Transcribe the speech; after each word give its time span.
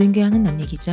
모든 0.00 0.12
게 0.12 0.22
하는 0.22 0.42
남 0.42 0.58
얘기죠. 0.58 0.92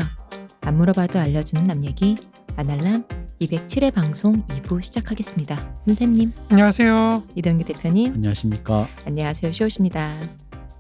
안 0.60 0.76
물어봐도 0.76 1.18
알려주는 1.18 1.64
남 1.64 1.82
얘기 1.86 2.18
아날람 2.58 3.06
207회 3.40 3.94
방송 3.94 4.46
2부 4.48 4.84
시작하겠습니다. 4.84 5.76
윤쌤님, 5.88 6.34
안녕하세요. 6.50 7.24
이동규 7.34 7.64
대표님, 7.64 8.16
안녕하십니까. 8.16 8.90
안녕하세요. 9.06 9.54
쇼우십니다. 9.54 10.14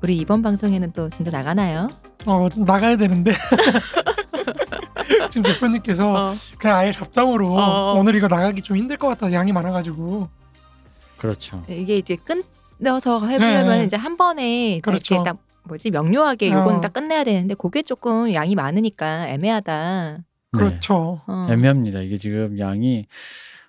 우리 0.03 0.17
이번 0.17 0.41
방송에는 0.41 0.91
또 0.91 1.09
진도 1.09 1.31
나가나요? 1.31 1.87
어 2.25 2.49
나가야 2.53 2.97
되는데 2.97 3.31
지금 5.31 5.43
대표님께서 5.43 6.31
어. 6.31 6.33
그냥 6.59 6.79
아예 6.79 6.91
잡담으로 6.91 7.57
어. 7.57 7.93
오늘 7.93 8.13
이거 8.15 8.27
나가기 8.27 8.61
좀 8.61 8.75
힘들 8.75 8.97
것 8.97 9.07
같다 9.07 9.31
양이 9.31 9.53
많아가지고 9.53 10.27
그렇죠. 11.17 11.63
이게 11.69 11.97
이제 11.97 12.17
끊어서 12.17 13.25
해보려면 13.25 13.77
네. 13.77 13.83
이제 13.85 13.95
한 13.95 14.17
번에 14.17 14.81
그렇죠. 14.81 15.15
이렇게 15.15 15.29
딱 15.29 15.46
뭐지 15.67 15.91
명료하게 15.91 16.51
요거는 16.51 16.77
어. 16.77 16.81
딱 16.81 16.93
끝내야 16.93 17.23
되는데 17.23 17.55
그게 17.55 17.81
조금 17.83 18.33
양이 18.33 18.55
많으니까 18.55 19.27
애매하다. 19.29 20.19
그렇죠. 20.51 21.21
어. 21.27 21.45
네, 21.47 21.53
애매합니다. 21.53 22.01
이게 22.01 22.17
지금 22.17 22.57
양이 22.57 23.05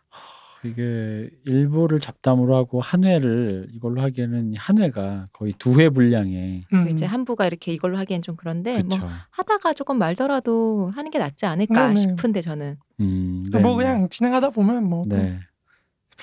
하, 0.08 0.68
이게 0.68 1.28
일부를 1.44 2.00
잡담으로 2.00 2.56
하고 2.56 2.80
한 2.80 3.04
회를 3.04 3.68
이걸로 3.72 4.00
하기에는 4.02 4.54
한 4.56 4.78
회가 4.78 5.28
거의 5.32 5.52
두 5.58 5.78
회 5.80 5.88
분량에 5.90 6.62
음. 6.72 6.88
이제 6.88 7.04
한 7.04 7.24
부가 7.24 7.46
이렇게 7.46 7.72
이걸로 7.72 7.98
하기엔 7.98 8.22
좀 8.22 8.36
그런데 8.36 8.74
그렇죠. 8.82 9.00
뭐 9.00 9.08
하다가 9.30 9.74
조금 9.74 9.98
말더라도 9.98 10.90
하는 10.94 11.10
게 11.10 11.18
낫지 11.18 11.46
않을까 11.46 11.88
네, 11.88 11.94
네. 11.94 12.00
싶은데 12.00 12.40
저는 12.40 12.76
음, 13.00 13.44
뭐 13.60 13.76
그냥 13.76 14.08
진행하다 14.08 14.50
보면 14.50 14.84
뭐또 14.88 15.16
네, 15.16 15.38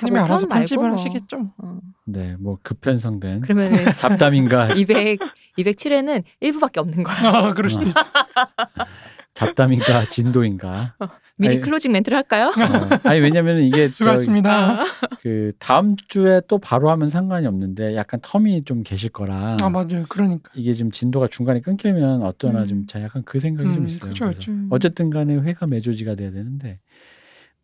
님이 0.04 0.18
뭐 0.18 0.26
알아서 0.26 0.42
편 0.48 0.50
말고 0.50 0.60
편집을 0.60 0.84
뭐. 0.84 0.92
하시겠죠. 0.94 1.38
뭐. 1.38 1.52
어. 1.60 1.80
네, 2.06 2.36
뭐 2.40 2.58
급편성된 2.62 3.42
그러면 3.42 3.74
잡담인가 3.98 4.74
200 4.74 5.20
207회는 5.58 6.24
1부밖에 6.44 6.78
없는 6.80 7.04
거야. 7.04 7.16
아 7.24 7.54
그럴 7.54 7.70
수도 7.70 7.88
있죠. 7.88 8.00
잡담인가 9.34 10.06
진도인가. 10.08 10.96
미리 11.38 11.56
아니, 11.56 11.62
클로징 11.62 11.92
멘트를 11.92 12.16
할까요? 12.16 12.48
어, 12.48 13.00
아니 13.10 13.20
왜냐면 13.20 13.62
이게 13.62 13.88
저, 13.88 13.92
수고하셨습니다. 13.92 14.86
그 15.22 15.52
다음 15.60 15.98
주에 16.08 16.40
또 16.48 16.58
바로 16.60 16.90
하면 16.92 17.10
상관이 17.10 17.46
없는데 17.46 17.98
약간 17.98 18.22
텀이 18.22 18.66
좀 18.66 18.84
계실 18.84 19.10
거라 19.10 19.58
아 19.62 19.70
맞아요. 19.70 20.06
그러니까. 20.08 20.50
이게 20.56 20.74
좀 20.74 20.92
진도가 20.92 21.28
중간에 21.28 21.60
끊기면 21.60 22.24
어떠나 22.24 22.62
음. 22.62 22.66
좀 22.66 22.88
자- 22.88 23.02
약간 23.02 23.24
그 23.26 23.40
생각이 23.40 23.68
좀 23.74 23.84
음, 23.84 23.88
있어요. 23.88 24.00
그렇죠, 24.00 24.26
그래서 24.26 24.38
그렇죠. 24.40 24.52
음. 24.54 24.68
어쨌든 24.72 25.10
간에 25.10 25.36
회가 25.36 25.68
매조지가 25.68 26.16
돼야 26.16 26.32
되는데 26.32 26.80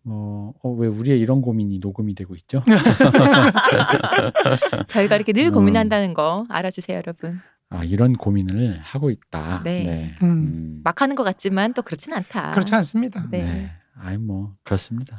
뭐왜 0.04 0.88
우리의 0.88 1.20
이런 1.20 1.42
고민이 1.42 1.80
녹음이 1.80 2.16
되고 2.16 2.36
있죠? 2.36 2.64
저희가 4.88 5.16
이렇게 5.16 5.34
늘 5.34 5.48
음. 5.48 5.54
고민한다는 5.54 6.14
거 6.14 6.46
알아주세요, 6.50 6.98
여러분. 6.98 7.40
아 7.70 7.84
이런 7.84 8.14
고민을 8.14 8.80
하고 8.82 9.10
있다. 9.10 9.62
네. 9.64 10.16
음. 10.24 10.82
막 10.84 11.02
하는 11.02 11.16
것 11.16 11.24
같지만 11.24 11.74
또 11.74 11.82
그렇진 11.82 12.14
않다. 12.14 12.52
그렇지 12.52 12.76
않습니다. 12.76 13.28
네. 13.30 13.40
네. 13.40 13.72
아이 13.96 14.18
뭐 14.18 14.56
그렇습니다. 14.64 15.16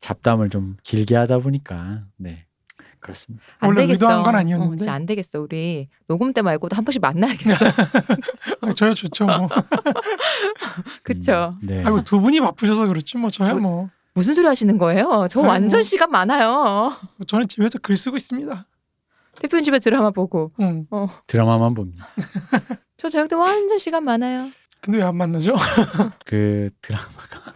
잡담을 0.00 0.48
좀 0.50 0.76
길게 0.82 1.14
하다 1.14 1.38
보니까 1.38 2.02
네 2.16 2.46
그렇습니다. 2.98 3.44
안 3.60 3.68
원래 3.68 3.82
되겠어. 3.82 3.94
의도한 4.06 4.22
건 4.24 4.34
어, 4.34 4.38
아니었는데. 4.38 4.76
진짜 4.78 4.92
안 4.92 5.06
되겠어. 5.06 5.40
우리 5.40 5.88
녹음 6.08 6.32
때 6.32 6.42
말고도 6.42 6.74
한 6.74 6.84
번씩 6.84 7.00
만나야겠어. 7.00 7.54
아, 8.62 8.72
저야 8.72 8.94
좋죠. 8.94 9.26
뭐. 9.26 9.48
그쵸? 11.04 11.52
음, 11.62 11.66
네. 11.66 11.84
아이고 11.84 12.02
두 12.02 12.20
분이 12.20 12.40
바쁘셔서 12.40 12.88
그렇지 12.88 13.18
뭐 13.18 13.30
저야 13.30 13.48
저- 13.48 13.56
뭐 13.56 13.88
무슨 14.18 14.34
소리 14.34 14.46
하시는 14.46 14.76
거예요? 14.78 15.26
저 15.30 15.40
아이고. 15.40 15.48
완전 15.48 15.82
시간 15.82 16.10
많아요. 16.10 16.92
저는 17.26 17.46
집에서 17.48 17.78
글 17.78 17.96
쓰고 17.96 18.16
있습니다. 18.16 18.66
대표님 19.40 19.62
집에 19.64 19.78
드라마 19.78 20.10
보고. 20.10 20.50
음. 20.60 20.86
드라마만 21.26 21.74
봅니다. 21.74 22.06
저 22.96 23.08
저녁 23.08 23.28
때 23.28 23.36
완전 23.36 23.78
시간 23.78 24.02
많아요. 24.02 24.48
근데 24.80 24.98
왜 24.98 25.04
안 25.04 25.16
만나죠? 25.16 25.54
그 26.26 26.68
드라마가 26.82 27.54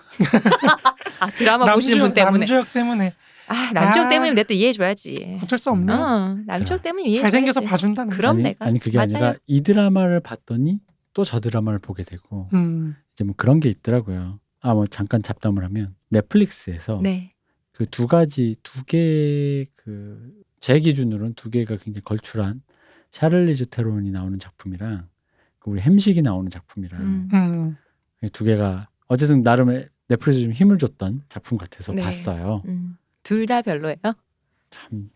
아 1.21 1.31
드라마 1.31 1.73
보시는 1.75 2.01
분 2.01 2.15
때문에. 2.15 2.39
남주역 2.39 2.73
때문에 2.73 3.15
아 3.49 3.71
남쪽 3.73 4.01
아. 4.03 4.09
때문에 4.09 4.31
내가 4.33 4.47
또 4.47 4.55
이해해줘야지. 4.55 5.41
어쩔 5.43 5.59
수 5.59 5.71
없네. 5.71 5.93
어, 5.93 6.37
남쪽 6.47 6.81
때문에 6.83 7.05
이해해줘야지. 7.05 7.31
잘생겨서 7.33 7.61
봐준다는. 7.63 8.17
그럼 8.17 8.37
아니, 8.37 8.43
내가 8.45 8.67
아니 8.67 8.79
그게 8.79 8.97
맞아요. 8.99 9.09
아니라 9.15 9.35
이 9.47 9.63
드라마를 9.63 10.21
봤더니 10.21 10.79
또 11.15 11.25
저 11.25 11.41
드라마를 11.41 11.79
보게 11.79 12.03
되고 12.05 12.49
음. 12.55 12.97
이제 13.13 13.25
뭐 13.25 13.35
그런 13.37 13.61
게 13.61 13.69
있더라고요. 13.69 14.39
아 14.63 14.75
뭐 14.75 14.87
잠깐 14.87 15.23
잡담을 15.23 15.65
하면 15.65 15.95
넷플릭스에서 16.09 17.01
네. 17.03 17.35
그 17.73 17.87
두 17.87 18.07
가지 18.07 18.55
두 18.63 18.85
개 18.85 19.67
그 19.77 20.33
제 20.61 20.79
기준으로는 20.79 21.35
두 21.35 21.51
개가 21.51 21.77
굉장히 21.79 22.03
걸출한 22.05 22.63
샤를리즈 23.11 23.67
테론이 23.67 24.11
나오는 24.13 24.39
작품이랑 24.39 25.09
그 25.59 25.71
우리 25.71 25.81
햄식이 25.81 26.23
나오는 26.23 26.49
작품이랑 26.51 27.01
음. 27.01 27.29
음. 28.23 28.29
두 28.33 28.45
개가 28.45 28.89
어쨌든 29.09 29.43
나름 29.43 29.69
넷플릭스 30.09 30.43
좀 30.43 30.53
힘을 30.53 30.79
줬던 30.79 31.25
작품 31.29 31.59
같아서 31.59 31.93
네. 31.93 32.03
봤어요. 32.03 32.63
음. 32.67 32.97
둘다 33.25 33.63
별로예요. 33.63 33.97
참 34.71 35.11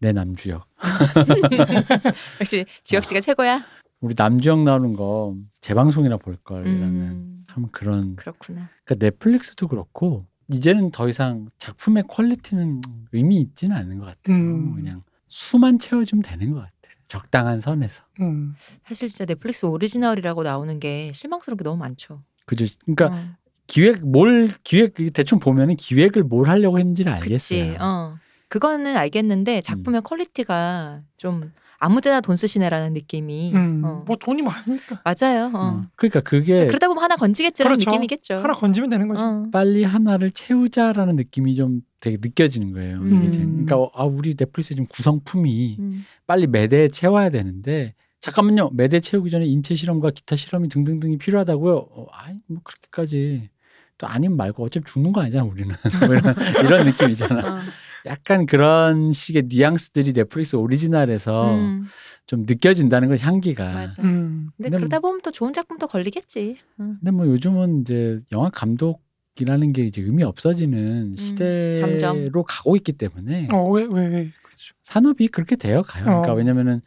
내 0.00 0.12
남주역. 0.12 0.66
역시 2.40 2.66
주혁 2.82 3.04
씨가 3.06 3.20
최고야. 3.20 3.64
우리 4.00 4.14
남주역 4.16 4.62
나오는 4.64 4.92
거 4.94 5.36
재방송이라 5.60 6.18
볼걸 6.18 6.66
이러면 6.66 6.92
음, 6.92 7.44
참 7.48 7.66
그런 7.72 8.16
그렇구나. 8.16 8.68
그러니까 8.84 9.06
넷플릭스도 9.06 9.68
그렇고 9.68 10.26
이제는 10.48 10.90
더 10.90 11.08
이상 11.08 11.48
작품의 11.58 12.04
퀄리티는 12.08 12.80
의미 13.12 13.40
있지는 13.40 13.76
않은 13.76 13.98
것 13.98 14.04
같아요. 14.06 14.36
음. 14.36 14.74
그냥 14.74 15.02
수만 15.28 15.78
채워주면 15.78 16.22
되는 16.22 16.50
것 16.52 16.58
같아요. 16.58 16.94
적당한 17.08 17.60
선에서. 17.60 18.02
음. 18.20 18.54
사실 18.84 19.08
진짜 19.08 19.24
넷플릭스 19.24 19.64
오리지널이라고 19.66 20.42
나오는 20.42 20.78
게 20.80 21.12
실망스러운 21.14 21.56
게 21.56 21.64
너무 21.64 21.78
많죠. 21.78 22.22
그죠? 22.44 22.66
그러니까 22.84 23.06
어, 23.18 23.24
기획 23.66 24.04
뭘 24.06 24.52
기획 24.62 24.94
대충 25.14 25.38
보면은 25.38 25.76
기획을 25.76 26.24
뭘 26.24 26.48
하려고 26.48 26.78
했는지를 26.78 27.18
그치. 27.20 27.60
알겠어요. 27.60 27.78
어. 27.80 28.18
그거는 28.48 28.96
알겠는데 28.96 29.62
작품의 29.62 30.02
quality가 30.02 31.02
좀 31.16 31.52
아무 31.84 32.00
데나 32.00 32.22
돈 32.22 32.38
쓰시네라는 32.38 32.94
느낌이. 32.94 33.52
음. 33.52 33.82
어. 33.84 34.04
뭐 34.06 34.16
돈이 34.16 34.40
많으니까 34.40 35.02
맞아요. 35.04 35.50
어. 35.52 35.58
어. 35.58 35.86
그러니까 35.96 36.20
그게 36.20 36.66
그러다 36.66 36.88
보면 36.88 37.02
하나 37.02 37.14
건지겠지라는 37.16 37.74
그렇죠. 37.74 37.90
느낌이겠죠. 37.90 38.36
하나 38.36 38.54
건지면 38.54 38.88
되는 38.88 39.06
거죠. 39.06 39.22
어. 39.22 39.46
빨리 39.52 39.84
하나를 39.84 40.30
채우자라는 40.30 41.16
느낌이 41.16 41.56
좀 41.56 41.82
되게 42.00 42.16
느껴지는 42.18 42.72
거예요. 42.72 42.96
이게 43.04 43.16
음. 43.16 43.28
지금. 43.28 43.66
그러니까 43.66 43.90
아 43.94 44.04
우리 44.04 44.34
넷플릭스 44.34 44.70
지금 44.70 44.86
구성품이 44.86 45.76
음. 45.78 46.06
빨리 46.26 46.46
매대에 46.46 46.88
채워야 46.88 47.28
되는데 47.28 47.92
잠깐만요. 48.20 48.70
매대 48.72 48.98
채우기 48.98 49.28
전에 49.28 49.44
인체 49.44 49.74
실험과 49.74 50.12
기타 50.12 50.36
실험이 50.36 50.70
등등등이 50.70 51.18
필요하다고요. 51.18 51.76
어, 51.76 52.06
아이 52.12 52.36
뭐 52.48 52.62
그렇게까지 52.64 53.50
또 53.98 54.06
아니면 54.06 54.36
말고 54.36 54.64
어차피 54.64 54.84
죽는 54.90 55.12
거 55.12 55.22
아니잖아 55.22 55.44
우리는 55.44 55.74
뭐 56.06 56.14
이런, 56.16 56.64
이런 56.64 56.86
느낌이잖아. 56.86 57.54
어. 57.56 57.60
약간 58.06 58.44
그런 58.44 59.12
식의 59.12 59.44
뉘앙스들이 59.48 60.12
넷플릭스 60.12 60.56
오리지널에서 60.56 61.54
음. 61.54 61.84
좀 62.26 62.44
느껴진다는 62.46 63.08
걸 63.08 63.18
향기가. 63.18 63.72
맞아. 63.72 64.02
음. 64.02 64.50
근데 64.56 64.70
근데 64.70 64.76
그러다 64.78 65.00
보면 65.00 65.20
또 65.22 65.30
좋은 65.30 65.52
작품도 65.52 65.86
걸리겠지. 65.86 66.58
응. 66.80 66.96
근데 67.00 67.10
뭐 67.10 67.26
요즘은 67.26 67.80
이제 67.80 68.18
영화 68.32 68.50
감독 68.50 69.02
이라는 69.40 69.72
게 69.72 69.82
이제 69.84 70.00
의미 70.02 70.22
없어지는 70.22 71.16
시대로 71.16 71.86
음, 71.86 71.98
점점. 71.98 72.44
가고 72.46 72.76
있기 72.76 72.92
때문에 72.92 73.48
어, 73.52 73.68
왜, 73.70 73.84
왜, 73.84 74.06
왜. 74.06 74.30
그렇죠. 74.42 74.74
산업이 74.82 75.28
그렇게 75.28 75.56
되어 75.56 75.82
가요. 75.82 76.04
그러니까 76.04 76.32
어. 76.32 76.36
왜냐면은 76.36 76.80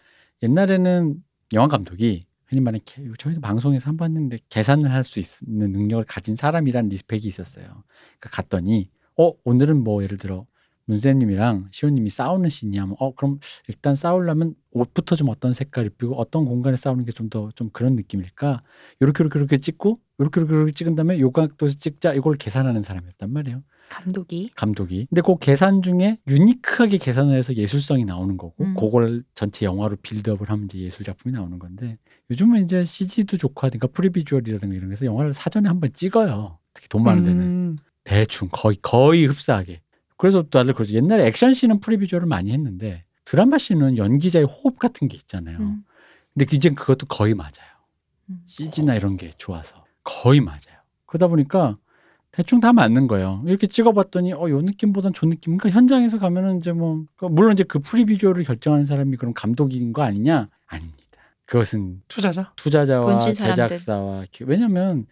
옛날에는 0.44 1.16
영화 1.54 1.68
감독이 1.68 2.27
흔히 2.48 2.62
말하는 2.62 2.80
개- 2.86 3.04
저희도 3.18 3.42
방송에서 3.42 3.90
한 3.90 3.98
번 3.98 4.12
했는데 4.12 4.38
계산을 4.50 4.92
할 4.92 5.04
수 5.04 5.20
있는 5.20 5.72
능력을 5.72 6.04
가진 6.06 6.36
사람이란 6.36 6.90
리스펙이 6.90 7.28
있었어요. 7.28 7.66
그러니까 8.20 8.30
갔더니 8.32 8.90
어 9.18 9.34
오늘은 9.44 9.84
뭐 9.84 10.04
예를 10.04 10.18
들어 10.18 10.46
문쌤님이랑 10.86 11.68
시호님이 11.72 12.10
싸우는 12.10 12.50
씬이 12.50 12.78
하면 12.78 12.96
어 13.00 13.14
그럼 13.14 13.40
일단 13.68 13.96
싸우려면 13.96 14.56
옷부터 14.72 15.16
좀 15.18 15.28
어떤 15.30 15.52
색깔 15.54 15.86
입히고 15.86 16.16
어떤 16.16 16.46
공간에 16.46 16.76
싸우는 16.78 17.04
게 17.04 17.12
좀 17.12 17.30
더좀 17.30 17.70
그런 17.74 17.96
느낌일까 17.96 18.64
요렇게 19.02 19.24
요렇게 19.24 19.40
이렇게 19.40 19.58
찍고 19.58 20.00
요렇게 20.20 20.40
요렇게 20.42 20.56
요렇게 20.56 20.72
찍은 20.74 20.96
다음에 20.96 21.20
요 21.20 21.32
각도에서 21.32 21.76
찍자 21.78 22.14
이걸 22.14 22.36
계산하는 22.36 22.84
사람이었단 22.84 23.32
말이에요. 23.32 23.64
감독이. 23.90 24.50
감독이. 24.56 25.08
근데 25.10 25.22
그 25.22 25.38
계산 25.40 25.82
중에 25.82 26.18
unique하게 26.28 26.98
계산을 26.98 27.36
해서 27.38 27.54
예술성이 27.54 28.04
나오는 28.04 28.36
거고, 28.36 28.66
음. 28.66 28.76
그걸 28.76 29.24
전체 29.34 29.66
영화로 29.66 29.96
build-up을 30.02 30.50
하면 30.50 30.66
이제 30.66 30.80
예술 30.80 31.06
작품이 31.06 31.32
나오는 31.34 31.58
건데, 31.58 31.98
요즘은 32.30 32.64
이제 32.64 32.84
CG도 32.84 33.38
좋고 33.38 33.68
하니까 33.68 33.88
pre-visual이라든가 33.88 34.76
이런 34.76 34.90
거에서 34.90 35.06
영화를 35.06 35.34
사전에 35.34 35.68
한번 35.70 35.94
찍어요. 35.94 36.60
특히 36.74 36.90
돈 36.90 37.04
많은 37.04 37.24
데는. 37.24 37.42
음. 37.42 37.78
대충 38.04 38.50
거의 38.52 38.78
거의 38.82 39.26
흡사하게. 39.26 39.82
그래서 40.18 40.44
다들 40.44 40.74
그러죠. 40.74 40.96
옛날에 40.96 41.26
액션 41.28 41.54
씬은 41.54 41.80
pre-visual을 41.80 42.28
많이 42.28 42.52
했는데 42.52 43.06
드라마 43.24 43.58
씬은 43.58 43.98
연기자의 43.98 44.46
호흡 44.46 44.80
같은 44.80 45.08
게 45.08 45.16
있잖아요. 45.16 45.58
음. 45.60 45.84
근데 46.34 46.56
이제 46.56 46.70
그것도 46.70 47.08
거의 47.08 47.34
맞아요. 47.34 47.52
음. 48.30 48.42
CG나 48.48 48.96
이런 48.96 49.18
게 49.18 49.32
좋아서 49.38 49.86
거의 50.04 50.42
맞아요. 50.42 50.78
그러다 51.06 51.28
보니까 51.28 51.78
대충 52.32 52.60
다 52.60 52.74
맞는 52.74 53.08
거예요. 53.08 53.44
이렇게 53.46 53.68
찍어봤더니 53.68 54.34
어, 54.34 54.50
요 54.50 54.62
느낌보단 54.62 55.14
저 55.16 55.26
느낌. 55.26 55.58
그러니까 55.58 55.78
현장에서 55.78 56.20
가면은 56.20 56.60
이제 56.60 56.72
뭐 56.72 57.06
그러니까 57.16 57.30
물론 57.30 57.54
이제 57.54 57.64
그 57.64 57.80
프리비주얼을 57.80 58.44
결정하는 58.44 58.86
사람이 58.86 59.18
그럼 59.18 59.34
감독인 59.34 59.94
거 59.94 60.04
아니냐? 60.04 60.50
아닙니다. 60.68 61.07
그것은 61.48 62.02
투자자. 62.08 62.52
투자자와. 62.56 63.20
제작사와 63.20 64.26
기- 64.32 64.44
왜냐면 64.46 65.06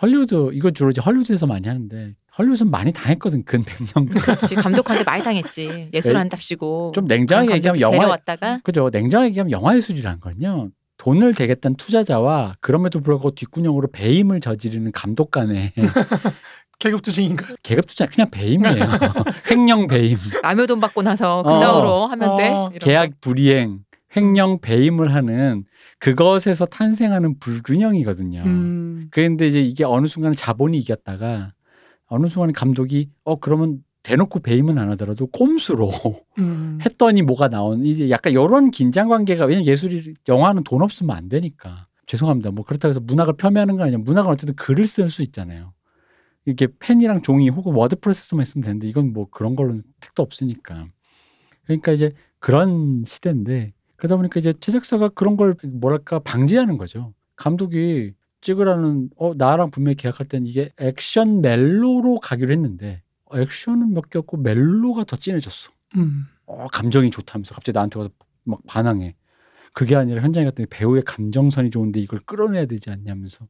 헐리우드 0.00 0.50
이거 0.52 0.70
주로 0.70 0.90
이제 0.90 1.00
헐리우드에서 1.00 1.46
많이 1.46 1.66
하는데 1.66 2.14
헐리우드는 2.38 2.70
많이 2.70 2.92
당했거든 2.92 3.44
근 3.44 3.62
100년 3.62 4.10
그렇지. 4.20 4.54
감독한테 4.56 5.04
많이 5.04 5.22
당했지. 5.24 5.88
예술 5.92 6.16
한답시고. 6.16 6.92
좀 6.94 7.06
냉정하게 7.06 7.54
얘기하면 7.54 7.80
영화 7.80 7.98
데려왔다가? 7.98 8.60
그죠. 8.62 8.90
냉정하게 8.92 9.30
얘기하면 9.30 9.50
영화 9.52 9.74
예술이라는 9.76 10.20
건요. 10.20 10.70
돈을 10.98 11.34
대겠다는 11.34 11.76
투자자와 11.76 12.54
그럼에도 12.60 13.00
불구하고 13.00 13.30
뒷구녕으로 13.32 13.88
배임을 13.92 14.40
저지르는 14.40 14.92
감독 14.92 15.30
간의 15.30 15.72
계급투쟁인가? 16.78 17.46
계급 17.62 17.86
투자 17.86 18.06
그냥 18.06 18.30
배임이에요. 18.30 18.74
횡령 19.50 19.86
배임. 19.86 20.18
남의 20.42 20.66
돈 20.66 20.80
받고 20.80 21.02
나서 21.02 21.38
어. 21.38 21.42
그따위로 21.42 22.06
하면 22.08 22.36
돼? 22.36 22.48
어. 22.48 22.68
이런 22.70 22.78
계약 22.80 23.10
불이행 23.20 23.80
횡령 24.16 24.60
배임을 24.60 25.14
하는 25.14 25.64
그것에서 25.98 26.66
탄생하는 26.66 27.38
불균형이거든요. 27.38 28.42
음. 28.44 29.08
그런데 29.10 29.46
이제 29.46 29.60
이게 29.60 29.84
어느 29.84 30.06
순간에 30.06 30.34
자본이 30.34 30.78
이겼다가 30.78 31.52
어느 32.06 32.28
순간에 32.28 32.52
감독이 32.52 33.10
어 33.24 33.38
그러면 33.38 33.82
대놓고 34.02 34.40
배임은 34.40 34.78
안 34.78 34.90
하더라도 34.92 35.26
꼼수로 35.26 35.90
음. 36.38 36.78
했더니 36.84 37.22
뭐가 37.22 37.48
나온 37.48 37.84
이제 37.84 38.10
약간 38.10 38.32
이런 38.32 38.70
긴장 38.70 39.08
관계가 39.08 39.46
왜냐면 39.46 39.66
예술이 39.66 40.14
영화는 40.28 40.62
돈 40.64 40.82
없으면 40.82 41.16
안 41.16 41.28
되니까 41.28 41.88
죄송합니다. 42.06 42.50
뭐 42.50 42.64
그렇다고 42.64 42.90
해서 42.90 43.00
문학을 43.00 43.36
폄훼하는 43.36 43.76
건 43.76 43.86
아니야. 43.86 43.98
문학은 43.98 44.30
어쨌든 44.30 44.54
글을 44.56 44.84
쓸 44.84 45.08
수 45.08 45.22
있잖아요. 45.22 45.72
이렇게 46.44 46.68
펜이랑 46.78 47.22
종이 47.22 47.48
혹은 47.48 47.72
워드 47.72 48.00
프로세서만 48.00 48.42
있으면 48.42 48.62
되는데 48.62 48.86
이건 48.86 49.12
뭐 49.12 49.28
그런 49.30 49.56
걸로는 49.56 49.82
택도 50.00 50.22
없으니까. 50.22 50.86
그러니까 51.64 51.92
이제 51.92 52.12
그런 52.38 53.04
시대인데 53.06 53.72
그러다 53.96 54.16
보니까 54.16 54.40
이제 54.40 54.52
제작사가 54.52 55.08
그런 55.08 55.36
걸 55.36 55.54
뭐랄까 55.64 56.18
방지하는 56.18 56.78
거죠. 56.78 57.14
감독이 57.36 58.12
찍으라는 58.40 59.10
어 59.16 59.32
나랑 59.34 59.70
분명히 59.70 59.94
계약할 59.96 60.28
땐 60.28 60.46
이게 60.46 60.70
액션 60.78 61.40
멜로로 61.40 62.20
가기로 62.20 62.52
했는데 62.52 63.02
액션은 63.32 63.94
몇 63.94 64.10
개 64.10 64.18
없고 64.18 64.36
멜로가 64.38 65.04
더 65.04 65.16
진해졌어. 65.16 65.70
음. 65.96 66.26
어, 66.46 66.66
감정이 66.68 67.10
좋다면서 67.10 67.54
갑자기 67.54 67.74
나한테 67.74 67.98
와서 68.00 68.10
막 68.44 68.60
반항해. 68.66 69.14
그게 69.72 69.96
아니라 69.96 70.22
현장에 70.22 70.44
갔더니 70.44 70.66
배우의 70.68 71.02
감정선이 71.04 71.70
좋은데 71.70 71.98
이걸 72.00 72.20
끌어내야 72.26 72.66
되지 72.66 72.90
않냐면서 72.90 73.46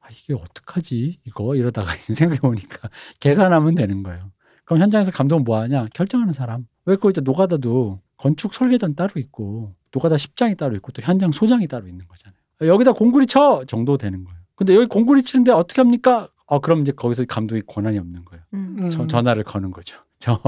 아 0.00 0.08
이게 0.10 0.34
어떡하지 0.34 1.20
이거 1.24 1.54
이러다가 1.56 1.92
생각해 1.96 2.40
보니까 2.40 2.90
계산하면 3.20 3.74
되는 3.74 4.02
거예요. 4.02 4.32
그럼 4.64 4.82
현장에서 4.82 5.12
감독은 5.12 5.44
뭐 5.44 5.58
하냐? 5.60 5.86
결정하는 5.94 6.32
사람. 6.32 6.66
왜 6.84 6.96
그거 6.96 7.10
이제 7.10 7.20
노가다도 7.20 8.00
건축 8.16 8.54
설계단 8.54 8.94
따로 8.94 9.12
있고 9.16 9.74
노가다 9.92 10.16
십장이 10.16 10.56
따로 10.56 10.74
있고 10.76 10.92
또 10.92 11.02
현장 11.02 11.32
소장이 11.32 11.66
따로 11.68 11.86
있는 11.86 12.06
거잖아요. 12.08 12.36
여기다 12.62 12.92
공구리 12.92 13.26
쳐 13.26 13.64
정도 13.66 13.96
되는 13.98 14.24
거예요. 14.24 14.38
근데 14.54 14.74
여기 14.74 14.86
공구리 14.86 15.22
치는데 15.22 15.52
어떻게 15.52 15.80
합니까? 15.82 16.28
어 16.46 16.60
그럼 16.60 16.80
이제 16.82 16.92
거기서 16.92 17.24
감독이 17.26 17.62
권한이 17.66 17.98
없는 17.98 18.24
거예요. 18.24 18.44
음. 18.54 18.76
음. 18.78 18.88
저, 18.90 19.06
전화를 19.06 19.44
거는 19.44 19.70
거죠. 19.70 19.98
저 20.18 20.40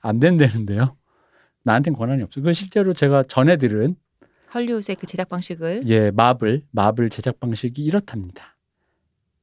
안 0.00 0.20
된다는데요. 0.20 0.96
나한텐 1.64 1.94
권한이 1.94 2.22
없어. 2.22 2.40
그 2.40 2.52
실제로 2.52 2.92
제가 2.92 3.24
전에 3.24 3.56
들은 3.56 3.96
헐리우드의 4.54 4.94
그 4.96 5.06
제작 5.06 5.28
방식을 5.28 5.88
예 5.88 6.12
마블 6.12 6.62
마블 6.70 7.10
제작 7.10 7.40
방식이 7.40 7.82
이렇답니다. 7.82 8.56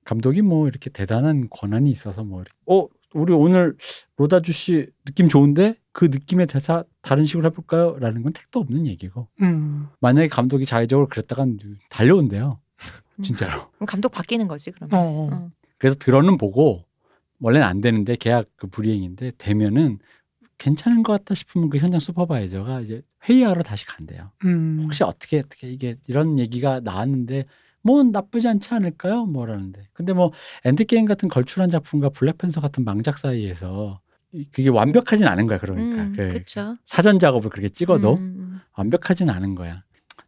감독이 0.06 0.42
뭐 0.42 0.68
이렇게 0.69 0.89
대단한 0.89 1.50
권한이 1.50 1.92
있어서 1.92 2.24
뭐 2.24 2.44
어 2.68 2.88
우리 3.13 3.34
오늘 3.34 3.75
로다주 4.18 4.54
씨 4.54 4.88
느낌 5.06 5.28
좋은데 5.28 5.75
그 5.94 6.06
느낌의 6.06 6.48
대사 6.48 6.84
다른 7.01 7.24
식으로 7.24 7.45
해볼까요? 7.48 7.98
라는 8.00 8.24
건 8.24 8.34
택도 8.34 8.60
없는 8.60 8.88
얘기고 8.88 9.28
음. 9.42 9.88
만약에 10.01 10.28
감독이 10.28 10.66
자의적으로 10.66 11.07
그랬다가 11.07 11.45
달려온대요. 11.90 12.60
음. 13.19 13.24
진짜로. 13.24 13.69
그럼 13.78 13.86
감독 13.86 14.10
바뀌는 14.12 14.48
거지 14.48 14.72
그러면 14.72 15.00
어. 15.00 15.30
어. 15.31 15.51
그래서 15.78 15.95
들어는 15.98 16.38
보고 16.38 16.84
원래는 17.40 17.66
안 17.68 17.80
되는데 17.81 18.16
계약 18.16 18.48
그 18.56 18.68
불이행인데 18.68 19.34
되면은 19.38 20.00
괜찮은 20.57 21.04
것 21.04 21.13
같다 21.13 21.36
싶으면 21.36 21.69
그 21.69 21.78
현장 21.78 22.00
슈퍼바이저가 22.00 22.81
이제 22.81 23.01
회의하러 23.28 23.62
다시 23.63 23.86
간대요. 23.86 24.31
음. 24.46 24.81
혹시 24.84 25.04
어떻게 25.04 25.39
어떻게 25.39 25.68
이게 25.69 25.96
이런 26.07 26.39
얘기가 26.39 26.80
나왔는데 26.80 27.46
뭐 27.81 28.01
나쁘지 28.01 28.48
않지 28.48 28.74
않을까요? 28.74 29.25
뭐라는데. 29.25 29.81
근데 29.94 30.13
뭐 30.13 30.31
엔드게임 30.63 31.06
같은 31.06 31.28
걸출한 31.28 31.69
작품과 31.69 32.10
블랙팬서 32.10 32.62
같은 32.62 32.84
망작 32.86 33.18
사이에서 33.18 34.00
이- 34.00 34.02
그게 34.51 34.69
완벽하진 34.69 35.27
않은 35.27 35.47
거야. 35.47 35.59
그러니까 35.59 36.03
음, 36.03 36.13
그 36.15 36.44
사전 36.85 37.19
작업을 37.19 37.50
그렇게 37.50 37.69
찍어도 37.69 38.15
음. 38.15 38.59
완벽하진 38.75 39.30
않은 39.30 39.56
거야. 39.56 39.83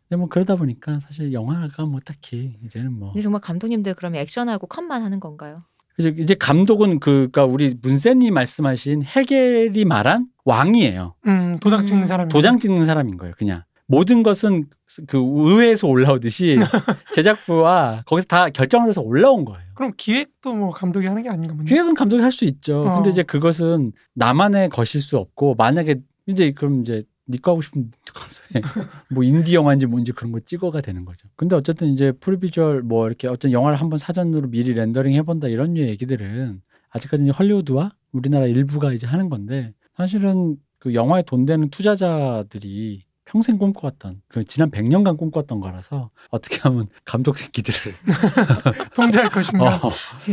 근데 0.07 0.19
뭐 0.19 0.27
그러다 0.29 0.55
보니까 0.55 0.99
사실 0.99 1.33
영화가 1.33 1.85
뭐 1.85 1.99
딱히 1.99 2.57
이제는 2.63 2.93
뭐 2.93 3.11
근데 3.11 3.23
정말 3.23 3.41
감독님들 3.41 3.95
그러면 3.95 4.21
액션하고 4.21 4.67
컷만 4.67 5.01
하는 5.01 5.19
건가요? 5.19 5.63
이제 5.97 6.13
이제 6.17 6.35
감독은 6.35 6.99
그니까 6.99 7.45
우리 7.45 7.75
문세님 7.81 8.33
말씀하신 8.33 9.03
헤겔이 9.03 9.85
말한 9.85 10.27
왕이에요. 10.43 11.15
음. 11.25 11.57
도장 11.59 11.85
찍는 11.85 12.03
음. 12.03 12.07
사람이. 12.07 12.29
도장 12.29 12.59
찍는 12.59 12.85
사람인 12.85 13.17
거예요. 13.17 13.33
그냥 13.37 13.63
모든 13.87 14.21
것은 14.21 14.65
그 15.07 15.17
의회에서 15.17 15.87
올라오듯이 15.87 16.57
제작부와 17.13 18.03
거기서 18.05 18.27
다 18.27 18.49
결정돼서 18.49 19.01
올라온 19.01 19.45
거예요. 19.45 19.64
그럼 19.75 19.91
기획도 19.97 20.53
뭐 20.55 20.71
감독이 20.71 21.05
하는 21.07 21.21
게 21.23 21.29
아닌가 21.29 21.53
보네. 21.53 21.65
기획은 21.65 21.93
감독이 21.93 22.21
할 22.21 22.31
수 22.31 22.45
있죠. 22.45 22.81
어. 22.81 22.95
근데 22.95 23.09
이제 23.09 23.23
그것은 23.23 23.91
나만의 24.13 24.69
것일 24.69 25.01
수 25.01 25.17
없고 25.17 25.55
만약에 25.55 26.01
이제 26.27 26.51
그럼 26.51 26.81
이제 26.81 27.03
니가 27.27 27.51
하고 27.51 27.61
싶은 27.61 27.91
가서 28.13 28.43
해. 28.55 28.61
뭐 29.09 29.23
인디 29.23 29.55
영화인지 29.55 29.85
뭔지 29.87 30.11
그런 30.11 30.31
거 30.31 30.39
찍어가 30.39 30.81
되는 30.81 31.05
거죠. 31.05 31.27
근데 31.35 31.55
어쨌든 31.55 31.87
이제 31.89 32.11
pre-visual 32.11 32.81
뭐 32.83 33.07
이렇게 33.07 33.27
어떤 33.27 33.51
영화를 33.51 33.77
한번 33.79 33.97
사전으로 33.97 34.49
미리 34.49 34.73
렌더링 34.73 35.13
해본다 35.15 35.47
이런 35.47 35.73
류의 35.73 35.89
얘기들은 35.89 36.61
아직까지 36.89 37.23
이제 37.23 37.31
헐리우드와 37.31 37.91
우리나라 38.11 38.45
일부가 38.45 38.93
이제 38.93 39.07
하는 39.07 39.29
건데 39.29 39.73
사실은 39.97 40.57
그 40.79 40.93
영화에 40.93 41.23
돈 41.23 41.45
되는 41.45 41.69
투자자들이 41.69 43.03
평생 43.25 43.57
꿈꿔왔던 43.57 44.21
그 44.27 44.43
지난 44.43 44.69
100년간 44.71 45.17
꿈꿨던 45.17 45.59
거라서 45.59 46.11
어떻게 46.29 46.59
하면 46.61 46.87
감독 47.05 47.37
새끼들을 47.37 47.93
통제할 48.95 49.29
것인가. 49.29 49.77
어, 49.77 49.91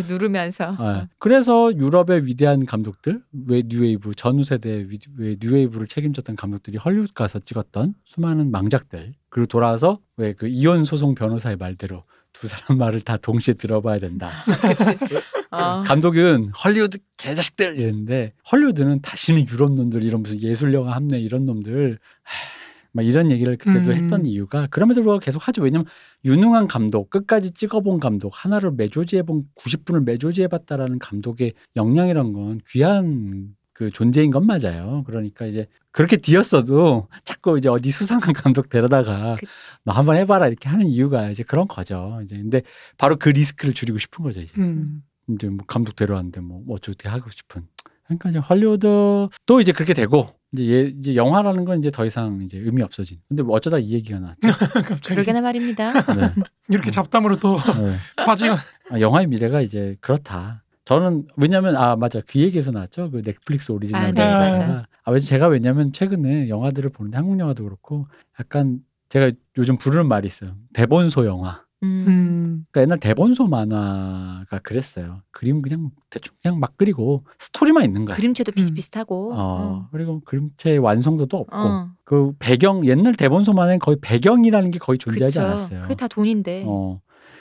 누르면서 0.09 0.77
예. 0.81 1.09
그래서 1.19 1.75
유럽의 1.75 2.27
위대한 2.27 2.67
감독들, 2.67 3.23
왜 3.47 3.63
뉴웨이브 3.67 4.15
전후 4.15 4.45
세대 4.45 4.87
위- 4.89 4.99
왜 5.17 5.37
뉴웨이브를 5.41 5.87
책임졌던 5.87 6.37
감독들이 6.37 6.77
헐리우드 6.77 7.13
가서 7.15 7.39
찍었던 7.41 7.95
수많은 8.05 8.51
망작들 8.51 9.15
그리고 9.31 9.47
돌아와서 9.47 9.99
왜 10.17 10.35
그 10.35 10.47
이혼 10.49 10.85
소송 10.85 11.15
변호사의 11.15 11.57
말대로 11.57 12.05
두 12.35 12.47
사람 12.47 12.79
말을 12.79 13.01
다 13.03 13.17
동시에 13.19 13.55
들어봐야 13.55 13.99
된다. 13.99 14.33
어. 15.51 15.83
감독은 15.87 16.51
헐리우드 16.65 16.99
개자식들 17.19 17.79
이랬는데 17.79 18.33
헐리우드는 18.51 19.03
다시는 19.03 19.47
유럽 19.49 19.73
놈들 19.75 20.03
이런 20.03 20.23
무슨 20.23 20.41
예술 20.41 20.73
영화 20.73 20.95
함내 20.97 21.19
이런 21.21 21.45
놈들 21.45 21.99
하, 22.23 22.62
막 22.93 23.05
이런 23.05 23.31
얘기를 23.31 23.57
그때도 23.57 23.91
음. 23.91 23.97
했던 23.97 24.27
이유가 24.27 24.67
그럼에도 24.71 25.01
불구하고 25.01 25.21
계속 25.21 25.47
하죠. 25.49 25.63
왜냐면 25.63 25.87
유능한 26.25 26.69
감독, 26.69 27.11
끝까지 27.11 27.53
찍어본 27.53 28.01
감독, 28.01 28.33
하나를 28.35 28.73
매조지해본 28.73 29.45
90분을 29.57 30.05
매조지해봤다라는 30.05 30.99
감독의 30.99 31.55
역량이란 31.77 32.33
건 32.33 32.61
귀한 32.69 33.55
그 33.73 33.91
존재인 33.91 34.31
건 34.31 34.47
맞아요. 34.47 35.03
그러니까 35.07 35.47
이제 35.47 35.67
그렇게 35.91 36.17
뒤었어도 36.17 37.09
자꾸 37.25 37.59
이제 37.59 37.69
어디 37.69 37.91
수상한 37.91 38.33
감독 38.35 38.69
데려다가 38.69 39.37
그치. 39.37 39.51
너 39.85 39.93
한번 39.93 40.17
해봐라 40.17 40.49
이렇게 40.49 40.69
하는 40.69 40.87
이유가 40.87 41.31
이제 41.31 41.43
그런 41.43 41.67
거죠. 41.67 42.21
이제 42.23 42.37
근데 42.37 42.63
바로 42.99 43.17
그 43.17 43.31
risk를 43.31 43.75
줄이고 43.75 43.99
싶은 43.99 44.23
거죠. 44.23 44.41
이제. 44.41 44.55
음. 44.59 45.03
이제 45.29 45.49
뭐 45.49 45.65
감독 45.67 45.97
데려왔는데 45.97 46.41
뭐 46.41 46.63
어떻게 46.69 47.09
하고 47.09 47.31
싶은. 47.31 47.67
그러니까 48.05 48.31
이제 48.31 48.39
헐리우드도 48.39 49.61
이제 49.61 49.73
그렇게 49.73 49.95
되고 49.95 50.35
이제, 50.53 50.65
얘, 50.73 50.81
이제 50.83 51.17
영화라는 51.17 51.65
건 51.65 51.79
이제 51.79 51.91
더 51.91 52.05
이상 52.05 52.41
이제 52.43 52.59
의미 52.59 52.83
없어진. 52.83 53.19
근데 53.29 53.43
뭐 53.43 53.57
어쩌다 53.57 53.79
이 53.79 53.91
얘기가 53.93 54.19
나왔죠. 54.19 54.39
갑자기 54.85 55.15
그러게나 55.15 55.41
말입니다. 55.41 55.93
네. 56.15 56.43
이렇게 56.69 56.91
잡담으로 56.91 57.37
또 57.37 57.57
네. 57.57 57.97
빠지가. 58.25 58.59
아, 58.91 59.01
영화의 59.01 59.27
미래가 59.29 59.61
이제 59.63 59.97
그렇다. 60.01 60.63
저는 60.85 61.29
왜냐면 61.37 61.77
아 61.77 61.95
맞아 61.95 62.21
그 62.27 62.41
얘기에서 62.41 62.73
나왔죠 62.73 63.11
그 63.13 63.23
넷플릭스 63.23 63.71
오리지널 63.71 64.03
아, 64.03 64.11
네, 64.11 64.21
영화가. 64.21 64.41
맞아. 64.49 64.87
아 65.05 65.11
왜냐 65.13 65.21
제가 65.25 65.47
왜냐면 65.47 65.93
최근에 65.93 66.49
영화들을 66.49 66.91
보는데 66.91 67.17
한국 67.17 67.39
영화도 67.39 67.63
그렇고 67.63 68.09
약간 68.41 68.81
제가 69.09 69.31
요즘 69.59 69.79
부르는 69.79 70.07
말이 70.09 70.27
있어요 70.27 70.57
대본소 70.73 71.25
영화 71.25 71.63
음. 71.83 72.05
음. 72.07 72.67
그러니까 72.71 72.83
옛날 72.83 72.99
대본소 72.99 73.47
만화가 73.47 74.61
그랬어요 74.63 75.23
그림 75.31 75.63
그냥 75.63 75.91
대충 76.11 76.35
그냥 76.43 76.61
막 76.61 76.75
그리고 76.77 77.25
스토리만 77.39 77.85
있는 77.85 78.05
거야 78.05 78.17
그림체도 78.17 78.53
비슷비슷하고. 78.53 79.33
어, 79.35 79.89
그리고 79.91 80.21
그림체의 80.25 80.79
완성도도 80.79 81.37
없고 81.37 81.57
어. 81.57 81.91
그 82.05 82.33
배경 82.39 82.87
옛날 82.87 83.15
대본소 83.15 83.53
만화는 83.53 83.79
거의 83.79 83.97
배경이라는 84.01 84.71
게 84.71 84.79
거의 84.79 84.99
존재하지 84.99 85.39
그쵸. 85.39 85.47
않았어요 85.47 85.83
그게 85.83 85.95
다 85.95 86.09
돈인데. 86.09 86.65
어. 86.67 87.01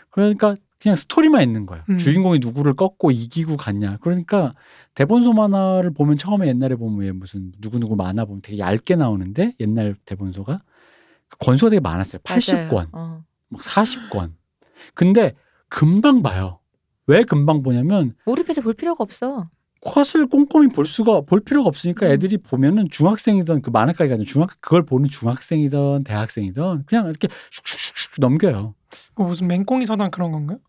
그러니까 0.09 0.55
그냥 0.81 0.95
스토리만 0.95 1.43
있는 1.43 1.67
거예요. 1.67 1.83
음. 1.89 1.97
주인공이 1.97 2.39
누구를 2.41 2.73
꺾고 2.73 3.11
이기고 3.11 3.55
갔냐. 3.55 3.97
그러니까 4.01 4.55
대본소 4.95 5.31
만화를 5.31 5.93
보면 5.93 6.17
처음에 6.17 6.47
옛날에 6.47 6.75
보면 6.75 6.99
왜 6.99 7.11
무슨 7.11 7.51
누구누구 7.59 7.95
만화 7.95 8.25
보면 8.25 8.41
되게 8.41 8.57
얇게 8.57 8.95
나오는데 8.95 9.53
옛날 9.59 9.95
대본소가 10.05 10.61
권수가 11.39 11.69
되게 11.69 11.79
많았어요. 11.79 12.19
맞아요. 12.27 12.39
80권, 12.39 12.87
어. 12.93 13.23
막 13.51 13.61
40권. 13.61 14.33
근데 14.93 15.35
금방 15.69 16.21
봐요. 16.21 16.59
왜 17.07 17.23
금방 17.23 17.61
보냐면 17.61 18.15
몰입해서 18.25 18.61
볼 18.61 18.73
필요가 18.73 19.03
없어. 19.03 19.49
컷을 19.81 20.27
꼼꼼히 20.27 20.67
볼 20.67 20.85
수가 20.85 21.21
볼 21.21 21.39
필요가 21.39 21.67
없으니까 21.67 22.05
음. 22.07 22.11
애들이 22.11 22.37
보면은 22.37 22.87
중학생이든 22.89 23.61
그 23.61 23.69
만화까지 23.69 24.09
가는 24.09 24.25
중학 24.25 24.49
그걸 24.61 24.83
보는 24.85 25.09
중학생이든 25.09 26.03
대학생이든 26.03 26.85
그냥 26.85 27.07
이렇게 27.07 27.27
슉슉슉슉 27.27 28.21
넘겨요. 28.21 28.75
그 29.15 29.21
무슨 29.23 29.47
맹꽁이 29.47 29.85
서당 29.85 30.11
그런 30.11 30.31
건가요? 30.31 30.59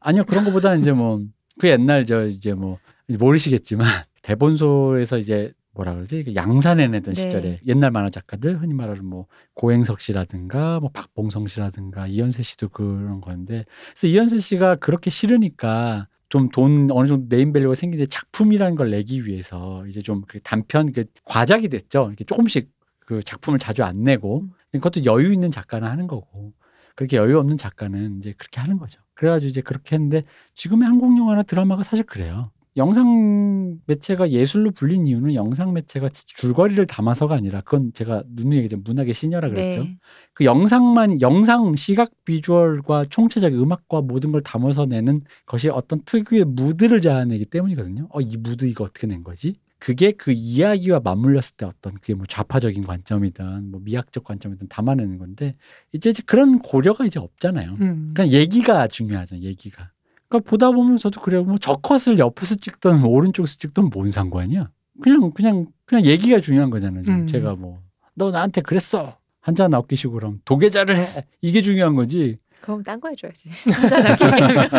아니요 0.00 0.24
그런 0.24 0.44
거보다는 0.44 0.80
이제 0.80 0.92
뭐 0.92 1.22
그 1.58 1.68
옛날 1.68 2.06
저 2.06 2.26
이제 2.26 2.54
뭐 2.54 2.78
모르시겠지만 3.08 3.86
대본소에서 4.22 5.18
이제 5.18 5.52
뭐라 5.76 5.94
그러지 5.94 6.24
그 6.24 6.34
양산해내던 6.34 7.14
네. 7.14 7.22
시절에 7.22 7.60
옛날 7.66 7.90
만화 7.90 8.08
작가들 8.08 8.60
흔히 8.60 8.74
말하는 8.74 9.04
뭐 9.04 9.26
고행석 9.54 10.00
씨라든가 10.00 10.80
뭐 10.80 10.90
박봉성 10.92 11.46
씨라든가 11.48 12.06
이현세 12.06 12.42
씨도 12.42 12.70
그런 12.70 13.20
건데 13.20 13.64
그래서 13.90 14.06
이현세 14.08 14.38
씨가 14.38 14.76
그렇게 14.76 15.10
싫으니까 15.10 16.08
좀 16.28 16.48
돈 16.50 16.88
어느 16.90 17.06
정도 17.06 17.34
name 17.36 17.50
value가 17.50 17.74
생기는데 17.76 18.08
작품이라는 18.08 18.74
걸 18.74 18.90
내기 18.90 19.26
위해서 19.26 19.86
이제 19.86 20.02
좀 20.02 20.22
그 20.26 20.40
단편 20.40 20.92
그 20.92 21.04
과작이 21.24 21.68
됐죠 21.68 22.06
이렇게 22.08 22.24
조금씩 22.24 22.70
그 23.00 23.22
작품을 23.22 23.58
자주 23.58 23.84
안 23.84 24.02
내고 24.02 24.40
음. 24.40 24.50
그것도 24.72 25.04
여유 25.04 25.32
있는 25.32 25.50
작가는 25.50 25.86
하는 25.86 26.06
거고 26.06 26.52
그렇게 26.96 27.16
여유 27.18 27.38
없는 27.38 27.56
작가는 27.58 28.18
이제 28.18 28.34
그렇게 28.36 28.60
하는 28.60 28.78
거죠. 28.78 29.00
그래가지고 29.14 29.48
이제 29.48 29.60
그렇게 29.60 29.94
했는데 29.94 30.24
지금의 30.54 30.88
한국 30.88 31.16
영화나 31.16 31.42
드라마가 31.42 31.82
사실 31.82 32.04
그래요. 32.06 32.50
영상 32.76 33.78
매체가 33.86 34.30
예술로 34.30 34.70
불린 34.70 35.06
이유는 35.06 35.34
영상 35.34 35.72
매체가 35.72 36.10
줄거리를 36.12 36.86
담아서가 36.86 37.34
아니라 37.34 37.62
그건 37.62 37.92
제가 37.94 38.22
누누이 38.28 38.58
얘기했 38.58 38.80
문학의 38.84 39.14
시녀라 39.14 39.48
그랬죠. 39.48 39.80
네. 39.84 39.96
그 40.34 40.44
영상만 40.44 41.20
영상 41.22 41.74
시각 41.76 42.10
비주얼과 42.24 43.06
총체적 43.08 43.54
음악과 43.54 44.02
모든 44.02 44.32
걸 44.32 44.42
담아서 44.42 44.84
내는 44.84 45.22
것이 45.46 45.68
어떤 45.70 46.02
특유의 46.04 46.44
무드를 46.44 47.00
자아내기 47.00 47.46
때문이거든요. 47.46 48.08
어 48.10 48.20
이 48.20 48.36
무드 48.36 48.66
이거 48.66 48.84
어떻게 48.84 49.06
낸 49.06 49.22
거지? 49.24 49.54
그게 49.78 50.10
그 50.10 50.32
이야기와 50.32 51.00
맞물렸을 51.00 51.56
때 51.56 51.66
어떤 51.66 51.94
그게 51.94 52.14
뭐 52.14 52.24
좌파적인 52.26 52.82
관점이든 52.84 53.70
뭐 53.70 53.80
미학적 53.84 54.24
관점이든 54.24 54.68
담아내는 54.68 55.18
건데 55.18 55.54
이제 55.92 56.10
이제 56.10 56.22
그런 56.26 56.58
고려가 56.60 57.04
이제 57.04 57.20
없잖아요. 57.20 57.76
음. 57.80 58.12
그냥 58.14 58.32
얘기가 58.32 58.88
중요하죠. 58.88 59.36
얘기가. 59.38 59.90
그러니까 60.28 60.48
보다 60.50 60.70
보면 60.70 60.96
저도 60.96 61.20
그래요. 61.20 61.44
뭐 61.44 61.56
저 61.60 61.74
컷을 61.76 62.18
옆에서 62.18 62.54
찍던 62.56 63.04
오른쪽에서 63.04 63.56
찍던 63.58 63.90
뭔 63.92 64.10
상관이야? 64.10 64.70
그냥 65.02 65.30
그냥 65.32 65.66
그냥 65.84 66.04
얘기가 66.04 66.38
중요한 66.40 66.70
거잖아요. 66.70 67.02
지금 67.02 67.20
음. 67.20 67.26
제가 67.26 67.54
뭐 67.54 67.78
너 68.18 68.30
나한테 68.30 68.62
그랬어. 68.62 69.18
한잔 69.42 69.72
아끼시고 69.74 70.14
그럼 70.14 70.40
도계자를 70.46 70.96
해. 70.96 71.26
이게 71.42 71.60
중요한 71.62 71.94
거지. 71.94 72.38
그럼 72.62 72.82
딴 72.82 72.98
거 72.98 73.08
해줘야지. 73.10 73.50
혼자 73.80 74.00
남기면 74.02 74.70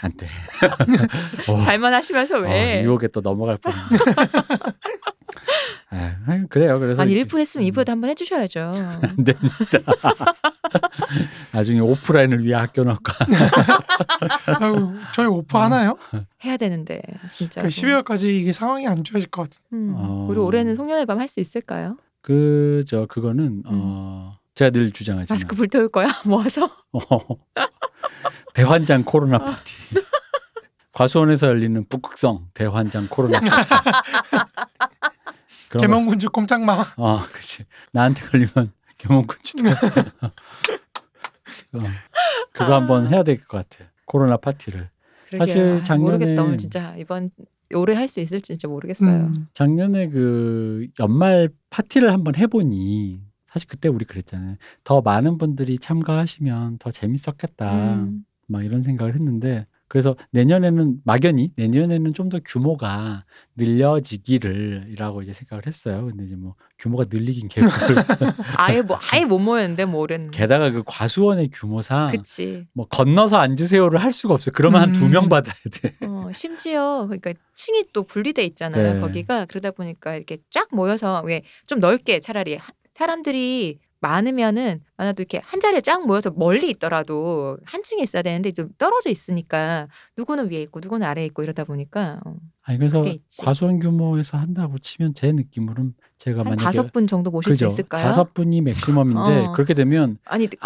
안 0.00 0.12
돼. 0.16 0.26
어, 1.48 1.60
잘만 1.60 1.92
하시면서 1.94 2.36
어, 2.38 2.40
왜? 2.40 2.82
유혹에 2.82 3.08
또 3.08 3.20
넘어갈 3.20 3.58
뻔. 3.58 3.72
아, 5.94 6.16
아유, 6.26 6.46
그래요. 6.48 6.78
그래서 6.80 7.02
아니 7.02 7.12
이렇게 7.12 7.28
1부 7.28 7.38
했으면 7.38 7.66
2부에도 7.68 7.88
한번 7.88 8.08
해주셔야죠. 8.10 8.72
안 9.02 9.24
됩니다. 9.24 9.78
나중에 11.52 11.80
오프라인을 11.80 12.42
위해 12.44 12.54
아껴놓을까. 12.54 13.26
아유, 14.58 14.94
저희 15.14 15.26
오프 15.26 15.56
하나요? 15.58 15.98
해야 16.44 16.56
되는데 16.56 17.02
진짜. 17.30 17.60
그 17.62 17.68
12월까지 17.68 18.24
이게 18.24 18.52
상황이 18.52 18.86
안 18.86 19.04
좋아질 19.04 19.28
것 19.30 19.42
같은. 19.42 19.60
음, 19.72 19.92
어. 19.96 20.26
우리 20.30 20.38
올해는 20.38 20.74
송년회 20.74 21.04
밤 21.04 21.18
할 21.20 21.28
수 21.28 21.40
있을까요? 21.40 21.96
그저 22.22 23.06
그거는 23.06 23.62
어 23.66 24.34
제가 24.54 24.70
늘 24.70 24.92
주장하지만 24.92 25.26
음. 25.26 25.34
마스크 25.34 25.54
불태울 25.56 25.88
거야 25.90 26.08
모아서. 26.24 26.64
어, 26.92 27.00
대환장 28.54 29.04
코로나 29.04 29.38
파티. 29.38 29.74
과수원에서 30.92 31.46
열리는 31.48 31.84
북극성 31.88 32.48
대환장 32.54 33.08
코로나 33.08 33.40
파티. 33.40 33.70
개명군주 35.78 36.30
꼼짝마. 36.30 36.84
어, 36.96 37.20
그치. 37.32 37.64
나한테 37.92 38.22
걸리면 38.26 38.72
개몽군주도. 38.98 39.68
어, 41.74 41.78
그거 42.52 42.74
한번 42.74 43.06
해야 43.08 43.22
될 43.22 43.38
것 43.46 43.68
같아. 43.68 43.90
코로나 44.04 44.36
파티를. 44.36 44.90
사실 45.36 45.54
그러게요. 45.56 45.80
아, 45.80 45.82
작년에- 45.84 45.98
모르겠다. 46.00 46.42
오늘 46.42 46.58
진짜 46.58 46.94
이번 46.98 47.30
올해 47.74 47.94
할 47.94 48.06
수 48.08 48.20
있을지 48.20 48.48
진짜 48.52 48.68
모르겠어요. 48.68 49.08
음. 49.10 49.48
작년에 49.54 50.08
그 50.10 50.86
연말 51.00 51.48
파티를 51.70 52.12
한번 52.12 52.34
해보니 52.36 53.22
사실 53.46 53.68
그때 53.68 53.88
우리 53.88 54.04
그랬잖아요. 54.04 54.56
더 54.84 55.00
많은 55.00 55.38
분들이 55.38 55.78
참가하시면 55.78 56.78
더 56.78 56.90
재밌었겠다. 56.90 57.94
음. 57.94 58.24
막 58.46 58.62
이런 58.64 58.82
생각을 58.82 59.14
했는데 59.14 59.66
그래서 59.92 60.16
내년에는 60.30 61.00
막연히 61.04 61.52
내년에는 61.56 62.14
좀 62.14 62.30
더 62.30 62.40
규모가 62.42 63.24
늘려지기를 63.56 64.86
이라고 64.90 65.20
이제 65.22 65.32
생각을 65.34 65.66
했어요. 65.66 66.06
근데 66.06 66.24
이제 66.24 66.34
뭐 66.36 66.54
규모가 66.78 67.04
늘리긴 67.10 67.48
개뿔. 67.48 67.68
아예 68.56 68.80
뭐 68.80 68.98
아예 69.10 69.24
못 69.26 69.38
모였는데 69.38 69.84
뭐 69.84 70.00
올해는. 70.00 70.30
게다가 70.30 70.70
그 70.70 70.82
과수원의 70.86 71.50
규모상 71.52 72.08
그치. 72.10 72.66
뭐 72.72 72.86
건너서 72.88 73.36
앉으세요를 73.36 74.00
할 74.02 74.12
수가 74.12 74.32
없어요. 74.34 74.52
그러면 74.54 74.80
한두 74.80 75.04
음. 75.06 75.10
명 75.10 75.28
받아야 75.28 75.54
돼. 75.70 75.94
어, 76.06 76.30
심지어 76.32 77.04
그러니까 77.06 77.34
층이 77.54 77.84
또 77.92 78.04
분리돼 78.04 78.44
있잖아요. 78.46 78.94
네. 78.94 79.00
거기가 79.00 79.44
그러다 79.44 79.72
보니까 79.72 80.14
이렇게 80.16 80.38
쫙 80.50 80.68
모여서 80.72 81.22
왜 81.26 81.42
좀 81.66 81.80
넓게 81.80 82.20
차라리 82.20 82.56
하- 82.56 82.72
사람들이 82.94 83.78
많으면은 84.02 84.80
많아도 84.96 85.22
이렇게 85.22 85.40
한 85.42 85.60
자리에 85.60 85.80
쫙 85.80 86.04
모여서 86.06 86.30
멀리 86.30 86.68
있더라도 86.70 87.56
한 87.64 87.82
층에 87.82 88.02
있어야 88.02 88.22
되는데 88.22 88.52
좀 88.52 88.68
떨어져 88.76 89.08
있으니까 89.08 89.86
누구는 90.18 90.50
위에 90.50 90.60
있고 90.62 90.80
누구는 90.82 91.06
아래에 91.06 91.24
있고 91.26 91.42
이러다 91.42 91.64
보니까 91.64 92.20
어, 92.26 92.34
아니 92.64 92.78
그래서. 92.78 93.04
과수원 93.38 93.78
규모에서 93.78 94.38
한다고 94.38 94.78
치면 94.78 95.14
제 95.14 95.32
느낌으로는 95.32 95.94
제가 96.18 96.40
한 96.40 96.44
만약에 96.44 96.62
다섯 96.62 96.92
분 96.92 97.06
정도 97.06 97.30
모실 97.30 97.52
그죠 97.52 97.68
수 97.68 97.74
있을까요? 97.74 98.04
다섯 98.04 98.34
분이 98.34 98.60
맥시멈인데 98.60 99.46
어. 99.46 99.52
그렇게 99.52 99.74
되면 99.74 100.18
아니 100.24 100.44
이제 100.44 100.56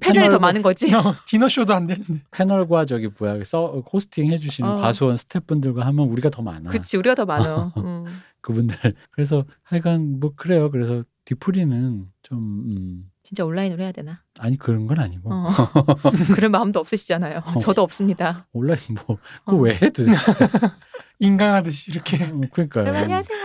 패널이 0.00 0.28
더 0.30 0.38
많은 0.38 0.62
거지. 0.62 0.86
디너, 0.90 1.14
디너 1.26 1.48
쇼도 1.48 1.74
안 1.74 1.86
되는데. 1.86 2.20
패널과 2.30 2.86
저기 2.86 3.08
뭐야 3.18 3.42
서 3.44 3.82
호스팅 3.92 4.30
해주시는 4.32 4.70
어. 4.70 4.76
과수원 4.76 5.16
스태프분들과 5.16 5.84
하면 5.86 6.08
우리가 6.08 6.30
더 6.30 6.42
많아. 6.42 6.70
그치 6.70 6.96
우리가 6.96 7.14
더 7.14 7.24
많어. 7.24 7.72
음. 7.78 8.04
그분들 8.44 8.76
그래서 9.10 9.44
하여간 9.62 10.20
뭐 10.20 10.32
그래요. 10.36 10.70
그래서 10.70 11.02
뒤풀이는 11.24 12.04
좀 12.22 12.38
음, 12.38 13.10
진짜 13.22 13.44
온라인으로 13.46 13.82
해야 13.82 13.90
되나? 13.92 14.20
아니 14.38 14.58
그런 14.58 14.86
건 14.86 14.98
아니고 15.00 15.32
어. 15.32 15.48
그런 16.36 16.52
마음도 16.52 16.78
없으시잖아요. 16.80 17.42
저도 17.62 17.82
없습니다. 17.82 18.46
온라인 18.52 18.78
뭐 19.06 19.16
그거 19.46 19.56
어. 19.56 19.60
왜 19.60 19.72
해 19.74 19.78
도대체? 19.90 20.12
인강하듯이 21.20 21.90
이렇게. 21.92 22.22
어, 22.24 22.40
그러니까요. 22.52 22.84
여러분 22.84 23.02
안녕하세요. 23.02 23.38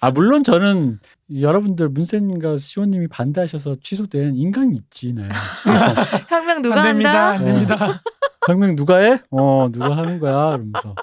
아 0.00 0.10
물론 0.10 0.42
저는 0.44 0.98
여러분들 1.40 1.88
문쌤님과 1.90 2.58
시호님이 2.58 3.08
반대하셔서 3.08 3.76
취소된 3.82 4.34
인간이 4.36 4.76
있지 4.76 5.12
네. 5.12 5.28
혁명 6.28 6.62
누가 6.62 6.80
안 6.82 6.84
됩니다. 6.88 7.32
한다? 7.32 7.38
안 7.38 7.44
됩니다. 7.44 8.02
혁명 8.46 8.74
누가 8.76 8.96
해? 8.98 9.18
어 9.30 9.68
누가 9.72 9.96
하는 9.96 10.18
거야? 10.20 10.54
이러면서 10.56 10.94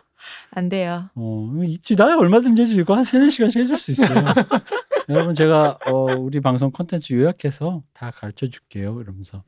안 0.52 0.70
돼요. 0.70 1.10
어 1.16 1.52
있지 1.66 1.96
나 1.96 2.18
얼마든지 2.18 2.62
해줄 2.62 2.86
거한 2.86 3.04
세네 3.04 3.30
시간씩 3.30 3.62
해줄 3.62 3.78
수 3.78 3.92
있어요. 3.92 4.08
여러분 5.10 5.34
제가 5.36 5.80
어, 5.88 6.16
우리 6.18 6.40
방송 6.40 6.72
컨텐츠 6.72 7.14
요약해서 7.14 7.82
다 7.94 8.12
가르쳐 8.12 8.48
줄게요. 8.48 9.02
이러면서 9.02 9.44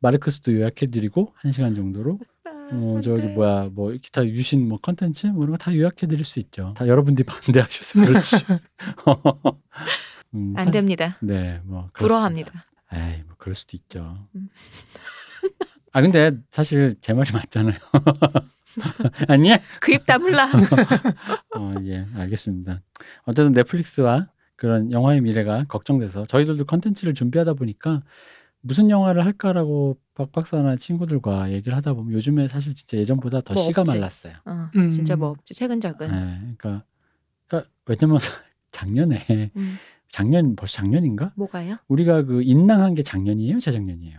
마르크스도 0.00 0.52
요약해드리고 0.54 1.32
한 1.36 1.52
시간 1.52 1.74
정도로 1.74 2.18
어 2.70 3.00
저기 3.02 3.22
네. 3.22 3.28
뭐야 3.28 3.70
뭐 3.72 3.92
기타 3.92 4.26
유신 4.26 4.68
뭐 4.68 4.78
컨텐츠 4.78 5.28
뭐 5.28 5.44
이런 5.44 5.56
거 5.56 5.58
다 5.58 5.74
요약해 5.74 6.06
드릴 6.06 6.24
수 6.24 6.38
있죠. 6.40 6.74
다 6.76 6.86
여러분들이 6.86 7.24
반대하셔서 7.26 8.06
그렇지. 8.06 8.36
음, 10.34 10.52
안 10.58 10.66
사- 10.66 10.70
됩니다. 10.70 11.16
네, 11.22 11.60
뭐 11.64 11.88
불허합니다. 11.94 12.66
에이, 12.92 13.22
뭐 13.26 13.36
그럴 13.38 13.54
수도 13.54 13.76
있죠. 13.78 14.18
음. 14.34 14.48
아 15.92 16.02
근데 16.02 16.32
사실 16.50 16.96
제 17.00 17.14
말이 17.14 17.32
맞잖아요. 17.32 17.74
아니야? 19.28 19.58
그입 19.80 20.06
다물라. 20.06 20.48
어, 21.56 21.74
예, 21.84 22.06
알겠습니다. 22.14 22.80
어쨌든 23.24 23.52
넷플릭스와 23.52 24.28
그런 24.56 24.90
영화의 24.92 25.20
미래가 25.20 25.64
걱정돼서 25.68 26.26
저희들도 26.26 26.64
컨텐츠를 26.66 27.14
준비하다 27.14 27.54
보니까 27.54 28.02
무슨 28.60 28.90
영화를 28.90 29.24
할까라고 29.24 29.98
박 30.14 30.32
박사나 30.32 30.74
친구들과 30.76 31.52
얘기를 31.52 31.76
하다 31.76 31.94
보면 31.94 32.12
요즘에 32.12 32.48
사실 32.48 32.74
진짜 32.74 32.96
예전보다 32.98 33.40
더 33.42 33.54
뭐 33.54 33.62
씨가 33.62 33.82
없지. 33.82 33.96
말랐어요. 33.96 34.32
어, 34.46 34.68
음. 34.76 34.90
진짜 34.90 35.14
뭐 35.16 35.28
없지 35.28 35.54
최근작은. 35.54 36.08
네, 36.10 36.54
그러니까, 36.58 36.84
그러니까 37.46 37.70
왜냐면 37.86 38.18
작년에 38.72 39.52
음, 39.56 39.76
작년 40.08 40.56
벌써 40.56 40.78
작년인가? 40.78 41.32
뭐가요? 41.36 41.76
우리가 41.86 42.22
그 42.24 42.42
인낭한 42.42 42.94
게 42.96 43.02
작년이에요, 43.04 43.60
재작년이에요. 43.60 44.18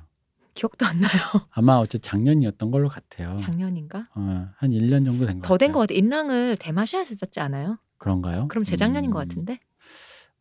기억도 0.60 0.86
안 0.86 1.00
나요. 1.00 1.12
아마 1.52 1.78
어째 1.78 1.98
작년이었던 2.00 2.70
걸로 2.70 2.90
같아요. 2.90 3.38
작년인가? 3.38 4.10
어, 4.14 4.50
한 4.58 4.72
1년 4.72 5.06
정도 5.06 5.26
된 5.26 5.28
것 5.40 5.42
같아요. 5.42 5.42
더 5.44 5.58
된 5.58 5.72
것 5.72 5.80
같아. 5.80 5.94
인랑을 5.94 6.58
대마시아에서 6.58 7.16
썼지 7.16 7.40
않아요? 7.40 7.78
그런가요? 7.98 8.50
그럼 8.50 8.66
재작년인 8.66 9.10
음, 9.10 9.14
것 9.14 9.20
같은데. 9.20 9.58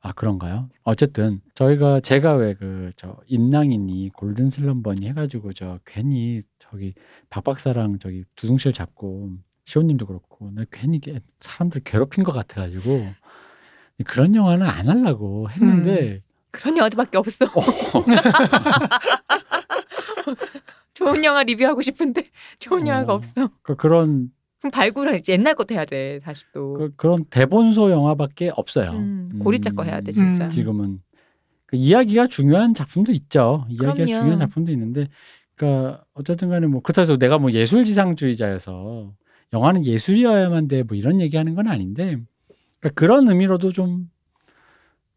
아 0.01 0.13
그런가요? 0.13 0.71
어쨌든 0.83 1.41
저희가 1.55 2.01
제가 2.01 2.35
왜 2.35 2.55
그저 2.55 3.17
임낭인이 3.27 4.11
골든 4.15 4.51
슬럼버니 4.51 5.07
해가지고 5.09 5.53
저 5.53 5.79
괜히 5.85 6.41
저기 6.59 6.95
박 7.31 7.43
박사랑 7.45 7.99
저기 8.01 8.25
두둥실 8.37 8.73
잡고 8.73 9.31
시호님도 9.67 10.07
그렇고 10.07 10.51
나 10.53 10.65
괜히 10.71 11.01
사람들 11.41 11.83
괴롭힌 11.85 12.23
것 12.25 12.31
같아가지고 12.33 13.07
그런 14.07 14.35
영화는 14.37 14.67
안 14.67 14.89
하려고 14.89 15.49
했는데 15.51 16.23
그런 16.53 16.77
영화들밖에 16.77 17.19
없어. 17.19 17.45
좋은 20.95 21.25
영화 21.25 21.43
리뷰하고 21.43 21.83
싶은데 21.83 22.25
좋은 22.59 22.83
어. 22.85 22.89
영화가 22.89 23.15
없어. 23.15 23.51
그, 23.63 23.77
그런 23.77 24.31
그럼 24.61 24.71
발굴을 24.73 25.21
옛날 25.29 25.55
것도 25.55 25.75
해야 25.75 25.85
돼 25.85 26.21
다시 26.21 26.45
또. 26.53 26.75
그, 26.75 26.93
그런 26.97 27.25
대본소 27.27 27.91
영화밖에 27.91 28.51
없어요. 28.57 28.91
음, 28.93 29.39
고리짜 29.39 29.71
거 29.71 29.85
해야 29.85 30.01
돼 30.01 30.11
진짜. 30.13 30.45
음. 30.45 30.49
지금은 30.49 31.01
그 31.67 31.77
이야기가 31.77 32.27
중요한 32.27 32.75
작품도 32.75 33.13
있죠. 33.13 33.67
이야기가 33.69 33.93
그럼요. 33.93 34.13
중요한 34.13 34.39
작품도 34.39 34.73
있는데, 34.73 35.09
그러니까 35.55 36.05
어쨌든 36.15 36.49
간에 36.49 36.67
뭐 36.67 36.81
그렇다고 36.81 37.03
해서 37.03 37.17
내가 37.19 37.39
뭐 37.39 37.53
예술지상주의자여서 37.53 39.13
영화는 39.53 39.85
예술이어야만 39.87 40.69
돼 40.69 40.83
뭐 40.83 40.97
이런 40.97 41.21
얘기하는 41.21 41.55
건 41.55 41.69
아닌데, 41.69 42.17
그러니까 42.81 43.01
그런 43.01 43.29
의미로도 43.29 43.73
좀 43.73 44.09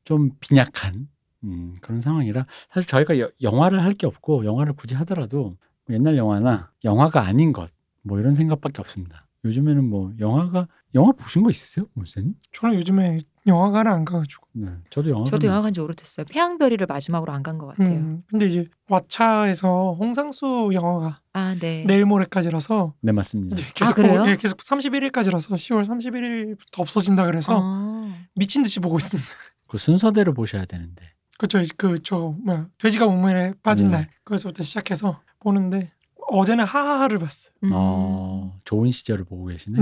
좀 0.04 0.32
빈약한 0.40 1.08
음, 1.44 1.76
그런 1.82 2.02
상황이라 2.02 2.46
사실 2.74 2.88
저희가 2.90 3.20
여- 3.20 3.30
영화를 3.42 3.84
할 3.84 3.94
게 3.94 4.06
없고 4.08 4.46
영화를 4.46 4.74
굳이 4.74 4.96
하더라도 4.96 5.56
옛날 5.90 6.18
영화나 6.18 6.72
영화가 6.84 7.22
아닌 7.26 7.52
것 7.54 7.70
뭐 8.04 8.20
이런 8.20 8.34
생각밖에 8.34 8.82
없습니다. 8.82 9.28
요즘에는 9.46 9.84
뭐 9.88 10.12
영화가 10.20 10.68
영화 10.96 11.12
보신 11.12 11.44
거 11.44 11.50
있으세요, 11.52 11.86
목사님? 11.94 12.34
저는 12.52 12.76
요즘에 12.76 13.20
영화관을 13.46 13.92
안 13.92 14.06
가가지고. 14.06 14.48
네, 14.54 14.68
저도 14.90 15.10
영화. 15.12 15.26
저도 15.26 15.46
영화 15.48 15.62
간지 15.62 15.80
오래됐어요. 15.82 16.26
태양별이를 16.26 16.88
마지막으로 16.88 17.32
안 17.32 17.44
간 17.44 17.58
것 17.60 17.68
같아요. 17.68 17.96
음, 17.96 18.24
근데 18.28 18.48
이제 18.48 18.68
왓챠에서 18.90 19.98
홍상수 20.00 20.72
영화가 20.74 21.20
아 21.34 21.56
네. 21.60 21.84
내일 21.88 22.06
모레까지라서 22.06 22.94
네 23.02 23.12
맞습니다. 23.12 23.56
이제 23.56 23.66
계속 23.76 23.96
그래요? 23.96 24.24
보- 24.24 24.30
예, 24.30 24.36
계속 24.38 24.58
31일까지라서 24.60 25.54
10월 25.56 25.86
31일부터 25.86 26.80
없어진다 26.80 27.26
그래서 27.26 27.60
어. 27.62 28.12
미친 28.36 28.64
듯이 28.64 28.80
보고 28.80 28.98
있습니다. 28.98 29.28
그 29.68 29.78
순서대로 29.78 30.34
보셔야 30.34 30.66
되는데. 30.66 31.04
그렇죠. 31.42 31.64
그저 31.76 32.36
뭐야 32.44 32.68
돼지가 32.78 33.08
우물에 33.08 33.56
빠진 33.64 33.90
네. 33.90 33.98
날 33.98 34.10
그래서부터 34.24 34.62
시작해서 34.64 35.22
보는데 35.40 35.92
어제는 36.30 36.66
하하를 36.66 37.18
봤어요. 37.18 37.52
음. 37.64 37.72
어, 37.74 38.60
좋은 38.64 38.92
시절을 38.92 39.26
보고 39.26 39.46
계시네. 39.46 39.80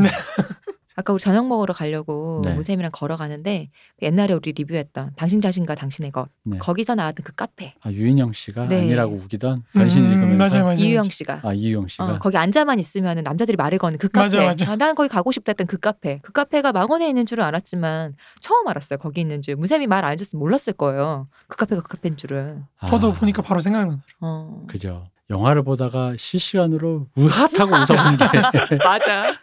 네. 0.90 0.94
아까 0.96 1.14
우리 1.14 1.22
저녁 1.22 1.48
먹으러 1.48 1.74
가려고 1.74 2.42
네. 2.44 2.54
무쌤이랑 2.56 2.92
걸어가는데 2.92 3.70
그 4.00 4.06
옛날에 4.06 4.34
우리 4.34 4.52
리뷰했던 4.52 5.12
당신 5.16 5.40
자신과 5.42 5.76
당신의 5.76 6.12
것 6.12 6.28
네. 6.44 6.58
거기서 6.58 6.96
나왔던 6.96 7.24
그 7.24 7.34
카페 7.36 7.74
아 7.82 7.92
유인영 7.92 8.34
씨가 8.34 8.68
네. 8.68 8.82
아니라고 8.82 9.16
우기던 9.16 9.64
변신 9.74 10.06
음, 10.06 10.12
읽으면서 10.14 10.56
맞아요, 10.56 10.66
맞아요. 10.66 10.78
이유영. 10.80 11.04
씨가 11.04 11.42
아 11.44 11.54
이유영 11.54 11.88
씨가 11.88 12.06
어, 12.06 12.20
거기 12.20 12.38
앉아만 12.38 12.80
있으면 12.80 13.18
남자들이 13.24 13.56
말을 13.56 13.78
거는 13.78 13.98
그 13.98 14.10
카페. 14.10 14.26
맞아, 14.38 14.44
맞아. 14.44 14.72
아, 14.72 14.76
난 14.76 14.96
거기 14.96 15.10
가고 15.10 15.32
싶다 15.32 15.52
했던 15.52 15.68
그 15.68 15.78
카페. 15.78 16.20
그 16.24 16.32
카페가 16.32 16.72
망원에 16.72 17.08
있는 17.08 17.26
줄은 17.26 17.44
알았지만 17.46 18.16
처음 18.42 18.68
알았어요. 18.68 18.98
거기 19.00 19.22
있는 19.22 19.42
줄. 19.42 19.56
무쌤이 19.56 19.88
말 19.88 20.04
안 20.04 20.14
해줬으면 20.14 20.40
몰랐을 20.40 20.74
거예요. 20.78 21.28
그 21.48 21.58
카페가 21.58 21.82
그 21.84 21.90
카페인 21.90 22.18
줄은. 22.18 22.64
저도 22.88 23.12
아, 23.12 23.14
보니까 23.14 23.42
바로 23.42 23.60
생각나더라고요. 23.62 24.02
어. 24.22 24.64
그죠. 24.68 25.06
영화를 25.30 25.62
보다가 25.64 26.14
실시간으로 26.18 27.08
으핫 27.18 27.60
하고 27.60 27.72
웃어본 27.76 28.18
게 28.18 28.78
맞아. 28.84 29.34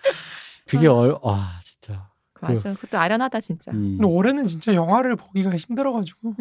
그게 0.67 0.87
얼, 0.89 1.17
아 1.23 1.61
진짜. 1.63 2.11
맞아. 2.41 2.75
그 2.75 2.83
것도 2.87 2.99
아련하다 2.99 3.41
진짜. 3.41 3.71
음. 3.73 3.77
음. 3.77 3.97
근데 3.99 4.05
올해는 4.07 4.47
진짜 4.47 4.75
영화를 4.75 5.17
보기가 5.17 5.57
힘들어가지고 5.57 6.35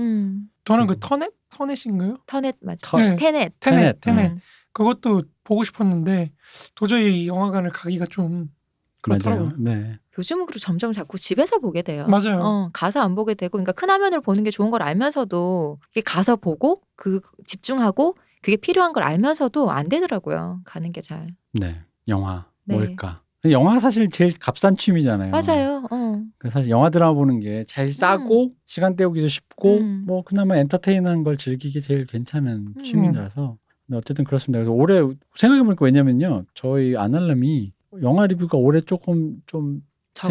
저는 0.65 0.87
그 0.87 0.99
터넷 0.99 1.31
터넷인가요? 1.49 2.17
터넷 2.25 2.57
맞아. 2.61 2.87
터- 2.87 2.97
네. 2.97 3.15
테넷. 3.15 3.53
테넷 3.59 3.99
테넷, 3.99 4.01
테넷 4.01 4.31
음. 4.31 4.39
그것도 4.73 5.23
보고 5.43 5.63
싶었는데 5.63 6.31
도저히 6.75 7.27
영화관을 7.27 7.71
가기가 7.71 8.05
좀 8.05 8.49
그렇더라고요. 9.01 9.45
맞아요. 9.45 9.57
네. 9.59 9.99
요즘은 10.17 10.45
그리고 10.47 10.59
점점 10.59 10.91
자꾸 10.91 11.17
집에서 11.17 11.59
보게 11.59 11.81
돼요. 11.81 12.07
맞아요. 12.07 12.41
어, 12.41 12.69
가서 12.73 13.01
안 13.01 13.13
보게 13.15 13.35
되고, 13.35 13.51
그러니까 13.51 13.71
큰 13.73 13.89
화면으로 13.89 14.21
보는 14.21 14.43
게 14.43 14.49
좋은 14.49 14.71
걸 14.71 14.81
알면서도 14.81 15.79
이게 15.91 16.01
가서 16.01 16.35
보고 16.37 16.81
그 16.95 17.19
집중하고 17.45 18.17
그게 18.41 18.57
필요한 18.57 18.93
걸 18.93 19.03
알면서도 19.03 19.69
안 19.71 19.87
되더라고요. 19.89 20.61
가는 20.65 20.91
게 20.91 21.01
잘. 21.01 21.35
네. 21.53 21.81
영화 22.07 22.45
네. 22.63 22.75
뭘까? 22.75 23.21
영화가 23.51 23.79
사실 23.79 24.09
제일 24.09 24.33
값싼 24.37 24.77
취미잖아요. 24.77 25.31
맞아요. 25.31 25.85
어. 25.91 26.21
그 26.37 26.49
사실 26.49 26.69
영화 26.71 26.89
드라마 26.89 27.13
보는 27.13 27.39
게 27.39 27.63
제일 27.63 27.93
싸고 27.93 28.51
시간 28.65 28.95
때우기도 28.95 29.27
쉽고 29.27 29.77
음. 29.77 30.03
뭐 30.05 30.23
그나마 30.23 30.57
엔터테인한 30.57 31.23
걸 31.23 31.37
즐기기 31.37 31.81
제일 31.81 32.05
괜찮은 32.05 32.73
음. 32.77 32.83
취미라서 32.83 33.57
근데 33.85 33.97
어쨌든 33.97 34.25
그렇습니다. 34.25 34.59
그래서 34.63 34.71
올해 34.71 35.15
생각해 35.35 35.63
보니까 35.63 35.85
왜냐면요 35.85 36.45
저희 36.53 36.95
아날람이 36.97 37.71
영화 38.01 38.27
리뷰가 38.27 38.57
올해 38.57 38.81
조금 38.81 39.41
좀. 39.45 39.81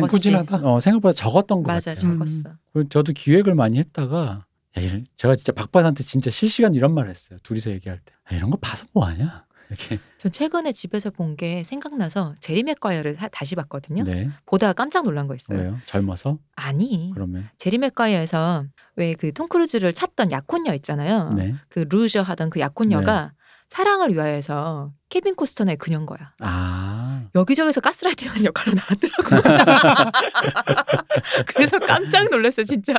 부진하다. 0.09 0.67
어, 0.67 0.81
생각보다 0.81 1.13
적었던 1.13 1.63
것 1.63 1.71
맞아, 1.71 1.93
같아요. 1.93 2.15
적었어. 2.15 2.51
그 2.73 2.89
저도 2.89 3.13
기획을 3.13 3.55
많이 3.55 3.77
했다가 3.79 4.47
야, 4.79 4.81
이런, 4.83 5.05
제가 5.17 5.35
진짜 5.35 5.53
박바한테 5.53 6.03
진짜 6.03 6.31
실시간 6.31 6.73
이런 6.75 6.95
말을 6.95 7.11
했어요. 7.11 7.39
둘이서 7.43 7.71
얘기할 7.73 8.01
때 8.03 8.13
야, 8.33 8.37
이런 8.39 8.49
거 8.51 8.57
봐서 8.57 8.87
뭐 8.95 9.05
하냐 9.05 9.44
이렇게 9.71 9.99
전 10.19 10.31
최근에 10.33 10.73
집에서 10.73 11.11
본 11.11 11.37
게 11.37 11.65
생각나서 11.65 12.35
제리 12.39 12.63
맥과이어를 12.63 13.17
하- 13.17 13.29
다시 13.29 13.55
봤거든요. 13.57 14.05
네 14.05 14.31
보다가 14.47 14.73
깜짝 14.73 15.05
놀란 15.05 15.27
거 15.27 15.35
있어요. 15.35 15.59
왜요? 15.59 15.79
젊어서 15.87 16.39
아니, 16.55 17.11
그러면 17.15 17.49
제리 17.59 17.79
맥과이어에서 17.79 18.65
왜 18.97 19.15
그 19.15 19.33
톰 19.33 19.49
크루즈를 19.49 19.93
찾던 19.93 20.31
약혼녀 20.31 20.75
있잖아요. 20.75 21.31
네. 21.33 21.55
그 21.69 21.87
loser 21.91 22.23
하던 22.23 22.51
그 22.51 22.61
약혼녀가 22.61 23.33
사랑을 23.69 24.13
위하여에서 24.13 24.93
케빈 25.09 25.35
코스트너의 25.35 25.77
그녀인 25.79 26.07
거야. 26.07 26.33
아 26.41 27.25
여기저기서 27.35 27.81
gaslighting하는 27.81 28.45
역할로 28.45 28.77
나왔더라고요. 28.77 30.11
그래서 31.47 31.79
깜짝 31.81 32.29
놀랐어요, 32.31 32.65
진짜. 32.65 32.95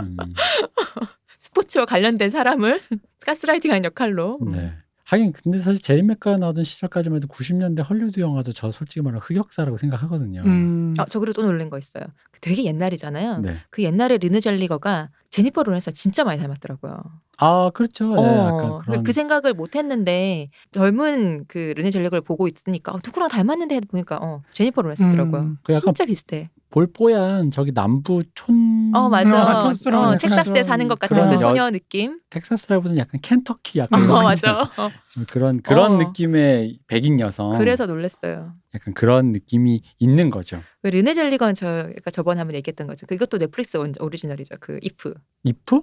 음, 0.00 0.16
스포츠와 1.38 1.84
관련된 1.84 2.30
사람을 2.30 2.80
가스라이팅하는 3.26 3.84
역할로. 3.84 4.38
네. 4.50 4.72
하긴 5.06 5.32
근데 5.32 5.58
사실 5.58 5.82
제리 5.82 6.02
맥가 6.02 6.38
나오던 6.38 6.64
시절까지만 6.64 7.18
해도 7.18 7.28
90년대 7.28 7.88
헐리우드 7.88 8.20
영화도 8.20 8.52
저 8.52 8.70
솔직히 8.70 9.02
말하면 9.02 9.20
흑역사라고 9.22 9.76
생각하거든요. 9.76 10.42
음. 10.42 10.94
어, 10.98 11.04
저 11.08 11.20
그리고 11.20 11.34
또 11.34 11.42
놀란 11.46 11.68
거 11.68 11.78
있어요. 11.78 12.04
되게 12.40 12.64
옛날이잖아요. 12.64 13.38
네. 13.40 13.56
그 13.70 13.82
옛날에 13.82 14.16
르느 14.18 14.40
젤리거가 14.40 15.10
제니퍼 15.30 15.62
로렌스 15.62 15.92
진짜 15.92 16.24
많이 16.24 16.40
닮았더라고요. 16.40 17.02
아 17.38 17.70
그렇죠. 17.74 18.14
네, 18.14 18.20
어, 18.22 18.46
약간 18.46 18.78
그런 18.84 19.02
그 19.02 19.12
생각을 19.12 19.52
못 19.54 19.76
했는데 19.76 20.48
젊은 20.70 21.44
그 21.48 21.74
르네 21.76 21.90
젤리거를 21.90 22.22
보고 22.22 22.46
있으니까 22.46 22.92
어, 22.92 23.00
누구랑 23.04 23.28
닮았는데 23.28 23.80
보니까 23.80 24.18
어, 24.22 24.42
제니퍼 24.52 24.82
로렌스더라고요. 24.82 25.40
음. 25.42 25.58
그 25.62 25.72
약간 25.72 25.92
진짜 25.94 26.06
비슷해. 26.06 26.50
볼뽀얀 26.78 27.52
저기 27.52 27.70
남부 27.72 28.24
촌 28.34 28.90
어 28.96 29.08
맞아. 29.08 29.36
아, 29.42 29.58
촌스러운 29.60 30.04
어, 30.04 30.06
약간 30.14 30.18
텍사스에 30.18 30.64
사는 30.64 30.88
것 30.88 30.98
같은 30.98 31.14
그런 31.16 31.28
그 31.28 31.34
여- 31.34 31.38
소녀 31.38 31.70
느낌. 31.70 32.18
텍사스라기보다는 32.30 32.98
약간 32.98 33.20
켄터키 33.20 33.78
약간 33.78 34.10
어 34.10 34.22
맞아. 34.24 34.32
있잖아요. 34.34 34.62
어, 34.76 34.90
그런 35.30 35.62
그런 35.62 35.92
어. 35.92 35.96
느낌의 35.98 36.80
백인 36.88 37.20
여성. 37.20 37.56
그래서 37.58 37.86
놀랐어요. 37.86 38.54
약간 38.74 38.92
그런 38.94 39.30
느낌이 39.30 39.82
있는 40.00 40.30
거죠. 40.30 40.60
왜 40.82 40.90
르네 40.90 41.14
젤위거가 41.14 42.10
저번에 42.12 42.38
한번 42.40 42.56
얘기했던 42.56 42.88
거죠. 42.88 43.06
그것도 43.06 43.38
넷플릭스 43.38 43.76
온- 43.76 43.92
오리지널이죠. 44.00 44.56
그 44.58 44.78
if 44.82 45.14
if? 45.44 45.80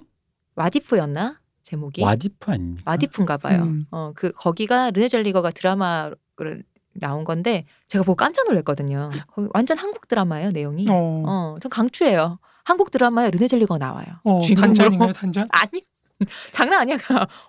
What 0.56 0.82
If였나 0.82 1.40
제목이 1.62 2.02
What 2.02 2.34
If 2.34 2.50
아닙니까? 2.50 2.90
What 2.90 3.09
If인가 3.09 3.38
봐요. 3.38 3.62
음. 3.62 3.86
어그 3.90 4.32
거기가 4.32 4.90
르네 4.90 5.08
젤위거가 5.08 5.52
드라마를 5.52 6.64
나온 6.94 7.24
건데 7.24 7.64
제가 7.88 8.04
보고 8.04 8.16
깜짝 8.16 8.46
놀랐거든요. 8.48 9.10
거기 9.28 9.48
완전 9.54 9.78
한국 9.78 10.08
드라마예요 10.08 10.50
내용이. 10.50 10.86
어. 10.90 11.22
어, 11.26 11.56
전 11.60 11.70
강추해요. 11.70 12.38
한국 12.64 12.90
드라마에 12.90 13.30
르네 13.30 13.48
젤리거가 13.48 13.78
나와요. 13.78 14.06
어. 14.24 14.40
단전인가요, 14.56 15.12
단전? 15.12 15.48
아니 15.50 15.82
장난 16.52 16.80
아니야. 16.80 16.96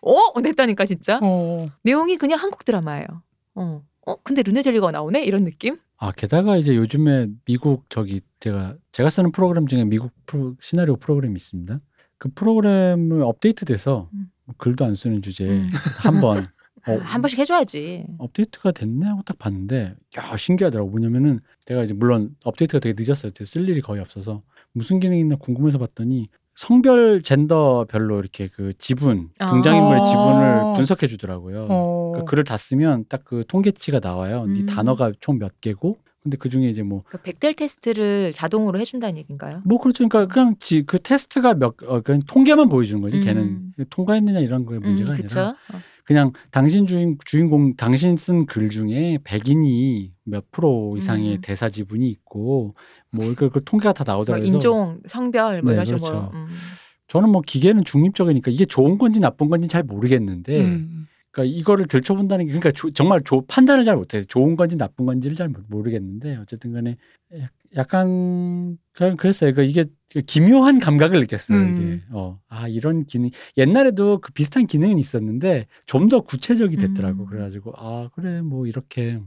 어 0.02 0.40
냈다니까 0.40 0.86
진짜. 0.86 1.20
어. 1.22 1.68
내용이 1.84 2.18
그냥 2.18 2.40
한국 2.40 2.66
드라마예요. 2.66 3.06
어. 3.56 3.84
어 4.06 4.16
근데 4.24 4.42
르네 4.42 4.62
젤리거가 4.62 4.92
나오네 4.92 5.24
이런 5.24 5.44
느낌? 5.44 5.76
아 5.98 6.12
게다가 6.12 6.58
이제 6.58 6.76
요즘에 6.76 7.28
미국 7.46 7.86
저기 7.90 8.22
제가 8.40 8.76
제가 8.92 9.10
쓰는 9.10 9.32
프로그램 9.32 9.68
중에 9.68 9.86
미국 9.86 10.12
프로, 10.26 10.56
시나리오 10.60 10.98
프로그램이 10.98 11.36
있습니다. 11.36 11.80
그 12.18 12.30
프로그램을 12.36 13.22
업데이트돼서 13.22 14.10
음. 14.14 14.30
글도 14.58 14.84
안 14.86 14.96
쓰는 14.96 15.22
주제에 15.22 15.50
음. 15.50 15.70
한번 16.00 16.48
어, 16.88 16.98
한 17.02 17.22
번씩 17.22 17.40
해줘야지. 17.40 18.06
업데이트가 18.18 18.72
됐네 18.72 19.06
하고 19.08 19.22
딱 19.24 19.38
봤는데 19.40 19.96
야 20.18 20.38
신기하더라고 20.38 20.90
뭐냐면은 20.90 21.40
내가 21.66 21.84
이제 21.84 21.94
물론 21.94 22.36
업데이트가 22.44 22.80
되게 22.80 22.96
늦었어요 23.02 23.32
쓸 23.46 23.68
일이 23.70 23.82
거의 23.82 24.02
없어서 24.02 24.42
무슨 24.74 25.00
기능이 25.00 25.22
있나 25.22 25.36
궁금해서 25.36 25.78
봤더니 25.78 26.28
성별 26.56 27.22
젠더별로 27.24 28.20
이렇게 28.20 28.48
그 28.48 28.74
지분 28.78 29.30
아. 29.40 29.48
등장인물의 29.48 30.02
어. 30.02 30.06
지분을 30.06 30.74
분석해 30.76 31.08
주더라고요 31.08 31.68
어. 31.70 32.12
그 32.16 32.26
글을 32.26 32.44
다 32.44 32.58
쓰면 32.58 33.06
딱 33.10 33.24
그 33.24 33.44
통계치가 33.48 34.00
나와요 34.00 34.46
네 34.46 34.60
음. 34.62 34.66
단어가 34.66 35.12
총 35.20 35.40
몇 35.40 35.62
개고 35.62 35.98
근데 36.24 36.38
그 36.38 36.50
중에 36.50 36.70
이제 36.70 36.84
뭐그 36.84 37.18
백델 37.22 37.54
테스트를 37.54 38.32
자동으로 38.34 38.80
해준다는 38.80 39.18
얘기인가요? 39.18 39.62
뭐 39.66 39.78
그렇죠. 39.78 40.08
그러니까 40.08 40.34
그냥 40.34 40.56
지, 40.58 40.84
그 40.86 40.98
테스트가 40.98 41.54
몇 41.56 41.76
어, 41.86 42.00
그냥 42.00 42.22
통계만 42.26 42.70
보여주는 42.70 43.02
거지. 43.02 43.18
음. 43.18 43.22
걔는 43.22 43.74
통과했느냐 43.90 44.40
이런 44.40 44.66
거에 44.66 44.80
문제가 44.80 45.12
음, 45.12 45.18
아니라? 45.20 45.50
어. 45.50 45.80
그냥 46.04 46.32
당신 46.52 46.86
주인 46.86 47.18
주인공 47.26 47.76
당신 47.76 48.18
쓴 48.18 48.46
글 48.46 48.70
중에 48.70 49.20
백인이 49.24 50.14
몇 50.26 50.52
프로 50.52 50.96
이상의 50.98 51.36
음. 51.36 51.42
대사 51.42 51.70
지분이 51.70 52.10
있고 52.10 52.76
뭐 53.10 53.34
그, 53.36 53.50
그 53.50 53.64
통계가 53.64 53.94
다뭐 53.94 54.06
나오더라고요. 54.18 54.42
그래서 54.44 54.54
인종, 54.56 55.00
성별 55.08 55.62
뭐 55.62 55.72
네, 55.72 55.76
이런 55.76 55.86
그렇죠. 55.86 56.06
식으로. 56.06 56.20
음. 56.34 56.48
저는 57.08 57.30
뭐 57.30 57.42
기계는 57.46 57.84
중립적이니까 57.86 58.52
이게 58.52 58.66
좋은 58.66 58.98
건지 58.98 59.20
나쁜 59.20 59.50
건지 59.50 59.68
잘 59.68 59.84
모르겠는데 59.84 60.62
음. 60.66 61.08
그러니까 61.32 61.58
이거를 61.60 61.88
들춰본다는 61.88 62.46
게 62.46 62.52
그러니까 62.52 62.72
조- 62.72 62.92
정말 62.92 63.22
조- 63.24 63.46
판단을 63.48 63.84
잘 63.86 63.96
못해요. 63.96 64.24
좋은 64.24 64.56
건지 64.56 64.78
나쁜 64.78 65.06
건지를 65.06 65.36
잘 65.38 65.50
모르겠는데 65.70 66.36
어쨌든 66.38 66.74
간에 66.74 66.98
약- 67.76 67.78
약간 67.78 68.78
그냥 68.94 69.18
그랬어요. 69.18 69.54
그러니까 69.54 69.64
이게 69.82 70.22
기묘한 70.26 70.80
감각을 70.80 71.20
느꼈어요. 71.22 71.58
음. 71.58 71.74
이게 71.76 72.02
어, 72.12 72.40
아 72.48 72.68
이런 72.68 73.06
기능 73.06 73.30
옛날에도 73.58 74.20
그 74.22 74.32
비슷한 74.32 74.68
기능은 74.68 75.00
있었는데 75.00 75.68
좀 75.86 76.08
더 76.10 76.22
구체적이 76.22 76.78
됐더라고. 76.78 77.24
음. 77.24 77.26
그래가지고 77.28 77.74
아 77.78 78.10
그래 78.14 78.42
뭐 78.42 78.68
이렇게 78.68 79.20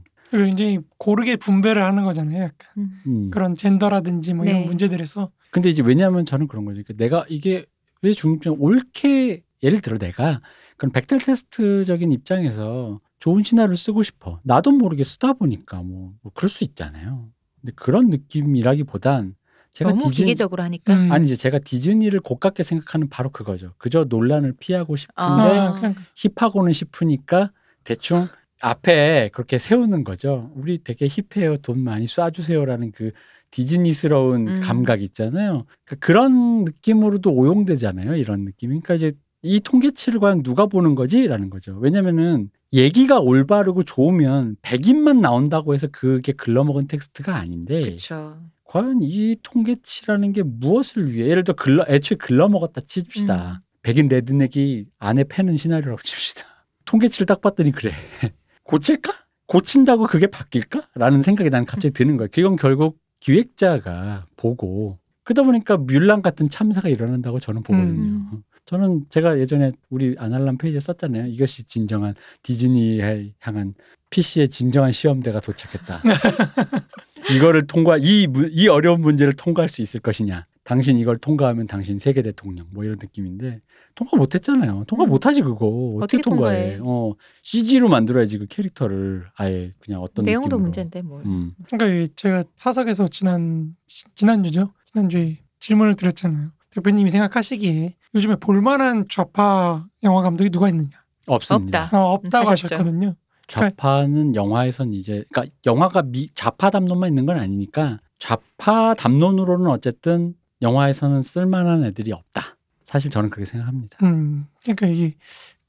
이제 0.51 0.79
고르게 0.97 1.35
분배를 1.37 1.81
하는 1.83 2.03
거잖아요. 2.05 2.43
약간 2.43 2.67
음. 2.77 3.01
음. 3.07 3.29
그런 3.31 3.55
젠더라든지 3.55 4.33
뭐 4.33 4.45
이런 4.45 4.61
네. 4.61 4.65
문제들에서 4.65 5.31
근데 5.51 5.69
이제 5.69 5.81
왜냐하면 5.83 6.25
저는 6.25 6.47
그런 6.47 6.63
거죠. 6.65 6.81
그러니까 6.83 6.93
내가 7.03 7.25
이게 7.29 7.65
왜 8.01 8.13
중립적 8.13 8.61
옳게 8.61 9.41
예를 9.63 9.81
들어 9.81 9.97
내가 9.97 10.41
그런 10.77 10.91
백달 10.91 11.19
테스트적인 11.19 12.11
입장에서 12.11 12.99
좋은 13.19 13.41
시나리오를 13.41 13.75
쓰고 13.77 14.03
싶어. 14.03 14.39
나도 14.43 14.71
모르게 14.71 15.03
쓰다 15.03 15.33
보니까 15.33 15.81
뭐, 15.81 16.13
뭐 16.21 16.31
그럴 16.35 16.49
수 16.49 16.63
있잖아요. 16.63 17.29
근데 17.61 17.73
그런 17.75 18.09
느낌이라기보단 18.09 19.35
제가 19.71 19.91
너무 19.91 20.09
디즈니 20.09 20.25
기계적으로 20.27 20.63
하니까. 20.63 20.93
음. 20.95 21.11
아니 21.11 21.25
이제 21.25 21.35
제가 21.35 21.59
디즈니를 21.59 22.19
고깝게 22.19 22.63
생각하는 22.63 23.09
바로 23.09 23.29
그거죠. 23.29 23.73
그저 23.77 24.05
논란을 24.05 24.53
피하고 24.59 24.95
싶은데 24.95 25.21
아. 25.21 25.67
아, 25.67 25.75
그냥 25.75 25.95
힙하고는 26.15 26.73
싶으니까 26.73 27.51
대충 27.83 28.27
앞에 28.61 29.29
그렇게 29.33 29.59
세우는 29.59 30.03
거죠. 30.03 30.51
우리 30.55 30.79
되게 30.79 31.07
hip해요. 31.07 31.57
돈 31.57 31.79
많이 31.79 32.05
쏴주세요라는 32.05 32.91
그 32.93 33.11
디즈니스러운 33.51 34.47
음. 34.47 34.61
감각 34.61 35.01
있잖아요. 35.01 35.65
그런 35.99 36.63
느낌으로도 36.63 37.31
오용되잖아요. 37.31 38.15
이런 38.15 38.45
느낌. 38.45 38.69
그러니까 38.69 38.95
이제 38.95 39.11
이 39.41 39.59
통계치를 39.59 40.19
과연 40.19 40.43
누가 40.43 40.65
보는 40.65 40.95
거지라는 40.95 41.49
거죠. 41.49 41.77
왜냐면은 41.77 42.49
얘기가 42.73 43.19
올바르고 43.19 43.83
좋으면 43.83 44.57
백인만 44.61 45.21
나온다고 45.21 45.73
해서 45.73 45.87
그게 45.91 46.33
글러먹은 46.33 46.87
텍스트가 46.87 47.35
아닌데 47.35 47.81
그렇죠. 47.81 48.37
과연 48.65 48.99
이 49.01 49.35
통계치라는 49.41 50.33
게 50.33 50.43
무엇을 50.43 51.13
위해 51.13 51.29
예를 51.29 51.43
들어 51.43 51.55
글러 51.55 51.85
애초에 51.87 52.17
글러먹었다 52.17 52.81
칩시다. 52.87 53.51
음. 53.51 53.57
백인 53.81 54.09
redneck이 54.09 54.85
아내 54.99 55.23
패는 55.23 55.55
시나리오라고 55.55 56.01
칩시다. 56.03 56.43
통계치를 56.85 57.25
딱 57.25 57.41
봤더니 57.41 57.71
그래. 57.71 57.91
고칠까? 58.63 59.13
고친다고 59.45 60.07
그게 60.07 60.27
바뀔까? 60.27 60.89
라는 60.95 61.21
생각이 61.21 61.49
나는 61.49 61.65
갑자기 61.65 61.93
드는 61.93 62.17
거예요. 62.17 62.27
그건 62.33 62.57
결국 62.57 62.99
기획자가 63.21 64.25
보고 64.35 64.99
그러다 65.23 65.43
보니까 65.43 65.77
뮬란 65.77 66.21
같은 66.21 66.49
참사가 66.49 66.89
일어난다고 66.89 67.39
저는 67.39 67.63
보거든요. 67.63 68.07
음. 68.07 68.43
저는 68.67 69.05
제가 69.09 69.39
예전에 69.39 69.71
우리 69.89 70.15
아날람 70.19 70.57
페이지에 70.57 70.79
썼잖아요. 70.81 71.27
이것이 71.27 71.63
진정한 71.63 72.13
디즈니에 72.43 73.33
향한 73.39 73.73
PC의 74.09 74.49
진정한 74.49 74.91
시험대가 74.91 75.39
도착했다. 75.39 76.01
이거를 77.33 77.65
통과 77.67 77.97
이, 77.97 78.27
무- 78.27 78.49
이 78.51 78.67
어려운 78.67 79.01
문제를 79.01 79.33
통과할 79.33 79.69
수 79.69 79.81
있을 79.81 79.99
것이냐. 80.01 80.45
당신 80.63 80.99
이걸 80.99 81.17
통과하면 81.17 81.67
당신 81.67 81.97
세계 81.97 82.21
대통령 82.21 82.67
뭐 82.71 82.83
이런 82.83 82.97
느낌인데 83.01 83.61
통과 83.95 84.17
못했잖아요. 84.17 84.83
통과 84.85 85.05
음. 85.05 85.09
못하지 85.09 85.41
그거 85.41 85.65
어떻게, 85.97 86.17
어떻게 86.17 86.21
통과해? 86.23 86.77
통과해? 86.77 86.79
어 86.83 87.13
CG로 87.43 87.87
만들어야지 87.87 88.37
그 88.37 88.47
캐릭터를 88.47 89.27
아예 89.37 89.71
그냥 89.79 90.01
어떤 90.01 90.25
내용도 90.25 90.47
느낌으로. 90.49 90.63
문제인데 90.63 91.01
뭘. 91.03 91.23
음. 91.25 91.53
그러니까 91.71 92.01
이 92.03 92.09
제가 92.17 92.43
사석에서 92.57 93.07
지난 93.07 93.75
지- 93.87 94.03
지난주죠. 94.13 94.73
지난주에 94.83 95.37
질문을 95.59 95.95
드렸잖아요. 95.95 96.51
대표님이 96.71 97.09
생각하시기에 97.11 97.95
요즘에 98.17 98.35
볼만한 98.35 99.05
좌파 99.09 99.85
영화 100.03 100.21
감독이 100.21 100.49
누가 100.49 100.67
있느냐? 100.69 100.89
없습니다. 101.27 101.85
없다. 101.85 101.97
어, 101.97 102.13
없다고 102.13 102.49
하셨죠. 102.49 102.75
하셨거든요. 102.75 103.15
좌파는 103.47 104.35
영화에선 104.35 104.93
이제 104.93 105.23
그러니까 105.31 105.55
영화가 105.65 106.01
미, 106.03 106.27
좌파 106.35 106.69
담론만 106.69 107.09
있는 107.09 107.25
건 107.25 107.37
아니니까 107.39 107.99
좌파 108.19 108.93
담론으로는 108.93 109.67
어쨌든 109.67 110.33
영화에서는 110.61 111.21
쓸만한 111.21 111.83
애들이 111.85 112.11
없다. 112.11 112.57
사실 112.83 113.11
저는 113.11 113.29
그렇게 113.29 113.45
생각합니다. 113.45 113.97
음, 114.03 114.47
그러니까 114.63 114.87
이게 114.87 115.15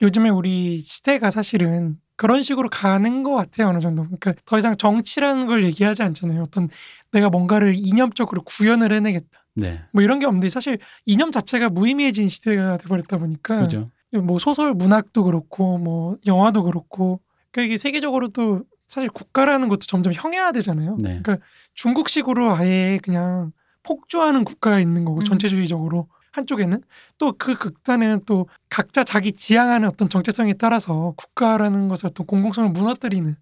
요즘에 0.00 0.28
우리 0.28 0.80
시대가 0.80 1.30
사실은 1.30 1.98
그런 2.16 2.42
식으로 2.42 2.68
가는 2.68 3.22
것 3.22 3.34
같아요 3.34 3.68
어느 3.68 3.80
정도. 3.80 4.04
그러니까 4.04 4.34
더 4.44 4.58
이상 4.58 4.76
정치라는 4.76 5.46
걸 5.46 5.64
얘기하지 5.64 6.02
않잖아요. 6.02 6.42
어떤 6.42 6.68
내가 7.12 7.28
뭔가를 7.28 7.74
이념적으로 7.76 8.42
구현을 8.42 8.92
해내겠다. 8.92 9.44
네, 9.58 9.82
뭐 9.92 10.02
이런 10.02 10.18
게 10.18 10.26
없는데 10.26 10.48
사실 10.48 10.78
이념 11.06 11.30
자체가 11.30 11.68
무의미해진 11.68 12.28
시대가 12.28 12.76
돼버렸다 12.78 13.18
보니까 13.18 13.62
그죠. 13.62 13.90
뭐 14.12 14.38
소설 14.38 14.74
문학도 14.74 15.24
그렇고 15.24 15.78
뭐 15.78 16.16
영화도 16.26 16.62
그렇고 16.64 17.20
그러니까 17.50 17.68
이게 17.68 17.76
세계적으로도 17.76 18.64
사실 18.86 19.10
국가라는 19.10 19.68
것도 19.68 19.80
점점 19.80 20.12
형해화되잖아요. 20.14 20.96
네. 20.98 21.20
그러니까 21.22 21.38
중국식으로 21.74 22.54
아예 22.54 22.98
그냥 23.02 23.52
폭주하는 23.82 24.44
국가가 24.44 24.80
있는 24.80 25.04
거고 25.04 25.20
음. 25.20 25.24
전체주의적으로 25.24 26.08
한쪽에는 26.32 26.82
또 27.18 27.32
그 27.32 27.56
극단은 27.56 28.20
또 28.26 28.48
각자 28.68 29.02
자기 29.04 29.32
지향하는 29.32 29.88
어떤 29.88 30.08
정체성에 30.08 30.54
따라서 30.54 31.14
국가라는 31.16 31.88
것을 31.88 32.06
어떤 32.06 32.26
공공성을 32.26 32.70
무너뜨리는 32.70 33.34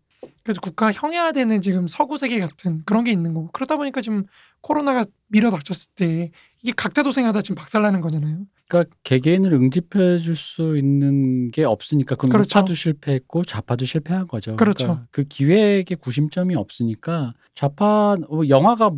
그래서 0.43 0.61
국가 0.61 0.93
형해화되는 0.93 1.61
지금 1.61 1.89
서구 1.89 2.19
세계 2.19 2.39
같은 2.39 2.83
그런 2.87 3.05
게 3.05 3.13
있는 3.13 3.35
거고 3.35 3.51
그러다 3.53 3.77
보니까 3.77 4.01
지금 4.01 4.25
코로나가 4.61 5.05
밀어닥쳤을 5.29 5.93
때 5.95 6.31
이게 6.63 6.73
각자 6.77 7.03
도생하다 7.03 7.43
지금 7.43 7.57
박살나는 7.57 8.01
거잖아요. 8.01 8.39
그러니까 8.69 8.95
개개인을 9.05 9.53
응집해 9.53 10.19
줄 10.19 10.37
수 10.37 10.77
있는 10.77 11.51
게 11.51 11.65
없으니까 11.65 12.17
그럼 12.17 12.31
그렇죠. 12.31 12.59
우파도 12.59 12.75
실패했고 12.75 13.45
좌파도 13.45 13.85
실패한 13.85 14.27
거죠. 14.29 14.57
그렇죠. 14.57 14.87
그러니까 14.87 15.07
그 15.11 15.25
기획의 15.25 15.97
구심점이 16.01 16.55
없으니까 16.55 17.33
좌파 17.55 18.17
어, 18.29 18.41
영화가 18.49 18.91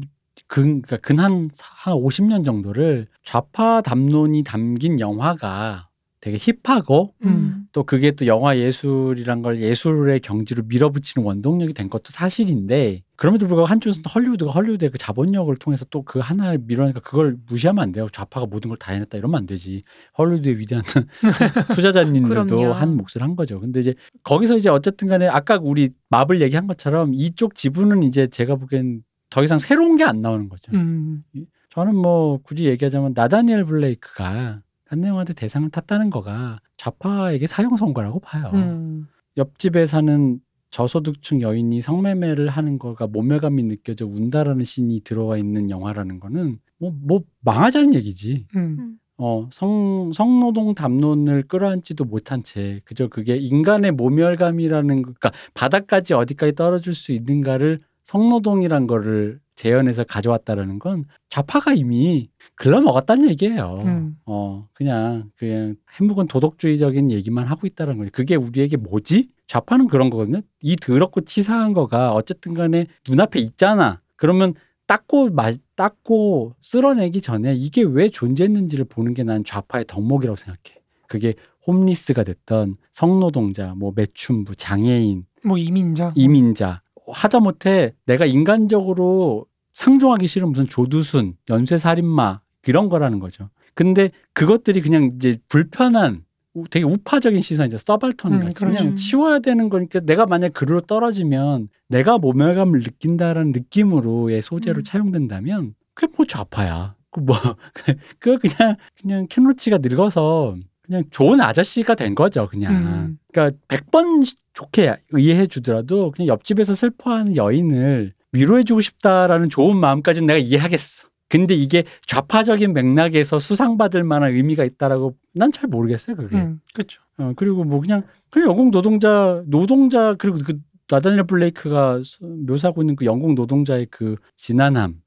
근 0.46 0.82
그러니까 0.82 0.96
근한 0.98 1.50
한 1.60 1.94
50년 1.94 2.44
정도를 2.44 3.06
좌파 3.24 3.80
담론이 3.82 4.44
담긴 4.44 4.98
영화가 5.00 5.87
되게 6.20 6.36
힙하고 6.36 7.14
음. 7.24 7.66
또 7.72 7.84
그게 7.84 8.10
또 8.10 8.26
영화 8.26 8.58
예술이란 8.58 9.40
걸 9.42 9.58
예술의 9.60 10.18
경지로 10.20 10.64
밀어붙이는 10.66 11.24
원동력이 11.24 11.74
된 11.74 11.88
것도 11.88 12.04
사실인데 12.10 13.02
그럼에도 13.14 13.46
불구하고 13.46 13.66
한쪽에서는 13.70 14.04
헐리우드가 14.12 14.50
헐리우드의 14.50 14.90
그 14.90 14.98
자본력을 14.98 15.54
통해서 15.56 15.84
또 15.90 16.02
그 16.02 16.18
하나를 16.18 16.58
밀어내니까 16.66 17.00
그걸 17.00 17.36
무시하면 17.48 17.82
안 17.82 17.92
돼요. 17.92 18.08
좌파가 18.10 18.46
모든 18.46 18.68
걸 18.70 18.76
다 18.78 18.92
해냈다 18.92 19.16
이러면 19.18 19.38
안 19.38 19.46
되지. 19.46 19.82
헐리우드의 20.18 20.58
위대한 20.58 20.82
투자자님들도. 21.74 22.34
한 22.72 22.96
몫을 22.96 23.22
한 23.22 23.36
거죠. 23.36 23.60
근데 23.60 23.80
이제 23.80 23.94
거기서 24.24 24.56
이제 24.56 24.68
어쨌든 24.68 25.08
간에 25.08 25.28
아까 25.28 25.58
우리 25.60 25.90
마블 26.08 26.40
얘기한 26.40 26.66
것처럼 26.66 27.12
이쪽 27.14 27.54
지분은 27.54 28.02
이제 28.02 28.26
제가 28.26 28.56
보기엔 28.56 29.02
더 29.30 29.42
이상 29.44 29.58
새로운 29.58 29.96
게 29.96 30.04
안 30.04 30.20
나오는 30.22 30.48
거죠. 30.48 30.72
음. 30.74 31.22
저는 31.70 31.94
뭐 31.94 32.38
굳이 32.42 32.64
얘기하자면 32.66 33.12
나다니엘 33.14 33.64
블레이크가 33.66 34.62
딴 34.88 35.04
영화한테 35.04 35.34
대상을 35.34 35.68
탔다는 35.70 36.10
거가 36.10 36.60
좌파에게 36.76 37.46
사형 37.46 37.76
선고라고 37.76 38.20
봐요. 38.20 38.50
음. 38.54 39.06
옆집에 39.36 39.86
사는 39.86 40.40
저소득층 40.70 41.40
여인이 41.40 41.80
성매매를 41.80 42.48
하는 42.48 42.78
거가 42.78 43.06
모멸감이 43.06 43.62
느껴져 43.64 44.06
운다라는 44.06 44.64
씬이 44.64 45.02
들어와 45.02 45.38
있는 45.38 45.70
영화라는 45.70 46.20
거는 46.20 46.58
뭐, 46.78 46.92
뭐 47.00 47.22
망하자는 47.40 47.94
얘기지. 47.94 48.46
음. 48.56 48.98
어, 49.20 49.48
성, 49.50 50.12
성노동 50.14 50.74
담론을 50.74 51.42
끌어안지도 51.48 52.04
못한 52.04 52.44
채 52.44 52.80
그저 52.84 53.08
그게 53.08 53.36
인간의 53.36 53.92
모멸감이라는 53.92 55.02
거, 55.02 55.12
그러니까 55.12 55.32
바닥까지 55.54 56.14
어디까지 56.14 56.54
떨어질 56.54 56.94
수 56.94 57.12
있는가를 57.12 57.80
성노동이란 58.04 58.86
거를 58.86 59.40
재현해서 59.58 60.04
가져왔다라는 60.04 60.78
건 60.78 61.04
좌파가 61.30 61.74
이미 61.74 62.30
글러먹었다는 62.54 63.28
얘기예요. 63.30 63.82
음. 63.84 64.16
어, 64.24 64.68
그냥 64.72 65.32
그냥 65.36 65.74
행복은 65.98 66.28
도덕주의적인 66.28 67.10
얘기만 67.10 67.44
하고 67.46 67.66
있다는 67.66 67.98
거지. 67.98 68.10
그게 68.12 68.36
우리에게 68.36 68.76
뭐지? 68.76 69.28
좌파는 69.48 69.88
그런 69.88 70.10
거거든요. 70.10 70.42
이 70.62 70.76
더럽고 70.76 71.22
치사한 71.22 71.72
거가 71.72 72.12
어쨌든 72.12 72.54
간에 72.54 72.86
눈앞에 73.08 73.40
있잖아. 73.40 74.00
그러면 74.14 74.54
닦고 74.86 75.30
마, 75.30 75.52
닦고 75.74 76.54
쓸어내기 76.60 77.20
전에 77.20 77.54
이게 77.54 77.82
왜 77.82 78.08
존재했는지를 78.08 78.84
보는 78.84 79.12
게 79.14 79.24
난 79.24 79.42
좌파의 79.42 79.86
덕목이라고 79.88 80.36
생각해. 80.36 80.78
그게 81.08 81.34
홈리스가 81.66 82.22
됐던 82.22 82.76
성노동자, 82.92 83.74
뭐 83.76 83.92
매춘부, 83.94 84.54
장애인, 84.54 85.26
뭐 85.42 85.58
이민자. 85.58 86.12
이민자 86.14 86.82
하다못해 87.10 87.94
내가 88.06 88.26
인간적으로 88.26 89.46
상종하기 89.82 90.26
싫은 90.26 90.48
무슨 90.50 90.66
조두순, 90.66 91.34
연쇄살인마 91.48 92.40
이런 92.66 92.88
거라는 92.88 93.20
거죠. 93.20 93.48
근데 93.74 94.10
그것들이 94.34 94.80
그냥 94.80 95.12
이제 95.16 95.38
불편한 95.48 96.24
우- 96.54 96.66
되게 96.68 96.84
우파적인 96.84 97.40
시선이죠. 97.40 97.78
서발턴 97.78 98.32
음, 98.32 98.40
같이 98.40 98.54
그렇죠. 98.56 98.76
그냥 98.78 98.96
치워야 98.96 99.38
되는 99.38 99.68
거니까 99.68 100.00
내가 100.00 100.26
만약 100.26 100.52
그로 100.52 100.80
떨어지면 100.80 101.68
내가 101.88 102.18
모멸감을 102.18 102.80
느낀다라는 102.80 103.52
느낌으로의 103.52 104.42
소재로 104.42 104.78
음. 104.80 104.82
차용된다면 104.84 105.74
그게 105.94 106.12
뭐 106.16 106.26
좌파야. 106.26 106.96
그 107.10 107.20
뭐 107.20 107.36
그거 108.18 108.38
그냥 108.38 108.76
그냥 109.00 109.26
켄로치가 109.28 109.78
늙어서 109.78 110.56
그냥 110.82 111.04
좋은 111.10 111.40
아저씨가 111.40 111.94
된 111.94 112.16
거죠, 112.16 112.48
그냥. 112.48 112.74
음. 112.74 113.18
그러니까 113.32 113.56
100번 113.68 114.28
좋게 114.54 114.96
이해해 115.16 115.46
주더라도 115.46 116.10
그냥 116.10 116.26
옆집에서 116.28 116.74
슬퍼하는 116.74 117.36
여인을 117.36 118.12
위로해주고 118.32 118.80
싶다라는 118.80 119.48
좋은 119.48 119.76
마음까지는 119.76 120.26
내가 120.26 120.38
이해하겠어. 120.38 121.08
근데 121.28 121.54
이게 121.54 121.84
좌파적인 122.06 122.72
맥락에서 122.72 123.38
수상받을 123.38 124.02
만한 124.04 124.32
의미가 124.32 124.64
있다라고 124.64 125.14
난 125.34 125.52
잘 125.52 125.68
모르겠어요, 125.68 126.16
그게. 126.16 126.36
음, 126.36 126.60
그렇죠. 126.74 127.02
어, 127.18 127.32
그리고 127.36 127.64
뭐 127.64 127.80
그냥 127.80 128.02
그냥 128.30 128.48
영국 128.48 128.70
노동자 128.70 129.42
노동자 129.46 130.14
그리고 130.18 130.38
그 130.44 130.58
나다니엘 130.90 131.24
블레이크가 131.24 132.00
서- 132.04 132.24
묘사하고 132.24 132.82
있는 132.82 132.96
그 132.96 133.04
영국 133.04 133.34
노동자의 133.34 133.86
그 133.90 134.16
진한함 134.36 135.02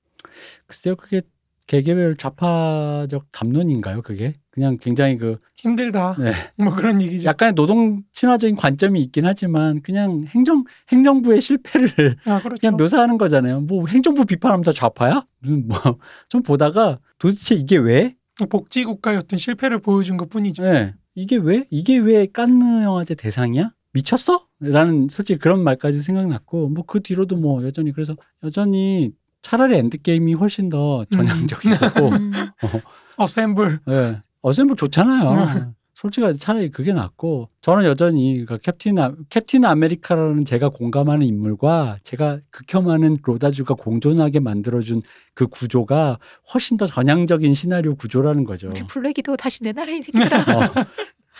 글쎄요 0.68 0.96
그게 0.96 1.22
개개별 1.72 2.18
좌파적 2.18 3.32
담론인가요 3.32 4.02
그게 4.02 4.36
그냥 4.50 4.78
굉장히 4.82 5.18
그 5.18 5.38
힘들다. 5.56 6.18
네. 6.20 6.32
뭐 6.62 6.76
그런 6.76 7.02
얘기죠. 7.02 7.26
약간의 7.26 7.54
노동 7.56 8.04
친화적인 8.12 8.58
관점이 8.58 9.00
있긴 9.04 9.26
하지만 9.26 9.82
그냥 9.82 10.26
행정 10.28 10.66
행정부의 10.90 11.40
실패를 11.40 12.18
아 12.26 12.42
그렇죠. 12.42 12.60
그냥 12.60 12.76
묘사하는 12.76 13.18
거잖아요 13.18 13.62
뭐 13.62 13.88
행정부 13.88 14.26
비판하면 14.26 14.64
다 14.66 14.74
좌파야 14.74 15.26
무슨 15.40 15.66
뭐 15.70 15.78
좀 16.28 16.44
보다가 16.44 17.00
도대체 17.20 17.56
이게 17.56 17.78
왜 17.78 18.16
복지 18.50 18.84
국가의 18.84 19.18
어떤 19.20 19.38
실패를 19.40 19.80
보여준 19.80 20.18
것 20.18 20.30
뿐이죠. 20.30 20.64
네. 20.64 20.94
이게 21.16 21.38
왜? 21.38 21.66
이게 21.70 21.98
왜 21.98 22.26
깐느 22.26 22.84
영화제 22.84 23.16
대상이야? 23.16 23.72
미쳤어? 23.94 24.46
라는 24.60 25.08
솔직히 25.10 25.40
그런 25.40 25.64
말까지 25.64 26.02
생각났고 26.02 26.68
뭐 26.70 26.84
그 26.86 27.02
뒤로도 27.02 27.38
뭐 27.38 27.64
여전히 27.64 27.94
그래서 27.94 28.14
여전히 28.44 29.12
차라리 29.42 29.76
엔드게임이 29.76 30.34
훨씬 30.36 30.70
더 30.70 31.06
전향적이고 31.12 32.10
음. 32.10 32.32
어셈블. 33.18 33.80
예. 33.90 34.22
어셈블 34.42 34.76
좋잖아요. 34.76 35.74
솔직히 36.02 36.26
차라리 36.40 36.72
그게 36.72 36.94
낫고 36.94 37.50
저는 37.62 37.86
여전히 37.86 38.44
그 38.44 38.58
캡틴 38.58 38.98
아, 38.98 39.14
캡틴 39.30 39.66
아메리카라는 39.66 40.46
제가 40.46 40.70
공감하는 40.70 41.28
인물과 41.28 42.00
제가 42.02 42.40
극혐하는 42.50 43.20
로다주가 43.22 43.76
공존하게 43.76 44.40
만들어준 44.40 45.04
그 45.36 45.46
구조가 45.46 46.18
훨씬 46.54 46.78
더 46.78 46.88
전향적인 46.88 47.54
시나리오 47.54 47.94
구조라는 47.96 48.46
거죠. 48.46 48.70
블랙이도 48.90 49.38
다시 49.38 49.64
내 49.64 49.74
나라에 49.74 50.02
새끼라. 50.02 50.26
어, 50.26 50.74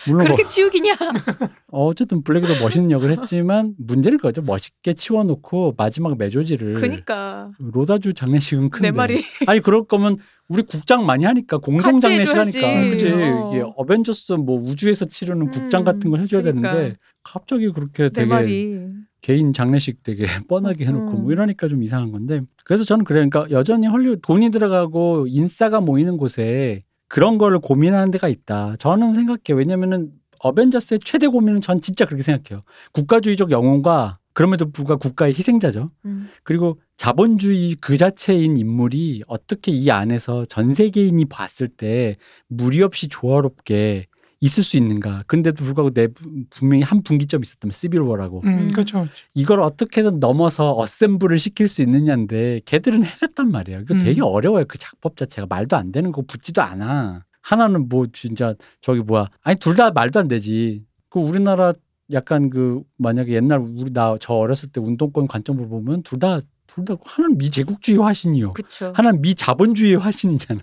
물론 0.06 0.26
뭐 0.26 0.36
그렇게 0.36 0.46
지우기냐? 0.46 0.94
어, 1.68 1.86
어쨌든 1.86 2.22
블랙이도 2.22 2.62
멋있는 2.62 2.90
역을 2.90 3.10
했지만 3.10 3.74
문제는 3.78 4.18
그거죠. 4.18 4.42
멋있게 4.42 4.94
치워놓고 4.94 5.74
마지막 5.76 6.18
매조지를 6.18 6.74
그니까 6.74 7.50
로다주 7.58 8.14
장례식은 8.14 8.70
큰데. 8.70 8.90
내 8.90 8.96
말이 8.96 9.22
아니 9.46 9.60
그럴 9.60 9.84
거면 9.84 10.18
우리 10.48 10.62
국장 10.62 11.06
많이 11.06 11.24
하니까 11.24 11.58
공동 11.58 11.98
장례식. 11.98 12.36
하니까 12.36 12.90
그지 12.90 13.08
어. 13.08 13.50
이게 13.50 13.64
어벤져스 13.76 14.34
뭐 14.34 14.58
우주에서 14.58 15.06
치르는 15.06 15.46
음, 15.46 15.50
국장 15.50 15.84
같은 15.84 16.10
걸 16.10 16.20
해줘야 16.20 16.42
그러니까. 16.42 16.70
되는데 16.70 16.96
갑자기 17.22 17.70
그렇게 17.70 18.04
내 18.04 18.08
되게 18.10 18.26
말이 18.26 18.86
개인 19.20 19.52
장례식 19.52 20.02
되게 20.02 20.24
뻔하게 20.48 20.84
해놓고 20.86 21.12
음. 21.12 21.22
뭐 21.22 21.32
이러니까 21.32 21.68
좀 21.68 21.82
이상한 21.82 22.10
건데 22.10 22.42
그래서 22.64 22.84
저는 22.84 23.04
그러니까 23.04 23.46
여전히 23.50 23.86
헐리우드 23.86 24.20
돈이 24.22 24.50
들어가고 24.50 25.26
인싸가 25.28 25.80
모이는 25.80 26.16
곳에 26.16 26.82
그런 27.12 27.36
거를 27.36 27.58
고민하는 27.58 28.10
데가 28.10 28.26
있다. 28.26 28.76
저는 28.78 29.12
생각해요. 29.12 29.58
왜냐면은 29.58 30.12
어벤져스의 30.40 31.00
최대 31.04 31.26
고민은 31.26 31.60
전 31.60 31.82
진짜 31.82 32.06
그렇게 32.06 32.22
생각해요. 32.22 32.64
국가주의적 32.92 33.50
영웅과 33.50 34.14
그럼에도 34.32 34.70
불구하고 34.70 34.98
국가의 34.98 35.34
희생자죠. 35.34 35.90
음. 36.06 36.30
그리고 36.42 36.80
자본주의 36.96 37.74
그 37.82 37.98
자체인 37.98 38.56
인물이 38.56 39.24
어떻게 39.26 39.72
이 39.72 39.90
안에서 39.90 40.46
전 40.46 40.72
세계인이 40.72 41.26
봤을 41.26 41.68
때 41.68 42.16
무리 42.48 42.80
없이 42.80 43.08
조화롭게 43.08 44.06
있을 44.42 44.62
수 44.64 44.76
있는가. 44.76 45.22
근데도 45.28 45.64
불구하고 45.64 45.92
내 45.94 46.08
부- 46.08 46.28
분명히 46.50 46.82
한 46.82 47.02
분기점이 47.02 47.42
있었다면 47.44 47.70
시빌워라고. 47.72 48.42
음, 48.44 48.48
음. 48.48 48.66
그렇죠. 48.66 49.02
그렇죠. 49.02 49.12
이걸 49.34 49.60
어떻게든 49.62 50.18
넘어서 50.18 50.76
어셈블을 50.76 51.38
시킬 51.38 51.68
수 51.68 51.80
있느냐인데 51.82 52.60
걔들은 52.64 53.04
해냈단 53.04 53.50
말이에요. 53.50 53.80
이거 53.82 53.94
음. 53.94 54.00
되게 54.00 54.20
어려워요. 54.20 54.64
그 54.66 54.78
작법 54.78 55.16
자체가 55.16 55.46
말도 55.48 55.76
안 55.76 55.92
되는 55.92 56.10
거 56.10 56.22
붙지도 56.22 56.60
않아. 56.60 57.24
하나는 57.40 57.88
뭐 57.88 58.06
진짜 58.12 58.54
저기 58.80 59.00
뭐야. 59.00 59.28
아니 59.42 59.56
둘 59.58 59.76
다 59.76 59.92
말도 59.92 60.18
안 60.20 60.26
되지. 60.28 60.84
그 61.08 61.20
우리나라 61.20 61.72
약간 62.12 62.50
그 62.50 62.82
만약에 62.98 63.32
옛날 63.34 63.60
우리 63.60 63.92
나 63.92 64.16
저 64.20 64.34
어렸을 64.34 64.68
때 64.70 64.80
운동권 64.80 65.28
관점으로 65.28 65.68
보면 65.68 66.02
둘 66.02 66.18
다 66.18 66.40
둘 66.66 66.84
다 66.84 66.94
하나는 67.04 67.38
미제국주의 67.38 67.98
화신이요. 67.98 68.54
그쵸. 68.54 68.92
하나는 68.96 69.20
미자본주의 69.22 69.94
화신이잖아. 69.96 70.60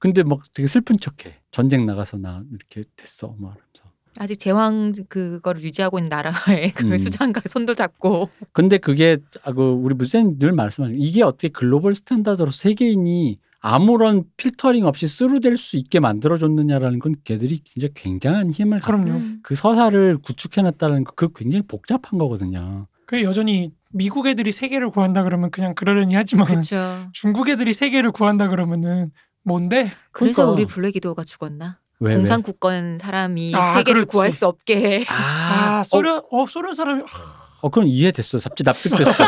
근데 0.00 0.22
막 0.24 0.40
되게 0.52 0.66
슬픈 0.66 0.98
척해. 0.98 1.36
전쟁 1.52 1.86
나가서 1.86 2.16
나 2.16 2.42
이렇게 2.50 2.88
됐어. 2.96 3.28
막 3.38 3.54
이러면서. 3.54 3.90
아직 4.18 4.40
제왕 4.40 4.92
그거를 5.08 5.62
유지하고 5.62 5.98
있는 5.98 6.08
나라의 6.08 6.72
그 6.74 6.84
음. 6.84 6.98
수장과 6.98 7.42
손도 7.46 7.74
잡고 7.74 8.28
근데 8.52 8.76
그게 8.76 9.18
아, 9.44 9.52
그 9.52 9.62
우리 9.62 9.94
문쌤 9.94 10.36
늘 10.36 10.50
말씀하시는 10.50 11.00
이게 11.00 11.22
어떻게 11.22 11.48
global 11.48 11.94
standard로 11.94 12.50
세계인이 12.50 13.38
아무런 13.60 14.24
필터링 14.36 14.84
없이 14.84 15.06
through될 15.06 15.56
수 15.56 15.76
있게 15.76 16.00
만들어줬느냐라는 16.00 16.98
건 16.98 17.14
걔들이 17.22 17.60
진짜 17.60 17.86
굉장한 17.94 18.50
힘을 18.50 18.80
그럼요. 18.80 19.12
음. 19.12 19.40
그 19.42 19.54
서사를 19.54 20.16
구축해놨다는 20.18 21.04
거, 21.04 21.12
그 21.14 21.28
굉장히 21.32 21.62
복잡한 21.68 22.18
거거든요. 22.18 22.88
그 23.06 23.22
여전히 23.22 23.70
미국 23.92 24.26
애들이 24.26 24.50
세계를 24.50 24.90
구한다 24.90 25.24
그러면 25.24 25.50
그냥 25.50 25.74
그러려니 25.74 26.14
하지만 26.14 26.46
그쵸. 26.46 26.76
중국 27.12 27.48
애들이 27.48 27.74
세계를 27.74 28.12
구한다 28.12 28.48
그러면은 28.48 29.10
뭔데? 29.42 29.90
그래서 30.12 30.42
그러니까. 30.42 30.52
우리 30.52 30.66
블랙이도가 30.66 31.24
죽었나? 31.24 31.78
왜 32.00 32.12
왜? 32.12 32.16
공산 32.16 32.42
국권 32.42 32.98
사람이 32.98 33.52
아, 33.54 33.74
세계를 33.74 34.02
그렇지. 34.02 34.10
구할 34.10 34.32
수 34.32 34.46
없게 34.46 35.04
아, 35.08 35.80
아, 35.80 35.82
소련 35.82 36.22
어, 36.30 36.46
소련 36.46 36.72
사람이 36.72 37.02
어, 37.62 37.68
그럼 37.68 37.88
이해됐어. 37.88 38.38
잡지 38.38 38.62
납득됐어. 38.62 39.12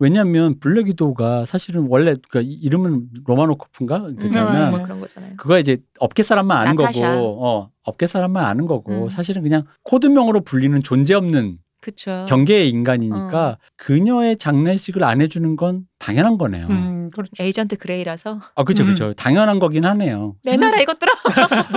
왜냐하면 0.00 0.60
블랙이도가 0.60 1.44
사실은 1.44 1.86
원래 1.88 2.14
그 2.28 2.40
이름은 2.40 3.08
로마노코프인가 3.26 3.96
음, 3.96 4.16
그잖아. 4.16 4.66
네. 4.66 4.70
뭐 4.70 4.82
그런 4.84 5.00
거잖아요. 5.00 5.32
그거 5.36 5.58
이제 5.58 5.78
업계 5.98 6.22
사람만 6.22 6.56
아는 6.56 6.76
나타샤. 6.76 7.16
거고, 7.16 7.44
어, 7.44 7.70
업계 7.82 8.06
사람만 8.06 8.44
아는 8.44 8.66
거고, 8.66 9.04
음. 9.04 9.08
사실은 9.08 9.42
그냥 9.42 9.64
코드명으로 9.82 10.42
불리는 10.42 10.80
존재 10.84 11.14
없는 11.14 11.58
그쵸. 11.80 12.26
경계의 12.28 12.70
인간이니까 12.70 13.48
어. 13.50 13.58
그녀의 13.76 14.38
장례식을 14.38 15.04
안 15.04 15.20
해주는 15.20 15.56
건 15.56 15.86
당연한 15.98 16.38
거네요. 16.38 16.66
음, 16.68 17.10
그렇죠. 17.10 17.30
에이전트 17.38 17.76
그레이라서 17.76 18.40
아, 18.54 18.64
그죠, 18.64 18.84
음. 18.84 18.88
그죠. 18.88 19.12
당연한 19.14 19.58
거긴 19.58 19.84
하네요. 19.84 20.36
내 20.44 20.56
나라 20.56 20.78
이것들아. 20.80 21.12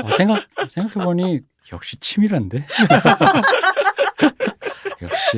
어, 0.03 0.11
생각 0.17 0.43
생각해 0.67 1.05
보니 1.05 1.39
역시 1.71 1.97
치밀한데. 1.97 2.65
역시 5.01 5.37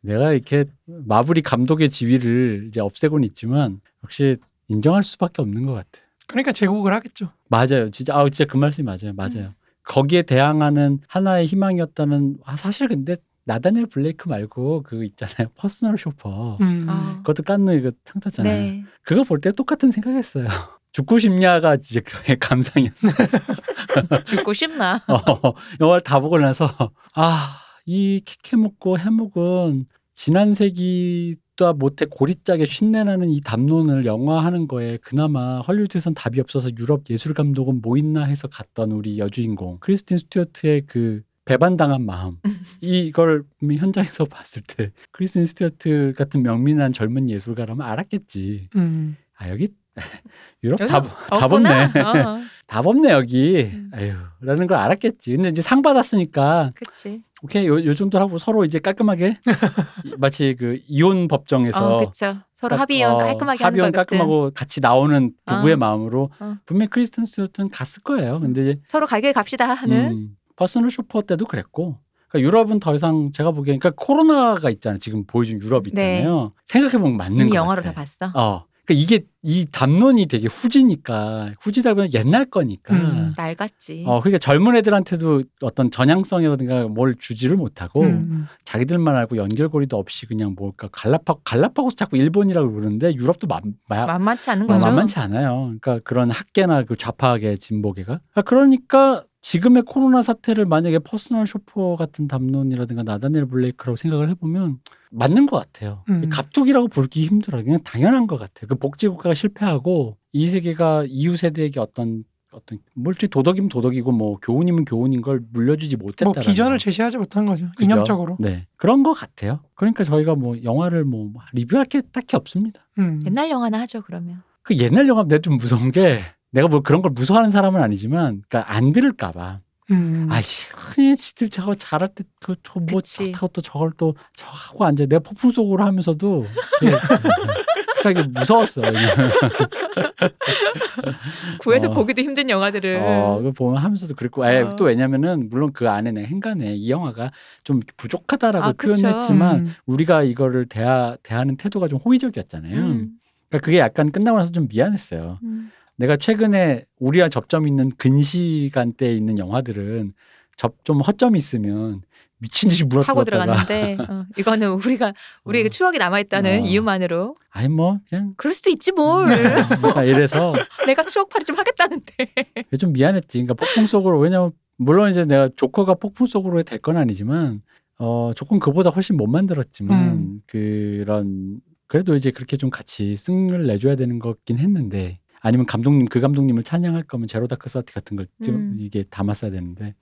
내가 0.00 0.32
이렇게 0.32 0.64
마블이 0.84 1.42
감독의 1.42 1.90
지위를 1.90 2.66
이제 2.68 2.80
없애고는 2.80 3.24
있지만 3.28 3.80
역시 4.04 4.36
인정할 4.68 5.02
수밖에 5.02 5.42
없는 5.42 5.66
것 5.66 5.74
같아. 5.74 5.88
그러니까 6.28 6.52
제국을 6.52 6.92
하겠죠. 6.94 7.30
맞아요. 7.48 7.90
진짜 7.90 8.16
아 8.16 8.24
진짜 8.28 8.44
그 8.50 8.56
말씀이 8.56 8.84
맞아요. 8.84 9.12
맞아요. 9.14 9.52
거기에 9.86 10.22
대항하는 10.22 11.00
하나의 11.08 11.46
희망이었다는 11.46 12.38
아, 12.44 12.56
사실 12.56 12.88
근데 12.88 13.16
나, 13.44 13.58
다니엘 13.58 13.86
블레이크 13.86 14.28
말고 14.28 14.82
그거 14.82 15.04
있잖아요. 15.04 15.48
퍼스널 15.56 15.96
쇼퍼. 15.96 16.58
음. 16.60 16.84
아. 16.88 17.16
그것도 17.18 17.44
깐느 17.44 17.70
이거 17.78 17.90
상 18.04 18.16
탔잖아요. 18.16 18.52
네. 18.60 18.84
그거 19.02 19.22
볼 19.22 19.40
때 19.40 19.52
똑같은 19.52 19.90
생각했어요. 19.90 20.46
죽고 20.92 21.18
싶냐가 21.18 21.74
이제 21.76 22.00
그의 22.00 22.38
감상이었어. 22.40 23.08
죽고 24.24 24.52
싶나? 24.52 25.02
어, 25.08 25.52
영화를 25.80 26.00
다 26.02 26.18
보고 26.20 26.38
나서 26.38 26.68
아, 27.14 27.58
이 27.84 28.20
케케묵고 28.24 28.98
해묵은 28.98 29.84
지난 30.14 30.54
세기 30.54 31.36
도 31.56 31.72
못해 31.72 32.04
고리짝에 32.04 32.66
쉰내나는 32.66 33.30
이 33.30 33.40
담론을 33.40 34.04
영화하는 34.04 34.68
거에 34.68 34.98
그나마 34.98 35.60
헐리우드에선 35.60 36.12
답이 36.14 36.38
없어서 36.40 36.68
유럽 36.78 37.08
예술 37.08 37.32
감독은 37.32 37.80
뭐 37.80 37.96
있나 37.96 38.24
해서 38.24 38.46
갔던 38.46 38.92
우리 38.92 39.18
여주인공 39.18 39.78
크리스틴 39.80 40.18
스튜어트의 40.18 40.82
그 40.86 41.22
배반당한 41.46 42.04
마음 42.04 42.38
이걸 42.82 43.44
현장에서 43.62 44.24
봤을 44.30 44.62
때 44.66 44.92
크리스틴 45.12 45.46
스튜어트 45.46 46.12
같은 46.16 46.42
명민한 46.42 46.92
젊은 46.92 47.30
예술가라면 47.30 47.86
알았겠지. 47.86 48.68
음. 48.76 49.16
아 49.38 49.48
여기 49.48 49.68
유럽 50.64 50.80
여기 50.80 50.90
다, 50.90 51.02
다 51.02 51.44
없구나. 51.44 51.84
없네. 51.84 52.00
어, 52.00 52.40
답 52.66 52.86
없네 52.86 53.10
여기. 53.12 53.70
음. 53.72 53.90
아휴라는 53.92 54.66
걸 54.66 54.76
알았겠지. 54.78 55.34
근데 55.36 55.48
이제 55.48 55.62
상 55.62 55.82
받았으니까 55.82 56.72
그치. 56.74 57.22
오케이 57.42 57.66
요, 57.66 57.84
요 57.84 57.94
정도 57.94 58.18
하고 58.18 58.38
서로 58.38 58.64
이제 58.64 58.78
깔끔하게 58.78 59.36
마치 60.18 60.56
그 60.58 60.78
이혼 60.88 61.28
법정에서 61.28 61.96
어, 61.98 62.06
그쵸. 62.06 62.34
서로 62.54 62.76
합의 62.76 62.97
이혼 62.97 63.14
어, 63.16 63.18
깔끔하게 63.18 63.58
같은. 63.58 63.92
깔끔하고 63.92 64.50
같이 64.54 64.80
나오는 64.80 65.32
부부의 65.44 65.74
어. 65.74 65.76
마음으로 65.76 66.30
어. 66.40 66.56
분명히 66.64 66.88
크리스틴 66.88 67.26
스튜어트는 67.26 67.70
갔을 67.70 68.02
거예요. 68.02 68.40
근데 68.40 68.62
이제 68.62 68.80
서로 68.86 69.06
갈길 69.06 69.32
갑시다 69.32 69.72
하는. 69.74 70.10
음, 70.12 70.36
퍼스널 70.56 70.90
쇼퍼 70.90 71.22
때도 71.22 71.44
그랬고 71.46 71.98
그러니까 72.28 72.46
유럽은 72.48 72.80
더 72.80 72.94
이상 72.94 73.30
제가 73.32 73.50
보기엔 73.52 73.78
그러니까 73.78 74.02
코로나가 74.02 74.70
있잖아요. 74.70 74.98
지금 74.98 75.24
보여준 75.26 75.60
유럽 75.62 75.86
있잖아요. 75.88 76.52
생각해 76.64 76.98
보면 76.98 77.16
맞는 77.18 77.36
네. 77.36 77.42
이미 77.42 77.50
것 77.50 77.56
영화로. 77.56 77.82
다 77.82 77.92
봤어. 77.92 78.32
어. 78.34 78.64
그러니까 78.86 79.02
이게 79.02 79.26
이 79.42 79.66
담론이 79.70 80.26
되게 80.26 80.46
후지니까 80.46 81.52
후지다 81.60 81.94
보면 81.94 82.10
옛날 82.14 82.44
거니까. 82.44 82.94
음. 82.94 83.32
낡았지. 83.36 84.04
어, 84.06 84.20
그러니까 84.20 84.38
젊은 84.38 84.76
애들한테도 84.76 85.42
어떤 85.60 85.90
전향성이라든가 85.90 86.88
뭘 86.88 87.16
주지를 87.18 87.56
못하고 87.56 88.02
음. 88.02 88.46
자기들만 88.64 89.14
알고 89.16 89.36
연결고리도 89.36 89.96
없이 89.96 90.26
그냥 90.26 90.54
뭘까 90.56 90.88
갈라파고 90.92 91.40
갈라파고스 91.44 91.96
자꾸 91.96 92.16
일본이라고 92.16 92.72
그러는데 92.72 93.12
유럽도 93.14 93.46
마, 93.46 93.60
마, 93.88 94.06
만만치 94.06 94.50
않은 94.50 94.64
어, 94.64 94.74
거죠. 94.74 94.86
만만치 94.86 95.18
않아요. 95.18 95.74
그러니까 95.80 95.98
그런 96.04 96.30
학계나 96.30 96.84
그 96.84 96.96
좌파계 96.96 97.56
진보계가 97.56 98.20
그러니까, 98.34 98.42
그러니까 98.42 99.24
지금의 99.46 99.84
코로나 99.86 100.22
사태를 100.22 100.66
만약에 100.66 100.98
퍼스널 100.98 101.46
쇼퍼 101.46 101.94
같은 101.94 102.26
담론이라든가 102.26 103.04
나, 103.04 103.18
다니엘 103.18 103.46
블레이크라고 103.46 103.94
생각을 103.94 104.28
해보면 104.30 104.80
맞는 105.12 105.46
것 105.46 105.56
같아요. 105.56 106.02
음. 106.08 106.28
갑툭이라고 106.30 106.88
부르기 106.88 107.24
힘들어요. 107.26 107.62
그냥 107.62 107.80
당연한 107.84 108.26
것 108.26 108.38
같아요. 108.38 108.66
그 108.66 108.74
복지국가가 108.74 109.34
실패하고 109.34 110.16
이 110.32 110.48
세계가 110.48 111.04
이후 111.08 111.36
세대에게 111.36 111.78
어떤 111.78 112.24
어떤 112.50 112.80
물질 112.94 113.28
도덕이면 113.28 113.68
도덕이고 113.68 114.10
뭐 114.10 114.36
교훈이면 114.38 114.84
교훈인 114.84 115.22
걸 115.22 115.40
물려주지 115.52 115.96
못했다. 115.96 116.24
뭐 116.24 116.32
비전을 116.32 116.78
제시하지 116.78 117.18
못한 117.18 117.46
거죠. 117.46 117.68
이념적으로. 117.80 118.38
네 118.40 118.66
그런 118.76 119.04
것 119.04 119.12
같아요. 119.12 119.60
그러니까 119.76 120.02
저희가 120.02 120.34
뭐 120.34 120.60
영화를 120.64 121.04
뭐 121.04 121.32
리뷰할 121.52 121.84
게 121.84 122.00
딱히 122.00 122.34
없습니다. 122.34 122.84
음. 122.98 123.22
옛날 123.24 123.48
영화나 123.50 123.78
하죠 123.82 124.02
그러면. 124.02 124.42
그 124.62 124.74
옛날 124.76 125.06
영화 125.06 125.22
내가 125.22 125.40
좀 125.40 125.56
무서운 125.56 125.92
게 125.92 126.22
내가 126.56 126.68
뭐 126.68 126.80
그런 126.80 127.02
걸 127.02 127.10
무서워하는 127.12 127.50
사람은 127.50 127.82
아니지만 127.82 128.42
그러니까 128.48 128.72
안 128.74 128.92
들을까봐 128.92 129.60
음. 129.90 130.26
아 130.30 130.40
지들 130.40 131.50
저거 131.50 131.74
잘할 131.74 132.08
때 132.08 132.24
그 132.40 132.54
저 132.62 132.80
뭐 132.80 132.86
그치. 132.96 133.30
타고 133.32 133.48
또 133.48 133.60
저걸 133.60 133.92
또 133.98 134.14
저거 134.34 134.52
하고 134.52 134.84
앉아 134.86 135.04
내가 135.06 135.18
폭풍 135.20 135.50
속으로 135.50 135.84
하면서도 135.84 136.46
되게 136.80 136.92
그러니까 138.00 138.10
이게 138.10 138.22
무서웠어. 138.38 138.82
구해서 141.58 141.88
어. 141.88 141.94
보기도 141.94 142.22
힘든 142.22 142.48
영화들을. 142.50 143.00
어, 143.02 143.38
그거 143.38 143.52
보면 143.52 143.82
하면서도 143.82 144.14
그랬고, 144.14 144.46
에, 144.46 144.62
어. 144.62 144.70
또 144.76 144.84
왜냐면은 144.84 145.48
물론 145.48 145.72
그 145.72 145.88
안에 145.88 146.12
내 146.12 146.24
행간에 146.24 146.74
이 146.74 146.90
영화가 146.90 147.32
좀 147.64 147.80
부족하다라고 147.96 148.66
아. 148.66 148.72
표현했지만 148.72 149.58
음. 149.60 149.72
우리가 149.86 150.22
이거를 150.22 150.66
대하 150.66 151.16
대하는 151.22 151.56
태도가 151.56 151.88
좀 151.88 151.98
호의적이었잖아요. 152.04 152.76
음, 152.76 153.10
그러니까 153.48 153.64
그게 153.64 153.78
약간 153.78 154.12
끝나고 154.12 154.38
나서 154.38 154.52
좀 154.52 154.68
미안했어요. 154.68 155.38
음. 155.42 155.70
내가 155.96 156.16
최근에 156.16 156.84
우리와 156.98 157.28
접점 157.28 157.66
있는 157.66 157.90
근시간대에 157.96 159.14
있는 159.14 159.38
영화들은 159.38 160.12
접좀 160.56 161.00
허점이 161.00 161.38
있으면 161.38 162.02
미친 162.38 162.68
듯이 162.68 162.84
물어뜯었다가 162.84 163.24
들어갔는데 163.24 163.96
어, 164.12 164.26
이거는 164.36 164.72
우리가 164.72 165.14
우리의 165.44 165.64
그 165.64 165.68
어. 165.68 165.70
추억이 165.70 165.96
남아 165.98 166.20
있다는 166.20 166.62
어. 166.62 166.66
이유만으로 166.66 167.34
아니 167.50 167.68
뭐 167.68 167.98
그냥 168.08 168.34
그럴 168.36 168.52
수도 168.52 168.68
있지 168.70 168.92
뭘. 168.92 169.26
그러니까 169.26 170.04
이래서 170.04 170.52
내가 170.86 171.02
추억팔이 171.02 171.44
좀 171.46 171.56
하겠다는데. 171.58 172.12
좀 172.78 172.92
미안했지. 172.92 173.38
그러니까 173.38 173.54
폭풍 173.54 173.86
속으로 173.86 174.18
왜냐면 174.18 174.52
물론 174.76 175.10
이제 175.10 175.24
내가 175.24 175.48
조커가 175.56 175.94
폭풍 175.94 176.26
속으로 176.26 176.62
될 176.62 176.78
건 176.80 176.98
아니지만 176.98 177.62
어 177.98 178.32
조금 178.36 178.58
그보다 178.58 178.90
훨씬 178.90 179.16
못 179.16 179.26
만들었지만 179.26 180.08
음. 180.08 180.42
그런 180.46 181.60
그래도 181.86 182.14
이제 182.16 182.30
그렇게 182.30 182.58
좀 182.58 182.68
같이 182.68 183.16
승을 183.16 183.66
내줘야 183.66 183.96
되는 183.96 184.18
거긴 184.18 184.58
했는데 184.58 185.20
아니면 185.40 185.66
감독님 185.66 186.06
그 186.06 186.20
감독님을 186.20 186.62
찬양할 186.62 187.04
거면 187.04 187.28
제로 187.28 187.46
다크 187.46 187.68
서티 187.68 187.94
같은 187.94 188.16
걸좀 188.16 188.54
음. 188.54 188.72
이게 188.76 189.02
담았어야 189.04 189.50
되는데 189.50 189.94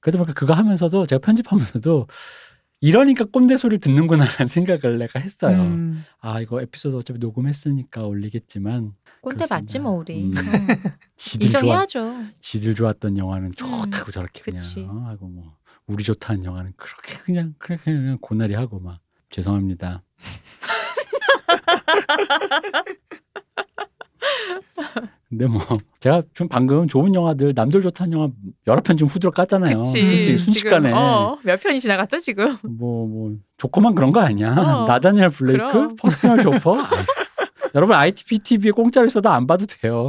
그래도 0.00 0.18
보니까 0.18 0.34
그거 0.34 0.52
하면서도 0.52 1.06
제가 1.06 1.20
편집하면서도 1.20 2.06
이러니까 2.80 3.24
꼰대 3.24 3.56
소리를 3.56 3.80
듣는구나라는 3.80 4.46
생각을 4.46 4.98
내가 4.98 5.18
했어요. 5.18 5.62
음. 5.62 6.04
아 6.20 6.40
이거 6.40 6.60
에피소드 6.60 6.96
어차피 6.96 7.18
녹음했으니까 7.18 8.02
올리겠지만 8.02 8.92
꼰대 9.22 9.46
맞지 9.48 9.78
뭐 9.78 9.92
우리. 9.92 10.24
음. 10.24 10.34
어. 10.36 10.36
지들 11.16 11.48
좋아 11.48 11.60
인정해야죠. 11.60 12.14
지들 12.40 12.74
좋았던 12.74 13.16
영화는 13.16 13.52
좋다고 13.52 14.10
저렇게 14.10 14.42
음. 14.42 14.52
그치. 14.52 14.74
그냥 14.74 14.98
어, 14.98 15.08
하고 15.08 15.28
뭐 15.28 15.56
우리 15.86 16.04
좋다는 16.04 16.44
영화는 16.44 16.74
그렇게 16.76 17.16
그냥 17.24 17.54
그렇게 17.58 17.84
그냥 17.84 18.18
고나리 18.20 18.52
하고 18.54 18.80
막 18.80 19.00
죄송합니다. 19.30 20.02
근데 25.28 25.46
뭐 25.46 25.60
제가 26.00 26.22
좀 26.32 26.48
방금 26.48 26.86
좋은 26.86 27.14
영화들 27.14 27.52
남들 27.54 27.82
좋다는 27.82 28.12
영화 28.12 28.28
여러 28.66 28.80
편 28.82 28.96
좀 28.96 29.08
후드려 29.08 29.32
깠잖아요. 29.32 29.78
그치. 29.78 30.04
솔직히 30.04 30.36
순식간에 30.36 30.92
어, 30.92 31.36
몇 31.42 31.60
편이 31.60 31.80
지나갔어 31.80 32.18
지금. 32.18 32.56
뭐뭐 32.62 33.32
조커만 33.56 33.94
그런 33.94 34.12
거 34.12 34.20
아니야? 34.20 34.52
어, 34.54 34.86
나, 34.88 35.02
다니엘 35.02 35.30
블레이크. 35.30 35.94
퍼스널 35.96 36.42
쇼퍼. 36.42 36.78
아휴. 36.80 37.04
여러분 37.74 37.96
IPTV에 37.96 38.70
공짜로 38.70 39.06
있어도 39.06 39.30
안 39.30 39.46
봐도 39.48 39.66
돼요. 39.66 40.08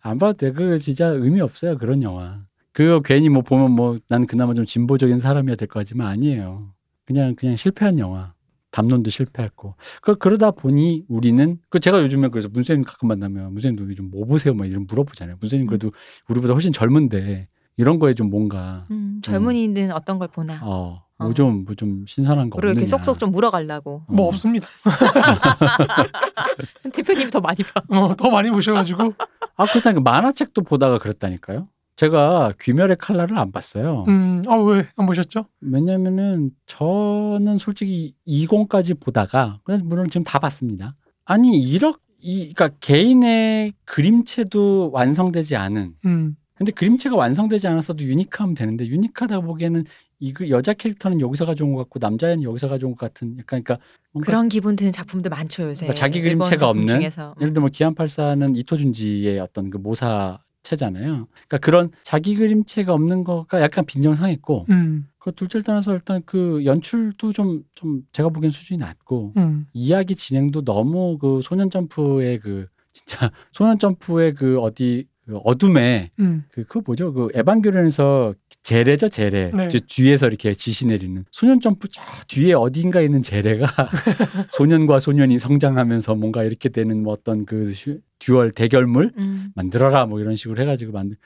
안 0.00 0.18
봐도 0.18 0.32
돼. 0.32 0.50
그 0.52 0.78
진짜 0.78 1.06
의미 1.06 1.40
없어요 1.40 1.78
그런 1.78 2.02
영화. 2.02 2.38
그거 2.72 3.00
괜히 3.00 3.28
뭐 3.28 3.42
보면 3.42 3.70
뭐 3.72 3.96
난 4.08 4.26
그나마 4.26 4.52
좀 4.54 4.64
진보적인 4.66 5.18
사람이야 5.18 5.54
될거 5.54 5.78
같지만 5.80 6.08
아니에요. 6.08 6.68
그냥 7.06 7.36
그냥 7.36 7.54
실패한 7.54 7.98
영화. 8.00 8.32
담론도 8.76 9.08
실패했고. 9.08 9.74
그 10.02 10.16
그러다 10.16 10.50
보니 10.50 11.04
우리는 11.08 11.58
그 11.70 11.80
제가 11.80 12.02
요즘에 12.02 12.28
그래서 12.28 12.50
문쌤님 12.52 12.84
가끔 12.84 13.08
만나면 13.08 13.54
문쌤도 13.54 13.88
요즘 13.88 14.10
뭐 14.10 14.26
보세요 14.26 14.52
막 14.52 14.66
이런 14.66 14.86
물어보잖아요. 14.86 15.36
문쌤님 15.40 15.66
그래도 15.66 15.92
우리보다 16.28 16.52
훨씬 16.52 16.74
젊은데 16.74 17.48
이런 17.78 17.98
거에 17.98 18.12
좀 18.12 18.28
뭔가 18.28 18.86
음, 18.90 19.20
젊은이는 19.22 19.92
어떤 19.92 20.18
걸 20.18 20.28
보나. 20.28 20.60
어, 20.62 21.02
어. 21.16 21.24
뭐좀뭐좀 21.24 22.04
신선한 22.06 22.50
거. 22.50 22.58
이렇게 22.58 22.86
쏙쏙 22.86 23.18
좀 23.18 23.32
물어가려고. 23.32 24.02
뭐 24.08 24.26
어. 24.26 24.28
없습니다. 24.28 24.68
대표님이 26.92 27.30
더 27.30 27.40
많이 27.40 27.62
봐. 27.62 27.82
어, 27.88 28.14
더 28.14 28.30
많이 28.30 28.50
보셔가지고. 28.50 29.14
아 29.56 29.64
그렇다니까 29.64 30.02
만화책도 30.02 30.62
보다가 30.62 30.98
그랬다니까요. 30.98 31.68
제가 31.96 32.52
귀멸의 32.60 32.96
칼날을 33.00 33.38
안 33.38 33.50
봤어요. 33.52 34.04
음, 34.08 34.42
아, 34.46 34.54
왜 34.56 34.84
안 34.96 35.06
보셨죠? 35.06 35.46
왜냐면은 35.60 36.50
저는 36.66 37.58
솔직히 37.58 38.14
20까지 38.28 38.98
보다가 39.00 39.60
물론 39.84 40.08
지금 40.10 40.22
다 40.24 40.38
봤습니다. 40.38 40.94
아니 41.24 41.58
이렇게 41.60 41.98
이 42.20 42.52
그러니까 42.54 42.70
개인의 42.80 43.72
그림체도 43.84 44.90
완성되지 44.92 45.54
않은 45.56 45.94
음, 46.06 46.36
근데 46.54 46.72
그림체가 46.72 47.14
완성되지 47.14 47.68
않았어도 47.68 48.02
유니크하면 48.04 48.54
되는데 48.54 48.86
유니크하다 48.86 49.40
보기에는 49.40 49.84
이그 50.20 50.48
여자 50.48 50.72
캐릭터는 50.72 51.20
여기서 51.20 51.44
가져온 51.44 51.72
것 51.72 51.78
같고 51.80 51.98
남자애는 52.00 52.42
여기서 52.42 52.68
가져온 52.68 52.94
것 52.96 53.00
같은 53.00 53.36
약간 53.38 53.62
그러니까 53.62 53.78
그런 54.22 54.48
기분 54.48 54.76
드는 54.76 54.92
작품들 54.92 55.28
많죠 55.30 55.64
요새. 55.64 55.86
그러니까 55.86 55.94
자기 55.94 56.22
그림체가 56.22 56.68
없는? 56.70 56.86
중에서. 56.88 57.34
예를 57.40 57.52
들면 57.52 57.70
기안팔사는 57.70 58.56
이토준지의 58.56 59.38
어떤 59.40 59.68
그 59.68 59.76
모사 59.76 60.38
체잖아요. 60.66 61.28
그러니까 61.30 61.58
그런 61.58 61.90
자기 62.02 62.34
그림체가 62.34 62.92
없는 62.92 63.24
거가 63.24 63.60
약간 63.60 63.86
빈정상했고 63.86 64.66
음, 64.70 65.08
그 65.18 65.32
둘째를 65.32 65.62
떠나서 65.62 65.94
일단 65.94 66.22
그 66.26 66.64
연출도 66.64 67.32
좀좀 67.32 68.02
제가 68.12 68.28
보기엔 68.30 68.50
수준이 68.50 68.78
낮고 68.78 69.34
음, 69.36 69.66
이야기 69.72 70.16
진행도 70.16 70.64
너무 70.64 71.18
그 71.18 71.40
소년 71.42 71.70
점프의 71.70 72.40
그 72.40 72.66
진짜 72.92 73.30
소년 73.52 73.78
점프의 73.78 74.34
그 74.34 74.58
어디 74.58 75.06
그 75.24 75.36
어둠에 75.38 76.10
음. 76.18 76.44
그 76.50 76.64
그거 76.64 76.82
뭐죠 76.84 77.12
그 77.12 77.28
에반게론에서 77.34 78.34
제레죠 78.66 79.08
제레 79.08 79.52
네. 79.54 79.68
저 79.68 79.78
뒤에서 79.78 80.26
이렇게 80.26 80.52
지시 80.52 80.88
내리는 80.88 81.24
소년 81.30 81.60
점프 81.60 81.86
저 81.88 82.02
뒤에 82.26 82.52
어딘가 82.52 83.00
있는 83.00 83.22
제레가 83.22 83.64
소년과 84.50 84.98
소년이 84.98 85.38
성장하면서 85.38 86.16
뭔가 86.16 86.42
이렇게 86.42 86.68
되는 86.68 87.00
뭐 87.04 87.12
어떤 87.12 87.44
그 87.46 87.64
슈- 87.66 88.00
듀얼 88.18 88.50
대결물 88.50 89.12
음. 89.18 89.52
만들어라 89.54 90.06
뭐 90.06 90.18
이런 90.18 90.34
식으로 90.34 90.60
해가지고 90.60 90.90
만들 90.90 91.16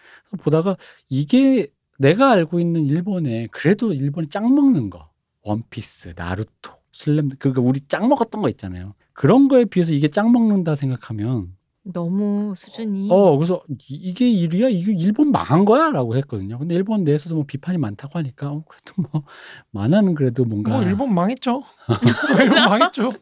보다가 0.42 0.76
이게 1.08 1.68
내가 1.98 2.30
알고 2.30 2.60
있는 2.60 2.84
일본에 2.84 3.46
그래도 3.52 3.94
일본이 3.94 4.26
짱 4.26 4.54
먹는 4.54 4.90
거 4.90 5.08
원피스 5.40 6.12
나루토 6.16 6.72
슬램 6.92 7.30
그러니까 7.38 7.62
우리 7.62 7.80
짱 7.88 8.10
먹었던 8.10 8.42
거 8.42 8.50
있잖아요 8.50 8.92
그런 9.14 9.48
거에 9.48 9.64
비해서 9.64 9.94
이게 9.94 10.08
짱 10.08 10.30
먹는다 10.30 10.74
생각하면 10.74 11.56
너무 11.92 12.54
수준이 12.56 13.08
어 13.10 13.36
그래서 13.36 13.62
이- 13.68 13.94
이게 13.94 14.28
일이야 14.30 14.68
이게 14.68 14.92
일본 14.92 15.30
망한 15.30 15.64
거야 15.64 15.90
라고 15.90 16.16
했거든요. 16.16 16.58
근데 16.58 16.74
일본 16.74 17.04
내에서도 17.04 17.34
뭐 17.34 17.44
비판이 17.46 17.78
많다고 17.78 18.18
하니까 18.18 18.50
어, 18.50 18.64
그래도 18.68 18.94
뭐 19.12 19.22
만화는 19.72 20.14
그래도 20.14 20.44
뭔가 20.44 20.72
뭐 20.74 20.82
일본 20.82 21.14
망했죠. 21.14 21.62
일본 22.40 22.58
망했죠. 22.58 23.12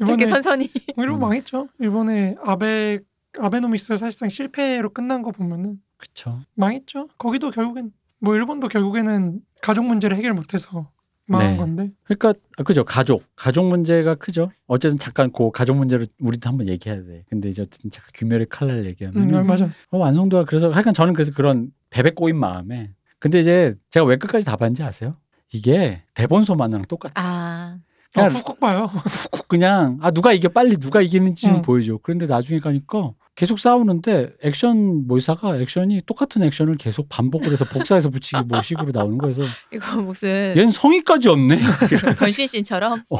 되게 0.00 0.12
이번에 0.12 0.26
선선히 0.26 0.68
일본 0.96 1.16
음. 1.16 1.20
망했죠. 1.20 1.68
일본의 1.78 2.36
아베 2.42 3.00
아베노미스 3.38 3.96
사실상 3.98 4.28
실패로 4.28 4.90
끝난 4.92 5.22
거 5.22 5.30
보면은 5.32 5.80
그쵸. 5.96 6.40
망했죠. 6.54 7.08
거기도 7.18 7.50
결국엔 7.50 7.92
뭐 8.20 8.34
일본도 8.34 8.68
결국에는 8.68 9.40
가족 9.60 9.84
문제를 9.86 10.16
해결 10.16 10.34
못해서 10.34 10.90
네. 11.26 11.56
건데. 11.56 11.90
그러니까 12.04 12.34
아, 12.58 12.62
그죠 12.62 12.84
가족 12.84 13.22
가족 13.36 13.66
문제가 13.66 14.14
크죠. 14.14 14.50
어쨌든 14.66 14.98
잠깐 14.98 15.32
그 15.32 15.50
가족 15.50 15.76
문제를 15.76 16.06
우리도 16.20 16.48
한번 16.48 16.68
얘기해야 16.68 17.02
돼. 17.02 17.24
근데 17.30 17.48
이제 17.48 17.62
어쨌든 17.62 17.90
잠깐 17.90 18.10
규멸의 18.14 18.46
칼날 18.50 18.84
얘기하면 18.86 19.30
음, 19.34 19.46
맞아. 19.46 19.68
어, 19.90 19.98
완성도가 19.98 20.44
그래서 20.44 20.70
하여간 20.70 20.92
저는 20.92 21.14
그래서 21.14 21.32
그런 21.32 21.70
베베 21.90 22.10
꼬인 22.10 22.36
마음에 22.38 22.90
근데 23.18 23.38
이제 23.38 23.74
제가 23.90 24.04
왜 24.04 24.16
끝까지 24.16 24.44
다 24.44 24.56
봤는지 24.56 24.82
아세요? 24.82 25.16
이게 25.52 26.02
대본소 26.14 26.56
만화랑 26.56 26.84
똑같아. 26.86 27.12
아 27.16 27.78
아, 28.16 28.28
그냥 28.28 28.42
꾹꾹 28.42 28.58
봐요. 28.60 28.90
그냥 29.48 29.98
아 30.02 30.10
누가 30.10 30.32
이겨 30.32 30.48
빨리 30.48 30.76
누가 30.76 31.00
이기는지는 31.00 31.56
응. 31.56 31.62
보여줘. 31.62 31.98
그런데 32.02 32.26
나중에 32.26 32.60
가니까 32.60 33.12
계속 33.34 33.58
싸우는데 33.58 34.34
액션 34.42 35.06
모사가 35.06 35.58
액션이 35.58 36.02
똑같은 36.06 36.42
액션을 36.42 36.76
계속 36.76 37.08
반복을 37.08 37.50
해서 37.50 37.64
복사해서 37.64 38.10
붙이기 38.10 38.44
뭐 38.46 38.62
식으로 38.62 38.92
나오는 38.92 39.18
거여서 39.18 39.42
이거 39.72 40.02
무슨 40.02 40.54
얘는 40.56 40.70
성의까지 40.70 41.28
없네. 41.28 41.58
변신신처럼 42.18 43.02
어. 43.10 43.18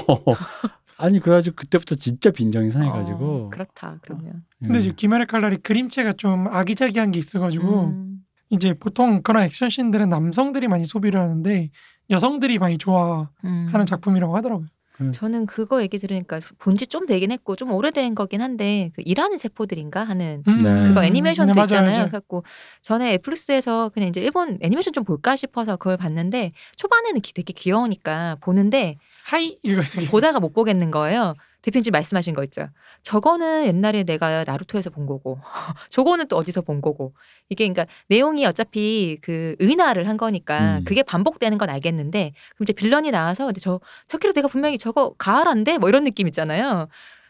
아니 0.96 1.18
그래가지고 1.18 1.56
그때부터 1.56 1.96
진짜 1.96 2.30
빈정이 2.30 2.70
상해가지고 2.70 3.46
어, 3.46 3.48
그렇다 3.48 3.98
그러면 4.02 4.44
근데 4.60 4.78
음. 4.78 4.80
이제 4.80 4.92
김혜라 4.94 5.24
칼날이 5.24 5.56
그림체가 5.56 6.12
좀 6.12 6.46
아기자기한 6.46 7.10
게 7.10 7.18
있어가지고 7.18 7.86
음. 7.86 8.18
이제 8.50 8.74
보통 8.74 9.22
그런 9.22 9.42
액션씬들은 9.42 10.08
남성들이 10.08 10.68
많이 10.68 10.84
소비를 10.84 11.18
하는데 11.18 11.70
여성들이 12.10 12.58
많이 12.58 12.78
좋아하는 12.78 13.28
음. 13.44 13.86
작품이라고 13.86 14.36
하더라고요. 14.36 14.66
저는 15.12 15.46
그거 15.46 15.82
얘기 15.82 15.98
들으니까 15.98 16.40
본 16.58 16.76
지 16.76 16.86
좀 16.86 17.06
되긴 17.06 17.32
했고 17.32 17.56
좀 17.56 17.72
오래된 17.72 18.14
거긴 18.14 18.40
한데 18.40 18.90
그 18.94 19.02
일하는 19.04 19.38
세포들인가 19.38 20.04
하는 20.04 20.42
음, 20.46 20.62
네. 20.62 20.84
그거 20.88 21.02
애니메이션도 21.04 21.52
네, 21.52 21.56
맞아요, 21.58 21.64
있잖아요. 21.66 21.90
맞아요. 21.90 22.08
그래갖고 22.08 22.44
전에 22.82 23.10
넷플릭스에서 23.10 23.90
그냥 23.92 24.08
이제 24.10 24.20
일본 24.20 24.58
애니메이션 24.62 24.92
좀 24.92 25.02
볼까 25.04 25.34
싶어서 25.36 25.76
그걸 25.76 25.96
봤는데 25.96 26.52
초반에는 26.76 27.20
기- 27.20 27.34
되게 27.34 27.52
귀여우니까 27.52 28.36
보는데 28.40 28.98
하이 29.24 29.58
이거 29.64 29.82
보다가 30.10 30.38
못 30.40 30.52
보겠는 30.52 30.90
거예요. 30.90 31.34
대표님 31.64 31.92
말씀하신 31.92 32.34
거 32.34 32.44
있죠. 32.44 32.68
저거는 33.02 33.64
옛날에 33.64 34.04
내가 34.04 34.44
나루토에서 34.44 34.90
본 34.90 35.06
거고, 35.06 35.38
저거는 35.88 36.28
또 36.28 36.36
어디서 36.36 36.60
본 36.60 36.82
거고. 36.82 37.14
이게 37.48 37.66
그러니까 37.66 37.86
내용이 38.08 38.44
어차피 38.44 39.16
그 39.22 39.56
의인화를 39.60 40.06
한 40.06 40.18
거니까 40.18 40.78
음. 40.78 40.84
그게 40.84 41.02
반복되는 41.02 41.56
건 41.56 41.70
알겠는데, 41.70 42.32
그럼 42.54 42.64
이제 42.64 42.74
빌런이 42.74 43.10
나와서 43.10 43.46
근데 43.46 43.60
저 43.60 43.80
저기로 44.08 44.34
내가 44.34 44.48
분명히 44.48 44.76
저거 44.76 45.14
가을한데 45.16 45.78
뭐 45.78 45.88
이런 45.88 46.04
느낌 46.04 46.28
있잖아요. 46.28 46.88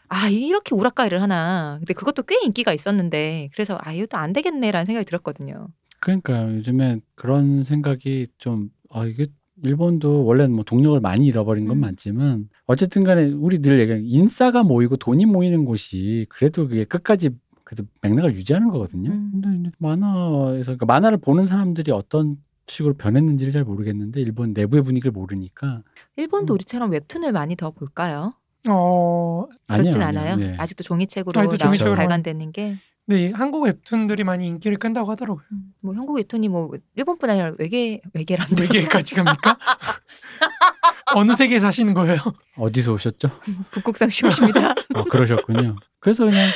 아 0.09 0.27
이렇게 0.27 0.75
우라카이를 0.75 1.21
하나. 1.21 1.77
근데 1.79 1.93
그것도 1.93 2.23
꽤 2.23 2.35
인기가 2.43 2.73
있었는데 2.73 3.49
그래서 3.53 3.77
아 3.81 3.93
이것도 3.93 4.17
안 4.17 4.33
되겠네라는 4.33 4.85
생각이 4.85 5.05
들었거든요. 5.05 5.69
그러니까 6.01 6.43
요즘에 6.53 6.99
그런 7.15 7.63
생각이 7.63 8.27
좀 8.37 8.69
아 8.95 9.05
이게 9.05 9.27
일본도 9.65 10.25
원래는 10.25 10.53
뭐 10.55 10.63
동력을 10.63 10.99
많이 10.99 11.25
잃어버린 11.25 11.65
건 11.65 11.77
음. 11.77 11.81
맞지만 11.81 12.49
어쨌든 12.65 13.03
간에 13.03 13.25
우리 13.25 13.59
늘 13.59 13.79
얘기하는 13.79 14.05
인싸가 14.05 14.63
모이고 14.63 14.97
돈이 14.97 15.25
모이는 15.25 15.65
곳이 15.65 16.25
그래도 16.29 16.67
그게 16.67 16.85
끝까지 16.85 17.31
그래도 17.63 17.87
맥락을 18.01 18.35
유지하는 18.35 18.69
거거든요. 18.69 19.11
음. 19.11 19.41
근데 19.41 19.71
만화에서 19.79 20.65
그러니까 20.65 20.85
만화를 20.85 21.17
보는 21.17 21.45
사람들이 21.45 21.91
어떤 21.91 22.37
식으로 22.67 22.93
변했는지를 22.95 23.53
잘 23.53 23.63
모르겠는데 23.63 24.21
일본 24.21 24.53
내부의 24.53 24.83
분위기를 24.83 25.11
모르니까 25.11 25.81
일본도 26.15 26.53
음. 26.53 26.55
우리처럼 26.55 26.91
웹툰을 26.91 27.31
많이 27.31 27.55
더 27.55 27.71
볼까요? 27.71 28.33
어, 28.67 29.45
그렇진 29.67 30.01
아니에요, 30.01 30.19
않아요. 30.19 30.33
아니에요. 30.33 30.51
네. 30.51 30.57
아직도 30.57 30.83
종이책으로 30.83 31.39
아직도 31.39 31.57
종이책으로 31.57 31.95
발간되는 31.95 32.51
게. 32.51 32.75
네 33.07 33.31
한국 33.31 33.63
웹툰들이 33.65 34.23
많이 34.23 34.47
인기를 34.47 34.77
끈다고 34.77 35.11
하더라고요. 35.11 35.43
음, 35.51 35.73
뭐 35.81 35.93
한국 35.95 36.15
웹툰이 36.15 36.47
뭐 36.49 36.71
일본뿐 36.95 37.29
아니라 37.29 37.53
외계 37.59 38.01
외계란데 38.13 38.63
외계까지 38.63 39.15
갑니까? 39.15 39.57
어느 41.15 41.33
세계에 41.33 41.59
사시는 41.59 41.93
거예요? 41.93 42.17
어디서 42.57 42.93
오셨죠? 42.93 43.29
북극성 43.71 44.09
시오십니다. 44.09 44.71
어, 44.95 45.03
그러셨군요. 45.03 45.75
그래서 45.99 46.25
그냥 46.25 46.49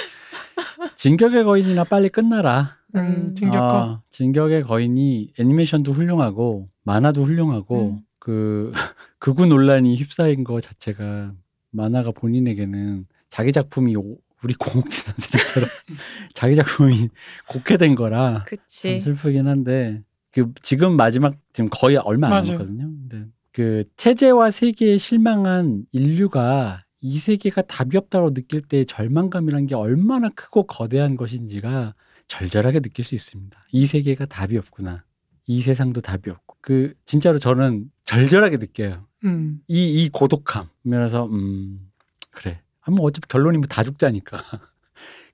진격의 0.96 1.44
거인이나 1.44 1.84
빨리 1.84 2.10
끝나라. 2.10 2.78
음, 2.96 3.00
음. 3.00 3.36
진격거. 3.36 3.68
아, 3.72 4.02
진격의 4.10 4.64
거인이 4.64 5.34
애니메이션도 5.40 5.92
훌륭하고 5.92 6.68
만화도 6.84 7.24
훌륭하고 7.24 7.92
음. 7.92 8.00
그 8.18 8.74
극우 9.20 9.46
논란이 9.46 9.96
휩싸인 9.96 10.44
거 10.44 10.60
자체가 10.60 11.32
만화가 11.72 12.12
본인에게는 12.12 13.06
자기 13.30 13.52
작품이 13.52 13.96
오- 13.96 14.18
우리 14.44 14.54
공옥진 14.54 15.14
선생님처럼 15.14 15.70
자기 16.34 16.56
작품이 16.56 17.10
곡해된 17.48 17.96
거라 17.96 18.34
참 18.40 18.46
그치. 18.46 19.00
슬프긴 19.02 19.48
한데 19.48 20.02
그 20.32 20.52
지금 20.62 20.96
마지막 20.96 21.36
지금 21.54 21.70
거의 21.72 21.98
얼마 21.98 22.28
안 22.28 22.32
맞아요. 22.34 22.46
남았거든요. 22.54 22.84
근데 23.10 23.26
그 23.52 23.84
체제와 23.98 24.52
세계에 24.52 24.98
실망한 24.98 25.86
인류가 25.92 26.84
이 27.02 27.18
세계가 27.18 27.64
답이 27.64 27.98
없다고 27.98 28.34
느낄 28.34 28.62
때 28.62 28.84
절망감이란 28.86 29.68
게 29.68 29.76
얼마나 29.76 30.30
크고 30.30 30.68
거대한 30.68 31.16
것인지가 31.18 31.96
절절하게 32.28 32.82
느낄 32.82 33.04
수 33.06 33.16
있습니다. 33.16 33.58
이 33.72 33.86
세계가 33.86 34.26
답이 34.28 34.58
없구나. 34.58 35.04
이 35.48 35.62
세상도 35.62 36.02
답이 36.02 36.30
없고. 36.30 36.58
그 36.62 36.94
진짜로 37.06 37.40
저는 37.40 37.90
절절하게 38.06 38.58
느껴요. 38.58 39.08
음, 39.24 39.62
이 39.68 40.04
이 40.04 40.10
고독함. 40.10 40.68
그래서 40.84 41.26
음 41.26 41.90
그래. 42.32 42.62
아, 42.90 42.96
뭐 42.96 43.06
어차피 43.06 43.28
결론이 43.28 43.58
뭐 43.58 43.68
다 43.68 43.84
죽자니까. 43.84 44.38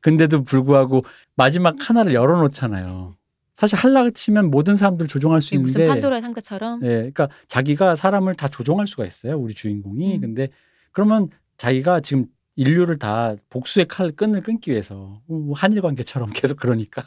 근데도 0.02 0.44
불구하고 0.44 1.04
마지막 1.36 1.76
하나를 1.90 2.14
열어놓잖아요. 2.14 3.16
사실 3.54 3.78
할라 3.78 4.10
치면 4.10 4.52
모든 4.52 4.76
사람들 4.76 5.08
조종할 5.08 5.42
수 5.42 5.56
이게 5.56 5.62
무슨 5.62 5.82
있는데 5.82 5.94
판도라의 5.94 6.22
상자처럼. 6.22 6.84
예, 6.84 6.88
그러니까 6.90 7.30
자기가 7.48 7.96
사람을 7.96 8.36
다 8.36 8.48
조종할 8.50 8.86
수가 8.86 9.06
있어요. 9.06 9.38
우리 9.38 9.54
주인공이. 9.54 10.16
음. 10.16 10.22
근데 10.22 10.50
그러면 10.92 11.30
자기가 11.58 12.02
지금 12.02 12.26
인류를 12.56 12.98
다 13.00 13.36
복수의 13.50 13.88
칼 13.88 14.12
끈을 14.12 14.42
끊기 14.42 14.72
위해서 14.72 15.22
뭐 15.28 15.54
한일 15.56 15.82
관계처럼 15.82 16.30
계속 16.34 16.58
그러니까 16.58 17.04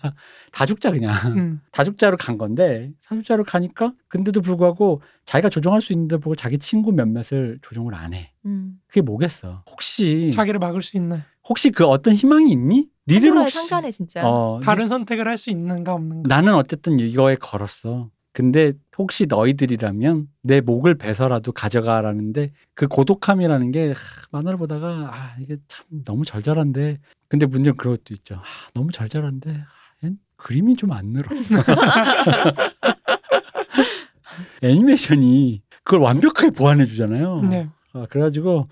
다 0.52 0.66
죽자 0.66 0.90
그냥 0.90 1.14
음. 1.36 1.60
다 1.72 1.84
죽자로 1.84 2.16
간 2.18 2.36
건데 2.38 2.92
사죽자로 3.00 3.44
가니까 3.44 3.92
근데도 4.08 4.40
불구하고 4.42 5.00
자기가 5.24 5.48
조종할 5.48 5.80
수 5.80 5.92
있는데 5.92 6.18
보고 6.18 6.34
자기 6.34 6.58
친구 6.58 6.92
몇몇을 6.92 7.58
조종을 7.62 7.94
안 7.94 8.12
해. 8.14 8.32
음. 8.46 8.74
그게 8.86 9.00
뭐겠어? 9.00 9.64
혹시 9.70 10.30
자기를 10.32 10.58
막을 10.58 10.82
수 10.82 10.96
있나? 10.96 11.24
혹시 11.48 11.70
그 11.70 11.84
어떤 11.86 12.14
희망이 12.14 12.50
있니? 12.50 12.88
니들 13.06 13.30
혹시 13.34 13.54
상자네 13.56 13.90
진짜. 13.90 14.22
어, 14.28 14.60
다른 14.62 14.86
선택을 14.86 15.26
할 15.26 15.38
수 15.38 15.48
있는가 15.50 15.94
없는가? 15.94 16.28
나는 16.28 16.54
어쨌든 16.54 17.00
이거에 17.00 17.36
걸었어. 17.36 18.10
근데 18.32 18.72
혹시 18.96 19.26
너희들이라면 19.26 20.28
내 20.42 20.60
목을 20.60 20.96
베서라도 20.96 21.52
가져가라는데 21.52 22.52
그 22.74 22.86
고독함이라는 22.86 23.72
게 23.72 23.88
하, 23.88 23.94
만화를 24.30 24.58
보다가 24.58 25.10
아 25.12 25.34
이게 25.40 25.56
참 25.66 25.84
너무 26.04 26.24
절절한데 26.24 26.98
근데 27.28 27.46
문제는 27.46 27.76
그런 27.76 27.96
것도 27.96 28.14
있죠. 28.14 28.36
아, 28.36 28.42
너무 28.74 28.92
절절한데 28.92 29.50
아, 29.50 29.66
얜 30.06 30.16
그림이 30.36 30.76
좀 30.76 30.92
안 30.92 31.06
늘어. 31.06 31.28
애니메이션이 34.62 35.62
그걸 35.84 36.00
완벽하게 36.00 36.50
보완해 36.50 36.84
주잖아요. 36.84 37.42
네. 37.48 37.68
아, 37.92 38.06
그래가지고 38.10 38.68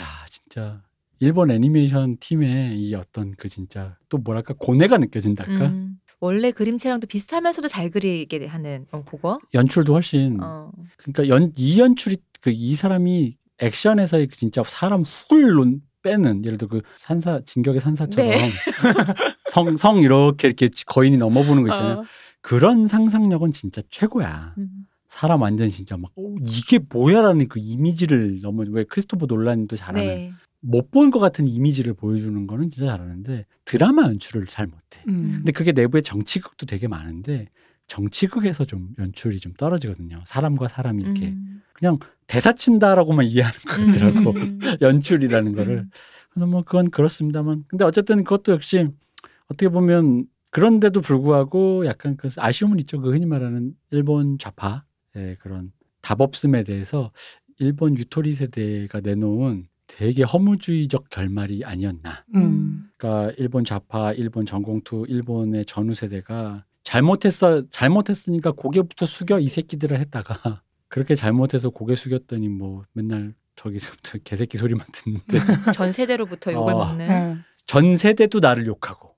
야 0.00 0.04
진짜 0.28 0.82
일본 1.20 1.50
애니메이션 1.50 2.16
팀의 2.18 2.78
이 2.78 2.94
어떤 2.94 3.32
그 3.36 3.48
진짜 3.48 3.96
또 4.08 4.18
뭐랄까 4.18 4.54
고뇌가 4.58 4.98
느껴진달까 4.98 5.66
음. 5.66 5.98
원래 6.22 6.52
그림체랑도 6.52 7.08
비슷하면서도 7.08 7.66
잘 7.66 7.90
그리게 7.90 8.46
하는 8.46 8.86
어, 8.92 9.02
그거. 9.04 9.40
연출도 9.52 9.92
훨씬 9.92 10.38
어. 10.40 10.70
그러니까 10.96 11.28
연, 11.28 11.52
이 11.56 11.80
연출이 11.80 12.16
그 12.40 12.50
이 12.52 12.74
사람이 12.74 13.32
액션에서의 13.58 14.26
그 14.28 14.36
진짜 14.36 14.62
사람 14.66 15.02
훅을 15.02 15.52
논, 15.54 15.80
빼는 16.02 16.44
예를 16.44 16.58
들어 16.58 16.68
그 16.68 16.82
산사 16.96 17.40
진격의 17.46 17.80
산사처럼 17.80 18.28
네. 18.30 18.38
성, 19.50 19.76
성 19.76 19.98
이렇게 19.98 20.48
이렇게 20.48 20.68
거인이 20.86 21.16
넘어보는 21.16 21.62
거 21.62 21.72
있잖아요. 21.72 21.98
어. 21.98 22.04
그런 22.40 22.86
상상력은 22.88 23.52
진짜 23.52 23.80
최고야. 23.88 24.54
음. 24.58 24.68
사람 25.06 25.42
완전 25.42 25.68
진짜 25.68 25.96
막 25.96 26.10
어, 26.16 26.34
이게 26.44 26.80
뭐야라는 26.88 27.46
그 27.48 27.60
이미지를 27.62 28.40
너무 28.42 28.64
왜 28.70 28.82
크리스토퍼 28.82 29.26
놀란도 29.26 29.76
잘하는 29.76 30.00
네. 30.04 30.32
못 30.64 30.90
본 30.90 31.10
것 31.10 31.18
같은 31.18 31.48
이미지를 31.48 31.92
보여주는 31.94 32.46
거는 32.46 32.70
진짜 32.70 32.90
잘하는데 32.90 33.46
드라마 33.64 34.04
연출을 34.04 34.46
잘 34.46 34.66
못해. 34.66 35.02
음. 35.08 35.34
근데 35.38 35.52
그게 35.52 35.72
내부에 35.72 36.00
정치극도 36.00 36.66
되게 36.66 36.88
많은데 36.88 37.48
정치극에서 37.88 38.64
좀 38.64 38.90
연출이 38.98 39.38
좀 39.40 39.52
떨어지거든요. 39.54 40.22
사람과 40.24 40.68
사람이 40.68 41.02
이렇게 41.02 41.28
음. 41.28 41.62
그냥 41.74 41.98
대사 42.26 42.52
친다라고만 42.52 43.26
이해하는 43.26 43.92
거더라고 43.92 44.30
음. 44.38 44.60
연출이라는 44.80 45.54
거를. 45.54 45.78
음. 45.78 45.90
그래서 46.30 46.46
뭐 46.46 46.62
그건 46.62 46.90
그렇습니다만 46.90 47.64
근데 47.68 47.84
어쨌든 47.84 48.24
그것도 48.24 48.52
역시 48.52 48.88
어떻게 49.46 49.68
보면 49.68 50.26
그런데도 50.50 51.00
불구하고 51.00 51.84
약간 51.86 52.16
그 52.16 52.28
아쉬움은 52.36 52.78
있죠. 52.80 53.00
그 53.00 53.10
흔히 53.12 53.26
말하는 53.26 53.74
일본 53.90 54.38
좌파의 54.38 55.36
그런 55.40 55.72
답 56.02 56.20
없음에 56.20 56.62
대해서 56.62 57.10
일본 57.58 57.96
유토리 57.96 58.32
세대가 58.32 59.00
내놓은 59.00 59.66
되게 59.86 60.22
허무주의적 60.22 61.10
결말이 61.10 61.64
아니었나. 61.64 62.24
음. 62.34 62.90
그러니까 62.96 63.34
일본 63.38 63.64
좌파, 63.64 64.12
일본 64.12 64.46
전공투, 64.46 65.04
일본의 65.08 65.66
전후 65.66 65.94
세대가 65.94 66.64
잘못했어 66.84 67.68
잘못했으니까 67.70 68.52
고개부터 68.52 69.06
숙여 69.06 69.38
이 69.38 69.48
새끼들을 69.48 69.98
했다가 70.00 70.62
그렇게 70.88 71.14
잘못해서 71.14 71.70
고개 71.70 71.94
숙였더니 71.94 72.48
뭐 72.48 72.84
맨날 72.92 73.34
저기서부터 73.56 74.18
개새끼 74.24 74.56
소리만 74.58 74.86
듣는데 74.92 75.38
전 75.74 75.92
세대로부터 75.92 76.52
욕을 76.52 76.74
어. 76.74 76.78
먹는. 76.78 77.08
예. 77.08 77.36
전 77.66 77.96
세대도 77.96 78.40
나를 78.40 78.66
욕하고 78.66 79.14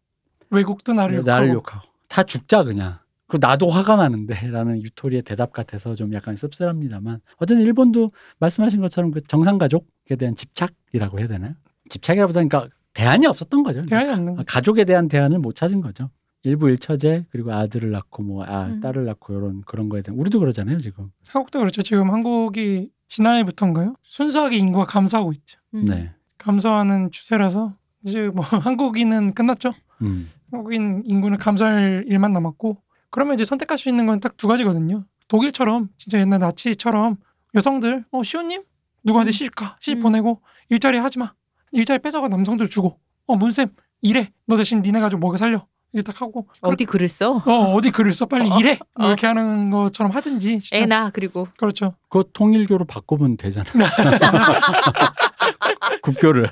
외국도 0.50 0.92
나를 0.92 1.22
나를 1.24 1.48
욕하고. 1.48 1.78
욕하고 1.78 1.88
다 2.08 2.22
죽자 2.22 2.64
그냥. 2.64 2.98
그리고 3.26 3.46
나도 3.46 3.70
화가 3.70 3.96
나는데라는 3.96 4.82
유토리의 4.82 5.22
대답 5.22 5.52
같아서 5.52 5.94
좀 5.94 6.12
약간 6.12 6.36
씁쓸합니다만 6.36 7.20
어쨌든 7.38 7.64
일본도 7.64 8.12
말씀하신 8.38 8.80
것처럼 8.80 9.10
그 9.10 9.20
정상 9.22 9.58
가족에 9.58 10.16
대한 10.18 10.34
집착이라고 10.36 11.18
해야 11.18 11.26
되나요? 11.28 11.54
집착이라보다는 11.88 12.48
그러니까 12.48 12.74
대안이 12.92 13.26
없었던 13.26 13.62
거죠. 13.62 13.82
대안이 13.86 14.10
없는 14.10 14.32
아, 14.34 14.36
거. 14.36 14.44
가족에 14.46 14.84
대한 14.84 15.08
대안을 15.08 15.38
못 15.38 15.54
찾은 15.56 15.80
거죠. 15.80 16.10
일부 16.42 16.68
일처제 16.68 17.24
그리고 17.30 17.52
아들을 17.54 17.90
낳고 17.90 18.22
뭐 18.22 18.44
아 18.44 18.66
음. 18.66 18.80
딸을 18.80 19.06
낳고 19.06 19.32
이런 19.34 19.62
그런 19.62 19.88
거에 19.88 20.02
대한 20.02 20.18
우리도 20.20 20.38
그러잖아요 20.40 20.78
지금. 20.78 21.10
한국도 21.28 21.58
그렇죠. 21.60 21.82
지금 21.82 22.10
한국이 22.10 22.90
지난해부터인가요? 23.08 23.94
순수하게 24.02 24.58
인구가 24.58 24.84
감소하고 24.84 25.32
있죠. 25.32 25.58
음. 25.74 25.86
네. 25.86 26.12
감소하는 26.38 27.10
추세라서 27.10 27.74
이제 28.04 28.28
뭐 28.28 28.44
한국인은 28.68 29.32
끝났죠. 29.32 29.72
음. 30.02 30.28
한국인 30.50 31.02
인구는 31.06 31.38
감소할 31.38 32.04
일만 32.06 32.32
남았고 32.34 32.76
그러면 33.14 33.36
이제 33.36 33.44
선택할 33.44 33.78
수 33.78 33.88
있는 33.88 34.06
건 34.06 34.18
딱 34.18 34.36
두 34.36 34.48
가지거든요. 34.48 35.04
독일처럼 35.28 35.88
진짜 35.96 36.18
옛날 36.18 36.40
나치처럼 36.40 37.16
여성들 37.54 38.04
어 38.10 38.22
시호님 38.24 38.62
누구한테 39.04 39.30
음. 39.30 39.32
시집 39.32 39.54
가 39.54 39.76
시집 39.80 39.98
음. 39.98 40.02
보내고 40.02 40.42
일자리 40.68 40.98
하지 40.98 41.20
마 41.20 41.32
일자리 41.70 42.00
뺏어가 42.00 42.26
남성들 42.28 42.68
주고 42.68 42.98
어 43.26 43.36
문쌤 43.36 43.68
일해 44.02 44.32
너 44.46 44.56
대신 44.56 44.82
니네 44.82 44.98
가지고 45.00 45.20
먹여 45.20 45.36
살려 45.36 45.64
이렇게 45.92 46.10
딱 46.12 46.20
하고 46.20 46.48
어디 46.60 46.84
글을 46.84 47.08
써? 47.08 47.40
어 47.46 47.72
어디 47.74 47.92
글을 47.92 48.12
써 48.12 48.26
빨리 48.26 48.50
어. 48.50 48.58
일해 48.58 48.78
뭐 48.98 49.06
어. 49.06 49.08
이렇게 49.10 49.28
하는 49.28 49.70
것처럼 49.70 50.10
하든지 50.12 50.58
진짜 50.58 50.82
애나 50.82 51.10
그리고 51.10 51.46
그렇죠 51.56 51.94
그거 52.08 52.24
통일교로 52.32 52.84
바꾸면 52.86 53.36
되잖아. 53.36 53.70
국교를. 56.02 56.50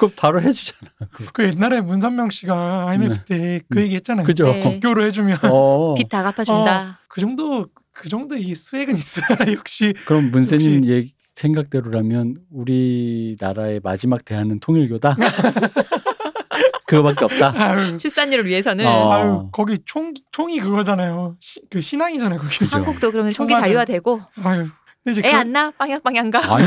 그거 0.00 0.12
바로 0.16 0.40
해주잖아. 0.40 0.90
그거. 1.12 1.30
그 1.34 1.46
옛날에 1.46 1.82
문선명 1.82 2.30
씨가 2.30 2.88
IMF 2.88 3.24
때그 3.24 3.78
음. 3.78 3.82
얘기 3.82 3.94
했잖아요 3.96 4.26
그죠? 4.26 4.46
네. 4.46 4.60
국교로 4.60 5.04
해주면 5.04 5.38
어. 5.44 5.94
빚다 5.98 6.22
갚아준다. 6.22 7.00
그 7.08 7.20
정도 7.20 7.66
그 7.92 8.08
정도 8.08 8.34
이 8.34 8.54
수액은 8.54 8.94
있어야 8.94 9.26
역시 9.52 9.92
그럼 10.06 10.30
문세님 10.30 10.86
얘기 10.86 11.12
생각대로라면 11.34 12.36
우리나라의 12.50 13.80
마지막 13.82 14.24
대안은 14.24 14.60
통일교다. 14.60 15.16
그거밖에 16.86 17.24
없다. 17.26 17.52
아유, 17.56 17.96
출산율을 17.98 18.46
위해서는 18.46 18.84
어. 18.86 19.10
아유 19.12 19.48
거기 19.52 19.78
총 19.84 20.12
총이 20.32 20.60
그거잖아요. 20.60 21.36
시, 21.38 21.60
그 21.70 21.80
신앙이잖아요. 21.80 22.40
그죠. 22.40 22.66
한국도 22.70 23.12
그러면 23.12 23.32
총기. 23.32 23.54
자유화되고 23.54 24.20
아유. 24.42 24.66
근데 25.04 25.12
이제 25.18 25.28
애 25.28 25.32
그, 25.32 25.36
안 25.36 25.52
나? 25.52 25.70
빵양 25.72 26.00
빵양가? 26.02 26.54
아니 26.54 26.66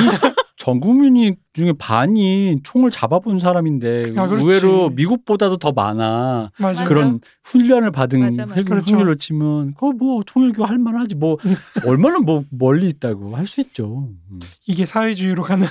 전 0.64 0.80
국민이 0.80 1.36
중에 1.52 1.74
반이 1.78 2.62
총을 2.64 2.90
잡아본 2.90 3.38
사람인데 3.38 4.04
아. 4.16 4.24
의외로 4.24 4.90
미국보다도 4.92 5.58
더 5.58 5.74
많아. 5.74 6.52
맞아. 6.58 6.84
맞아. 6.84 6.86
그런 6.86 7.20
훈련을 7.44 7.92
받은 7.92 8.22
맞아, 8.22 8.46
맞아. 8.46 8.56
획- 8.62 8.66
그렇죠. 8.68 8.96
확률로 8.96 9.16
치면 9.16 9.74
그거 9.74 9.92
뭐 9.92 10.22
통일교 10.26 10.64
할 10.64 10.78
만하지 10.78 11.16
뭐 11.16 11.38
얼마나 11.86 12.20
뭐 12.20 12.46
멀리 12.50 12.88
있다고 12.88 13.36
할 13.36 13.46
수 13.46 13.60
있죠. 13.60 14.08
음. 14.32 14.40
이게 14.66 14.86
사회주의로 14.86 15.44
가는 15.44 15.68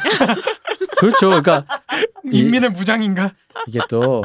그렇죠. 0.98 1.28
그러니까 1.30 1.64
이- 2.30 2.40
인민의 2.40 2.72
무장인가? 2.72 3.32
이게 3.66 3.80
또 3.88 4.20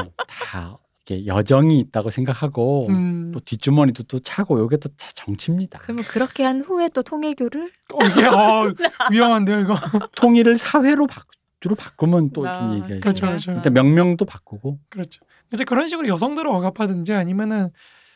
다 0.52 0.78
이렇게 1.08 1.26
여정이 1.26 1.80
있다고 1.80 2.10
생각하고 2.10 2.88
음. 2.90 3.32
또 3.34 3.40
뒷주머니도 3.40 4.04
또 4.04 4.20
차고 4.20 4.64
이게 4.66 4.78
또다 4.78 5.12
정치입니다. 5.16 5.80
그러면 5.80 6.04
그렇게 6.04 6.44
한 6.44 6.62
후에 6.62 6.90
또 6.90 7.02
통일교를 7.02 7.72
어, 7.94 8.06
이게 8.06 8.26
어, 8.26 8.72
위험한데요, 9.12 9.62
이거. 9.62 9.76
통일을 10.16 10.58
사회로 10.58 11.08
바, 11.08 11.24
로 11.62 11.76
바꾸면 11.76 12.32
또좀 12.34 12.48
아, 12.48 12.76
얘기가 12.76 13.00
그렇죠, 13.00 13.22
그래. 13.22 13.32
그렇죠. 13.32 13.52
일단 13.54 13.74
명명도 13.74 14.26
바꾸고 14.26 14.80
그렇죠. 14.90 15.22
이제 15.54 15.64
그런 15.64 15.88
식으로 15.88 16.08
여성들을 16.08 16.50
억압하든지 16.50 17.14
아니면은 17.14 17.70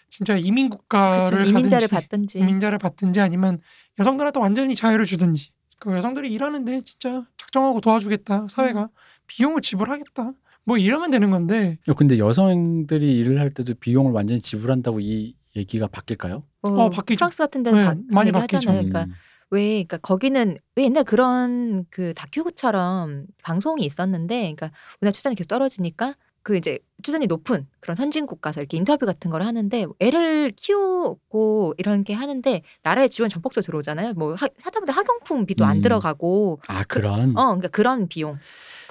진짜 0.09 0.37
이민 0.37 0.69
국가를 0.69 1.47
이민자를 1.47 1.87
가든지 1.87 2.07
받든지 2.07 2.39
이민자를 2.39 2.77
받든지 2.77 3.19
아니면 3.19 3.59
여성들한테 3.97 4.39
완전히 4.39 4.75
자유를 4.75 5.05
주든지 5.05 5.51
그 5.79 5.95
여성들이 5.95 6.31
일하는데 6.31 6.81
진짜 6.81 7.25
작정하고 7.37 7.81
도와주겠다 7.81 8.47
사회가 8.49 8.89
비용을 9.25 9.61
지불하겠다 9.61 10.33
뭐 10.66 10.78
이러면 10.78 11.12
되는 11.12 11.32
건데 11.32 11.78
어, 11.88 11.93
근데 11.93 12.18
여성들이 12.18 13.18
일을 13.18 13.39
할 13.39 13.53
때도 13.53 13.74
비용을 13.76 14.12
완전히 14.12 14.41
지불한다고 14.41 14.99
이 14.99 15.36
얘기가 15.55 15.88
바뀔까요? 15.88 16.43
어, 16.64 16.70
어, 16.72 16.89
바뀌죠. 16.89 17.18
프랑스 17.18 17.38
같은 17.39 17.64
데는 17.64 17.80
네, 17.80 17.86
바, 17.86 17.95
많이 18.12 18.32
바뀌죠. 18.32 18.57
하잖아요. 18.57 18.78
그러니까 18.89 19.03
음. 19.05 19.14
왜 19.49 19.68
그러니까 19.84 19.97
거기는 19.97 20.57
왜 20.76 20.84
옛날 20.86 21.03
그런 21.03 21.86
그 21.89 22.14
다큐처럼 22.14 23.26
방송이 23.43 23.84
있었는데 23.84 24.36
그러니까 24.55 24.72
우리나라 25.01 25.12
출산이 25.12 25.36
계속 25.36 25.47
떨어지니까 25.47 26.16
그 26.43 26.57
이제 26.57 26.80
출산이 27.03 27.28
높은 27.28 27.68
그런 27.82 27.95
선진국 27.95 28.41
가서 28.41 28.62
이렇게 28.62 28.78
인터뷰 28.78 29.05
같은 29.05 29.30
걸 29.30 29.43
하는데 29.43 29.86
애를 29.99 30.53
키우고 30.55 31.76
이런 31.78 32.03
게 32.03 32.14
하는데 32.14 32.62
나라의 32.84 33.09
지원 33.09 33.30
전폭적으로 33.30 33.64
들어오잖아요. 33.66 34.14
뭐 34.14 34.34
하, 34.36 34.47
하다못해 34.64 34.91
학용품비도 34.91 35.66
안 35.66 35.78
음. 35.78 35.82
들어가고 35.82 36.59
아 36.68 36.84
그런 36.86 37.38
어 37.38 37.45
그러니까 37.47 37.68
그런 37.68 38.07
비용. 38.07 38.38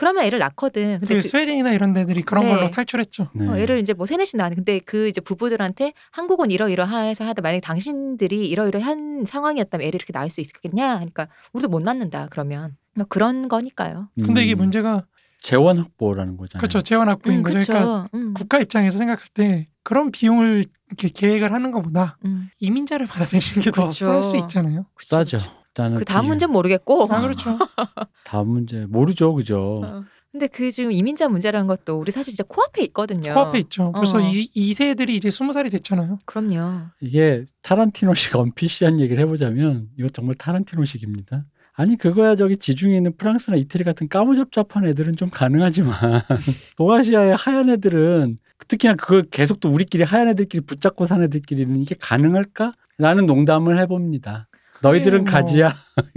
그러면 0.00 0.24
애를 0.24 0.38
낳거든. 0.38 0.98
근데 0.98 1.08
그 1.08 1.14
그, 1.16 1.20
스웨덴이나 1.20 1.72
이런 1.72 1.92
데들이 1.92 2.22
그런 2.22 2.46
네. 2.46 2.56
걸로 2.56 2.70
탈출했죠. 2.70 3.28
네. 3.34 3.46
어, 3.46 3.58
애를 3.58 3.80
이제 3.80 3.92
뭐 3.92 4.06
세네씩 4.06 4.38
낳는 4.38 4.56
근데 4.56 4.78
그 4.78 5.08
이제 5.08 5.20
부부들한테 5.20 5.92
한국은 6.10 6.50
이러이러해서 6.50 7.26
하다 7.26 7.42
만약에 7.42 7.60
당신들이 7.60 8.48
이러이러한 8.48 9.26
상황이었다면 9.26 9.86
애를 9.86 9.96
이렇게 9.96 10.14
낳을 10.14 10.30
수 10.30 10.40
있겠냐 10.40 10.96
하니까 11.00 11.28
우리도 11.52 11.68
못 11.68 11.82
낳는다 11.82 12.28
그러면 12.30 12.78
뭐 12.94 13.04
그런 13.10 13.48
거니까요. 13.48 14.08
근데 14.24 14.42
이게 14.42 14.54
음. 14.54 14.60
문제가 14.60 15.04
재원 15.42 15.76
확보라는 15.76 16.38
거잖아요. 16.38 16.60
그렇죠 16.60 16.80
재원 16.80 17.10
확보인 17.10 17.40
음, 17.40 17.42
거죠. 17.42 17.58
그러니까 17.58 17.84
그렇죠. 17.84 18.08
음, 18.14 18.32
국가 18.32 18.58
입장에서 18.58 18.96
생각할 18.96 19.26
때 19.34 19.68
그런 19.82 20.10
비용을 20.10 20.64
이렇게 20.88 21.08
계획을 21.08 21.52
하는 21.52 21.72
것보다 21.72 22.16
음. 22.24 22.48
이민자를 22.58 23.06
받아들이는 23.06 23.60
게더 23.64 23.88
그쵸. 23.88 24.06
쌀수 24.06 24.38
있잖아요. 24.38 24.86
싸죠. 24.98 25.59
일단은 25.70 25.96
그 25.96 26.04
다음 26.04 26.22
비용. 26.22 26.28
문제 26.30 26.46
는 26.46 26.52
모르겠고. 26.52 27.08
아 27.10 27.20
그렇죠. 27.20 27.58
다음 28.24 28.48
문제 28.48 28.86
모르죠, 28.86 29.34
그죠? 29.34 29.82
어. 29.84 30.04
근데 30.32 30.46
그 30.46 30.70
지금 30.70 30.92
이민자 30.92 31.28
문제라는 31.28 31.66
것도 31.66 31.98
우리 31.98 32.12
사실 32.12 32.32
진짜 32.34 32.44
코앞에 32.46 32.82
있거든요. 32.84 33.32
코앞에 33.32 33.58
있죠. 33.60 33.90
그래서 33.92 34.18
어. 34.18 34.20
이, 34.20 34.48
이 34.54 34.74
세들이 34.74 35.16
이제 35.16 35.30
스무 35.30 35.52
살이 35.52 35.70
됐잖아요. 35.70 36.20
그럼요. 36.24 36.82
이게 37.00 37.44
타란티노식 37.62 38.36
언피시한 38.36 39.00
얘기를 39.00 39.20
해보자면 39.24 39.88
이거 39.98 40.08
정말 40.08 40.36
타란티노식입니다. 40.36 41.46
아니 41.72 41.96
그거야 41.96 42.36
저기 42.36 42.56
지중해 42.56 42.96
있는 42.96 43.16
프랑스나 43.16 43.56
이태리 43.56 43.84
같은 43.84 44.08
까무잡잡한 44.08 44.86
애들은 44.86 45.16
좀 45.16 45.30
가능하지만 45.30 45.96
동아시아의 46.76 47.34
하얀 47.36 47.70
애들은 47.70 48.38
특히나 48.68 48.94
그걸 48.94 49.22
계속 49.30 49.58
또 49.60 49.70
우리끼리 49.70 50.04
하얀 50.04 50.28
애들끼리 50.28 50.64
붙잡고 50.64 51.06
산 51.06 51.22
애들끼리는 51.22 51.74
이게 51.76 51.96
가능할까? 51.98 52.74
라는 52.98 53.26
농담을 53.26 53.80
해봅니다. 53.80 54.49
너희들은 54.82 55.24
뭐. 55.24 55.32
가지야. 55.32 55.74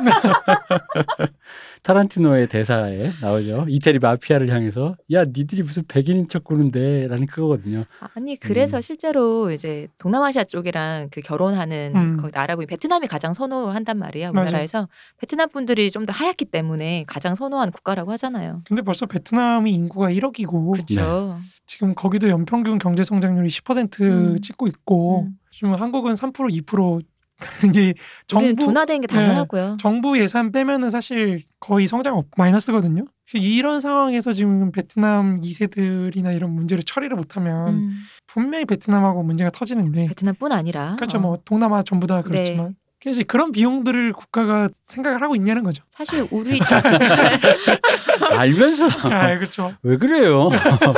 타란티노의 1.82 2.48
대사에 2.48 3.10
나오죠. 3.22 3.64
이태리 3.68 3.98
마피아를 4.00 4.50
향해서 4.50 4.96
야 5.12 5.24
니들이 5.24 5.62
무슨 5.62 5.82
백인인 5.88 6.28
척 6.28 6.44
구는데 6.44 7.08
라는 7.08 7.26
그거거든요. 7.26 7.84
아니 8.14 8.36
그래서 8.36 8.76
음. 8.76 8.80
실제로 8.82 9.50
이제 9.50 9.88
동남아시아 9.98 10.44
쪽이랑 10.44 11.08
그 11.10 11.22
결혼하는 11.22 11.92
음. 11.96 12.16
거기 12.18 12.32
나라고 12.34 12.64
베트남이 12.66 13.06
가장 13.06 13.32
선호한단 13.32 13.98
말이에요. 13.98 14.30
우리나라에서 14.30 14.88
베트남 15.18 15.48
분들이 15.48 15.90
좀 15.90 16.00
더 16.00 16.14
하얗기 16.14 16.46
때문에 16.46 17.04
가장 17.06 17.34
선호하는 17.34 17.72
국가라고 17.72 18.10
하잖아요. 18.12 18.62
근데 18.64 18.80
벌써 18.80 19.04
베트남이 19.04 19.70
인구가 19.70 20.10
1억이고 20.10 20.72
그렇죠. 20.72 21.36
지금 21.66 21.94
거기도 21.94 22.30
연평균 22.30 22.78
경제 22.78 23.04
성장률이 23.04 23.48
10% 23.48 24.00
음. 24.00 24.40
찍고 24.40 24.66
있고 24.66 25.24
음. 25.24 25.36
지금 25.50 25.74
한국은 25.74 26.14
3% 26.14 26.32
2% 26.64 27.02
이제 27.68 27.94
우리는 28.34 28.56
정부 28.56 28.66
둔화된 28.66 29.00
게 29.00 29.06
당연하고요. 29.06 29.76
정부 29.80 30.18
예산 30.18 30.52
빼면은 30.52 30.90
사실 30.90 31.40
거의 31.58 31.88
성장 31.88 32.16
없, 32.16 32.26
마이너스거든요. 32.36 33.04
이런 33.34 33.80
상황에서 33.80 34.32
지금 34.32 34.72
베트남 34.72 35.40
2세들이나 35.40 36.34
이런 36.34 36.52
문제를 36.52 36.82
처리를 36.82 37.16
못하면 37.16 37.68
음. 37.68 37.90
분명히 38.26 38.64
베트남하고 38.64 39.22
문제가 39.22 39.50
터지는데 39.50 40.08
베트남뿐 40.08 40.50
아니라 40.50 40.96
그렇죠 40.96 41.18
어. 41.18 41.20
뭐 41.20 41.38
동남아 41.44 41.82
전부 41.84 42.06
다 42.08 42.22
그렇지만 42.22 42.74
그래서 43.02 43.22
그런 43.26 43.50
비용들을 43.50 44.12
국가가 44.12 44.68
생각을 44.84 45.22
하고 45.22 45.34
있냐는 45.34 45.62
거죠. 45.64 45.82
사실 45.90 46.26
우리 46.30 46.60
알면서 48.30 48.88
아 49.08 49.34
그렇죠. 49.36 49.72
왜 49.82 49.96
그래요? 49.96 50.50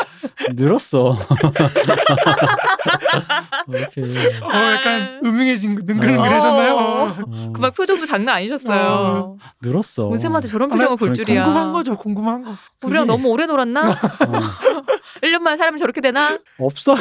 늘었어. 0.55 1.17
이렇게 3.69 4.03
어 4.43 4.49
약간 4.49 5.21
음흉해진 5.25 5.73
어. 5.73 5.77
능글능글해졌나요? 5.85 6.75
어. 6.75 7.15
어, 7.29 7.53
그막 7.53 7.75
표정도 7.75 8.05
장난 8.07 8.37
아니셨어요. 8.37 9.37
늘었어. 9.63 10.09
문쌤한테 10.09 10.49
저런 10.49 10.73
아, 10.73 10.75
표정을 10.75 10.97
볼 10.97 11.09
그러니까. 11.11 11.25
줄이야. 11.25 11.45
궁금한 11.45 11.73
거죠. 11.73 11.97
궁금한 11.97 12.43
거. 12.43 12.57
우리랑 12.83 13.07
그게- 13.07 13.13
너무 13.17 13.29
오래 13.29 13.47
놀았나? 13.47 13.91
어, 13.91 13.95
1년 15.23 15.39
만에 15.39 15.57
사람이 15.57 15.79
저렇게 15.79 16.01
되나? 16.01 16.39
없어요. 16.59 16.97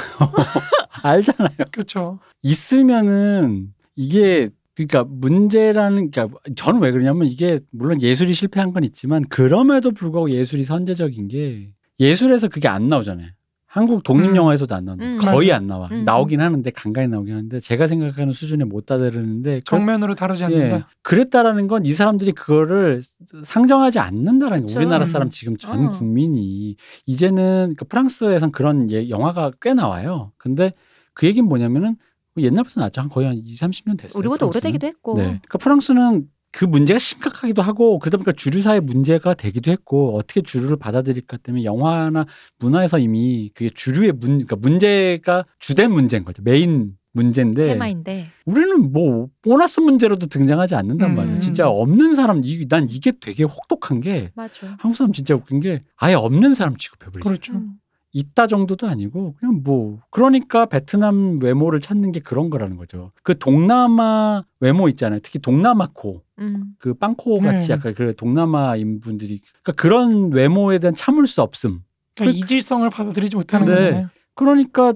알잖아요. 1.01 1.49
그렇죠. 1.71 2.19
있으면은 2.43 3.73
이게 3.95 4.49
그러니까 4.75 5.03
문제라는 5.03 6.11
그러니까 6.11 6.37
저는 6.55 6.81
왜 6.81 6.91
그러냐면 6.91 7.27
이게 7.27 7.59
물론 7.71 8.01
예술이 8.01 8.33
실패한 8.33 8.71
건 8.73 8.83
있지만 8.83 9.25
그럼에도 9.29 9.91
불구하고 9.91 10.31
예술이 10.31 10.63
선제적인 10.63 11.27
게 11.27 11.71
예술에서 11.99 12.47
그게 12.47 12.67
안 12.67 12.87
나오잖아요. 12.87 13.27
한국 13.65 14.03
독립 14.03 14.31
음. 14.31 14.35
영화에서도 14.35 14.73
안 14.75 14.83
나온다. 14.83 15.05
음. 15.05 15.17
거의 15.17 15.47
맞아요. 15.47 15.55
안 15.61 15.67
나와. 15.67 15.87
음. 15.93 16.03
나오긴 16.03 16.41
하는데 16.41 16.69
간간히 16.71 17.07
나오긴 17.07 17.35
하는데 17.35 17.59
제가 17.61 17.87
생각하는 17.87 18.33
수준에 18.33 18.65
못 18.65 18.85
다다르는데 18.85 19.59
그- 19.59 19.63
정면으로 19.63 20.13
다루지 20.15 20.43
예, 20.43 20.45
않는다. 20.47 20.89
그랬다라는 21.03 21.67
건 21.67 21.85
이 21.85 21.91
사람들이 21.93 22.33
그거를 22.33 22.99
상정하지 23.45 23.99
않는다라는 23.99 24.65
그쵸. 24.65 24.75
거. 24.75 24.79
우리나라 24.81 25.05
음. 25.05 25.07
사람 25.07 25.29
지금 25.29 25.55
전 25.57 25.87
어. 25.87 25.91
국민이 25.91 26.75
이제는 27.05 27.75
그 27.77 27.85
프랑스에선 27.85 28.51
그런 28.51 28.91
예- 28.91 29.09
영화가 29.09 29.51
꽤 29.61 29.73
나와요. 29.73 30.33
근데 30.37 30.73
그 31.13 31.25
얘기는 31.27 31.47
뭐냐면은 31.47 31.95
옛날부터 32.37 32.79
나왔죠. 32.79 33.01
한 33.01 33.09
거의 33.09 33.27
한 33.27 33.37
2, 33.37 33.43
30년 33.43 33.97
됐어요. 33.97 34.19
우리보다 34.19 34.45
프랑스는. 34.47 34.61
오래되기도 34.61 34.87
했고. 34.87 35.17
네. 35.17 35.23
그러니까 35.23 35.57
프랑스는 35.57 36.27
그 36.51 36.65
문제가 36.65 36.99
심각하기도 36.99 37.61
하고 37.61 37.97
그러다 37.99 38.17
보니까 38.17 38.33
주류사의 38.33 38.81
문제가 38.81 39.33
되기도 39.33 39.71
했고 39.71 40.17
어떻게 40.17 40.41
주류를 40.41 40.77
받아들일까 40.77 41.37
때문에 41.37 41.63
영화나 41.63 42.25
문화에서 42.59 42.99
이미 42.99 43.49
그게 43.53 43.69
주류의 43.69 44.11
문 44.13 44.45
그러니까 44.45 44.57
문제가 44.57 45.45
주된 45.59 45.91
문제인 45.91 46.25
거죠. 46.25 46.41
메인 46.43 46.93
문제인데 47.13 47.67
테마인데. 47.67 48.27
우리는 48.45 48.91
뭐 48.91 49.27
보너스 49.41 49.79
문제로도 49.79 50.27
등장하지 50.27 50.75
않는단 50.75 51.11
음. 51.11 51.15
말이에요. 51.15 51.39
진짜 51.39 51.69
없는 51.69 52.15
사람 52.15 52.41
이, 52.43 52.67
난 52.67 52.87
이게 52.89 53.13
되게 53.19 53.43
혹독한 53.43 54.01
게 54.01 54.31
맞아. 54.35 54.75
한국 54.79 54.95
사람 54.95 55.13
진짜 55.13 55.35
웃긴 55.35 55.59
게 55.61 55.83
아예 55.95 56.15
없는 56.15 56.53
사람 56.53 56.75
취급해버리죠. 56.75 57.29
그렇죠. 57.29 57.53
음. 57.53 57.75
있다 58.13 58.47
정도도 58.47 58.87
아니고 58.87 59.35
그냥 59.39 59.61
뭐 59.63 59.99
그러니까 60.09 60.65
베트남 60.65 61.39
외모를 61.41 61.79
찾는 61.79 62.11
게 62.11 62.19
그런 62.19 62.49
거라는 62.49 62.75
거죠. 62.77 63.11
그 63.23 63.37
동남아 63.39 64.43
외모 64.59 64.89
있잖아요. 64.89 65.19
특히 65.23 65.39
동남아코 65.39 66.21
음. 66.39 66.75
그 66.77 66.93
빵코 66.93 67.39
같이 67.39 67.67
네. 67.67 67.73
약간 67.73 67.93
그 67.93 68.13
동남아인 68.15 68.99
분들이 68.99 69.39
그러니까 69.63 69.81
그런 69.81 70.31
외모에 70.31 70.77
대한 70.79 70.93
참을 70.93 71.25
수 71.27 71.41
없음. 71.41 71.79
그러니까 72.15 72.33
그- 72.33 72.43
이질성을 72.43 72.89
받아들이지 72.89 73.35
못하는 73.37 73.65
네. 73.67 73.71
거잖아요. 73.75 74.09
그러니까 74.35 74.93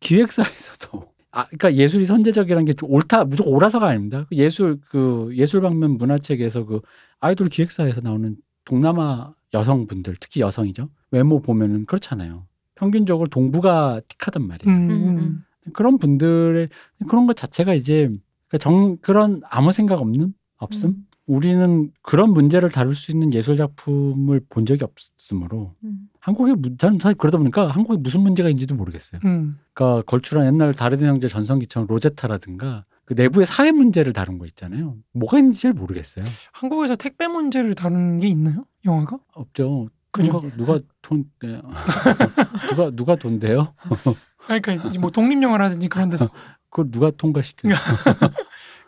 기획사에서도 0.00 1.04
아 1.32 1.46
그러니까 1.46 1.74
예술이 1.74 2.06
선제적이라는 2.06 2.64
게좀 2.66 2.90
옳다 2.90 3.24
무조건 3.24 3.52
옳아서가 3.54 3.88
아닙니다. 3.88 4.24
그 4.28 4.36
예술 4.36 4.78
그 4.88 5.30
예술 5.34 5.60
방면 5.60 5.98
문화책에서 5.98 6.64
그 6.64 6.80
아이돌 7.20 7.48
기획사에서 7.48 8.00
나오는 8.02 8.36
동남아 8.64 9.34
여성분들 9.52 10.14
특히 10.20 10.40
여성이죠 10.40 10.88
외모 11.10 11.40
보면은 11.42 11.86
그렇잖아요. 11.86 12.46
평균적으로 12.76 13.28
동부가 13.28 14.00
틱하단 14.08 14.46
말이에요. 14.46 14.76
음, 14.76 14.90
음, 14.90 15.08
음. 15.08 15.18
음. 15.18 15.44
그런 15.72 15.98
분들의 15.98 16.68
그런 17.08 17.26
것 17.26 17.36
자체가 17.36 17.74
이제 17.74 18.10
그정 18.48 18.96
그런 18.98 19.40
아무 19.48 19.72
생각 19.72 20.00
없는 20.00 20.34
없음. 20.56 20.90
음. 20.90 21.06
우리는 21.26 21.90
그런 22.02 22.34
문제를 22.34 22.68
다룰 22.68 22.94
수 22.94 23.10
있는 23.10 23.32
예술 23.32 23.56
작품을 23.56 24.42
본 24.50 24.66
적이 24.66 24.84
없으므로 24.84 25.74
음. 25.82 26.08
한국에 26.20 26.52
무- 26.52 26.76
저는 26.76 26.98
사실 27.00 27.16
그러다 27.16 27.38
보니까 27.38 27.68
한국에 27.68 27.96
무슨 27.98 28.20
문제가 28.20 28.50
있는지도 28.50 28.74
모르겠어요. 28.74 29.22
음. 29.24 29.56
그러니까 29.72 30.02
걸출한 30.02 30.46
옛날 30.46 30.74
다르든 30.74 31.06
형제 31.08 31.26
전성기처럼 31.26 31.86
로제타라든가 31.88 32.84
그 33.06 33.14
내부의 33.14 33.46
사회 33.46 33.72
문제를 33.72 34.12
다룬 34.12 34.36
거 34.38 34.44
있잖아요. 34.46 34.96
뭐가 35.12 35.38
있는지 35.38 35.62
잘 35.62 35.72
모르겠어요. 35.72 36.24
한국에서 36.52 36.94
택배 36.94 37.26
문제를 37.26 37.74
다루는 37.74 38.20
게 38.20 38.28
있나요? 38.28 38.66
영화가? 38.84 39.18
없죠. 39.34 39.88
그죠. 40.14 40.40
누가 40.56 40.56
누가 40.56 40.80
돈 41.02 41.24
네. 41.42 41.60
누가 42.70 42.90
누가 42.90 43.16
돈 43.16 43.40
대요? 43.40 43.74
아니, 44.46 44.62
그러니까 44.62 44.88
이제 44.88 44.98
뭐 44.98 45.10
독립 45.10 45.42
영화라든지 45.42 45.88
그런 45.88 46.08
데서 46.08 46.28
그걸 46.70 46.90
누가 46.90 47.10
통과시켜요? 47.10 47.74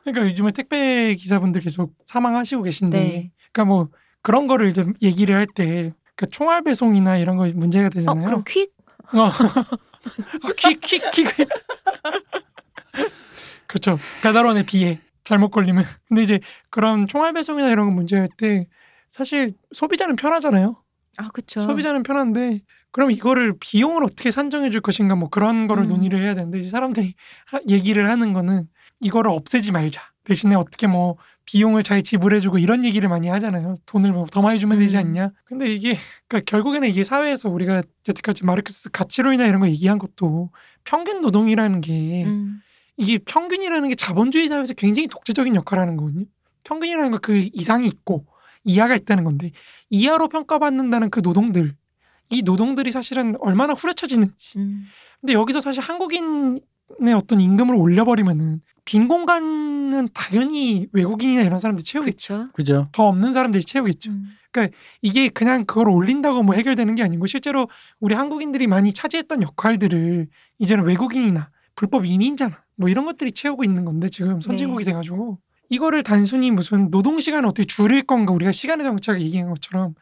그러니까 0.05 0.31
요즘에 0.31 0.53
택배 0.53 1.15
기사분들 1.17 1.61
계속 1.63 1.95
사망하시고 2.05 2.63
계신데 2.63 2.99
네. 2.99 3.33
그러니까 3.53 3.65
뭐 3.65 3.89
그런 4.23 4.47
거를 4.47 4.69
이제 4.69 4.87
얘기를 5.03 5.35
할 5.35 5.47
때 5.47 5.93
그러니까 6.15 6.27
총알 6.31 6.63
배송이나 6.63 7.17
이런 7.19 7.37
거 7.37 7.47
문제가 7.55 7.87
어, 7.87 7.91
되잖아요. 7.91 8.25
그럼 8.25 8.45
퀵? 8.47 8.73
어. 9.13 9.21
아, 9.27 10.53
퀵, 10.57 10.81
퀵, 10.81 11.11
퀵. 11.11 11.27
그렇죠. 13.67 13.99
배달원에 14.23 14.65
비해 14.65 15.01
잘못 15.25 15.51
걸리면. 15.51 15.85
근데 16.09 16.23
이제 16.23 16.39
그런 16.71 17.07
총알 17.09 17.33
배송이나 17.33 17.69
이런 17.71 17.87
거 17.89 17.93
문제할 17.93 18.29
때 18.37 18.67
사실 19.09 19.55
소비자는 19.73 20.17
편하잖아요. 20.17 20.77
아, 21.19 21.29
그쵸. 21.33 21.61
소비자는 21.61 22.03
편한데 22.03 22.61
그럼 22.93 23.11
이거를 23.11 23.55
비용을 23.59 24.05
어떻게 24.05 24.31
산정해 24.31 24.71
줄 24.71 24.81
것인가 24.81 25.15
뭐 25.17 25.29
그런 25.29 25.67
거를 25.67 25.85
음. 25.85 25.89
논의를 25.89 26.21
해야 26.23 26.35
되는데 26.35 26.59
이제 26.61 26.71
사람들이 26.71 27.15
하- 27.47 27.61
얘기를 27.69 28.09
하는 28.09 28.33
거는 28.33 28.69
이거를 29.01 29.31
없애지 29.31 29.73
말자. 29.73 30.01
대신에 30.25 30.57
어떻게 30.57 30.87
뭐 30.89 31.17
비용을 31.45 31.83
잘 31.85 32.03
지불해 32.03 32.41
주고 32.41 32.59
이런 32.59 32.85
얘기를 32.85 33.09
많이 33.09 33.29
하잖아요. 33.29 33.77
돈을 33.87 34.13
뭐 34.13 34.27
더 34.33 34.43
많이 34.43 34.59
주면 34.59 34.79
되지 34.79 34.97
음. 34.97 35.01
않냐. 35.01 35.31
근데 35.45 35.67
이게 35.73 35.97
그러니까 36.27 36.51
결국에는 36.51 36.89
이게 36.89 37.05
사회에서 37.05 37.49
우리가 37.49 37.83
여태까지 38.09 38.45
마르크스 38.45 38.91
가치론이나 38.91 39.47
이런 39.47 39.61
거 39.61 39.69
얘기한 39.69 39.99
것도 39.99 40.51
평균 40.85 41.21
노동이라는 41.21 41.81
게 41.81 42.25
음. 42.25 42.61
이게 42.97 43.19
평균이라는 43.19 43.89
게 43.89 43.95
자본주의 43.95 44.49
사회에서 44.49 44.75
굉장히 44.75 45.07
독재적인 45.07 45.55
역할을 45.55 45.83
하는 45.83 45.97
거거든요. 45.97 46.25
평균이라는 46.65 47.11
거 47.13 47.19
그 47.19 47.49
이상이 47.53 47.87
있고 47.87 48.27
이하가 48.67 48.95
있다는 48.95 49.25
건데 49.25 49.53
이하로 49.89 50.29
평가받는다는 50.29 51.09
그 51.11 51.21
노동들 51.21 51.75
이 52.29 52.43
노동들이 52.43 52.91
사실은 52.91 53.37
얼마나 53.41 53.73
후려쳐지는지. 53.73 54.59
음. 54.59 54.85
근데 55.21 55.33
여기서 55.33 55.61
사실 55.61 55.81
한국인의 55.81 56.61
어떤 57.15 57.41
임금을 57.41 57.75
올려버리면은 57.75 58.61
빈 58.85 59.09
공간은 59.09 60.09
당연히 60.13 60.89
외국인이나 60.93 61.43
이런 61.43 61.59
사람들이 61.59 61.85
채우겠죠. 61.85 62.49
그죠? 62.53 62.89
더 62.93 63.07
없는 63.07 63.33
사람들이 63.33 63.65
채우겠죠. 63.65 64.11
음. 64.11 64.37
이게 65.03 65.29
그냥 65.29 65.67
그걸 65.67 65.91
올린다고 65.91 66.43
뭐 66.43 66.55
해결되는 66.55 66.95
게 66.95 67.03
아니고 67.03 67.27
실제로 67.27 67.69
우리 68.01 68.15
한국인들이 68.15 68.67
많이 68.67 68.91
차지했던 68.91 69.43
역할들을 69.43 70.29
이제는 70.59 70.85
외국인이나 70.85 71.51
불법 71.75 72.07
이민자나 72.07 72.65
뭐 72.77 72.89
이런 72.89 73.05
것들이 73.05 73.33
채우고 73.33 73.65
있는 73.65 73.85
건데 73.85 74.09
지금 74.09 74.41
선진국이 74.41 74.85
네. 74.85 74.93
돼가지고 74.93 75.39
이거를 75.69 76.03
단순히 76.03 76.51
무슨 76.51 76.91
노동 76.91 77.21
시간을 77.21 77.49
어떻게 77.49 77.67
줄일 77.67 78.03
건가 78.03 78.33
우리가 78.33 78.53
시간의 78.53 78.85
정착을 78.85 79.21
얘기한 79.21 79.49
것처럼 79.49 79.95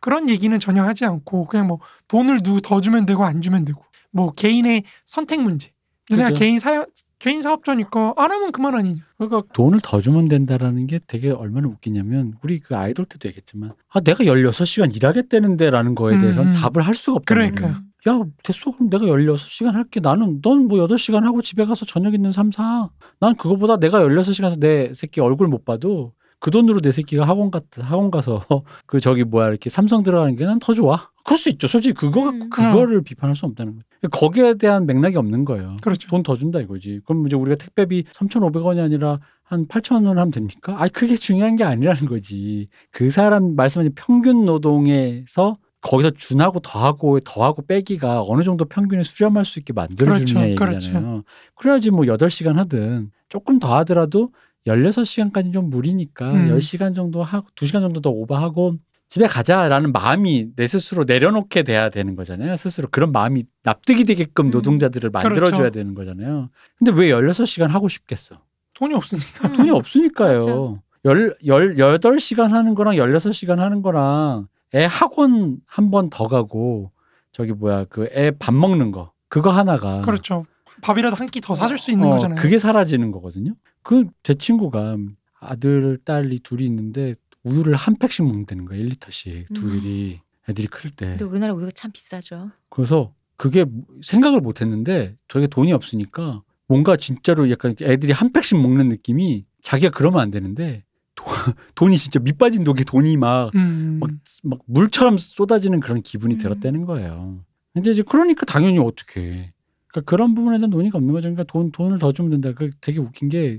그런 0.00 0.28
얘기는 0.28 0.58
전혀 0.58 0.82
하지 0.82 1.04
않고 1.04 1.46
그냥 1.46 1.68
뭐 1.68 1.78
돈을 2.08 2.42
누구 2.42 2.60
더 2.60 2.80
주면 2.80 3.06
되고 3.06 3.24
안 3.24 3.40
주면 3.40 3.64
되고 3.64 3.82
뭐 4.10 4.32
개인의 4.32 4.84
선택 5.04 5.40
문제 5.40 5.70
내가 6.10 6.28
그죠. 6.28 6.40
개인 6.40 6.58
사 6.58 6.84
개인 7.18 7.40
사업자니까 7.40 8.14
안 8.16 8.32
하면 8.32 8.50
그만 8.50 8.74
아니냐 8.74 9.00
그러니까 9.16 9.42
돈을 9.52 9.78
더 9.80 10.00
주면 10.00 10.26
된다라는 10.26 10.88
게 10.88 10.98
되게 11.06 11.30
얼마나 11.30 11.68
웃기냐면 11.68 12.34
우리 12.42 12.58
그 12.58 12.76
아이돌 12.76 13.06
때도 13.06 13.28
얘기했지만 13.28 13.72
아 13.90 14.00
내가 14.00 14.24
16시간 14.24 14.94
일하겠다는데라는 14.94 15.94
거에 15.94 16.18
대해서는 16.18 16.50
음. 16.50 16.52
답을 16.54 16.84
할 16.84 16.94
수가 16.96 17.18
없단 17.18 17.36
그러니까요. 17.36 17.76
야 18.08 18.20
됐어 18.42 18.72
그럼 18.72 18.90
내가 18.90 19.06
16시간 19.06 19.72
할게 19.72 20.00
나는 20.00 20.40
넌 20.42 20.66
뭐 20.66 20.78
8시간 20.86 21.22
하고 21.22 21.40
집에 21.40 21.64
가서 21.64 21.84
저녁 21.86 22.14
있는 22.14 22.32
삶 22.32 22.50
사. 22.50 22.90
난 23.20 23.36
그거보다 23.36 23.76
내가 23.76 24.00
16시간에서 24.00 24.58
내 24.58 24.92
새끼 24.94 25.20
얼굴 25.20 25.46
못 25.46 25.64
봐도 25.64 26.12
그 26.40 26.50
돈으로 26.50 26.80
내 26.80 26.90
새끼가 26.90 27.28
학원 27.28 27.52
갔 27.52 27.62
학원 27.78 28.10
가서 28.10 28.42
그 28.86 28.98
저기 28.98 29.22
뭐야 29.22 29.48
이렇게 29.50 29.70
삼성 29.70 30.02
들어가는 30.02 30.34
게 30.34 30.44
난 30.46 30.58
더 30.58 30.74
좋아. 30.74 31.10
그럴 31.24 31.38
수 31.38 31.48
있죠. 31.50 31.68
솔직히 31.68 31.94
그거 31.94 32.24
갖고 32.24 32.44
음. 32.44 32.50
그거를 32.50 33.02
비판할 33.02 33.36
수 33.36 33.46
없다는 33.46 33.74
거예요. 33.74 33.82
거기에 34.10 34.54
대한 34.54 34.84
맥락이 34.86 35.16
없는 35.16 35.44
거예요. 35.44 35.76
그렇죠 35.82 36.08
돈 36.08 36.24
더 36.24 36.34
준다 36.34 36.58
이거지. 36.60 37.00
그럼 37.06 37.24
이제 37.28 37.36
우리가 37.36 37.54
택배비 37.56 38.02
3,500원이 38.14 38.82
아니라 38.82 39.20
한 39.44 39.66
8,000원 39.68 40.08
하면 40.16 40.30
됩니까? 40.32 40.74
아니 40.80 40.90
그게 40.90 41.14
중요한 41.14 41.54
게 41.54 41.62
아니라는 41.62 42.06
거지. 42.06 42.66
그 42.90 43.10
사람 43.12 43.54
말씀하신 43.54 43.92
평균 43.94 44.44
노동에서 44.44 45.58
거기서 45.82 46.10
준하고 46.12 46.60
더하고 46.60 47.20
더하고 47.20 47.66
빼기가 47.66 48.22
어느 48.22 48.42
정도 48.42 48.64
평균에 48.64 49.02
수렴할 49.02 49.44
수 49.44 49.58
있게 49.58 49.72
만들어주느냐 49.72 50.54
그렇죠, 50.54 50.78
얘기잖아요. 50.78 51.22
그래야지뭐 51.56 52.02
8시간 52.02 52.54
하든 52.54 53.10
조금 53.28 53.58
더 53.58 53.76
하더라도 53.78 54.32
16시간까지 54.66 55.52
좀 55.52 55.70
무리니까 55.70 56.32
음. 56.32 56.48
10시간 56.56 56.94
정도 56.94 57.22
하고 57.22 57.48
2시간 57.56 57.80
정도 57.80 58.00
더 58.00 58.10
오버하고 58.10 58.76
집에 59.08 59.26
가자라는 59.26 59.92
마음이 59.92 60.54
내 60.56 60.66
스스로 60.66 61.04
내려놓게 61.04 61.64
돼야 61.64 61.90
되는 61.90 62.16
거잖아요. 62.16 62.56
스스로 62.56 62.88
그런 62.90 63.12
마음이 63.12 63.44
납득이 63.64 64.04
되게끔 64.04 64.46
음. 64.46 64.50
노동자들을 64.50 65.10
만들어줘야 65.10 65.50
그렇죠. 65.50 65.70
되는 65.70 65.94
거잖아요. 65.94 66.48
근데 66.78 66.92
왜 66.92 67.10
16시간 67.10 67.68
하고 67.68 67.88
싶겠어? 67.88 68.36
돈이 68.74 68.94
없으니까. 68.94 69.48
음. 69.48 69.52
돈이 69.56 69.70
없으니까요. 69.70 70.34
맞아. 70.34 70.80
열, 71.04 71.36
열, 71.46 71.74
8시간 71.74 72.50
하는 72.52 72.74
거랑 72.74 72.94
16시간 72.94 73.56
하는 73.56 73.82
거랑 73.82 74.46
애 74.74 74.84
학원 74.84 75.58
한 75.66 75.90
번 75.90 76.08
더 76.10 76.28
가고 76.28 76.90
저기 77.32 77.52
뭐야 77.52 77.84
그 77.86 78.08
애 78.12 78.30
밥 78.32 78.54
먹는 78.54 78.90
거 78.92 79.12
그거 79.28 79.50
하나가 79.50 80.00
그렇죠. 80.02 80.44
밥이라도 80.82 81.16
한 81.16 81.26
끼 81.28 81.40
더 81.40 81.54
사줄 81.54 81.76
수 81.78 81.90
있는 81.90 82.08
어, 82.08 82.12
거잖아요. 82.12 82.40
그게 82.40 82.58
사라지는 82.58 83.10
거거든요. 83.12 83.54
그 83.82 84.04
제 84.22 84.34
친구가 84.34 84.96
아들 85.40 85.98
딸이 86.04 86.38
둘이 86.40 86.64
있는데 86.66 87.14
우유를 87.44 87.74
한 87.74 87.96
팩씩 87.98 88.24
먹는다는 88.24 88.64
거야 88.66 88.78
1리터씩 88.78 89.50
음. 89.50 89.54
둘이 89.54 90.20
애들이 90.48 90.66
클 90.68 90.90
때. 90.90 91.06
근데 91.06 91.24
우리나라 91.24 91.52
우유가 91.54 91.70
참 91.74 91.90
비싸죠. 91.92 92.50
그래서 92.68 93.12
그게 93.36 93.64
생각을 94.02 94.40
못 94.40 94.60
했는데 94.60 95.16
저게 95.28 95.46
돈이 95.48 95.72
없으니까 95.72 96.42
뭔가 96.68 96.96
진짜로 96.96 97.50
약간 97.50 97.74
애들이 97.82 98.12
한 98.12 98.32
팩씩 98.32 98.60
먹는 98.60 98.88
느낌이 98.88 99.44
자기가 99.62 99.90
그러면 99.90 100.20
안 100.20 100.30
되는데 100.30 100.78
도- 100.78 100.82
돈이 101.74 101.96
진짜 101.98 102.20
밑빠진 102.20 102.64
독에 102.64 102.84
돈이 102.84 103.16
막, 103.16 103.54
음. 103.54 103.98
막, 104.00 104.10
막 104.42 104.60
물처럼 104.66 105.18
쏟아지는 105.18 105.80
그런 105.80 106.02
기분이 106.02 106.34
음. 106.34 106.38
들었다는 106.38 106.84
거예요. 106.84 107.44
근데 107.74 107.90
이제 107.90 108.02
그러니까 108.02 108.44
당연히 108.44 108.78
어떻게 108.78 109.52
그러니까 109.92 110.10
그런 110.10 110.34
부분에 110.34 110.58
대한 110.58 110.70
논의가 110.70 110.98
없는 110.98 111.12
거죠. 111.12 111.28
그러니까 111.28 111.44
돈 111.44 111.70
돈을 111.70 111.98
더 111.98 112.12
주면 112.12 112.30
된다. 112.30 112.52
그 112.56 112.70
되게 112.80 112.98
웃긴 112.98 113.28
게 113.28 113.58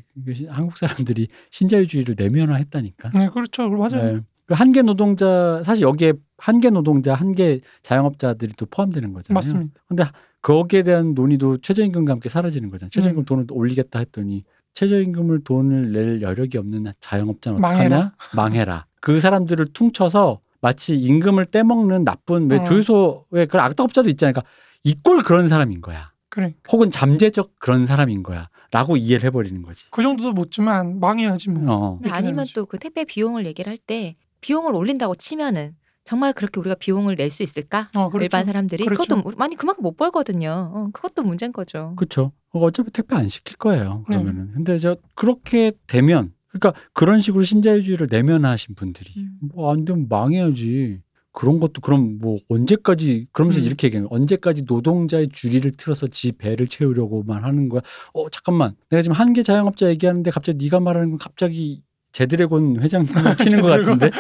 한국 0.50 0.78
사람들이 0.78 1.28
신자유주의를 1.52 2.16
내면화 2.18 2.56
했다니까. 2.56 3.12
네, 3.14 3.30
그렇죠. 3.30 3.70
맞아요. 3.70 4.16
네. 4.16 4.20
그 4.46 4.56
한계 4.56 4.82
노동자 4.82 5.62
사실 5.64 5.84
여기에 5.84 6.14
한계 6.38 6.70
노동자, 6.70 7.14
한계 7.14 7.62
자영업자들이 7.82 8.54
또 8.58 8.66
포함되는 8.66 9.14
거잖아요. 9.14 9.36
맞습니다. 9.36 9.82
근데 9.88 10.04
거기에 10.42 10.84
대한 10.84 11.14
논의도 11.14 11.60
최저임금과 11.60 12.12
함께 12.14 12.30
사라지는 12.30 12.70
거잖아요. 12.70 12.90
최저임금 12.90 13.22
음. 13.22 13.26
돈을 13.26 13.46
올리겠다 13.50 14.00
했더니 14.00 14.44
최저임금을 14.74 15.44
돈을 15.44 15.92
낼 15.92 16.22
여력이 16.22 16.58
없는 16.58 16.94
자영업자는 17.00 17.60
어떡하냐? 17.60 17.78
망해라. 17.90 18.14
망해라. 18.36 18.86
그 19.02 19.20
사람들을 19.20 19.68
퉁쳐서 19.74 20.40
마치 20.62 20.96
임금을 20.96 21.46
떼먹는 21.46 22.04
나쁜 22.06 22.50
왜 22.50 22.58
어. 22.58 22.64
주유소에 22.64 23.46
그런 23.50 23.66
악덕업자도 23.66 24.10
있잖아요. 24.10 24.34
그러니까 24.34 24.50
이꼴 24.84 25.24
그런 25.24 25.48
사람인 25.48 25.82
거야. 25.82 26.12
그래. 26.30 26.56
혹은 26.72 26.90
잠재적 26.90 27.52
그런 27.60 27.86
사람인 27.86 28.24
거야. 28.24 28.50
라고 28.72 28.98
이해를 28.98 29.28
해버리는 29.28 29.62
거지. 29.62 29.86
그 29.92 30.02
정도도 30.02 30.34
못 30.34 30.50
주면 30.50 31.00
망해야지 31.00 31.52
뭐. 31.52 31.74
어. 31.74 32.00
아니면. 32.10 32.46
또 32.56 32.66
그 32.66 32.80
택배 32.80 33.06
비용을 33.06 33.46
얘기를 33.46 33.70
할 33.70 33.78
때 33.78 34.16
비용을 34.42 34.74
올린다고 34.74 35.16
치면은 35.16 35.76
정말 36.06 36.34
그렇게 36.34 36.60
우리가 36.60 36.76
비용을 36.76 37.16
낼 37.16 37.30
수 37.30 37.44
있을까? 37.44 37.90
어, 37.96 38.10
그렇죠. 38.10 38.24
일반 38.26 38.46
사람들이 38.46 38.84
그렇죠. 38.86 39.04
그것도 39.04 39.22
뭐- 39.22 39.32
많이 39.38 39.56
그만큼 39.56 39.84
못 39.84 39.96
벌거든요. 39.96 40.72
어, 40.74 40.90
그것도 40.92 41.22
문제인 41.24 41.52
거죠. 41.54 41.94
그렇죠. 41.96 42.32
어차피 42.62 42.92
택배 42.92 43.16
안 43.16 43.28
시킬 43.28 43.58
거예요. 43.58 44.06
네. 44.10 44.16
그러면은. 44.16 44.52
근데 44.54 44.78
저 44.78 44.96
그렇게 45.16 45.72
되면 45.88 46.34
그러니까 46.50 46.74
그런 46.94 47.20
식으로 47.20 47.44
신자유주의를 47.44 48.08
내면화하신 48.10 48.76
분들이 48.76 49.12
음. 49.18 49.40
뭐안 49.54 49.86
되면 49.86 50.08
망해야지. 50.08 51.02
그런 51.36 51.60
것도 51.60 51.82
그럼 51.82 52.20
뭐 52.20 52.38
언제까지 52.48 53.26
그러면서 53.32 53.60
음. 53.60 53.66
이렇게 53.66 53.88
얘기해요. 53.88 54.08
언제까지 54.12 54.66
노동자의 54.68 55.30
주리를 55.30 55.72
틀어서 55.72 56.06
지 56.08 56.32
배를 56.32 56.68
채우려고만 56.68 57.44
하는 57.44 57.70
거야. 57.70 57.82
어 58.14 58.30
잠깐만. 58.30 58.76
내가 58.90 59.02
지금 59.02 59.16
한계 59.16 59.42
자영업자 59.42 59.90
얘기하는데 59.90 60.30
갑자기 60.30 60.64
네가 60.64 60.80
말하는 60.80 61.10
건 61.10 61.18
갑자기 61.18 61.82
제드래곤 62.12 62.82
회장님을 62.82 63.14
치는 63.38 63.62
것. 63.62 63.68
같은데. 63.70 64.12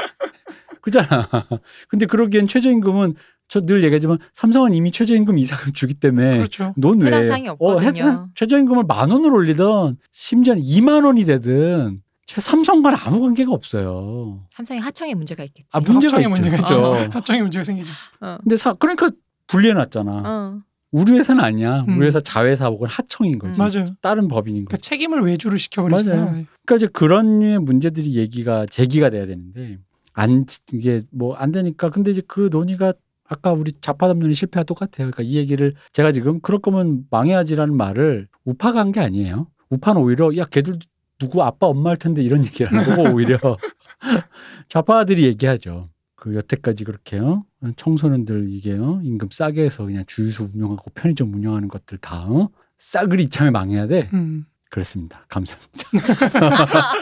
그잖아. 0.81 1.29
근데 1.88 2.07
그러기엔 2.07 2.47
최저임금은 2.47 3.13
저 3.49 3.61
늘 3.61 3.83
얘기하지만 3.83 4.17
삼성은 4.33 4.73
이미 4.73 4.91
최저임금 4.91 5.37
이상을 5.37 5.65
주기 5.73 5.93
때문에 5.93 6.37
그렇죠. 6.37 6.73
넌 6.77 6.99
왜? 7.01 7.07
해당 7.07 7.25
사항이 7.25 7.47
없거든요. 7.49 8.03
해- 8.09 8.17
최저임금을 8.35 8.83
만 8.87 9.11
원을 9.11 9.33
올리든 9.33 9.97
심지어는 10.11 10.63
2만 10.63 11.05
원이 11.05 11.25
되든 11.25 11.97
최 12.25 12.41
삼성과는 12.41 12.97
아무 13.05 13.19
관계가 13.21 13.51
없어요. 13.51 14.45
삼성의 14.53 14.81
하청에 14.81 15.13
문제가 15.13 15.43
있겠지. 15.43 15.67
아, 15.73 15.79
문제가 15.81 16.17
있죠. 16.19 16.29
문제가 16.29 16.55
있죠. 16.55 16.67
그죠. 16.93 17.09
합청에 17.11 17.41
문제가 17.41 17.63
생기죠. 17.63 17.91
어. 18.21 18.37
근데 18.41 18.57
사, 18.57 18.73
그러니까 18.73 19.09
분리해놨잖아. 19.47 20.11
어. 20.25 20.59
우리 20.91 21.11
회사는 21.13 21.43
아니야. 21.43 21.81
음. 21.89 21.97
우리 21.97 22.05
회사 22.07 22.19
자회사 22.19 22.67
혹은 22.67 22.87
하청인 22.87 23.39
거지. 23.39 23.59
맞아요. 23.59 23.85
다른 24.01 24.27
법인인 24.27 24.65
그러니까 24.65 24.77
거지. 24.77 24.89
책임을 24.89 25.21
외주를 25.21 25.59
시켜버리잖아요. 25.59 26.15
맞아요. 26.25 26.45
그러니까 26.65 26.75
이제 26.77 26.87
그런 26.93 27.39
류의 27.39 27.59
문제들이 27.59 28.15
얘기가 28.15 28.65
제기가 28.67 29.09
돼야 29.09 29.25
되는데 29.25 29.79
안 30.13 30.45
이게 30.71 31.01
뭐 31.11 31.35
안 31.35 31.51
되니까 31.51 31.89
근데 31.89 32.11
이제 32.11 32.21
그 32.27 32.47
논의가 32.51 32.93
아까 33.28 33.51
우리 33.53 33.71
좌파 33.82 34.07
담론이 34.07 34.34
실패와 34.34 34.63
똑같아요. 34.63 35.09
그러니까 35.11 35.24
이 35.24 35.36
얘기를 35.38 35.74
제가 35.93 36.11
지금 36.11 36.39
그럴 36.41 36.59
거면 36.61 37.05
망해야지라는 37.09 37.76
말을 37.76 38.28
우파가 38.45 38.80
한 38.80 38.91
게 38.91 38.99
아니에요. 38.99 39.47
우파는 39.69 40.01
오히려 40.01 40.36
야 40.38 40.45
걔들 40.45 40.78
누구 41.19 41.41
아빠 41.43 41.67
엄마일 41.67 41.97
텐데 41.97 42.21
이런 42.21 42.43
얘기를 42.45 42.71
하는 42.71 42.84
거고 42.84 43.03
오히려 43.15 43.38
좌파들이 44.69 45.24
얘기하죠. 45.26 45.89
그 46.15 46.36
여태까지 46.36 46.84
그렇게요. 46.84 47.45
청소년들 47.76 48.49
이게요. 48.49 49.01
임금 49.03 49.30
싸게 49.32 49.63
해서 49.63 49.86
그냥 49.86 50.03
주유소 50.07 50.45
운영하고 50.53 50.91
편의점 50.93 51.34
운영하는 51.34 51.67
것들 51.69 51.97
다 51.99 52.26
어? 52.30 52.49
싸그리 52.78 53.24
이참에 53.24 53.49
망해야 53.51 53.88
돼. 53.88 54.09
음. 54.13 54.45
그렇습니다. 54.69 55.26
감사합니다. 55.30 55.89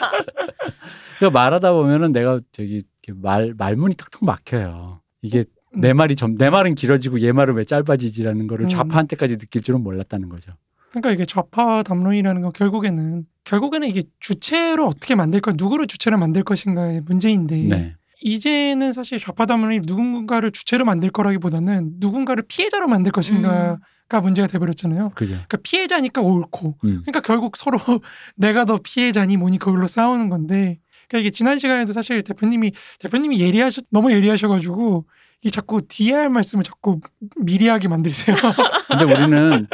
그러니까 1.20 1.40
말하다 1.40 1.74
보면은 1.74 2.12
내가 2.12 2.40
저기 2.52 2.84
말 3.16 3.54
말문이 3.58 3.96
탁탁 3.96 4.24
막혀요. 4.26 5.02
이게 5.22 5.44
내 5.74 5.94
말이 5.94 6.16
점 6.16 6.36
내 6.36 6.50
말은 6.50 6.76
길어지고 6.76 7.22
얘 7.22 7.32
말은 7.32 7.56
왜 7.56 7.64
짧아지지라는 7.64 8.48
거를 8.48 8.66
음. 8.66 8.70
좌파한테까지 8.70 9.38
느낄 9.38 9.62
줄은 9.62 9.82
몰랐다는 9.82 10.30
거죠. 10.30 10.52
그러니까 10.90 11.12
이게 11.12 11.26
좌파 11.26 11.84
담론이라는 11.84 12.42
건 12.42 12.52
결국에는 12.52 13.26
결국에는 13.46 13.88
이게 13.88 14.04
주체로 14.20 14.88
어떻게 14.88 15.16
만들 15.16 15.40
것, 15.40 15.56
누구를 15.56 15.88
주체로 15.88 16.18
만들 16.18 16.44
것인가의 16.44 17.02
문제인데 17.06 17.56
네. 17.56 17.96
이제는 18.22 18.94
사실 18.94 19.20
좌파 19.20 19.46
담론이 19.46 19.82
누군가를 19.88 20.52
주체로 20.52 20.86
만들 20.86 21.10
거라기보다는 21.10 21.94
누군가를 21.98 22.44
피해자로 22.48 22.88
만들 22.88 23.12
것인가가 23.12 24.22
문제가 24.22 24.48
돼버렸잖아요. 24.48 25.12
그죠. 25.16 25.32
그러니까 25.32 25.58
피해자니까 25.64 26.22
옳고, 26.22 26.78
음. 26.84 27.02
그러니까 27.02 27.22
결국 27.22 27.58
서로 27.58 27.78
내가 28.36 28.66
더 28.66 28.78
피해자니 28.78 29.38
뭐니 29.38 29.58
그걸로 29.58 29.88
싸우는 29.88 30.30
건데, 30.30 30.78
그러니까 31.08 31.20
이게 31.20 31.30
지난 31.32 31.58
시간에도 31.58 31.94
사실 31.94 32.22
대표님이 32.22 32.74
대표님이 33.00 33.40
예리하셔 33.40 33.82
너무 33.90 34.12
예리하셔가지고 34.12 35.06
이 35.44 35.50
자꾸 35.52 35.82
뒤에 35.88 36.14
할 36.14 36.30
말씀을 36.30 36.64
자꾸 36.64 37.00
미리 37.38 37.68
하게 37.68 37.88
만드세요. 37.88 38.36
근데 38.90 39.06
우리는 39.06 39.68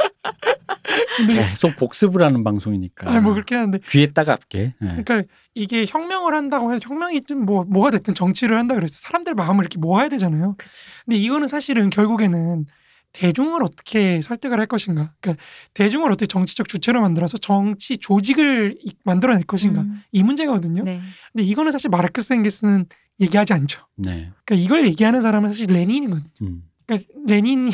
근데 1.17 1.35
계속 1.35 1.75
복습을 1.75 2.23
하는 2.23 2.43
방송이니까 2.43 3.09
아니 3.11 3.19
뭐 3.19 3.33
그렇게 3.33 3.55
하는데 3.55 3.77
귀에 3.87 4.07
따갑게. 4.07 4.75
네. 4.79 5.03
그러니까 5.03 5.23
이게 5.55 5.85
혁명을 5.87 6.33
한다고 6.33 6.73
해서 6.73 6.81
혁명이 6.87 7.21
좀 7.21 7.37
뭐 7.47 7.63
뭐가 7.65 7.91
됐든 7.91 8.13
정치를 8.13 8.57
한다 8.57 8.75
그래서 8.75 8.93
사람들 9.01 9.33
마음을 9.35 9.63
이렇게 9.63 9.77
모아야 9.77 10.09
되잖아요. 10.09 10.55
그쵸. 10.57 10.71
근데 11.05 11.17
이거는 11.17 11.47
사실은 11.47 11.89
결국에는 11.89 12.65
대중을 13.13 13.63
어떻게 13.63 14.21
설득을 14.21 14.59
할 14.59 14.67
것인가. 14.67 15.13
그러니까 15.21 15.41
대중을 15.73 16.11
어떻게 16.11 16.27
정치적 16.27 16.67
주체로 16.67 17.01
만들어서 17.01 17.37
정치 17.37 17.97
조직을 17.97 18.77
이- 18.83 18.93
만들어낼 19.03 19.43
것인가. 19.43 19.81
음. 19.81 20.01
이 20.11 20.23
문제거든요. 20.23 20.83
네. 20.83 21.01
근데 21.33 21.43
이거는 21.43 21.71
사실 21.71 21.89
마르크스 21.89 22.33
엥겔스는 22.33 22.85
얘기하지 23.19 23.53
않죠. 23.53 23.87
네. 23.95 24.31
그러니까 24.45 24.55
이걸 24.65 24.85
얘기하는 24.87 25.21
사람은 25.21 25.49
사실 25.49 25.67
레닌이거든요. 25.67 26.29
음. 26.43 26.63
그러니까 26.85 27.11
레닌이 27.25 27.71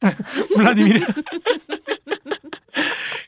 블라디미르 0.56 1.00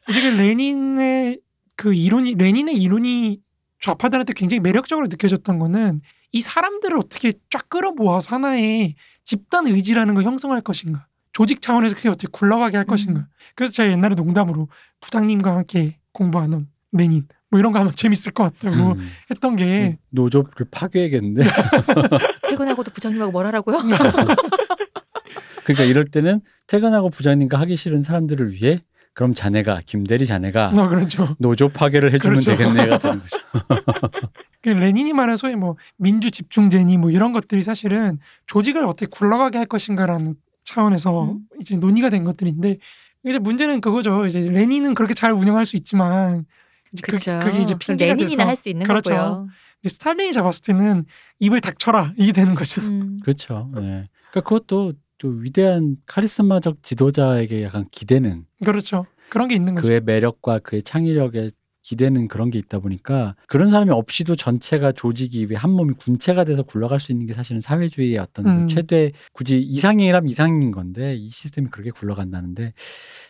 이제 0.08 0.22
그 0.22 0.26
레닌의 0.36 1.40
그 1.76 1.94
이론이 1.94 2.34
레닌의 2.34 2.74
이론이 2.76 3.40
좌파들한테 3.80 4.34
굉장히 4.34 4.60
매력적으로 4.60 5.06
느껴졌던 5.08 5.58
거는 5.58 6.00
이 6.32 6.40
사람들을 6.40 6.96
어떻게 6.98 7.32
쫙 7.48 7.68
끌어모아서 7.68 8.36
하나의 8.36 8.94
집단 9.24 9.66
의지라는 9.66 10.14
걸 10.14 10.24
형성할 10.24 10.60
것인가 10.60 11.06
조직 11.32 11.62
차원에서 11.62 11.96
그게 11.96 12.08
어떻게 12.08 12.28
굴러가게 12.30 12.76
할 12.76 12.84
음. 12.84 12.88
것인가 12.88 13.28
그래서 13.54 13.72
제가 13.72 13.90
옛날에 13.90 14.14
농담으로 14.14 14.68
부장님과 15.00 15.54
함께 15.54 15.98
공부하는 16.12 16.68
레닌 16.92 17.26
뭐 17.50 17.58
이런 17.58 17.72
거 17.72 17.80
하면 17.80 17.92
재밌을 17.94 18.32
것 18.32 18.44
같다고 18.44 18.92
음. 18.92 19.10
했던 19.30 19.56
게 19.56 19.98
노조를 20.10 20.66
파괴해야겠는데. 20.70 21.42
퇴근하고도 22.48 22.92
부장님하고 22.92 23.32
뭘 23.32 23.46
하라고요? 23.46 23.78
그러니까 25.64 25.84
이럴 25.84 26.04
때는 26.04 26.40
퇴근하고 26.66 27.10
부장님과 27.10 27.58
하기 27.60 27.76
싫은 27.76 28.02
사람들을 28.02 28.52
위해 28.52 28.80
그럼 29.12 29.34
자네가 29.34 29.82
김대리 29.84 30.24
자네가 30.26 30.72
어, 30.76 30.88
그렇죠. 30.88 31.34
노조 31.38 31.68
파괴를 31.68 32.12
해주면 32.12 32.34
그렇죠. 32.36 32.56
되겠네가 32.56 32.98
되는 32.98 33.18
거죠. 33.20 33.38
그 34.62 34.68
레닌이 34.68 35.12
말한 35.12 35.36
소위 35.36 35.56
뭐 35.56 35.76
민주 35.96 36.30
집중제니 36.30 36.98
뭐 36.98 37.10
이런 37.10 37.32
것들이 37.32 37.62
사실은 37.62 38.18
조직을 38.46 38.84
어떻게 38.84 39.06
굴러가게 39.06 39.58
할 39.58 39.66
것인가라는 39.66 40.34
차원에서 40.64 41.24
음. 41.24 41.40
이제 41.60 41.76
논의가 41.76 42.10
된 42.10 42.24
것들인데 42.24 42.78
이제 43.26 43.38
문제는 43.38 43.80
그거죠. 43.80 44.26
이제 44.26 44.40
레닌은 44.40 44.94
그렇게 44.94 45.14
잘 45.14 45.32
운영할 45.32 45.66
수 45.66 45.76
있지만 45.76 46.46
그, 46.96 47.02
그렇죠. 47.02 47.40
그 47.42 47.50
게 47.52 47.58
이제 47.62 47.74
그럼 47.74 47.78
핑계가 47.78 48.14
레닌이나 48.14 48.46
할 48.46 48.56
수 48.56 48.68
있는 48.68 48.86
그렇죠. 48.86 49.10
거고요. 49.10 49.48
이제 49.80 49.88
스탈린이 49.88 50.32
잡았을 50.32 50.62
때는 50.74 51.04
입을 51.38 51.60
닥쳐라 51.60 52.12
이게 52.16 52.32
되는 52.32 52.54
거죠. 52.54 52.80
음. 52.82 53.20
그렇죠. 53.24 53.70
네. 53.74 54.08
그러니까 54.30 54.40
그것도 54.48 54.94
또 55.18 55.28
위대한 55.28 55.96
카리스마적 56.06 56.82
지도자에게 56.82 57.62
약간 57.62 57.86
기대는 57.90 58.46
그렇죠. 58.64 59.06
그런 59.28 59.48
게 59.48 59.54
있는 59.54 59.74
거죠. 59.74 59.86
그의 59.88 60.00
매력과 60.00 60.60
그의 60.60 60.82
창의력에 60.82 61.50
기대는 61.82 62.28
그런 62.28 62.50
게 62.50 62.58
있다 62.58 62.78
보니까 62.78 63.34
그런 63.46 63.68
사람이 63.70 63.90
없이도 63.90 64.36
전체가 64.36 64.92
조직이 64.92 65.46
왜한 65.46 65.70
몸이 65.70 65.94
군체가 65.94 66.44
돼서 66.44 66.62
굴러갈 66.62 67.00
수 67.00 67.10
있는 67.10 67.26
게 67.26 67.32
사실은 67.32 67.60
사회주의의 67.62 68.18
어떤 68.18 68.44
그 68.44 68.50
음. 68.50 68.68
최대 68.68 69.12
굳이 69.32 69.58
이상이라면 69.60 70.28
이상인 70.28 70.72
건데 70.72 71.14
이 71.14 71.28
시스템이 71.30 71.68
그렇게 71.70 71.90
굴러간다는데 71.90 72.74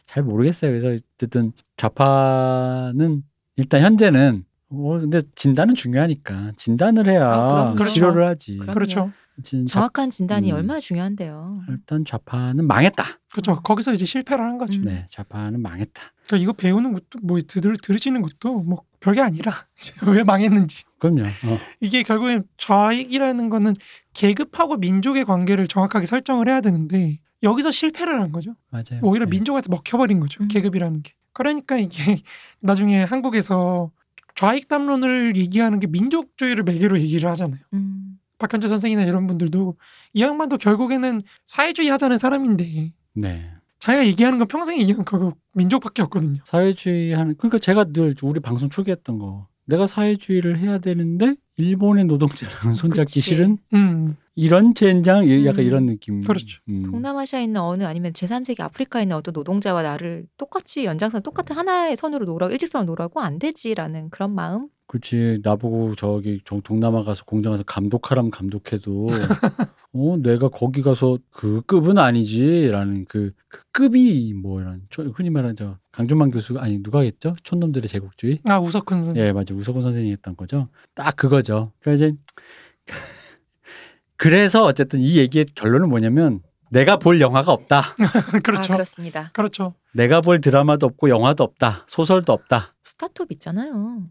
잘 0.06 0.22
모르겠어요. 0.24 0.72
그래서 0.72 1.00
어쨌든 1.16 1.52
좌파는 1.76 3.22
일단 3.60 3.82
현재는 3.82 4.44
어 4.70 4.98
근데 5.00 5.20
진단은 5.34 5.74
중요하니까 5.74 6.52
진단을 6.56 7.08
해야 7.08 7.26
아, 7.28 7.72
그럼요. 7.74 7.84
치료를 7.84 8.26
하지. 8.26 8.56
그럼요. 8.56 8.72
그렇죠. 8.72 9.12
진- 9.42 9.64
정확한 9.64 10.10
진단이 10.10 10.52
음. 10.52 10.56
얼마나 10.58 10.80
중요한데요. 10.80 11.62
일단 11.68 12.04
좌파는 12.04 12.66
망했다. 12.66 13.04
그렇죠. 13.32 13.60
거기서 13.62 13.94
이제 13.94 14.04
실패를 14.04 14.44
한 14.44 14.58
거죠. 14.58 14.78
음. 14.80 14.84
네, 14.84 15.06
좌파는 15.10 15.62
망했다. 15.62 16.02
그러니까 16.26 16.36
이거 16.42 16.52
배우는 16.52 16.92
것도 16.92 17.18
뭐 17.22 17.38
들, 17.46 17.74
들으시는 17.82 18.20
것도 18.22 18.60
뭐 18.62 18.82
별게 19.00 19.20
아니라 19.22 19.52
왜 20.06 20.22
망했는지 20.24 20.84
그럼요. 20.98 21.22
어. 21.22 21.58
이게 21.80 22.02
결국엔 22.02 22.44
좌익이라는 22.58 23.48
거는 23.48 23.74
계급하고 24.14 24.76
민족의 24.76 25.24
관계를 25.24 25.66
정확하게 25.68 26.06
설정을 26.06 26.48
해야 26.48 26.60
되는데 26.60 27.16
여기서 27.42 27.70
실패를 27.70 28.20
한 28.20 28.32
거죠. 28.32 28.54
맞아요. 28.70 29.00
오히려 29.02 29.24
네. 29.24 29.30
민족한테 29.30 29.68
먹혀버린 29.70 30.20
거죠. 30.20 30.42
음. 30.44 30.48
계급이라는 30.48 31.02
게. 31.02 31.12
그러니까 31.32 31.76
이게 31.78 32.18
나중에 32.60 33.02
한국에서 33.02 33.90
좌익 34.34 34.68
담론을 34.68 35.36
얘기하는 35.36 35.80
게 35.80 35.86
민족주의를 35.86 36.64
매개로 36.64 37.00
얘기를 37.00 37.28
하잖아요. 37.30 37.60
음. 37.74 38.18
박현재 38.38 38.68
선생이나 38.68 39.04
이런 39.04 39.26
분들도 39.26 39.76
이 40.14 40.22
양반도 40.22 40.56
결국에는 40.56 41.22
사회주의 41.44 41.88
하자는 41.90 42.16
사람인데 42.16 42.92
네. 43.14 43.50
자기가 43.80 44.06
얘기하는 44.06 44.38
건 44.38 44.48
평생 44.48 44.78
얘기하는 44.80 45.04
결국 45.04 45.38
민족밖에 45.52 46.02
없거든요. 46.02 46.40
사회주의 46.44 47.12
하는 47.12 47.36
그러니까 47.36 47.58
제가 47.58 47.84
늘 47.92 48.14
우리 48.22 48.40
방송 48.40 48.70
초기 48.70 48.90
했던 48.90 49.18
거 49.18 49.46
내가 49.66 49.86
사회주의를 49.86 50.58
해야 50.58 50.78
되는데 50.78 51.36
일본의 51.56 52.06
노동자랑 52.06 52.72
손잡기 52.72 53.04
그치. 53.04 53.20
싫은 53.20 53.58
음, 53.74 54.16
이런 54.40 54.74
젠장 54.74 55.26
이- 55.26 55.44
약간 55.46 55.60
음. 55.64 55.66
이런 55.66 55.86
느낌. 55.86 56.22
그렇죠. 56.22 56.60
음. 56.68 56.82
동남아시아에 56.82 57.44
있는 57.44 57.60
어느 57.60 57.84
아니면 57.84 58.12
제3세계 58.12 58.60
아프리카에 58.60 59.02
있는 59.02 59.16
어떤 59.16 59.32
노동자와 59.32 59.82
나를 59.82 60.26
똑같이 60.38 60.84
연장선 60.84 61.22
똑같은 61.22 61.54
하나의 61.56 61.96
선으로 61.96 62.24
놀아 62.24 62.48
일직선으로 62.48 62.86
놀라고 62.90 63.20
안 63.20 63.38
되지라는 63.38 64.10
그런 64.10 64.34
마음. 64.34 64.68
그렇지 64.86 65.38
나보고 65.44 65.94
저기 65.94 66.40
저 66.44 66.60
동남아 66.64 67.04
가서 67.04 67.24
공장 67.24 67.52
가서 67.52 67.62
감독하라면 67.62 68.32
감독해도 68.32 69.06
어 69.92 70.16
내가 70.20 70.48
거기 70.48 70.82
가서 70.82 71.18
그 71.30 71.62
급은 71.66 71.96
아니지라는 71.98 73.04
그, 73.08 73.30
그 73.48 73.60
급이 73.70 74.34
뭐 74.34 74.60
초- 74.88 75.04
흔히 75.14 75.30
말하는 75.30 75.54
저 75.54 75.76
강준만 75.92 76.32
교수 76.32 76.58
아니 76.58 76.82
누가 76.82 77.00
했죠 77.02 77.36
촌놈들의 77.44 77.86
제국주의 77.88 78.40
아 78.48 78.58
우석훈 78.58 79.04
선생. 79.04 79.24
예, 79.24 79.32
맞아. 79.32 79.54
우석훈 79.54 79.80
선생님이 79.82 80.12
했던 80.12 80.34
거죠. 80.36 80.68
딱 80.96 81.14
그거죠. 81.14 81.70
그러니까 81.80 82.06
이제 82.06 82.16
그래서 84.20 84.64
어쨌든 84.64 85.00
이 85.00 85.16
얘기의 85.16 85.46
결론은 85.54 85.88
뭐냐면 85.88 86.42
내가 86.68 86.98
볼 86.98 87.22
영화가 87.22 87.52
없다. 87.52 87.96
그렇죠. 88.44 88.74
아, 88.74 88.76
그렇습니다. 88.76 89.30
그렇죠. 89.32 89.72
내가 89.94 90.20
볼 90.20 90.42
드라마도 90.42 90.84
없고 90.84 91.08
영화도 91.08 91.42
없다. 91.42 91.86
소설도 91.88 92.30
없다. 92.30 92.74
스타트업 92.84 93.32
있잖아요. 93.32 94.02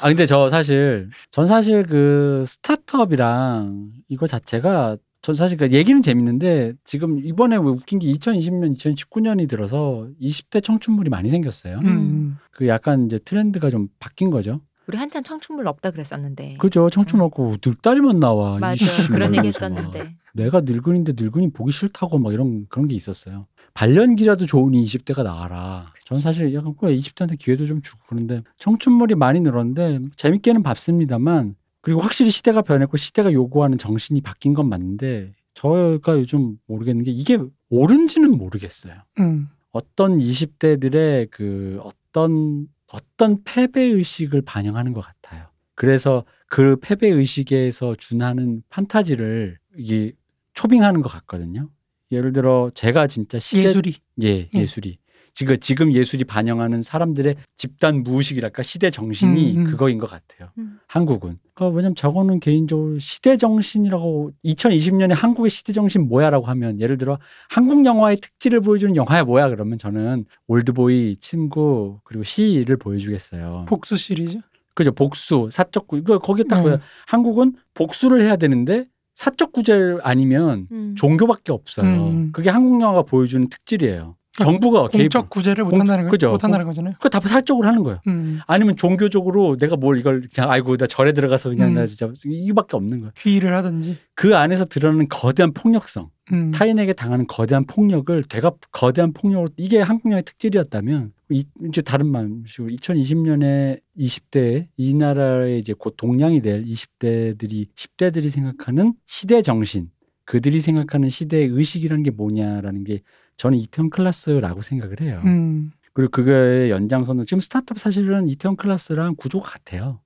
아 0.00 0.08
근데 0.08 0.26
저 0.26 0.48
사실 0.48 1.10
전 1.32 1.46
사실 1.46 1.84
그 1.84 2.44
스타트업이랑 2.46 3.90
이거 4.08 4.28
자체가 4.28 4.96
전 5.22 5.34
사실 5.34 5.58
그 5.58 5.72
얘기는 5.72 6.00
재밌는데 6.00 6.74
지금 6.84 7.18
이번에 7.18 7.56
왜 7.56 7.62
웃긴 7.62 7.98
게 7.98 8.06
2020년, 8.12 8.76
2019년이 8.76 9.48
들어서 9.48 10.06
20대 10.20 10.62
청춘물이 10.62 11.10
많이 11.10 11.30
생겼어요. 11.30 11.80
음. 11.80 12.38
그 12.52 12.68
약간 12.68 13.06
이제 13.06 13.18
트렌드가 13.18 13.70
좀 13.70 13.88
바뀐 13.98 14.30
거죠. 14.30 14.60
우리 14.86 14.98
한참 14.98 15.22
청춘물 15.22 15.66
없다 15.66 15.90
그랬었는데. 15.90 16.56
그죠? 16.58 16.90
청춘 16.90 17.20
없고 17.20 17.56
늙다리만 17.64 18.20
나와. 18.20 18.58
맞아. 18.58 18.74
이씨, 18.74 19.08
그런 19.08 19.30
막 19.30 19.38
얘기. 19.38 19.48
했었는데. 19.48 20.16
내가 20.34 20.60
늙은인데 20.60 21.14
늙은이 21.16 21.52
보기 21.52 21.72
싫다고 21.72 22.18
막 22.18 22.32
이런 22.32 22.66
그런 22.68 22.88
게 22.88 22.94
있었어요. 22.94 23.46
발연기라도 23.74 24.46
좋으니 24.46 24.84
20대가 24.84 25.22
나와라. 25.24 25.92
전 26.04 26.20
사실 26.20 26.52
약간 26.54 26.74
그 26.78 26.86
20대한테 26.86 27.38
기회도 27.38 27.66
좀 27.66 27.82
주고 27.82 28.00
그런데 28.06 28.42
청춘물이 28.58 29.14
많이 29.16 29.40
늘었는데 29.40 30.00
재밌게는 30.16 30.62
봤습니다만 30.62 31.56
그리고 31.80 32.00
확실히 32.00 32.30
시대가 32.30 32.62
변했고 32.62 32.96
시대가 32.96 33.32
요구하는 33.32 33.78
정신이 33.78 34.20
바뀐 34.20 34.54
건 34.54 34.68
맞는데 34.68 35.32
저가 35.54 36.18
요즘 36.18 36.58
모르겠는 36.66 37.04
게 37.04 37.10
이게 37.10 37.38
옳은지는 37.70 38.36
모르겠어요. 38.36 38.94
음. 39.18 39.48
어떤 39.72 40.18
20대들의 40.18 41.28
그 41.30 41.80
어떤 41.82 42.68
어떤 42.94 43.42
패배 43.42 43.82
의식을 43.82 44.42
반영하는 44.42 44.92
것 44.92 45.00
같아요. 45.00 45.48
그래서 45.74 46.24
그 46.48 46.76
패배 46.80 47.08
의식에서 47.08 47.96
준하는 47.96 48.62
판타지를 48.68 49.58
이게 49.76 50.12
초빙하는 50.52 51.02
것 51.02 51.08
같거든요. 51.08 51.68
예를 52.12 52.32
들어 52.32 52.70
제가 52.74 53.08
진짜 53.08 53.40
시대 53.40 53.62
예술이. 53.64 53.96
예 54.22 54.28
예. 54.28 54.48
예술이 54.54 54.98
지금 55.34 55.58
지금 55.58 55.92
예술이 55.94 56.24
반영하는 56.24 56.82
사람들의 56.82 57.34
집단 57.56 58.02
무의식이랄까 58.04 58.62
시대 58.62 58.90
정신이 58.90 59.56
음, 59.56 59.60
음. 59.60 59.64
그거인 59.66 59.98
것 59.98 60.08
같아요. 60.08 60.50
음. 60.58 60.78
한국은. 60.86 61.38
그러니까 61.54 61.76
왜냐면 61.76 61.96
저거는 61.96 62.38
개인적으로 62.40 62.98
시대 63.00 63.36
정신이라고 63.36 64.30
2020년에 64.44 65.12
한국의 65.12 65.50
시대 65.50 65.72
정신 65.72 66.08
뭐야라고 66.08 66.46
하면 66.46 66.80
예를 66.80 66.96
들어 66.98 67.18
한국 67.50 67.84
영화의 67.84 68.18
특질을 68.18 68.60
보여주는 68.60 68.94
영화야 68.94 69.24
뭐야 69.24 69.48
그러면 69.48 69.76
저는 69.76 70.24
올드보이 70.46 71.16
친구 71.18 71.98
그리고 72.04 72.22
시를 72.22 72.76
보여주겠어요. 72.76 73.66
복수 73.68 73.96
시리즈. 73.96 74.38
그죠 74.74 74.92
복수 74.92 75.48
사적 75.50 75.86
구 75.86 75.98
이거 75.98 76.18
거기에 76.18 76.44
딱 76.48 76.58
음. 76.58 76.62
보여. 76.62 76.80
한국은 77.06 77.54
복수를 77.74 78.22
해야 78.22 78.36
되는데 78.36 78.86
사적 79.14 79.52
구제 79.52 79.96
아니면 80.02 80.68
음. 80.70 80.94
종교밖에 80.96 81.52
없어요. 81.52 82.08
음. 82.08 82.30
그게 82.32 82.50
한국 82.50 82.80
영화가 82.80 83.02
보여주는 83.02 83.48
특질이에요. 83.48 84.16
정부가 84.42 84.88
개입. 84.88 85.02
공적 85.12 85.30
구제를 85.30 85.64
공- 85.64 85.70
못한다는 85.72 86.04
거. 86.04 86.10
그죠. 86.10 86.30
못 86.30 86.42
한다는 86.42 86.66
거잖아요. 86.66 86.94
그거 86.94 87.08
다 87.08 87.20
사적으로 87.20 87.68
하는 87.68 87.82
거예요. 87.82 88.00
음. 88.08 88.40
아니면 88.46 88.76
종교적으로 88.76 89.56
내가 89.56 89.76
뭘 89.76 89.98
이걸 89.98 90.22
그냥 90.32 90.50
아이고 90.50 90.76
나 90.76 90.86
절에 90.86 91.12
들어가서 91.12 91.50
그냥 91.50 91.70
음. 91.70 91.74
나 91.74 91.86
진짜 91.86 92.10
이거밖에 92.26 92.76
없는 92.76 92.98
거예요. 93.00 93.12
귀의를 93.16 93.54
하든지. 93.56 93.96
그 94.14 94.36
안에서 94.36 94.64
드러나는 94.64 95.08
거대한 95.08 95.52
폭력성, 95.52 96.10
음. 96.32 96.50
타인에게 96.50 96.92
당하는 96.94 97.26
거대한 97.26 97.64
폭력을 97.66 98.22
되가 98.24 98.52
거대한 98.72 99.12
폭력으로 99.12 99.48
이게 99.56 99.80
한국 99.80 100.06
영화의 100.10 100.24
특질이었다면 100.24 101.12
이, 101.30 101.44
이제 101.68 101.80
다른 101.82 102.08
말식으로 102.10 102.70
2020년에 102.76 103.80
20대 103.98 104.66
이 104.76 104.94
나라의 104.94 105.58
이제 105.58 105.72
곧 105.76 105.94
동량이 105.96 106.40
될 106.42 106.64
20대들이 106.64 107.66
10대들이 107.74 108.30
생각하는 108.30 108.94
시대 109.06 109.42
정신, 109.42 109.90
그들이 110.24 110.60
생각하는 110.60 111.08
시대의 111.08 111.48
의식이라는 111.48 112.02
게 112.02 112.10
뭐냐라는 112.10 112.84
게 112.84 113.02
저는 113.36 113.58
이태원 113.58 113.90
클라스라고 113.90 114.62
생각을 114.62 115.00
해요. 115.00 115.22
음. 115.24 115.72
그리고 115.92 116.10
그거의 116.10 116.70
연장선은 116.70 117.26
지금 117.26 117.40
스타트업 117.40 117.78
사실은 117.78 118.28
이태원 118.28 118.56
클라스랑 118.56 119.14
구조가 119.16 119.48
같아요. 119.48 120.00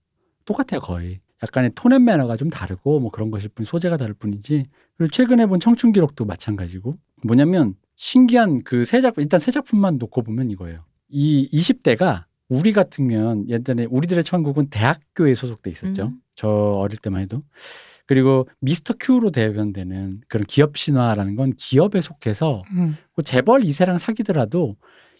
똑같아요 0.44 0.80
거의. 0.80 1.20
약간의 1.42 1.72
톤앤 1.74 2.04
매너가 2.04 2.36
좀 2.36 2.50
다르고 2.50 3.00
뭐 3.00 3.10
그런 3.10 3.30
것일 3.30 3.50
뿐 3.50 3.64
소재가 3.64 3.96
다를 3.96 4.14
뿐이지. 4.14 4.66
그리고 4.96 5.10
최근에 5.10 5.46
본 5.46 5.60
청춘 5.60 5.92
기록도 5.92 6.24
마찬가지고 6.24 6.96
뭐냐면 7.24 7.74
신기한 7.96 8.64
그새 8.64 9.00
작품 9.00 9.22
일단 9.22 9.40
새 9.40 9.50
작품만 9.50 9.98
놓고 9.98 10.22
보면 10.22 10.50
이거예요. 10.50 10.84
이 11.08 11.48
20대가 11.52 12.24
우리 12.48 12.72
같으면 12.72 13.48
예전에 13.48 13.86
우리들의 13.90 14.24
천국은 14.24 14.68
대학교에 14.68 15.34
소속돼 15.34 15.70
있었죠. 15.70 16.06
음. 16.06 16.20
저 16.34 16.48
어릴 16.48 16.98
때만 16.98 17.22
해도. 17.22 17.42
그리고 18.08 18.48
미스터 18.60 18.94
큐로 18.98 19.30
대변되는 19.30 20.22
그런 20.28 20.46
기업 20.46 20.78
신화라는 20.78 21.36
건 21.36 21.52
기업에 21.56 22.00
속해서 22.00 22.64
음. 22.72 22.96
뭐 23.14 23.22
재벌 23.22 23.60
2세랑 23.60 23.98
사귀더라도 23.98 24.76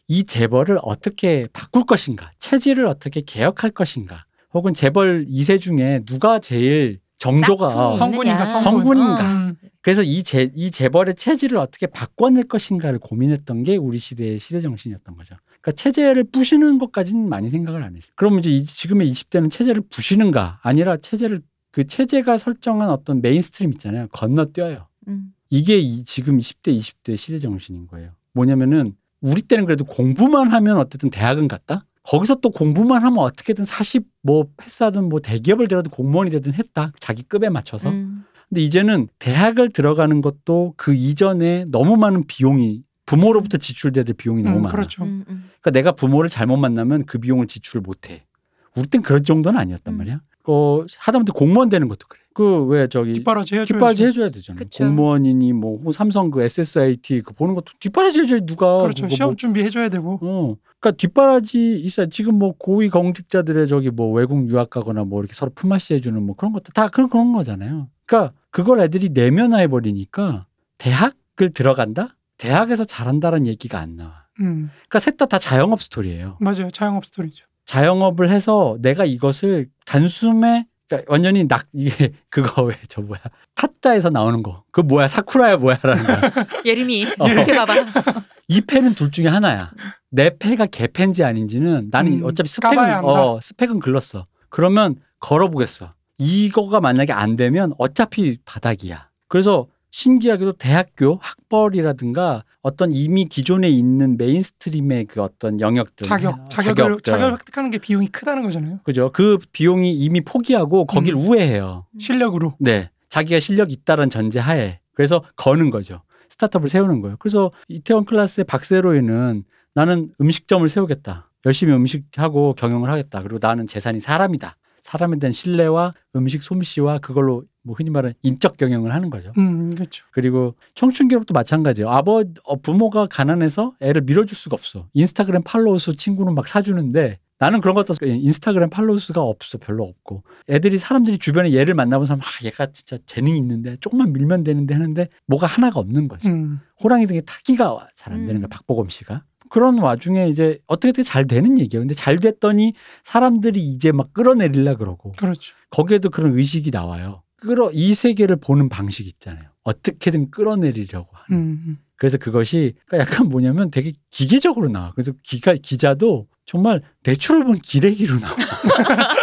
이 0.08 0.24
재벌을 0.24 0.78
어떻게 0.82 1.46
바꿀 1.52 1.84
것인가, 1.84 2.32
체질을 2.38 2.86
어떻게 2.86 3.20
개혁할 3.20 3.70
것인가, 3.72 4.24
혹은 4.54 4.72
재벌 4.72 5.26
2세 5.26 5.60
중에 5.60 6.00
누가 6.06 6.38
제일 6.38 6.98
정조가 7.18 7.90
성군인가. 7.92 8.46
성군. 8.46 8.62
성군인가. 8.84 9.32
음. 9.36 9.54
그래서 9.82 10.02
이, 10.02 10.22
재, 10.22 10.50
이 10.54 10.70
재벌의 10.70 11.14
체질을 11.16 11.58
어떻게 11.58 11.86
바꿔낼 11.86 12.44
것인가를 12.48 12.98
고민했던 13.00 13.64
게 13.64 13.76
우리 13.76 13.98
시대의 13.98 14.38
시대 14.38 14.60
정신이었던 14.62 15.14
거죠. 15.14 15.34
그러니까 15.60 15.72
체제를 15.72 16.24
부시는 16.24 16.78
것까지는 16.78 17.28
많이 17.28 17.50
생각을 17.50 17.82
안 17.82 17.96
했어요. 17.96 18.12
그럼 18.16 18.38
이제 18.38 18.50
이- 18.50 18.64
지금의 18.64 19.10
20대는 19.10 19.50
체제를 19.50 19.82
부시는가 19.90 20.60
아니라 20.62 20.96
체제를 20.96 21.42
그 21.78 21.86
체제가 21.86 22.38
설정한 22.38 22.90
어떤 22.90 23.22
mainstream 23.22 23.70
있잖아요. 23.74 24.08
건너뛰어요. 24.08 24.88
음. 25.06 25.32
이게 25.48 25.78
이, 25.78 26.02
지금 26.02 26.38
10대, 26.38 26.76
20대 26.76 27.16
시대 27.16 27.38
정신인 27.38 27.86
거예요. 27.86 28.10
뭐냐면은 28.32 28.96
우리 29.20 29.42
때는 29.42 29.64
그래도 29.64 29.84
공부만 29.84 30.48
하면 30.48 30.78
어쨌든 30.78 31.08
대학은 31.08 31.46
갔다? 31.46 31.84
거기서 32.02 32.40
또 32.40 32.50
공부만 32.50 33.04
하면 33.04 33.18
어떻게든 33.20 33.62
40뭐 33.64 34.48
패스하든 34.56 35.08
뭐 35.08 35.20
대기업을 35.20 35.68
들어도 35.68 35.88
공무원이 35.88 36.32
되든 36.32 36.54
했다. 36.54 36.90
자기 36.98 37.22
급에 37.22 37.48
맞춰서. 37.48 37.90
음. 37.90 38.24
근데 38.48 38.60
이제는 38.60 39.06
대학을 39.20 39.70
들어가는 39.70 40.20
것도 40.20 40.74
그 40.76 40.94
이전에 40.94 41.64
너무 41.68 41.96
많은 41.96 42.26
비용이 42.26 42.82
부모로부터 43.06 43.56
지출돼야 43.56 44.02
될 44.02 44.16
비용이 44.16 44.42
너무 44.42 44.56
음, 44.56 44.62
많아. 44.62 44.72
그렇죠. 44.74 45.04
음, 45.04 45.24
음. 45.28 45.44
그러니까 45.60 45.70
내가 45.70 45.92
부모를 45.92 46.28
잘못 46.28 46.56
만나면 46.56 47.06
그 47.06 47.20
비용을 47.20 47.46
지출을 47.46 47.82
못 47.82 48.10
해. 48.10 48.26
우리 48.74 48.88
땐 48.88 49.00
그런 49.00 49.22
정도는 49.22 49.60
아니었단 49.60 49.94
음. 49.94 49.98
말이야. 49.98 50.20
그 50.48 50.86
하다못해 50.98 51.32
공무원 51.34 51.68
되는 51.68 51.88
것도 51.88 52.06
그래. 52.08 52.20
그 52.32 52.64
왜 52.66 52.86
저기 52.86 53.12
뒷바라지 53.14 53.54
해줘야죠. 53.56 53.74
뒷바라지 53.74 54.04
해줘야 54.06 54.30
되잖아. 54.30 54.56
그쵸. 54.58 54.84
공무원이니 54.84 55.52
뭐 55.52 55.78
삼성 55.92 56.30
그 56.30 56.40
SSIT 56.42 57.20
그 57.22 57.34
보는 57.34 57.54
것도 57.54 57.72
뒷바라지 57.80 58.20
해줘야 58.20 58.40
누가 58.40 58.78
그렇죠. 58.78 59.04
그거 59.04 59.14
시험 59.14 59.30
뭐- 59.30 59.36
준비 59.36 59.62
해줘야 59.62 59.88
되고. 59.90 60.18
어. 60.22 60.56
그러니까 60.80 60.96
뒷바라지 60.96 61.74
있어요. 61.80 62.08
지금 62.08 62.38
뭐 62.38 62.54
고위 62.56 62.88
공직자들의 62.88 63.66
저기 63.68 63.90
뭐 63.90 64.10
외국 64.12 64.48
유학 64.48 64.70
가거나 64.70 65.04
뭐 65.04 65.20
이렇게 65.20 65.34
서로 65.34 65.50
품앗이 65.54 65.96
해주는 65.96 66.22
뭐 66.22 66.34
그런 66.36 66.52
것도 66.52 66.70
다 66.72 66.88
그런 66.88 67.10
그런 67.10 67.32
거잖아요. 67.32 67.88
그러니까 68.06 68.32
그걸 68.50 68.80
애들이 68.80 69.10
내면화해 69.10 69.66
버리니까 69.66 70.46
대학을 70.78 71.50
들어간다? 71.52 72.16
대학에서 72.38 72.84
잘한다는 72.84 73.46
얘기가 73.48 73.78
안 73.80 73.96
나와. 73.96 74.24
음, 74.40 74.70
그러니까 74.88 74.98
셋 75.00 75.16
다 75.16 75.26
다 75.26 75.38
자영업 75.40 75.82
스토리예요. 75.82 76.36
맞아요. 76.40 76.70
자영업 76.70 77.04
스토리죠. 77.04 77.46
자영업을 77.68 78.30
해서 78.30 78.78
내가 78.80 79.04
이것을 79.04 79.68
단숨에 79.84 80.64
그러니까 80.88 81.12
완전히 81.12 81.46
낙 81.46 81.66
이게 81.74 82.12
그거 82.30 82.62
왜 82.62 82.74
저 82.88 83.02
뭐야 83.02 83.20
타짜에서 83.54 84.08
나오는 84.08 84.42
거. 84.42 84.64
그 84.72 84.80
뭐야 84.80 85.06
사쿠라야 85.06 85.56
뭐야라는 85.58 86.02
거. 86.04 86.12
예림이 86.64 87.06
어. 87.18 87.28
이렇게 87.28 87.54
봐봐. 87.54 87.74
이 88.48 88.62
패는 88.62 88.94
둘 88.94 89.10
중에 89.10 89.26
하나야. 89.28 89.70
내 90.10 90.30
패가 90.38 90.64
개 90.66 90.86
패인지 90.86 91.22
아닌지는 91.24 91.88
나는 91.90 92.20
음, 92.20 92.24
어차피 92.24 92.48
스펙은. 92.48 93.04
어 93.04 93.38
스펙은 93.42 93.80
글렀어. 93.80 94.26
그러면 94.48 94.96
걸어보겠어. 95.20 95.92
이거가 96.16 96.80
만약에 96.80 97.12
안 97.12 97.36
되면 97.36 97.74
어차피 97.76 98.38
바닥이야. 98.46 99.10
그래서 99.28 99.66
신기하게도 99.90 100.52
대학교 100.54 101.18
학벌이라든가 101.20 102.44
어떤 102.68 102.92
이미 102.92 103.24
기존에 103.24 103.70
있는 103.70 104.18
mainstream의 104.18 105.06
그 105.06 105.22
어떤 105.22 105.58
영역들 105.58 106.06
자격, 106.06 106.50
자격을 106.50 106.74
자격들. 106.76 107.12
자격 107.12 107.32
획득하는 107.32 107.70
게 107.70 107.78
비용이 107.78 108.08
크다는 108.08 108.42
거잖아요. 108.42 108.80
그죠? 108.84 109.10
그 109.14 109.38
비용이 109.52 109.96
이미 109.96 110.20
포기하고 110.20 110.84
거길 110.86 111.14
음. 111.14 111.20
우회해요. 111.20 111.86
실력으로. 111.98 112.54
네. 112.60 112.90
자기가 113.08 113.40
실력이 113.40 113.72
있다는 113.72 114.10
전제 114.10 114.38
하에. 114.38 114.80
그래서 114.92 115.24
거는 115.36 115.70
거죠. 115.70 116.02
스타트업을 116.28 116.68
세우는 116.68 117.00
거예요. 117.00 117.16
그래서 117.18 117.50
이태원 117.68 118.04
클래스의 118.04 118.44
박새로이는 118.44 119.44
나는 119.74 120.12
음식점을 120.20 120.68
세우겠다. 120.68 121.30
열심히 121.46 121.72
음식하고 121.72 122.52
경영을 122.54 122.90
하겠다. 122.90 123.22
그리고 123.22 123.38
나는 123.40 123.66
재산이 123.66 124.00
사람이다. 124.00 124.58
사람에 124.82 125.18
대한 125.18 125.32
신뢰와 125.32 125.94
음식 126.16 126.42
솜씨와 126.42 126.98
그걸로 126.98 127.44
뭐 127.68 127.74
흔히 127.76 127.90
말하는 127.90 128.14
인적 128.22 128.56
경영을 128.56 128.94
하는 128.94 129.10
거죠. 129.10 129.30
음, 129.36 129.70
그렇죠. 129.74 130.06
그리고 130.10 130.54
청춘 130.74 131.08
기록도 131.08 131.34
마찬가지예요. 131.34 131.90
아버 131.90 132.24
어, 132.44 132.56
부모가 132.56 133.06
가난해서 133.06 133.74
애를 133.80 134.02
밀어줄 134.02 134.36
수가 134.36 134.54
없어. 134.54 134.88
인스타그램 134.94 135.42
follow 135.44 135.78
수 135.78 135.94
친구는 135.94 136.34
막 136.34 136.48
사주는데 136.48 137.18
나는 137.40 137.60
그런 137.60 137.74
것도 137.76 137.94
인스타그램 138.02 138.70
follow 138.70 138.98
수가 138.98 139.20
없어. 139.20 139.58
별로 139.58 139.84
없고. 139.84 140.24
애들이 140.48 140.78
사람들이 140.78 141.18
주변에 141.18 141.52
얘를 141.52 141.74
만나본 141.74 142.06
사람 142.06 142.20
아 142.20 142.24
얘가 142.44 142.66
진짜 142.72 142.96
재능이 143.06 143.38
있는데 143.38 143.76
조금만 143.80 144.12
밀면 144.12 144.42
되는데 144.44 144.74
하는데 144.74 145.06
뭐가 145.26 145.46
하나가 145.46 145.78
없는 145.78 146.08
거죠. 146.08 146.28
음, 146.30 146.60
호랑이 146.82 147.06
등에 147.06 147.20
타기가 147.20 147.88
잘 147.94 148.14
안 148.14 148.24
되는 148.24 148.40
거야. 148.40 148.48
음. 148.48 148.50
박보검 148.50 148.88
씨가. 148.88 149.22
그런 149.50 149.78
와중에 149.78 150.28
이제 150.28 150.58
어떻게 150.66 150.88
어떻게 150.88 151.02
잘 151.02 151.26
되는 151.26 151.58
얘기예요. 151.58 151.80
근데 151.82 151.94
잘 151.94 152.18
됐더니 152.18 152.74
사람들이 153.02 153.60
이제 153.62 153.92
막 153.92 154.12
끌어내리려 154.12 154.76
그러고 154.76 155.12
그렇죠. 155.12 155.54
거기에도 155.70 156.10
그런 156.10 156.36
의식이 156.36 156.70
나와요. 156.70 157.22
끌어 157.40 157.70
이 157.72 157.94
세계를 157.94 158.36
보는 158.36 158.68
방식 158.68 159.06
있잖아요. 159.06 159.48
어떻게든 159.62 160.30
끌어내리려고 160.30 161.08
하는. 161.12 161.40
음, 161.40 161.62
음. 161.66 161.78
그래서 161.96 162.18
그것이 162.18 162.74
그러니까 162.86 163.10
약간 163.10 163.28
뭐냐면 163.28 163.70
되게 163.70 163.92
기계적으로 164.10 164.68
나와. 164.68 164.92
그래서 164.92 165.12
기가 165.22 165.54
기자도 165.54 166.28
정말 166.44 166.82
natural 167.04 167.44
born 167.44 167.56
기레기로 167.56 168.20
나와. 168.20 168.34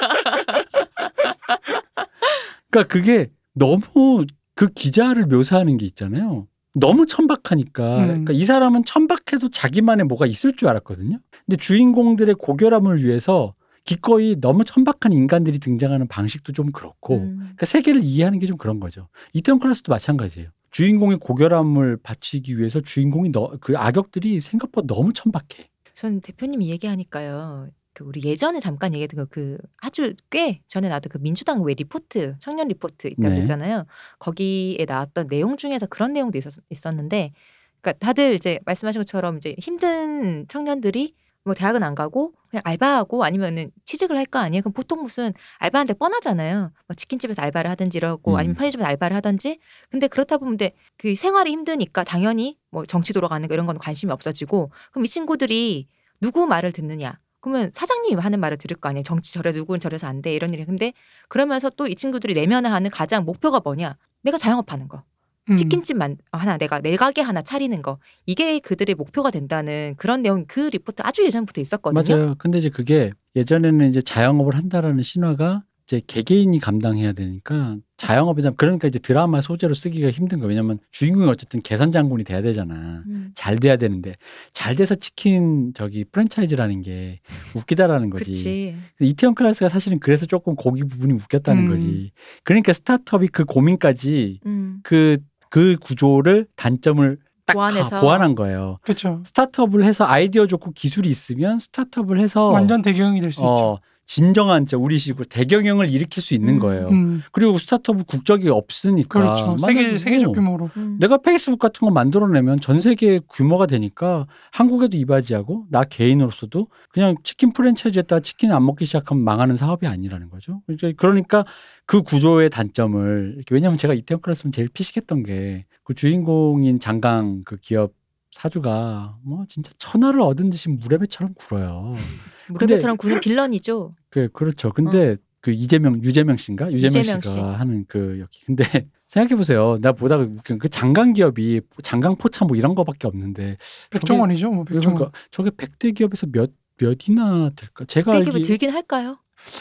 그러니까 2.70 2.94
그게 2.94 3.32
너무 3.54 4.26
그 4.54 4.68
기자를 4.68 5.26
묘사하는 5.26 5.78
게 5.78 5.86
있잖아요. 5.86 6.48
너무 6.74 7.06
천박하니까. 7.06 7.98
음. 8.00 8.08
그러니까 8.08 8.34
이 8.34 8.44
사람은 8.44 8.84
천박해도 8.84 9.50
자기만의 9.50 10.06
뭐가 10.06 10.26
있을 10.26 10.56
줄 10.56 10.68
알았거든요. 10.68 11.20
근데 11.46 11.58
주인공들의 11.58 12.36
고결함을 12.36 13.04
위해서 13.04 13.56
기꺼이 13.86 14.36
너무 14.42 14.66
천박한 14.66 15.14
인간들이 15.14 15.60
등장하는 15.60 16.08
방식도 16.08 16.52
좀 16.52 16.72
그렇고 16.72 17.18
음. 17.18 17.38
그러니까 17.38 17.66
세계를 17.66 18.02
이해하는 18.04 18.40
게 18.40 18.46
좀 18.48 18.58
그런 18.58 18.80
거죠. 18.80 19.08
이태원 19.34 19.60
클래스도 19.60 19.92
마찬가지예요. 19.92 20.50
주인공의 20.72 21.20
고결함을 21.20 21.98
받치기 22.04 22.58
위해서 22.60 22.82
주인공이 22.82 23.32
너, 23.32 23.58
그 23.62 23.78
악역들이 23.78 24.42
생각보다 24.42 24.88
너무 24.94 25.14
천박해. 25.14 25.70
전 25.96 26.20
대표님이 26.20 26.70
얘기하니까요. 26.72 27.70
그 27.94 28.04
우리 28.04 28.22
예전에 28.24 28.60
잠깐 28.60 28.94
얘기했던 28.94 29.28
그, 29.30 29.30
그 29.30 29.58
아주 29.78 30.14
꽤 30.30 30.60
전에 30.68 30.90
나왔던 30.90 31.10
그 31.10 31.18
민주당 31.20 31.62
왜 31.64 31.74
리포트 31.76 32.36
청년 32.40 32.68
리포트 32.68 33.08
있다고 33.08 33.30
네. 33.30 33.40
했잖아요. 33.40 33.86
거기에 34.20 34.86
나왔던 34.86 35.28
내용 35.30 35.56
중에서 35.56 35.86
그런 35.86 36.12
내용도 36.12 36.38
있었, 36.38 36.54
있었는데, 36.70 37.32
그러니까 37.80 38.06
다들 38.06 38.34
이제 38.34 38.60
말씀하신 38.66 39.00
것처럼 39.00 39.38
이제 39.38 39.56
힘든 39.60 40.46
청년들이 40.50 41.14
뭐 41.46 41.54
대학은 41.54 41.84
안 41.84 41.94
가고 41.96 42.34
그냥 42.50 42.62
알바하고 42.66 43.24
아니면은 43.24 43.72
취직을 43.86 44.18
할 44.18 44.26
거 44.26 44.40
아니에요. 44.40 44.64
그럼 44.64 44.74
보통 44.74 45.04
무슨 45.04 45.32
알바하는데 45.60 45.94
뻔하잖아요. 46.00 46.72
뭐 46.88 46.96
치킨집에서 46.96 47.42
알바를 47.44 47.70
하든지 47.72 47.98
이러고 48.00 48.32
음. 48.34 48.38
아니면 48.38 48.56
편의점에서 48.56 48.88
알바를 48.90 49.16
하든지. 49.18 49.60
근데 49.92 50.08
그렇다 50.08 50.38
보면 50.38 50.54
근데 50.58 50.72
그 50.98 51.16
생활이 51.16 51.52
힘드니까 51.52 52.04
당연히 52.04 52.58
뭐 52.72 52.86
정치 52.88 53.14
돌아가는 53.14 53.48
거 53.48 53.54
이런 53.54 53.68
건 53.68 53.78
관심이 53.78 54.12
없어지고 54.12 54.72
그럼 54.92 55.06
이 55.06 55.08
친구들이 55.08 55.88
누구 56.20 56.48
말을 56.48 56.72
듣느냐? 56.72 57.20
그러면 57.42 57.70
사장님이 57.76 58.20
하는 58.22 58.40
말을 58.40 58.58
들을 58.58 58.76
거 58.78 58.90
아니에요. 58.90 59.04
정치 59.04 59.32
저래 59.34 59.52
누구는 59.52 59.80
저래서 59.80 60.08
안 60.08 60.22
돼 60.24 60.34
이런 60.34 60.52
일이. 60.54 60.66
근데 60.66 60.94
그러면서 61.30 61.70
또 61.70 61.86
이 61.88 61.96
친구들이 61.96 62.34
내면화하는 62.34 62.90
가장 62.90 63.24
목표가 63.24 63.60
뭐냐? 63.64 63.96
내가 64.24 64.38
자영업하는 64.40 64.88
거. 64.88 65.04
음. 65.50 65.56
치킨집 65.56 65.98
만 65.98 66.18
하나 66.32 66.58
내가 66.58 66.80
내 66.80 66.96
가게 66.96 67.22
하나 67.22 67.42
차리는 67.42 67.82
거 67.82 68.00
이게 68.26 68.60
그들의 68.60 68.96
목표가 68.96 69.32
된다는 69.32 69.94
그런 69.98 70.22
내용 70.22 70.46
그 70.48 70.62
리포트 70.62 71.02
아주 71.04 71.24
예전부터 71.26 71.62
있었거든요. 71.62 72.16
맞아요. 72.16 72.36
근데 72.38 72.58
이제 72.58 72.70
그게 72.70 73.12
예전에는 73.36 73.90
이제 73.90 74.02
자영업을 74.02 74.56
한다라는 74.56 75.04
신화가 75.04 75.64
이제 75.88 76.02
개개인이 76.08 76.58
감당해야 76.60 77.14
되니까 77.14 77.78
자영업이다 77.98 78.52
그러니까 78.52 78.88
이제 78.88 78.98
드라마 78.98 79.40
소재로 79.40 79.76
쓰기가 79.76 80.10
힘든 80.10 80.40
거예요. 80.40 80.50
왜냐면 80.50 80.80
주인공이 80.90 81.30
어쨌든 81.30 81.62
계산 81.62 81.92
장군이 81.92 82.24
돼야 82.24 82.42
되잖아. 82.42 83.04
음. 83.08 83.32
잘 83.36 83.60
돼야 83.60 83.78
되는데 83.78 84.16
잘 84.52 84.76
돼서 84.76 84.96
치킨 84.96 85.74
저기 85.76 86.04
프랜차이즈라는 86.06 86.82
게 86.82 87.20
웃기다라는 87.56 88.10
거지. 88.10 88.76
이태원 89.00 89.36
클래스가 89.36 89.70
사실은 89.70 90.00
그래서 90.00 90.26
조금 90.26 90.56
거기 90.56 90.84
부분이 90.84 91.14
웃겼다는 91.14 91.66
음. 91.66 91.70
거지. 91.70 92.12
그러니까 92.44 92.74
스타트업이 92.74 93.28
그 93.28 93.46
고민까지 93.46 94.40
음. 94.48 94.80
그, 94.82 95.18
그 95.56 95.78
구조를 95.82 96.48
단점을 96.58 97.18
딱 97.46 97.54
보완해서. 97.54 97.90
가- 97.90 98.02
보완한 98.02 98.36
거예요. 98.36 98.78
그렇죠. 98.82 99.22
스타트업을 99.24 99.86
해서 99.86 100.04
아이디어 100.06 100.48
좋고 100.48 100.72
기술이 100.72 101.08
있으면 101.10 101.60
스타트업을 101.60 102.20
해서 102.20 102.48
완전 102.50 102.82
대경이 102.82 103.22
될 103.22 103.32
수 103.32 103.40
있죠. 103.42 103.80
어, 104.06 104.08
진정한 104.08 104.66
진짜 104.66 104.82
우리식으로 104.82 105.26
대경영을 105.26 105.90
일으킬 105.90 106.22
수 106.22 106.34
있는 106.34 106.56
음. 106.56 106.60
거예요. 106.60 106.90
음, 106.90 107.24
그리고 107.32 107.58
스타트업은 107.58 108.06
국적이 108.06 108.50
없으니까 108.50 109.20
그렇죠. 109.20 109.58
세계 109.58 109.98
세계적 109.98 110.28
뭐 110.28 110.34
규모로. 110.34 110.70
음. 110.78 110.98
내가 111.00 111.18
페이스북 111.18 111.60
같은 111.60 111.86
거 111.86 111.92
만들어내면 111.92 112.60
전 112.60 112.80
세계 112.80 113.20
규모가 113.32 113.66
되니까 113.66 114.28
한국에도 114.52 114.96
이바지하고 114.98 115.66
나 115.70 115.84
개인으로서도 115.84 116.68
그냥 116.90 117.16
치킨 117.24 117.54
프랜차이즈에다가 117.54 118.22
치킨 118.22 118.52
안 118.52 118.66
먹기 118.66 118.86
시작하면 118.86 119.24
망하는 119.24 119.56
사업이 119.56 119.88
아니라는 119.88 120.30
거죠. 120.30 120.62
이제 120.70 120.94
그러니까 120.96 121.46
그 121.86 122.02
구조의 122.02 122.50
단점을 122.50 123.44
왜냐하면 123.52 123.78
제가 123.78 123.94
이태원 123.94 124.22
클래스면 124.22 124.52
제일 124.52 124.70
피식했던 124.70 125.24
게 125.24 125.66
그 125.86 125.94
주인공인 125.94 126.80
장강 126.80 127.44
그 127.46 127.58
기업 127.58 127.94
사주가 128.36 129.18
뭐 129.24 129.46
진짜 129.48 129.72
천하를 129.78 130.20
얻은 130.20 130.50
듯이 130.50 130.68
무레배처럼 130.70 131.36
굴어요. 131.36 131.96
무릎에서랑 132.50 132.98
구는 132.98 133.22
빌런이죠. 133.22 133.96
그 134.10 134.28
그렇죠. 134.34 134.74
근데 134.74 135.16
그 135.40 135.52
이재명 135.52 136.04
유재명 136.04 136.36
씨인가 136.36 136.70
유재명, 136.70 137.00
유재명 137.00 137.22
씨가 137.22 137.34
씨. 137.34 137.40
하는 137.40 137.86
그 137.88 138.18
여기 138.20 138.44
근데 138.46 138.64
생각해 139.08 139.38
보세요. 139.38 139.78
나 139.82 139.94
보다가 139.94 140.24
웃긴 140.24 140.60
그 140.60 140.68
장강 140.68 141.14
기업이 141.14 141.62
장강 141.82 142.18
포차 142.18 142.44
뭐 142.44 142.58
이런 142.58 142.76
거밖에 142.76 143.08
없는데 143.08 143.56
백종원이죠. 143.92 144.52
뭐 144.52 144.66
백종원. 144.66 144.98
그러니까 144.98 145.18
저게 145.32 145.50
백대 145.56 145.92
기업에서 145.92 146.28
몇 146.28 146.52
몇이나 146.78 147.52
될까? 147.56 147.86
제가 147.86 148.12
대기업 148.12 148.36
알기 148.36 148.46
들긴 148.48 148.72
할까요? 148.72 149.18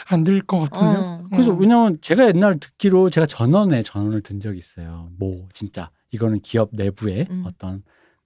안 0.07 0.25
들 0.25 0.41
것 0.45 0.59
같은데요. 0.59 0.99
어. 0.99 1.27
그래서 1.31 1.51
음. 1.51 1.61
왜냐면 1.61 1.97
제가 2.01 2.27
옛날 2.27 2.59
듣기로 2.59 3.09
제가 3.09 3.25
전원에 3.25 3.81
전원을 3.83 4.21
든 4.21 4.41
적이 4.41 4.57
있어요. 4.57 5.07
뭐 5.17 5.47
진짜 5.53 5.91
이거는 6.11 6.41
기업 6.41 6.69
내부의 6.73 7.27
음. 7.29 7.43
어떤 7.45 7.83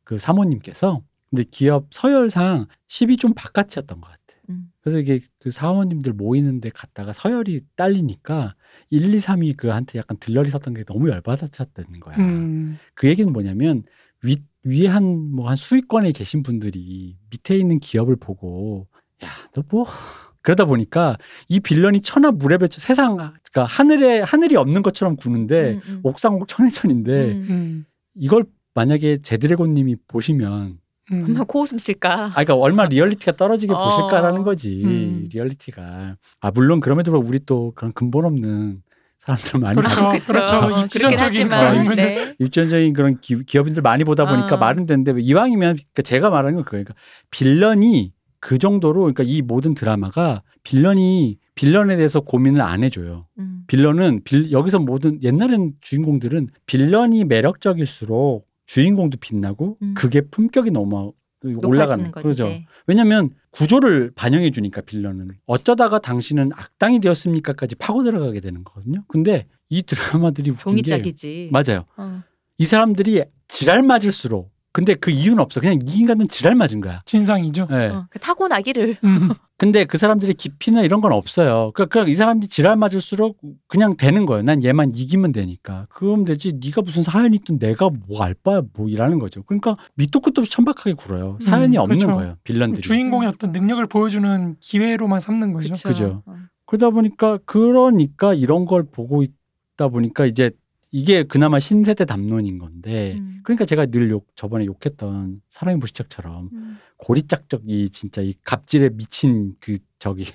그 0.10 0.18
사모님께서 0.18 1.04
근데 1.30 1.44
기업 1.52 1.86
서열상 1.92 2.66
10이 2.88 3.20
좀 3.20 3.36
바깥이었던 3.36 4.02
것 4.02 4.08
같아. 4.08 4.20
음. 4.50 4.72
그래서 4.82 4.98
이게 4.98 5.20
그 5.40 5.52
사원님들 5.52 6.14
모이는데 6.14 6.72
갔다가 6.72 7.14
서열이 7.14 7.62
딸리니까 7.76 8.56
1, 8.90 9.14
2, 9.14 9.18
3이 9.18 9.56
그한테 9.56 10.00
약간 10.00 10.18
들러리 10.20 10.50
섰던 10.50 10.74
게 10.74 10.84
너무 10.84 11.10
열받아쳤다는 11.10 12.00
거야. 12.00 12.18
음. 12.18 12.80
그 12.96 13.08
얘기는 13.08 13.32
뭐냐면 13.32 13.84
위 14.24 14.38
위에 14.64 14.88
한 14.88 15.04
뭐 15.36 15.48
한 15.48 15.56
수위권에 15.56 16.12
계신 16.12 16.42
분들이 16.42 17.16
밑에 17.30 17.56
있는 17.56 17.80
기업을 17.80 18.16
보고 18.16 18.88
야 19.24 19.28
너 19.54 19.64
뭐 19.70 19.86
그러다 20.42 20.66
보니까 20.66 21.18
이 21.50 21.60
빌런이 21.60 22.02
천하 22.02 22.32
물에 22.32 22.58
배쳐 22.58 22.80
세상 22.82 23.16
그러니까 23.18 23.66
하늘에 23.66 24.22
하늘이 24.22 24.56
없는 24.56 24.82
것처럼 24.82 25.18
구는데 25.18 25.74
음, 25.74 25.82
음. 25.88 26.00
옥상옥 26.02 26.48
천해천인데 26.48 27.32
음. 27.34 27.48
음. 27.52 27.86
이걸 28.16 28.46
만약에 28.74 29.18
제드래곤님이 29.22 29.96
보시면 30.08 30.80
음. 31.12 31.24
얼마나 31.28 31.44
고웃음 31.44 31.78
칠까. 31.80 32.26
아 32.26 32.30
그러니까 32.30 32.56
얼마나 32.56 32.90
리얼리티가 32.90 33.36
떨어지게 33.36 33.74
어. 33.74 33.84
보실까라는 33.86 34.44
거지 34.44 34.84
음. 34.84 35.28
리얼리티가 35.34 36.18
아 36.40 36.52
물론 36.52 36.80
그럼에도 36.80 37.12
불구하고 37.12 37.28
우리 37.30 37.40
또 37.46 37.72
그런 37.76 37.94
근본 37.94 38.26
없는 38.26 38.78
사람들 39.18 39.60
많이 39.60 39.76
그렇죠. 39.76 39.96
봐- 40.02 40.20
그렇죠. 40.20 40.56
어, 40.56 40.86
하지만 41.20 41.84
거는 41.84 41.96
네. 41.96 42.36
입전적인 42.40 42.94
그런 42.94 43.20
기, 43.20 43.44
기업인들 43.44 43.82
많이 43.82 44.04
보다 44.04 44.26
보니까 44.26 44.56
어. 44.56 44.60
말은 44.60 44.86
되는데 44.86 45.14
이왕이면 45.20 45.76
그러니까 45.76 46.02
제가 46.04 46.30
말하는 46.30 46.56
건 46.56 46.64
그거예요. 46.64 46.86
그러니까 46.86 47.02
빌런이 47.32 48.14
그 48.40 48.58
정도로 48.58 49.02
그러니까 49.02 49.24
이 49.24 49.42
모든 49.42 49.74
드라마가 49.74 50.44
빌런이 50.64 51.38
빌런에 51.56 51.98
대해서 51.98 52.22
고민을 52.22 52.62
안 52.62 52.84
해줘요. 52.84 53.26
음. 53.40 53.64
빌런은 53.68 54.22
빌, 54.24 54.52
여기서 54.54 54.80
모든 54.80 55.22
옛날엔 55.22 55.74
주인공들은 55.82 56.48
빌런이 56.66 57.26
매력적일수록 57.26 58.48
주인공도 58.70 59.18
빛나고 59.18 59.78
음. 59.82 59.94
그게 59.96 60.22
품격이 60.22 60.70
너무 60.70 61.14
올라가는. 61.44 62.12
건데. 62.12 62.68
왜냐하면 62.86 63.32
구조를 63.50 64.12
반영해 64.14 64.52
주니까 64.52 64.82
빌런은 64.82 65.32
어쩌다가 65.48 65.98
당신은 65.98 66.52
악당이 66.54 67.00
되었습니까까지 67.00 67.78
파고 67.78 68.04
들어가게 68.04 68.42
되는 68.42 68.64
거거든요. 68.64 69.04
근데 69.08 69.48
이 69.70 69.82
드라마들이 69.82 70.52
웃긴 70.52 70.76
게 70.76 70.84
종이짝이지. 70.84 71.50
맞아요. 71.52 71.86
어. 71.98 72.22
이 72.60 72.66
사람들이 72.66 73.24
지랄 73.48 73.82
맞을수록 73.82 74.52
근데 74.72 74.94
그 74.94 75.10
이유는 75.10 75.40
없어. 75.40 75.60
그냥 75.60 75.80
이 75.88 76.00
인간은 76.00 76.28
지랄 76.28 76.54
맞은 76.54 76.80
거야. 76.80 77.02
진상이죠. 77.06 77.68
예. 77.72 77.76
어, 77.88 78.06
그 78.10 78.20
타고나기를 78.20 78.98
음. 79.04 79.30
근데 79.58 79.84
그 79.84 79.98
사람들이 79.98 80.36
깊이나 80.36 80.84
이런 80.84 81.02
건 81.02 81.12
없어요. 81.12 81.72
그러니까, 81.74 81.86
그러니까 81.88 82.12
이 82.12 82.14
사람들이 82.14 82.48
지랄 82.48 82.78
맞을수록 82.78 83.40
그냥 83.68 83.98
되는 83.98 84.26
거예요. 84.26 84.44
난 84.44 84.64
얘만 84.64 84.94
이기면 84.96 85.32
되니까. 85.34 85.88
그럼 85.90 86.24
되지. 86.24 86.60
네가 86.64 86.82
무슨 86.84 87.02
사연이 87.04 87.36
있든 87.38 87.58
내가 87.60 87.90
뭐 87.90 88.22
알 88.22 88.36
바야 88.36 88.62
뭐 88.74 88.88
이라는 88.88 89.18
거죠. 89.20 89.44
그러니까 89.44 89.76
밑도 89.96 90.20
끝도 90.20 90.42
없이 90.42 90.52
천박하게 90.52 90.94
굴어요. 90.94 91.40
사연이 91.42 91.78
음, 91.78 91.82
없는 91.82 91.98
그렇죠. 91.98 92.16
거예요. 92.16 92.36
빌런들이. 92.44 92.82
주인공의 92.82 93.28
어떤 93.28 93.52
능력을 93.52 93.86
보여주는 93.88 94.56
기회로만 94.60 95.20
삼는 95.20 95.52
거죠. 95.54 95.74
그쵸. 95.74 95.88
그죠. 95.90 96.24
어. 96.26 96.36
그러다 96.66 96.92
보니까 96.92 97.40
그러니까 97.46 98.34
이런 98.36 98.66
걸 98.66 98.84
보고 98.84 99.24
있다 99.24 99.88
보니까 99.90 100.26
이제 100.26 100.52
이게 100.92 101.24
그나마 101.24 101.60
신세대 101.60 102.06
담론인 102.06 102.58
건데 102.58 103.16
음. 103.18 103.42
그러니까 103.44 103.66
제가 103.66 103.86
늘 103.88 104.10
욕, 104.10 104.28
저번에 104.36 104.66
욕했던 104.66 105.42
사랑의 105.50 105.80
불시착처럼 105.80 106.50
음. 106.52 106.78
고리짝적 106.98 107.62
이 107.68 107.90
진짜 107.90 108.22
이 108.22 108.34
갑질에 108.44 108.90
미친 108.90 109.56
그 109.60 109.78
저기 110.00 110.26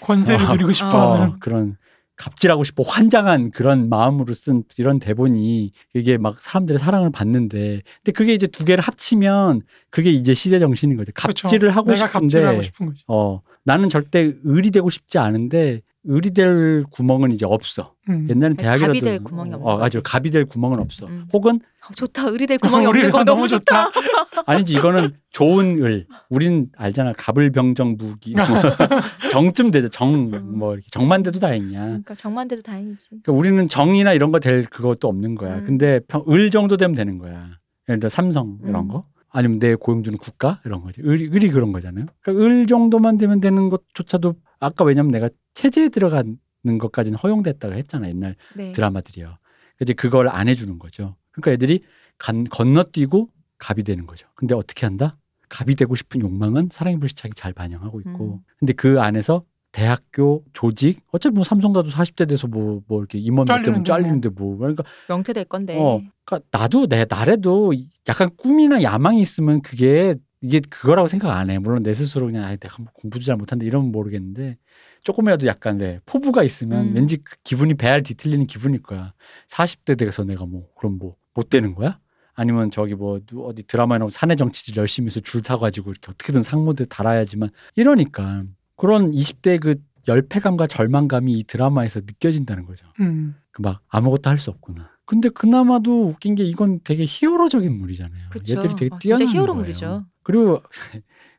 권세를 0.00 0.44
어. 0.46 0.52
누리고 0.52 0.70
어, 0.70 0.72
싶어하는. 0.72 1.38
그런 1.40 1.76
갑질하고 2.16 2.62
싶어 2.62 2.82
환장한 2.82 3.50
그런 3.50 3.88
마음으로 3.88 4.34
쓴 4.34 4.62
이런 4.76 4.98
대본이 4.98 5.70
이게 5.94 6.18
막 6.18 6.40
사람들의 6.40 6.78
사랑을 6.78 7.10
받는데 7.10 7.82
근데 7.96 8.12
그게 8.12 8.34
이제 8.34 8.46
두 8.46 8.64
개를 8.64 8.84
합치면 8.84 9.62
그게 9.90 10.10
이제 10.10 10.34
시대 10.34 10.58
정신인 10.58 10.96
거죠. 10.96 11.10
그렇죠. 11.14 11.48
갑질을 11.48 11.74
하고 11.74 11.90
내가 11.90 12.06
싶은데 12.06 12.42
갑질을 12.42 12.48
하고. 12.48 12.92
어 13.08 13.42
나는 13.64 13.88
절대 13.88 14.34
의리 14.44 14.70
되고 14.70 14.90
싶지 14.90 15.18
않은데 15.18 15.80
의리 16.04 16.32
될 16.32 16.82
구멍은 16.90 17.30
이제 17.30 17.46
없어. 17.46 17.94
음. 18.08 18.26
옛날엔 18.28 18.56
대학이라도 18.56 18.92
갑이 18.92 19.00
될 19.00 19.22
구멍이 19.22 19.52
없는 19.54 19.66
어, 19.68 19.78
맞아. 19.78 20.00
갑이 20.00 20.30
될 20.30 20.44
구멍은 20.46 20.80
없어. 20.80 21.06
음. 21.06 21.26
혹은 21.32 21.56
어, 21.88 21.92
좋다. 21.94 22.28
의리될 22.28 22.58
구멍이 22.58 22.86
없는 22.86 23.02
우리가 23.04 23.18
거 23.18 23.24
너무 23.24 23.46
좋다. 23.46 23.88
아니지 24.46 24.74
이거는 24.74 25.14
좋은 25.30 25.82
을. 25.82 26.06
우린 26.28 26.68
알잖아. 26.76 27.12
갑을병정 27.16 27.96
무기. 27.98 28.34
정쯤 29.30 29.70
되죠. 29.70 29.88
정뭐 29.90 30.74
이렇게 30.74 30.88
정만 30.90 31.22
돼도 31.22 31.38
다행이야. 31.38 31.80
그러니까 31.84 32.14
정만돼도 32.16 32.62
다행이지. 32.62 33.08
그러니까 33.10 33.32
우리는 33.32 33.68
정이나 33.68 34.12
이런 34.12 34.32
거 34.32 34.38
될 34.40 34.64
그것도 34.64 35.06
없는 35.08 35.36
거야. 35.36 35.58
음. 35.58 35.64
근데 35.64 36.00
평- 36.08 36.24
을 36.28 36.50
정도 36.50 36.76
되면 36.76 36.96
되는 36.96 37.18
거야. 37.18 37.48
예를 37.88 38.00
들어 38.00 38.08
삼성 38.08 38.58
이런 38.64 38.84
음. 38.84 38.88
거. 38.88 39.04
아니면 39.30 39.60
내 39.60 39.74
고용주는 39.76 40.18
국가 40.18 40.60
이런 40.66 40.82
거지. 40.82 41.00
을이, 41.00 41.28
을이 41.32 41.48
그런 41.50 41.72
거잖아요. 41.72 42.06
그러니까 42.20 42.44
을 42.44 42.66
정도만 42.66 43.16
되면 43.18 43.40
되는 43.40 43.70
것조차도 43.70 44.34
아까 44.60 44.84
왜냐면 44.84 45.10
내가 45.10 45.28
체제에 45.54 45.88
들어가는 45.88 46.38
것까지는 46.78 47.18
허용됐다고 47.18 47.74
했잖아. 47.74 48.08
옛날 48.08 48.36
네. 48.56 48.72
드라마들이요. 48.72 49.36
이제 49.80 49.92
그걸 49.92 50.28
안 50.28 50.48
해주는 50.48 50.78
거죠. 50.78 51.16
그러니까 51.32 51.52
애들이 51.52 51.82
간, 52.18 52.44
건너뛰고 52.44 53.28
갑이 53.58 53.82
되는 53.82 54.06
거죠. 54.06 54.28
근데 54.34 54.54
어떻게 54.54 54.86
한다? 54.86 55.16
갑이 55.48 55.74
되고 55.74 55.94
싶은 55.94 56.20
욕망은 56.20 56.68
사랑의 56.70 56.98
불시착이 56.98 57.32
잘 57.34 57.52
반영하고 57.52 58.00
있고. 58.00 58.34
음. 58.34 58.38
근데 58.58 58.72
그 58.72 59.00
안에서 59.00 59.44
대학교 59.72 60.44
조직 60.52 61.00
어차피 61.12 61.34
뭐 61.34 61.44
삼성가도 61.44 61.88
40대 61.88 62.28
돼서 62.28 62.46
뭐뭐 62.46 62.82
이렇게 62.98 63.18
임원 63.18 63.46
몇 63.46 63.62
대면 63.62 63.82
잘리는데 63.82 63.82
뭐. 63.82 63.84
잘리는데 63.84 64.28
뭐 64.28 64.56
그러니까 64.58 64.84
명퇴 65.08 65.32
될 65.32 65.44
건데. 65.46 65.78
어 65.78 66.02
그러니까 66.24 66.46
나도 66.50 66.86
내 66.86 67.06
나래도 67.08 67.72
약간 68.08 68.30
꿈이나 68.36 68.82
야망이 68.82 69.20
있으면 69.20 69.62
그게 69.62 70.14
이게 70.42 70.60
그거라고 70.68 71.08
생각 71.08 71.30
안 71.36 71.50
해. 71.50 71.58
물론 71.58 71.82
내 71.82 71.94
스스로 71.94 72.26
그냥 72.26 72.44
아, 72.44 72.54
내가 72.54 72.76
뭐 72.82 72.92
공부도 72.92 73.24
잘 73.24 73.36
못한다 73.36 73.64
이러면 73.64 73.92
모르겠는데 73.92 74.58
조금이라도 75.02 75.46
약간 75.46 75.78
내 75.78 76.00
포부가 76.06 76.42
있으면 76.42 76.88
음. 76.88 76.94
왠지 76.94 77.16
그 77.18 77.36
기분이 77.44 77.74
배알 77.74 78.02
뒤틀리는 78.02 78.46
기분일 78.46 78.82
거야. 78.82 79.12
40대 79.48 79.98
돼서 79.98 80.24
내가 80.24 80.46
뭐 80.46 80.68
그럼 80.78 80.98
뭐 80.98 81.16
못 81.34 81.48
되는 81.48 81.74
거야? 81.74 81.98
아니면 82.34 82.70
저기 82.70 82.94
뭐 82.94 83.18
누- 83.26 83.46
어디 83.46 83.62
드라마에 83.66 83.98
나오면 83.98 84.10
사내 84.10 84.36
정치질 84.36 84.76
열심히 84.76 85.06
해서 85.06 85.20
줄 85.20 85.40
타가지고 85.42 85.90
이렇게 85.90 86.10
어떻게든 86.10 86.42
상무대 86.42 86.84
달아야지만 86.84 87.48
이러니까 87.74 88.42
그런 88.76 89.12
20대 89.12 89.58
그 89.58 89.76
열패감과 90.08 90.66
절망감이 90.66 91.32
이 91.32 91.44
드라마에서 91.44 92.00
느껴진다는 92.00 92.66
거죠. 92.66 92.86
음. 93.00 93.34
그막 93.52 93.80
아무것도 93.88 94.28
할 94.28 94.36
수 94.36 94.50
없구나. 94.50 94.90
근데 95.06 95.30
그나마도 95.30 96.02
웃긴 96.04 96.34
게 96.34 96.44
이건 96.44 96.80
되게 96.84 97.04
히어로적 97.06 97.64
인 97.64 97.78
물이잖아요. 97.78 98.28
그쵸. 98.30 98.56
얘들이 98.56 98.74
되게 98.74 98.94
아, 98.94 98.98
진짜 98.98 99.16
뛰어난 99.16 99.34
히어로물이죠. 99.34 99.86
거예요. 99.86 100.06
그리고 100.22 100.62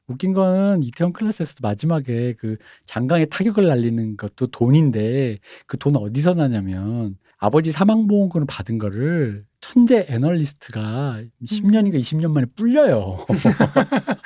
웃긴 0.07 0.33
거는 0.33 0.83
이태원 0.83 1.13
클래스에서도 1.13 1.59
마지막에 1.67 2.33
그 2.33 2.57
장강에 2.85 3.25
타격을 3.25 3.65
날리는 3.67 4.17
것도 4.17 4.47
돈인데 4.47 5.37
그 5.67 5.77
돈 5.77 5.95
어디서 5.97 6.33
나냐면 6.33 7.17
아버지 7.37 7.71
사망보험금을 7.71 8.45
받은 8.47 8.77
거를 8.77 9.43
천재 9.59 10.05
애널리스트가 10.09 11.17
음. 11.19 11.29
10년인가 11.45 11.99
20년 11.99 12.31
만에 12.31 12.45
불려요. 12.55 13.17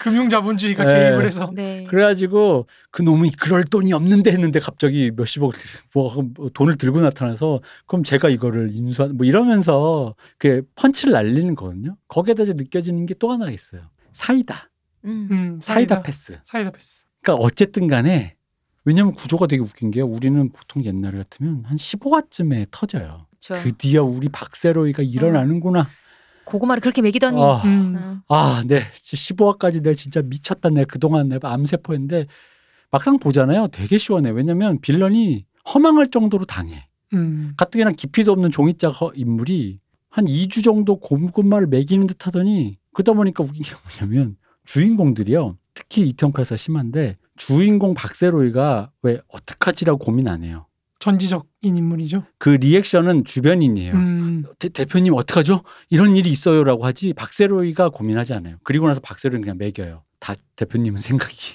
금융자본주의가 0.00 0.84
네. 0.84 0.94
개입을 0.94 1.26
해서 1.26 1.50
네. 1.54 1.84
그래가지고 1.88 2.66
그 2.90 3.02
놈이 3.02 3.30
그럴 3.32 3.64
돈이 3.64 3.92
없는데 3.92 4.30
했는데 4.32 4.60
갑자기 4.60 5.10
몇십억 5.14 5.52
뭐 5.94 6.14
돈을 6.54 6.76
들고 6.76 7.00
나타나서 7.00 7.60
그럼 7.86 8.04
제가 8.04 8.28
이거를 8.28 8.70
인수한 8.72 9.16
뭐 9.16 9.26
이러면서 9.26 10.14
그 10.38 10.62
펀치를 10.76 11.12
날리는 11.12 11.54
거거든요. 11.54 11.96
거기에다 12.08 12.44
이제 12.44 12.52
느껴지는 12.54 13.06
게 13.06 13.12
또 13.18 13.30
하나 13.30 13.50
있어요. 13.50 13.82
사이다, 14.12 14.70
음. 15.04 15.28
음, 15.30 15.60
사이다 15.60 16.02
패스. 16.02 16.38
사이다 16.44 16.70
패스. 16.70 17.06
그러니까 17.22 17.44
어쨌든 17.44 17.88
간에 17.88 18.36
왜냐면 18.84 19.14
구조가 19.14 19.46
되게 19.46 19.62
웃긴 19.62 19.90
게 19.90 20.00
우리는 20.00 20.50
보통 20.50 20.84
옛날에 20.84 21.18
같으면 21.18 21.62
한 21.64 21.76
15화쯤에 21.76 22.66
터져요. 22.70 23.26
저 23.38 23.54
드디어 23.54 24.02
우리 24.04 24.28
박세로이가 24.28 25.02
일어나는구나. 25.02 25.88
고구마를 26.44 26.80
그렇게 26.80 27.02
먹이더니. 27.02 27.40
어. 27.40 27.58
음. 27.64 27.96
어. 28.28 28.34
아, 28.36 28.62
네. 28.66 28.80
15화까지 28.80 29.82
내가 29.82 29.94
진짜 29.94 30.20
미쳤다. 30.22 30.70
내가 30.70 30.86
그동안 30.86 31.28
내가 31.28 31.52
암세포인데 31.52 32.26
막상 32.90 33.18
보잖아요. 33.18 33.68
되게 33.68 33.96
시원해. 33.98 34.30
왜냐면 34.30 34.80
빌런이 34.80 35.46
허망할 35.72 36.10
정도로 36.10 36.44
당해. 36.44 36.88
음. 37.14 37.52
가뜩이나 37.56 37.92
깊이도 37.92 38.32
없는 38.32 38.50
종이짝 38.50 38.88
허- 39.00 39.12
인물이 39.14 39.78
한 40.10 40.24
2주 40.26 40.64
정도 40.64 40.98
고구마를 40.98 41.68
먹이는 41.68 42.06
듯 42.08 42.26
하더니 42.26 42.78
그러다 42.94 43.12
보니까 43.12 43.42
웃긴 43.44 43.62
게 43.62 43.72
뭐냐면 43.84 44.36
주인공들이요. 44.64 45.56
특히 45.74 46.02
이태원 46.02 46.32
클래스가 46.32 46.56
심한데 46.56 47.16
주인공 47.36 47.94
박세로이가 47.94 48.90
왜 49.02 49.20
어떡하지라고 49.28 49.98
고민 49.98 50.28
안 50.28 50.44
해요. 50.44 50.66
전지적인 50.98 51.76
인물이죠. 51.76 52.24
그 52.38 52.50
리액션은 52.50 53.24
주변인이에요. 53.24 53.92
음. 53.94 54.44
대, 54.60 54.68
대표님 54.68 55.14
어떡하죠? 55.14 55.64
이런 55.90 56.14
일이 56.14 56.30
있어요라고 56.30 56.84
하지 56.84 57.12
박세로이가 57.12 57.88
고민하지 57.88 58.34
않아요. 58.34 58.56
그리고 58.62 58.86
나서 58.86 59.00
박세로이는 59.00 59.42
그냥 59.42 59.58
매겨요. 59.58 60.04
다 60.20 60.34
대표님은 60.54 60.98
생각이. 61.00 61.54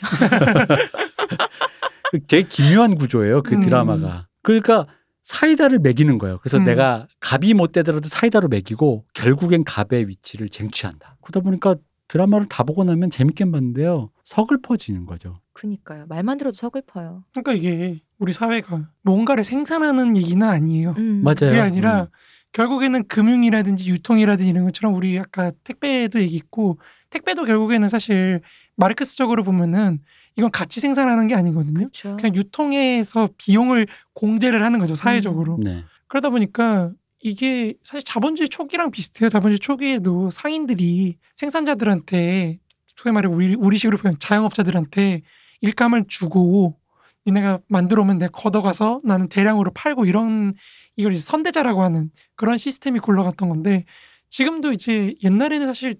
되게 2.27 2.43
기묘한 2.49 2.95
구조예요. 2.95 3.41
그 3.43 3.55
음. 3.55 3.61
드라마가. 3.61 4.27
그러니까 4.41 4.87
사이다를 5.27 5.79
매기는 5.79 6.17
거예요. 6.19 6.37
그래서 6.37 6.57
음. 6.57 6.63
내가 6.63 7.05
갑이 7.19 7.53
못 7.53 7.73
되더라도 7.73 8.07
사이다로 8.07 8.47
매기고 8.47 9.03
결국엔 9.13 9.65
갑의 9.65 10.07
위치를 10.07 10.47
쟁취한다. 10.47 11.17
그러다 11.21 11.41
보니까 11.41 11.75
드라마를 12.07 12.47
다 12.47 12.63
보고 12.63 12.85
나면 12.85 13.09
재밌게 13.09 13.43
봤는데요. 13.51 14.09
서글퍼지는 14.23 15.05
거죠. 15.05 15.41
그니까요. 15.51 16.05
말만 16.07 16.37
들어도 16.37 16.55
서글퍼요. 16.55 17.25
그러니까 17.33 17.51
이게 17.51 17.99
우리 18.19 18.31
사회가 18.31 18.89
뭔가를 19.01 19.43
생산하는 19.43 20.15
얘기는 20.15 20.41
아니에요. 20.47 20.95
음. 20.97 21.23
맞아요. 21.23 21.51
그게 21.51 21.59
아니라 21.59 22.03
음. 22.03 22.07
결국에는 22.53 23.05
금융이라든지 23.09 23.91
유통이라든지 23.91 24.49
이런 24.49 24.63
것처럼 24.63 24.95
우리 24.95 25.19
아까 25.19 25.51
택배도 25.65 26.21
얘기했고 26.21 26.79
택배도 27.09 27.43
결국에는 27.43 27.89
사실 27.89 28.39
마르크스적으로 28.77 29.43
보면은 29.43 29.99
이건 30.37 30.51
같이 30.51 30.79
생산하는 30.79 31.27
게 31.27 31.35
아니거든요. 31.35 31.79
그렇죠. 31.79 32.15
그냥 32.17 32.35
유통에서 32.35 33.29
비용을 33.37 33.87
공제를 34.13 34.63
하는 34.63 34.79
거죠 34.79 34.93
사회적으로. 34.95 35.57
네. 35.61 35.83
그러다 36.07 36.29
보니까 36.29 36.91
이게 37.21 37.73
사실 37.83 38.03
자본주의 38.03 38.47
초기랑 38.47 38.91
비슷해요. 38.91 39.29
자본주의 39.29 39.59
초기에도 39.59 40.29
상인들이 40.29 41.17
생산자들한테 41.35 42.59
소위 42.95 43.13
말해 43.13 43.27
우리 43.27 43.55
우리식으로 43.55 43.97
표현 43.97 44.17
자영업자들한테 44.19 45.21
일감을 45.61 46.05
주고 46.07 46.77
니네가 47.25 47.59
만들어 47.67 48.03
오면 48.03 48.19
내가 48.19 48.31
걷어가서 48.31 49.01
나는 49.03 49.27
대량으로 49.29 49.71
팔고 49.71 50.05
이런 50.05 50.53
이걸 50.95 51.13
이제 51.13 51.21
선대자라고 51.21 51.81
하는 51.81 52.11
그런 52.35 52.57
시스템이 52.57 52.99
굴러갔던 52.99 53.49
건데 53.49 53.85
지금도 54.29 54.71
이제 54.71 55.15
옛날에는 55.23 55.67
사실 55.67 55.95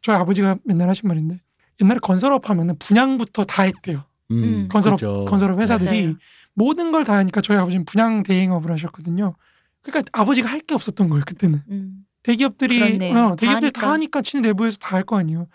저희 0.00 0.16
아버지가 0.16 0.56
맨날 0.64 0.88
하신 0.88 1.08
말인데 1.08 1.38
옛날에 1.82 1.98
건설업 2.00 2.48
하면은 2.50 2.76
분양부터 2.78 3.44
다 3.44 3.62
했대요. 3.64 4.04
음. 4.30 4.68
건설업 4.70 4.98
그죠. 5.00 5.24
건설업 5.26 5.60
회사들이 5.60 6.02
맞아요. 6.04 6.14
모든 6.54 6.92
걸 6.92 7.04
다 7.04 7.14
하니까 7.16 7.40
저희 7.40 7.58
아버지는 7.58 7.84
분양 7.84 8.22
대행업을 8.22 8.70
하셨거든요. 8.70 9.34
그러니까 9.82 10.08
아버지가 10.12 10.48
할 10.48 10.60
게 10.60 10.74
없었던 10.74 11.08
거예요 11.08 11.24
그때는. 11.26 11.60
음. 11.70 12.06
대기업들이 12.22 12.78
그렇네요. 12.78 13.18
어, 13.18 13.28
다 13.30 13.36
대기업들이 13.36 13.70
다 13.72 13.80
하니까. 13.82 13.92
하니까 13.92 14.22
지네 14.22 14.48
내부에서 14.48 14.78
다 14.78 14.96
할 14.96 15.04
거 15.04 15.18
아니에요. 15.18 15.46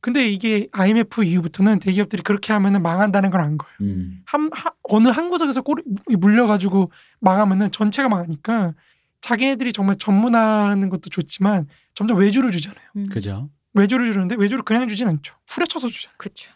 근데 0.00 0.28
이게 0.30 0.68
IMF 0.72 1.24
이후부터는 1.24 1.80
대기업들이 1.80 2.22
그렇게 2.22 2.52
하면은 2.52 2.82
망한다는 2.82 3.30
걸 3.30 3.40
안 3.40 3.56
거예요. 3.58 3.74
음. 3.80 4.20
한, 4.26 4.50
하- 4.52 4.72
어느 4.84 5.08
한 5.08 5.28
구석에서 5.30 5.62
꼬리 5.62 5.82
물려가지고 6.18 6.90
망하면은 7.20 7.70
전체가 7.72 8.08
망하니까 8.08 8.74
자기네들이 9.22 9.72
정말 9.72 9.96
전문화하는 9.96 10.88
것도 10.90 11.08
좋지만 11.10 11.66
점점 11.94 12.18
외주를 12.18 12.50
주잖아요. 12.52 12.86
음. 12.96 13.08
그죠. 13.10 13.48
외주를 13.74 14.12
주는데 14.12 14.36
외주를 14.36 14.64
그냥 14.64 14.88
주진 14.88 15.08
않죠. 15.08 15.34
후려쳐서 15.48 15.88
주잖아요. 15.88 16.14
그쵸. 16.16 16.52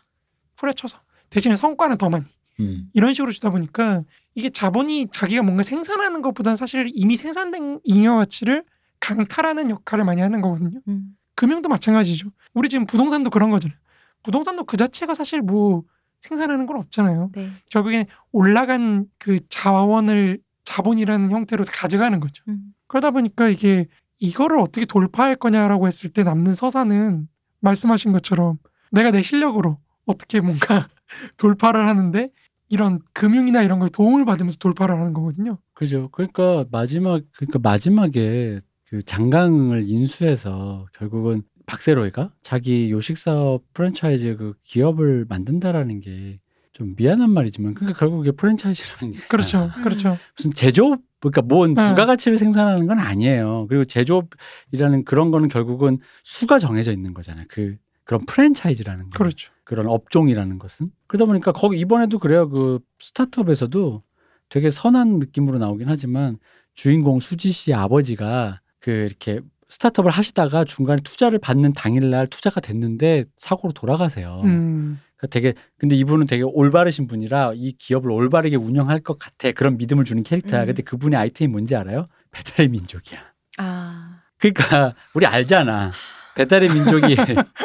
후려쳐서 0.57 1.01
대신에 1.31 1.57
성과는 1.57 1.99
더 1.99 2.09
많이. 2.09 2.25
음. 2.61 2.89
이런 2.95 3.15
식으로 3.15 3.31
주다 3.31 3.51
보니까 3.51 4.03
이게 4.35 4.51
자본이 4.51 5.09
자기가 5.13 5.43
뭔가 5.43 5.63
생산하는 5.63 6.23
것보다는 6.23 6.57
사실 6.57 6.89
이미 6.93 7.17
생산된 7.17 7.81
잉여 7.85 8.17
가치를 8.17 8.65
강탈하는 9.01 9.71
역할을 9.71 10.05
많이 10.05 10.21
하는 10.21 10.41
거거든요. 10.41 10.81
음. 10.89 11.17
금융도 11.35 11.69
마찬가지죠. 11.69 12.31
우리 12.55 12.69
지금 12.69 12.87
부동산도 12.87 13.31
그런 13.31 13.51
거잖아요. 13.51 13.79
부동산도 14.25 14.65
그 14.65 14.77
자체가 14.77 15.15
사실 15.15 15.41
뭐 15.41 15.85
생산하는 16.21 16.67
건 16.67 16.79
없잖아요. 16.79 17.31
네. 17.35 17.49
결국엔 17.71 18.07
올라간 18.33 19.07
그 19.19 19.39
자원을 19.49 20.41
자본이라는 20.65 21.31
형태로 21.31 21.65
가져가는 21.73 22.19
거죠. 22.19 22.43
음. 22.49 22.75
그러다 22.89 23.13
보니까 23.13 23.49
이게 23.49 23.87
이거를 24.19 24.59
어떻게 24.59 24.85
돌파할 24.85 25.37
거냐라고 25.37 25.87
했을 25.87 26.11
때 26.11 26.25
남는 26.25 26.55
서사는 26.55 27.29
말씀하신 27.61 28.13
것처럼 28.13 28.59
내가 28.91 29.11
내 29.11 29.23
실력으로 29.23 29.79
어떻게 30.07 30.41
뭔가 30.41 30.89
돌파를 31.37 31.87
하는데 31.87 32.31
이런 32.69 33.01
금융이나 33.13 33.63
이런 33.63 33.79
걸 33.79 33.89
도움을 33.89 34.25
받으면서 34.25 34.59
돌파를 34.59 34.99
하는 34.99 35.13
거거든요. 35.13 35.59
그죠. 35.73 36.09
그러니까 36.13 36.65
마지막 36.71 37.23
그러니까 37.33 37.59
마지막에 37.63 38.59
그 38.85 39.03
장강을 39.03 39.85
인수해서 39.87 40.87
결국은 40.95 41.43
박세로이가 41.67 42.33
자기 42.43 42.91
요식 42.91 43.19
사업 43.19 43.63
프랜차이즈 43.75 44.37
그 44.37 44.55
기업을 44.63 45.27
만든다라는 45.29 46.01
게 46.01 46.41
좀 46.79 46.95
미안한 46.97 47.31
말이지만 47.31 47.75
그러니까 47.75 47.99
결국 47.99 48.25
이게 48.25 48.31
프랜차이즈라는 48.31 49.13
게 49.13 49.21
그렇죠. 49.27 49.71
음. 49.77 49.83
그렇죠. 49.83 50.17
무슨 50.37 50.53
제조업 50.53 51.01
그러니까 51.21 51.43
뭔 51.43 51.75
네. 51.75 51.89
부가가치를 51.89 52.39
생산하는 52.39 52.87
건 52.87 53.01
아니에요. 53.01 53.67
그리고 53.69 53.85
제조업이라는 53.85 55.05
그런 55.05 55.33
거는 55.33 55.49
결국은 55.49 55.99
수가 56.23 56.61
정해져 56.61 56.93
있는 56.93 57.15
거잖아요. 57.15 57.47
그 57.49 57.77
그런 58.05 58.25
프랜차이즈라는 58.27 59.11
거. 59.11 59.19
그렇죠. 59.19 59.53
그런 59.65 59.89
업종이라는 59.89 60.59
것은 60.59 60.91
그러다 61.09 61.27
보니까 61.27 61.53
거기 61.53 61.79
이번에도 61.81 62.21
그래요 62.21 62.49
그 62.49 62.79
스타트업에서도 63.01 64.03
되게 64.49 64.71
선한 64.71 65.19
느낌으로 65.19 65.59
나오긴 65.59 65.89
하지만 65.89 66.39
주인공 66.75 67.19
수지 67.19 67.51
씨 67.51 67.75
아버지가 67.75 68.61
그 68.79 68.93
이렇게 68.93 69.41
스타트업을 69.69 70.13
하시다가 70.13 70.65
중간에 70.65 71.03
투자를 71.03 71.41
받는 71.41 71.73
당일날 71.75 72.29
투자가 72.29 72.61
됐는데 72.61 73.25
사고로 73.37 73.73
돌아가세요. 73.73 74.43
음. 74.45 75.01
그러니까 75.19 75.27
되게 75.31 75.55
근데 75.77 75.97
이분은 75.97 76.27
되게 76.27 76.43
올바르신 76.45 77.07
분이라 77.09 77.53
이 77.57 77.73
기업을 77.73 78.11
올바르게 78.11 78.57
운영할 78.57 79.01
것 79.01 79.19
같아 79.19 79.53
그런 79.53 79.77
믿음을 79.77 80.05
주는 80.05 80.23
캐릭터야. 80.23 80.63
음. 80.63 80.67
근데 80.67 80.83
그분의 80.83 81.19
아이템이 81.19 81.51
뭔지 81.51 81.77
알아요? 81.77 82.07
배달의 82.31 82.69
민족이야. 82.69 83.19
아. 83.59 84.21
그러니까 84.39 84.95
우리 85.15 85.27
알잖아. 85.27 85.93
배달의 86.37 86.71
민족이 86.71 87.17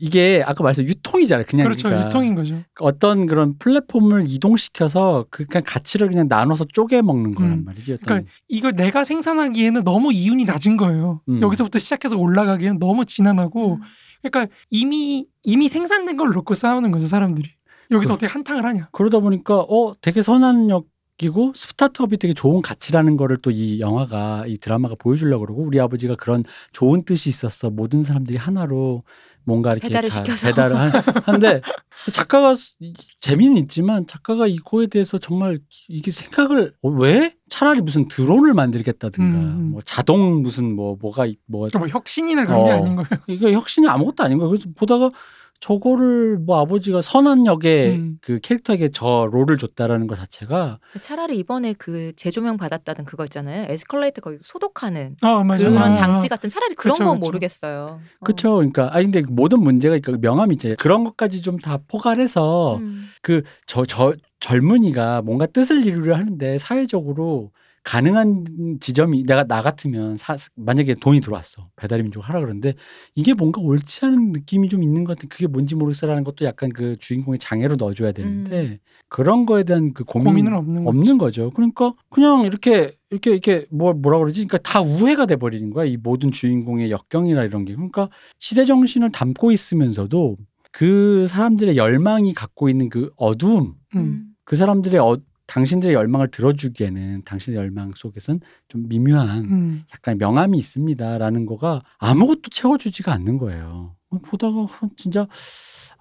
이게 0.00 0.42
아까 0.44 0.62
말했어 0.62 0.82
유통이잖아요. 0.82 1.46
그냥 1.48 1.64
그렇죠. 1.64 1.88
그러니까 1.88 2.08
유통인 2.08 2.34
거죠. 2.34 2.62
어떤 2.80 3.26
그런 3.26 3.56
플랫폼을 3.58 4.24
이동시켜서 4.28 5.26
그 5.30 5.46
그냥 5.46 5.62
가치를 5.64 6.08
그냥 6.08 6.26
나눠서 6.28 6.66
쪼개 6.72 7.00
먹는 7.02 7.34
거란 7.34 7.52
음. 7.52 7.64
말이지. 7.64 7.92
어떤 7.92 8.04
그러니까 8.04 8.30
이걸 8.48 8.72
내가 8.74 9.04
생산하기에는 9.04 9.84
너무 9.84 10.12
이윤이 10.12 10.44
낮은 10.44 10.76
거예요. 10.76 11.20
음. 11.28 11.40
여기서부터 11.40 11.78
시작해서 11.78 12.16
올라가기에는 12.16 12.78
너무 12.78 13.04
지난하고 13.04 13.74
음. 13.74 13.80
그러니까 14.22 14.52
이미 14.70 15.26
이미 15.42 15.68
생산된 15.68 16.16
걸 16.16 16.30
놓고 16.30 16.54
싸우는 16.54 16.90
거죠 16.90 17.06
사람들이. 17.06 17.48
여기서 17.90 18.12
그- 18.12 18.14
어떻게 18.14 18.32
한탕을 18.32 18.64
하냐. 18.64 18.88
그러다 18.92 19.18
보니까 19.20 19.60
어 19.60 19.94
되게 20.00 20.20
선한 20.22 20.68
역이고 20.70 21.52
스타트업이 21.54 22.18
되게 22.18 22.34
좋은 22.34 22.60
가치라는 22.62 23.16
거를 23.16 23.38
또 23.40 23.50
이 23.50 23.80
영화가 23.80 24.44
이 24.46 24.58
드라마가 24.58 24.94
보여주려고 24.98 25.46
그러고 25.46 25.62
우리 25.62 25.80
아버지가 25.80 26.16
그런 26.16 26.44
좋은 26.72 27.04
뜻이 27.04 27.28
있었어 27.30 27.70
모든 27.70 28.02
사람들이 28.02 28.36
하나로 28.36 29.04
뭔가 29.48 29.72
이렇게 29.72 29.88
배달을 29.88 30.10
다 30.10 30.16
시켜서. 30.16 30.46
배달을 30.46 30.76
한, 30.76 30.92
하는데 31.24 31.60
작가가 32.12 32.54
수- 32.54 32.74
재미는 33.20 33.56
있지만 33.56 34.06
작가가 34.06 34.46
이거에 34.46 34.86
대해서 34.86 35.18
정말 35.18 35.58
이게 35.88 36.10
생각을 36.10 36.72
어, 36.82 36.88
왜 36.90 37.34
차라리 37.48 37.80
무슨 37.80 38.08
드론을 38.08 38.52
만들겠다든가 38.54 39.38
음, 39.38 39.44
음. 39.44 39.70
뭐 39.72 39.80
자동 39.84 40.42
무슨 40.42 40.74
뭐 40.76 40.96
뭐가 41.00 41.26
있- 41.26 41.38
뭐뭐 41.46 41.68
혁신이나 41.88 42.44
그런 42.46 42.64
게 42.64 42.70
어. 42.70 42.74
아닌 42.74 42.96
거예요. 42.96 43.08
이거 43.26 43.50
혁신이 43.50 43.88
아무것도 43.88 44.22
아닌 44.22 44.38
거예요. 44.38 44.50
그래서 44.50 44.68
보다가 44.76 45.10
저거를 45.60 46.38
뭐 46.38 46.60
아버지가 46.60 47.02
선한 47.02 47.44
역에 47.46 47.96
음. 47.96 48.18
그 48.22 48.38
캐릭터에게 48.40 48.90
저 48.92 49.28
롤을 49.30 49.58
줬다라는 49.58 50.06
것 50.06 50.14
자체가 50.14 50.78
차라리 51.02 51.38
이번에 51.38 51.74
그 51.74 52.12
재조명 52.16 52.56
받았다는 52.56 53.04
그거 53.04 53.24
있잖아요. 53.24 53.66
에스컬레이터 53.68 54.20
거기 54.20 54.38
소독하는 54.42 55.16
어 55.22 55.42
맞아. 55.44 55.68
그런 55.68 55.82
아, 55.82 55.94
장치 55.94 56.28
같은 56.28 56.48
차라리 56.48 56.74
그런 56.74 56.94
그쵸, 56.94 57.04
건 57.04 57.14
그쵸. 57.16 57.26
모르겠어요. 57.26 57.86
어. 57.90 58.24
그렇죠. 58.24 58.54
그러니까 58.56 58.94
아니 58.94 59.10
근데 59.10 59.22
모든 59.28 59.60
문제가 59.60 59.96
있고 59.96 60.12
명함이 60.18 60.54
이제 60.54 60.76
그런 60.78 61.04
것까지 61.04 61.42
좀 61.42 61.58
다 61.58 61.78
포괄해서 61.88 62.76
음. 62.76 63.08
그저 63.20 63.84
저 63.86 64.14
젊은이가 64.40 65.22
뭔가 65.22 65.46
뜻을 65.46 65.84
이루려 65.84 66.14
하는데 66.14 66.56
사회적으로 66.58 67.50
가능한 67.88 68.78
지점이 68.80 69.24
내가 69.24 69.44
나 69.44 69.62
같으면 69.62 70.18
사, 70.18 70.36
만약에 70.56 70.96
돈이 71.00 71.22
들어왔어 71.22 71.70
배달의 71.76 72.02
민족 72.02 72.20
하라 72.28 72.40
그러는데 72.40 72.74
이게 73.14 73.32
뭔가 73.32 73.62
옳지 73.62 74.04
않은 74.04 74.32
느낌이 74.32 74.68
좀 74.68 74.82
있는 74.82 75.04
것 75.04 75.16
같은 75.16 75.30
그게 75.30 75.46
뭔지 75.46 75.74
모르겠어라는 75.74 76.22
것도 76.22 76.44
약간 76.44 76.68
그 76.68 76.96
주인공의 76.98 77.38
장애로 77.38 77.76
넣어줘야 77.76 78.12
되는데 78.12 78.80
그런 79.08 79.46
거에 79.46 79.64
대한 79.64 79.94
그 79.94 80.04
고민, 80.04 80.26
고민은 80.26 80.52
없는 80.54 80.84
거죠. 80.84 80.88
없는 80.90 81.18
거죠. 81.18 81.50
그러니까 81.52 81.94
그냥 82.10 82.44
이렇게 82.44 82.92
이렇게 83.08 83.30
이렇게 83.30 83.66
뭐 83.70 83.94
뭐라 83.94 84.18
그러지? 84.18 84.44
그러니까 84.44 84.58
다 84.58 84.82
우회가 84.82 85.24
돼 85.24 85.36
버리는 85.36 85.70
거야. 85.70 85.86
이 85.86 85.96
모든 85.96 86.30
주인공의 86.30 86.90
역경이나 86.90 87.42
이런 87.44 87.64
게. 87.64 87.74
그러니까 87.74 88.10
시대 88.38 88.66
정신을 88.66 89.12
담고 89.12 89.50
있으면서도 89.50 90.36
그 90.72 91.26
사람들의 91.28 91.78
열망이 91.78 92.34
갖고 92.34 92.68
있는 92.68 92.90
그 92.90 93.10
어두움, 93.16 93.76
음. 93.94 93.98
음. 93.98 94.24
그 94.44 94.56
사람들의 94.56 95.00
어, 95.00 95.16
당신들의 95.48 95.94
열망을 95.94 96.30
들어주기에는 96.30 97.22
당신의 97.24 97.58
열망 97.58 97.92
속에선 97.96 98.40
좀 98.68 98.88
미묘한 98.88 99.44
음. 99.46 99.84
약간 99.92 100.16
명암이 100.18 100.56
있습니다라는 100.58 101.46
거가 101.46 101.82
아무것도 101.98 102.50
채워주지가 102.50 103.12
않는 103.14 103.38
거예요. 103.38 103.96
보다가 104.22 104.66
진짜 104.96 105.26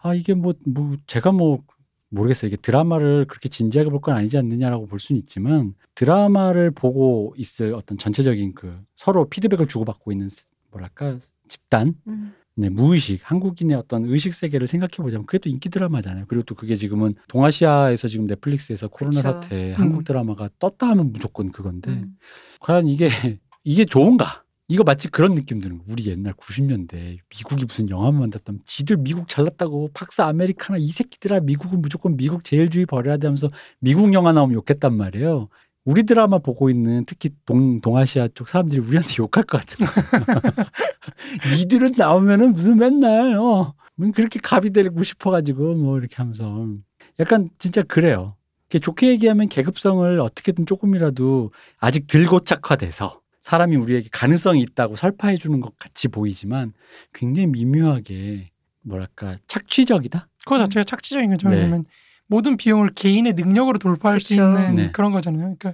아 0.01 0.13
이게 0.13 0.33
뭐뭐 0.33 0.97
제가 1.07 1.31
뭐 1.31 1.63
모르겠어요. 2.09 2.47
이게 2.49 2.55
드라마를 2.57 3.25
그렇게 3.27 3.49
진지하게 3.49 3.89
볼 3.89 3.99
건 4.01 4.15
아니지 4.15 4.37
않느냐라고 4.37 4.85
볼 4.85 4.99
수는 4.99 5.19
있지만 5.19 5.73
드라마를 5.95 6.71
보고 6.71 7.33
있을 7.37 7.73
어떤 7.73 7.97
전체적인 7.97 8.53
그 8.53 8.79
서로 8.95 9.27
피드백을 9.29 9.67
주고받고 9.67 10.11
있는 10.11 10.29
스- 10.29 10.45
뭐랄까 10.71 11.17
집단 11.49 11.95
음. 12.07 12.33
네, 12.59 12.69
무의식, 12.69 13.21
한국인의 13.23 13.77
어떤 13.77 14.05
의식 14.05 14.33
세계를 14.33 14.65
생각해 14.65 14.97
보자면 14.97 15.27
그게 15.27 15.37
또 15.37 15.47
인기 15.47 15.69
드라마잖아요. 15.69 16.25
그리고 16.27 16.43
또 16.43 16.55
그게 16.55 16.75
지금은 16.75 17.13
동아시아에서 17.27 18.07
지금 18.07 18.25
넷플릭스에서 18.25 18.87
코로나 18.87 19.21
그쵸. 19.21 19.21
사태 19.21 19.69
음. 19.69 19.73
한국 19.77 20.03
드라마가 20.03 20.49
떴다 20.57 20.87
하면 20.89 21.13
무조건 21.13 21.51
그건데 21.51 21.91
음. 21.91 22.17
과연 22.59 22.87
이게 22.87 23.09
이게 23.63 23.85
좋은가? 23.85 24.43
이거 24.69 24.83
마치 24.83 25.07
그런 25.07 25.35
느낌 25.35 25.61
드는 25.61 25.77
거. 25.77 25.83
우리 25.87 26.07
옛날 26.07 26.33
90년대 26.33 27.19
미국이 27.29 27.65
무슨 27.65 27.89
영화만 27.89 28.21
만들었다면 28.21 28.61
지들 28.65 28.97
미국 28.97 29.29
잘났다고 29.29 29.91
박사 29.93 30.25
아메리카나 30.25 30.79
이 30.79 30.87
새끼들아 30.87 31.41
미국은 31.41 31.81
무조건 31.81 32.17
미국 32.17 32.43
제일주의 32.43 32.87
버려야 32.87 33.17
돼 33.17 33.27
하면서 33.27 33.49
미국 33.79 34.11
영화 34.13 34.33
나오면 34.33 34.55
욕했단 34.55 34.97
말이에요. 34.97 35.47
우리 35.87 36.03
드라마 36.03 36.37
보고 36.39 36.69
있는 36.69 37.05
특히 37.05 37.29
동, 37.45 37.79
동아시아 37.79 38.27
쪽 38.35 38.49
사람들이 38.49 38.81
우리한테 38.81 39.15
욕할 39.19 39.45
것 39.45 39.59
같은. 39.59 39.85
니들은 41.57 41.93
나오면은 41.97 42.51
무슨 42.51 42.77
맨날 42.77 43.37
어, 43.37 43.73
뭐 43.95 44.11
그렇게 44.13 44.41
갑이 44.43 44.71
되고 44.71 45.01
싶어가지고 45.01 45.75
뭐 45.75 45.97
이렇게 45.97 46.17
하면서 46.17 46.67
약간 47.21 47.49
진짜 47.57 47.83
그래요. 47.83 48.35
좋게 48.69 49.07
얘기하면 49.11 49.47
계급성을 49.47 50.19
어떻게든 50.19 50.65
조금이라도 50.65 51.53
아직 51.77 52.05
덜 52.07 52.25
고착화돼서 52.25 53.21
사람이 53.39 53.77
우리에게 53.77 54.09
가능성이 54.11 54.63
있다고 54.63 54.97
설파해 54.97 55.37
주는 55.37 55.61
것 55.61 55.79
같이 55.79 56.09
보이지만 56.09 56.73
굉장히 57.13 57.47
미묘하게 57.47 58.49
뭐랄까 58.81 59.37
착취적이다. 59.47 60.27
그거 60.43 60.57
자체가 60.57 60.83
착취적인 60.83 61.29
거죠. 61.29 61.47
네. 61.47 61.55
왜냐면 61.55 61.85
모든 62.27 62.57
비용을 62.57 62.91
개인의 62.93 63.33
능력으로 63.33 63.79
돌파할 63.79 64.19
수 64.19 64.29
그쵸. 64.29 64.43
있는 64.45 64.75
네. 64.75 64.91
그런 64.91 65.11
거잖아요. 65.11 65.41
그러니까 65.41 65.73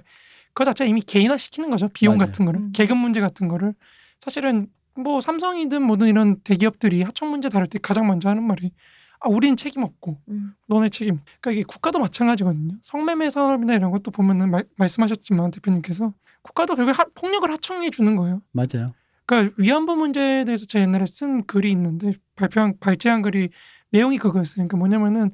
그거 0.52 0.64
자체가 0.64 0.88
이미 0.88 1.00
개인화 1.00 1.36
시키는 1.36 1.70
거죠. 1.70 1.88
비용 1.88 2.16
맞아요. 2.16 2.26
같은 2.26 2.44
거를 2.44 2.60
음. 2.60 2.72
계급 2.72 2.96
문제 2.96 3.20
같은 3.20 3.48
거를 3.48 3.74
사실은 4.20 4.68
뭐 4.94 5.20
삼성이든 5.20 5.82
뭐든 5.82 6.06
이런 6.06 6.40
대기업들이 6.40 7.02
하청 7.02 7.30
문제 7.30 7.48
다룰 7.48 7.66
때 7.66 7.78
가장 7.82 8.06
먼저 8.06 8.28
하는 8.28 8.44
말이 8.44 8.72
아 9.20 9.28
우리는 9.28 9.56
책임 9.56 9.82
없고 9.82 10.20
음. 10.28 10.54
너네 10.68 10.90
책임. 10.90 11.18
그러니까 11.40 11.50
이게 11.50 11.62
국가도 11.64 11.98
마찬가지거든요. 11.98 12.76
성매매 12.82 13.30
산업이나 13.30 13.74
이런 13.74 13.90
것도 13.90 14.10
보면은 14.10 14.50
말, 14.50 14.64
말씀하셨지만 14.76 15.50
대표님께서 15.50 16.12
국가도 16.42 16.76
결국 16.76 16.96
하, 16.98 17.04
폭력을 17.14 17.50
하청해 17.50 17.90
주는 17.90 18.14
거예요. 18.16 18.42
맞아요. 18.52 18.94
그러니까 19.26 19.54
위안부 19.56 19.96
문제에 19.96 20.44
대해서 20.44 20.66
제가 20.66 20.82
옛날에 20.82 21.06
쓴 21.06 21.44
글이 21.46 21.70
있는데 21.72 22.12
발표한 22.36 22.74
발제한 22.78 23.22
글이 23.22 23.48
내용이 23.90 24.18
그거였어요. 24.18 24.56
그러니까 24.56 24.76
뭐냐면은 24.76 25.32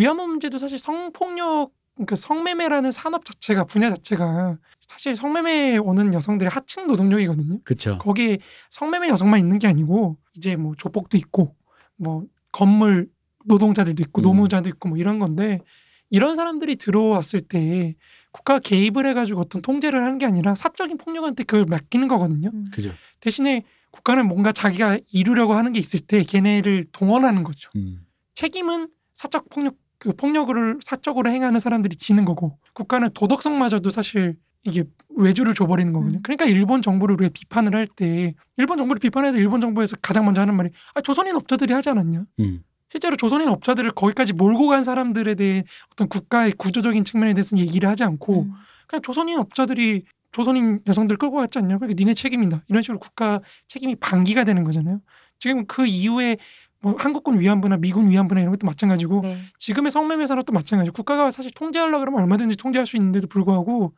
위안부 0.00 0.26
문제도 0.26 0.56
사실 0.56 0.78
성폭력 0.78 1.72
그러니까 1.94 2.16
성매매라는 2.16 2.90
산업 2.90 3.26
자체가 3.26 3.64
분야 3.64 3.90
자체가 3.90 4.56
사실 4.80 5.14
성매매에 5.14 5.76
오는 5.76 6.14
여성들의 6.14 6.48
하층 6.48 6.86
노동력이거든요. 6.86 7.58
그렇죠. 7.64 7.98
거기에 7.98 8.38
성매매 8.70 9.08
여성만 9.08 9.38
있는 9.38 9.58
게 9.58 9.66
아니고 9.66 10.16
이제 10.34 10.56
뭐 10.56 10.74
조폭도 10.74 11.18
있고 11.18 11.54
뭐 11.96 12.24
건물 12.50 13.10
노동자들도 13.44 14.02
있고 14.04 14.22
음. 14.22 14.24
노무자도 14.24 14.70
있고 14.70 14.88
뭐 14.88 14.96
이런 14.96 15.18
건데 15.18 15.60
이런 16.08 16.34
사람들이 16.34 16.76
들어왔을 16.76 17.42
때 17.42 17.94
국가가 18.32 18.58
개입을 18.58 19.04
해가지고 19.04 19.40
어떤 19.40 19.60
통제를 19.60 20.02
하는 20.02 20.16
게 20.16 20.24
아니라 20.24 20.54
사적인 20.54 20.96
폭력한테 20.96 21.44
그걸 21.44 21.66
맡기는 21.66 22.08
거거든요. 22.08 22.50
음. 22.54 22.64
그죠. 22.72 22.90
대신에 23.20 23.64
국가는 23.90 24.26
뭔가 24.26 24.52
자기가 24.52 24.98
이루려고 25.12 25.52
하는 25.52 25.72
게 25.72 25.78
있을 25.78 26.00
때 26.00 26.22
걔네를 26.22 26.84
동원하는 26.92 27.42
거죠. 27.42 27.70
음. 27.76 28.06
책임은 28.32 28.88
사적 29.12 29.50
폭력 29.50 29.76
그 30.00 30.12
폭력을 30.16 30.78
사적으로 30.82 31.30
행하는 31.30 31.60
사람들이 31.60 31.94
지는 31.94 32.24
거고 32.24 32.58
국가는 32.72 33.08
도덕성마저도 33.14 33.90
사실 33.90 34.36
이게 34.64 34.84
외주를 35.16 35.54
줘버리는 35.54 35.92
거거든요. 35.92 36.18
음. 36.18 36.22
그러니까 36.22 36.46
일본 36.46 36.82
정부를 36.82 37.14
우리가 37.14 37.30
비판을 37.32 37.74
할 37.74 37.86
때 37.86 38.34
일본 38.56 38.78
정부를 38.78 38.98
비판해서 38.98 39.36
일본 39.38 39.60
정부에서 39.60 39.96
가장 40.02 40.24
먼저 40.24 40.40
하는 40.40 40.56
말이 40.56 40.70
아 40.94 41.00
조선인 41.02 41.36
업자들이 41.36 41.72
하지 41.74 41.90
않았냐. 41.90 42.24
음. 42.40 42.62
실제로 42.88 43.14
조선인 43.16 43.48
업자들을 43.48 43.90
거기까지 43.92 44.32
몰고 44.32 44.68
간 44.68 44.82
사람들에 44.82 45.34
대해 45.34 45.64
어떤 45.92 46.08
국가의 46.08 46.52
구조적인 46.52 47.04
측면에 47.04 47.34
대해서는 47.34 47.62
얘기를 47.62 47.88
하지 47.88 48.02
않고 48.02 48.42
음. 48.42 48.52
그냥 48.88 49.02
조선인 49.02 49.38
업자들이 49.38 50.04
조선인 50.32 50.80
여성들 50.86 51.16
끌고 51.18 51.36
갔지 51.36 51.58
않냐. 51.58 51.76
그러니까 51.78 51.94
니네 51.98 52.14
책임이다. 52.14 52.62
이런 52.68 52.82
식으로 52.82 52.98
국가 52.98 53.40
책임이 53.68 53.96
방기가 53.96 54.44
되는 54.44 54.64
거잖아요. 54.64 55.00
지금 55.38 55.66
그 55.66 55.86
이후에 55.86 56.36
뭐 56.82 56.94
한국군 56.98 57.38
위안부나 57.40 57.76
미군 57.76 58.08
위안부나 58.08 58.40
이런 58.40 58.52
것도 58.52 58.66
마찬가지고 58.66 59.20
네. 59.22 59.38
지금의 59.58 59.90
성매매 59.90 60.26
산업도 60.26 60.52
마찬가지고 60.52 60.94
국가가 60.94 61.30
사실 61.30 61.50
통제하려고 61.52 62.00
그러면 62.00 62.22
얼마든지 62.22 62.56
통제할 62.56 62.86
수 62.86 62.96
있는데도 62.96 63.26
불구하고 63.26 63.94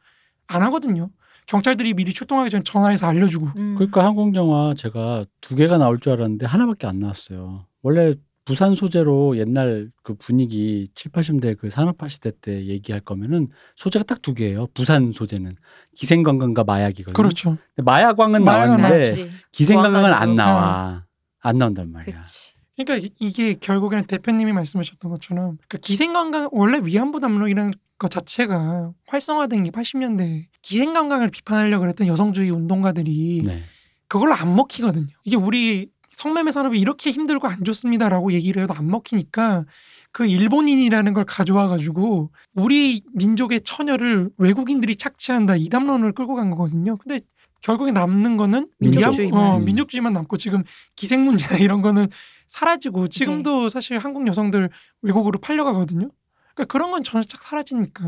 안 0.48 0.62
하거든요. 0.62 1.10
경찰들이 1.46 1.94
미리 1.94 2.12
출동하기 2.12 2.50
전에 2.50 2.62
전화해서 2.64 3.06
알려주고 3.06 3.46
음. 3.56 3.74
그러니까 3.76 4.04
한국 4.04 4.34
영화 4.34 4.74
제가 4.76 5.24
두 5.40 5.54
개가 5.56 5.78
나올 5.78 5.98
줄 5.98 6.12
알았는데 6.12 6.46
하나밖에 6.46 6.86
안 6.86 7.00
나왔어요. 7.00 7.66
원래 7.82 8.14
부산 8.44 8.74
소재로 8.74 9.38
옛날 9.38 9.90
그 10.02 10.14
분위기 10.14 10.88
7, 10.96 11.12
80대 11.12 11.56
그 11.56 11.70
산업화 11.70 12.09
시대 12.09 12.32
때 12.40 12.66
얘기할 12.66 13.00
거면은 13.00 13.48
소재가 13.76 14.04
딱 14.04 14.22
두 14.22 14.34
개예요. 14.34 14.66
부산 14.74 15.12
소재는 15.12 15.54
기생관광과 15.96 16.64
마약이거든요. 16.64 17.14
그렇죠. 17.14 17.56
마약왕은 17.76 18.44
마약은 18.44 18.80
나왔는데. 18.80 19.30
기생관광은 19.52 20.12
안. 20.12 20.34
나와. 20.34 21.04
안 21.40 21.59
나온단 21.59 21.90
말이야. 21.90 22.20
그치. 22.20 22.51
그러니까 22.77 23.07
이- 23.07 23.12
이게 23.20 23.55
결국에는 23.55 24.05
대표님이 24.07 24.53
말씀하셨던 24.53 25.11
것처럼 25.11 25.59
그 25.69 25.78
기생관광 25.78 26.49
원래 26.53 26.78
위안부 26.82 27.20
담론이라는 27.20 27.73
것 27.99 28.11
자체가 28.11 28.93
활성화된 29.07 29.65
게 29.65 29.70
80년대 29.70 30.44
기생관광을 30.62 31.28
비판하려고 31.28 31.82
그랬던 31.82 32.07
여성주의 32.07 32.51
운동가들이 32.51 33.43
네. 33.44 33.62
그걸로 34.09 34.35
안 34.35 34.57
먹히거든요. 34.57 35.07
이게 35.24 35.36
우리 35.36 35.89
성매매 36.12 36.53
산업이 36.53 36.78
이렇게 36.78 37.11
힘들고 37.11 37.49
안 37.49 37.65
좋습니다라고 37.65 38.32
얘기를 38.32 38.62
해도 38.62 38.74
안 38.74 38.86
먹히니까 38.89 39.65
그 40.11 40.27
일본인이라는 40.27 41.15
걸 41.15 41.24
가져와 41.24 41.69
가지고 41.69 42.31
우리 42.55 43.03
민족의 43.15 43.62
처녀를 43.62 44.28
외국인들이 44.36 44.97
착취한다 44.97 45.57
이 45.57 45.69
담론을 45.69 46.12
끌고 46.12 46.35
간 46.35 46.51
거거든요. 46.51 46.97
근데 46.99 47.20
결국에 47.62 47.93
남는 47.93 48.36
거는 48.36 48.69
민족주의만. 48.78 49.40
어, 49.40 49.57
음. 49.59 49.65
민족주의만 49.65 50.12
남고 50.12 50.36
지금 50.36 50.65
기생 50.97 51.24
문제나 51.24 51.57
이런 51.59 51.81
거는 51.81 52.09
사라지고 52.56 53.08
지금도 53.08 53.70
사실 53.70 53.96
한국 53.98 54.26
여성들 54.26 54.68
외국으로 55.00 55.38
팔려가거든요. 55.40 56.10
그러니까 56.54 56.70
그런 56.70 56.90
건 56.90 57.02
전혀 57.02 57.24
싹 57.26 57.42
사라지니까. 57.42 58.02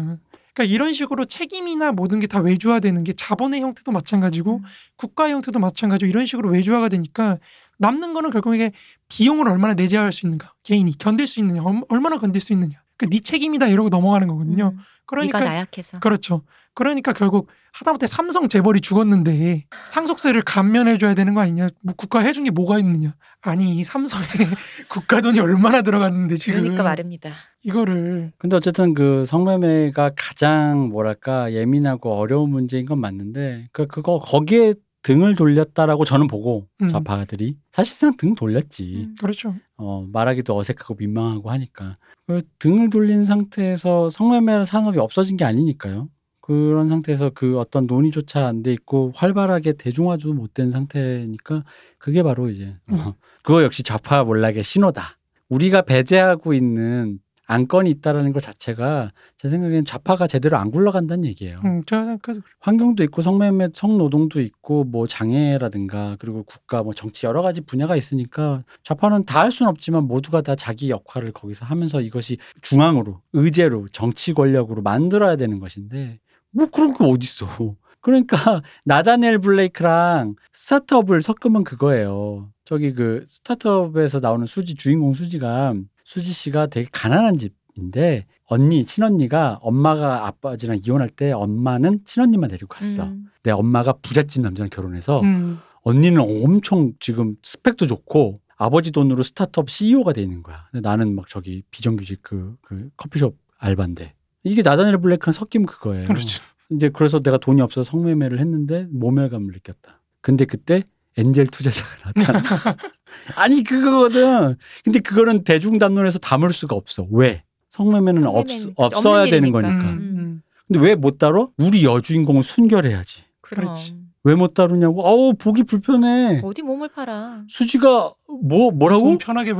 그러니까 0.52 0.64
이런 0.74 0.92
식으로 0.92 1.24
책임이나 1.24 1.92
모든 1.92 2.20
게 2.20 2.26
다 2.26 2.40
외주화되는 2.40 3.02
게 3.04 3.12
자본의 3.14 3.62
형태도 3.62 3.90
마찬가지고 3.90 4.58
음. 4.58 4.62
국가 4.96 5.30
형태도 5.30 5.58
마찬가지고 5.58 6.08
이런 6.10 6.26
식으로 6.26 6.50
외주화가 6.50 6.90
되니까 6.90 7.38
남는 7.78 8.12
거는 8.12 8.30
결국에 8.30 8.72
비용을 9.08 9.48
얼마나 9.48 9.72
내재할 9.74 10.12
수 10.12 10.26
있는가 10.26 10.52
개인이 10.62 10.92
견딜 10.98 11.26
수 11.26 11.40
있느냐 11.40 11.62
얼- 11.62 11.82
얼마나 11.88 12.18
견딜 12.18 12.40
수 12.42 12.52
있느냐 12.52 12.83
그네 12.96 13.20
책임이다 13.20 13.68
이러고 13.68 13.88
넘어가는 13.88 14.26
거거든요 14.28 14.72
음. 14.74 14.78
그러니까 15.06 15.38
네가 15.38 15.50
나약해서. 15.50 16.00
그렇죠 16.00 16.42
그러니까 16.74 17.12
결국 17.12 17.48
하다못해 17.72 18.06
삼성 18.06 18.48
재벌이 18.48 18.80
죽었는데 18.80 19.64
상속세를 19.86 20.42
감면해줘야 20.42 21.14
되는 21.14 21.34
거 21.34 21.40
아니냐 21.40 21.68
뭐 21.82 21.94
국가 21.96 22.20
해준 22.20 22.44
게 22.44 22.50
뭐가 22.50 22.78
있느냐 22.78 23.14
아니 23.40 23.76
이 23.76 23.84
삼성에 23.84 24.24
국가 24.88 25.20
돈이 25.20 25.38
얼마나 25.38 25.82
들어갔는데 25.82 26.36
지금 26.36 26.60
그러니까 26.60 26.82
말입니다. 26.82 27.30
이거를 27.62 28.32
근데 28.38 28.56
어쨌든 28.56 28.94
그 28.94 29.24
성매매가 29.24 30.12
가장 30.16 30.88
뭐랄까 30.88 31.52
예민하고 31.52 32.14
어려운 32.14 32.50
문제인 32.50 32.86
건 32.86 33.00
맞는데 33.00 33.68
그 33.72 33.86
그거 33.86 34.18
거기에 34.18 34.74
등을 35.04 35.36
돌렸다라고 35.36 36.04
저는 36.04 36.26
보고 36.26 36.66
음. 36.82 36.88
좌파들이 36.88 37.56
사실상 37.70 38.16
등 38.16 38.34
돌렸지. 38.34 39.06
음. 39.10 39.14
그렇죠 39.20 39.54
어, 39.76 40.04
말하기도 40.12 40.56
어색하고 40.56 40.96
민망하고 40.96 41.50
하니까 41.50 41.98
그 42.26 42.40
등을 42.58 42.90
돌린 42.90 43.24
상태에서 43.24 44.08
성매매 44.08 44.64
산업이 44.64 44.98
없어진 44.98 45.36
게 45.36 45.44
아니니까요. 45.44 46.08
그런 46.40 46.88
상태에서 46.90 47.30
그 47.34 47.58
어떤 47.58 47.86
논의조차 47.86 48.46
안 48.46 48.62
돼 48.62 48.72
있고 48.72 49.12
활발하게 49.14 49.74
대중화도 49.74 50.32
못 50.34 50.52
된 50.54 50.70
상태니까 50.70 51.64
그게 51.98 52.22
바로 52.22 52.48
이제 52.50 52.74
어, 52.90 53.14
그거 53.44 53.62
역시 53.62 53.82
좌파 53.82 54.24
몰락의 54.24 54.62
신호다. 54.64 55.02
우리가 55.50 55.82
배제하고 55.82 56.54
있는 56.54 57.18
안건이 57.46 57.90
있다라는 57.90 58.32
것 58.32 58.42
자체가 58.42 59.12
제 59.36 59.48
생각엔 59.48 59.84
좌파가 59.84 60.26
제대로 60.26 60.56
안 60.56 60.70
굴러간다는 60.70 61.24
얘기예요. 61.26 61.60
음, 61.64 61.82
그래서 62.22 62.40
환경도 62.60 63.04
있고 63.04 63.22
성매매, 63.22 63.68
성노동도 63.74 64.40
있고 64.40 64.84
뭐 64.84 65.06
장애라든가 65.06 66.16
그리고 66.18 66.42
국가 66.42 66.82
뭐 66.82 66.92
정치 66.92 67.26
여러 67.26 67.42
가지 67.42 67.60
분야가 67.60 67.94
있으니까 67.96 68.64
좌파는 68.82 69.24
다 69.24 69.44
할 69.44 69.50
수는 69.50 69.68
없지만 69.68 70.04
모두가 70.04 70.40
다 70.40 70.56
자기 70.56 70.88
역할을 70.88 71.32
거기서 71.32 71.66
하면서 71.66 72.00
이것이 72.00 72.38
중앙으로 72.62 73.20
의제로 73.34 73.86
정치 73.92 74.32
권력으로 74.32 74.80
만들어야 74.80 75.36
되는 75.36 75.60
것인데 75.60 76.18
뭐 76.50 76.66
그런 76.70 76.94
게 76.94 77.04
어딨어. 77.04 77.74
그러니까 78.00 78.36
나다넬 78.84 79.38
블레이크랑 79.40 80.36
스타트업을 80.54 81.20
섞으면 81.20 81.64
그거예요. 81.64 82.48
저기 82.64 82.94
그 82.94 83.26
스타트업에서 83.28 84.20
나오는 84.20 84.46
수지 84.46 84.74
주인공 84.76 85.12
수지가 85.12 85.74
수지 86.14 86.32
씨가 86.32 86.68
되게 86.68 86.88
가난한 86.92 87.38
집인데 87.38 88.26
언니 88.46 88.84
친언니가 88.84 89.58
엄마가 89.62 90.28
아빠지랑 90.28 90.78
이혼할 90.84 91.08
때 91.08 91.32
엄마는 91.32 92.02
친언니만 92.04 92.50
데리고 92.50 92.68
갔어. 92.68 93.06
음. 93.06 93.26
내 93.42 93.50
엄마가 93.50 93.94
부잣집 94.00 94.42
남자랑 94.42 94.70
결혼해서 94.70 95.22
음, 95.22 95.58
언니는 95.82 96.20
엄청 96.44 96.92
지금 97.00 97.34
스펙도 97.42 97.88
좋고 97.88 98.40
아버지 98.56 98.92
돈으로 98.92 99.24
스타트업 99.24 99.68
CEO가 99.68 100.12
돼 100.12 100.22
있는 100.22 100.44
거야. 100.44 100.68
근데 100.70 100.88
나는 100.88 101.16
막 101.16 101.26
저기 101.28 101.64
비정규직 101.72 102.22
그, 102.22 102.56
그 102.62 102.90
커피숍 102.96 103.36
알바인데 103.58 104.14
이게 104.44 104.62
나다넬 104.62 104.98
블레이크랑 104.98 105.32
섞이면 105.32 105.66
그거예요. 105.66 106.06
그렇죠 106.06 106.44
이제 106.70 106.90
그래서 106.90 107.20
내가 107.20 107.38
돈이 107.38 107.60
없어서 107.60 107.90
성매매를 107.90 108.38
했는데 108.38 108.86
모멸감을 108.92 109.52
느꼈다. 109.52 110.00
근데 110.20 110.44
그때 110.44 110.84
엔젤 111.16 111.48
투자자가 111.48 112.12
나타나. 112.12 112.38
아니 113.36 113.62
그거거든. 113.64 114.56
근데 114.84 114.98
그거는 115.00 115.44
대중 115.44 115.78
담론에서 115.78 116.18
담을 116.18 116.52
수가 116.52 116.74
없어. 116.76 117.06
왜? 117.10 117.42
성매매는 117.70 118.26
없, 118.26 118.46
없어야 118.76 119.24
되는 119.24 119.48
일이니까. 119.48 119.60
거니까. 119.60 119.84
음, 119.90 119.98
음. 119.98 120.42
근데 120.68 120.80
왜 120.80 120.94
못 120.94 121.18
다뤄? 121.18 121.50
우리 121.58 121.84
여주인공을 121.84 122.42
순결해야지. 122.42 123.24
그럼 123.40 123.66
그렇지. 123.66 123.96
왜 124.22 124.34
못 124.34 124.54
다루냐고? 124.54 125.06
아우 125.06 125.34
보기 125.34 125.64
불편해. 125.64 126.40
어디 126.44 126.62
몸을 126.62 126.88
팔아. 126.88 127.42
수지가 127.48 128.12
뭐 128.42 128.70
뭐라고? 128.70 129.02
좀 129.10 129.18
편하게 129.18 129.52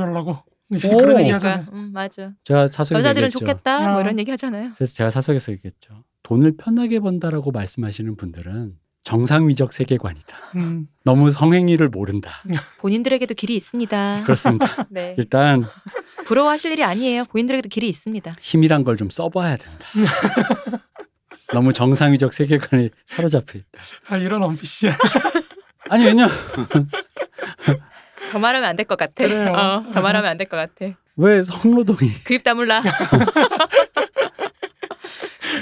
그런 0.97 1.17
그러니까. 1.17 1.67
음, 1.73 1.91
맞아. 1.93 2.31
제가 2.43 2.67
사석에서 2.69 2.97
여자들은 2.99 3.27
얘기했죠. 3.27 3.39
좋겠다 3.39 3.89
뭐 3.89 3.97
어. 3.97 4.01
이런 4.01 4.17
얘기 4.17 4.31
하잖아요. 4.31 4.71
그래서 4.75 4.93
제가 4.95 5.11
사석에서 5.11 5.51
얘기했죠. 5.51 6.03
돈을 6.23 6.57
편하게 6.57 6.99
번다라고 6.99 7.51
말씀하시는 7.51 8.15
분들은 8.15 8.73
정상위적 9.05 9.71
세계관이다. 9.71 10.35
음. 10.55 10.87
너무 11.03 11.29
성행위를 11.31 11.89
모른다. 11.89 12.31
본인들에게도 12.79 13.35
길이 13.35 13.55
있습니다. 13.55 14.23
그렇습니다. 14.23 14.87
네. 14.89 15.15
일단 15.17 15.63
부러워하실 16.25 16.71
일이 16.73 16.83
아니에요. 16.83 17.23
본인들에게도 17.25 17.69
길이 17.69 17.87
있습니다. 17.87 18.35
힘이란 18.41 18.83
걸 18.83 18.97
좀 18.97 19.09
써봐야 19.11 19.57
된다. 19.57 19.85
너무 21.53 21.71
정상위적 21.71 22.33
세계관에 22.33 22.89
사로잡혀 23.05 23.59
있다. 23.59 23.79
아 24.09 24.17
이런 24.17 24.41
원피스야. 24.41 24.97
아니 25.89 26.05
왜냐? 26.05 26.27
더 28.31 28.39
말하면 28.39 28.67
안 28.67 28.75
될 28.75 28.85
것 28.87 28.97
같아. 28.97 29.13
그래요. 29.23 29.53
어, 29.53 29.85
더 29.93 30.01
말하면 30.01 30.25
안 30.31 30.37
될 30.39 30.49
것 30.49 30.57
같아. 30.57 30.97
왜 31.17 31.43
성노동이 31.43 32.11
그입 32.23 32.43
다물라. 32.43 32.81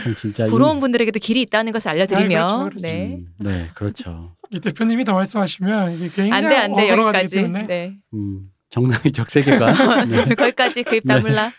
좀 0.03 0.15
진짜 0.15 0.45
부러운 0.47 0.79
분들에게도 0.79 1.19
길이 1.19 1.41
있다는 1.41 1.71
것을 1.71 1.89
알려드리며. 1.91 2.39
아, 2.39 2.47
그렇죠, 2.47 2.63
그렇죠. 2.69 2.87
이- 2.87 2.91
네. 2.91 3.15
음, 3.15 3.27
네, 3.39 3.69
그렇죠. 3.75 4.35
이 4.51 4.59
대표님이 4.59 5.03
더 5.05 5.13
말씀하시면 5.13 5.93
이게 5.95 6.09
굉장히 6.09 6.31
안 6.31 6.49
돼, 6.49 6.55
안 6.57 6.75
돼, 6.75 6.83
어그로가 6.91 7.11
되기 7.13 7.23
여기까지. 7.23 7.35
때문에 7.35 7.63
네. 7.67 7.97
음, 8.13 8.49
정상위적 8.69 9.29
세계관. 9.31 10.09
네, 10.09 10.23
거기까지 10.35 10.83
그입 10.83 11.03
네. 11.05 11.15
다물라. 11.15 11.51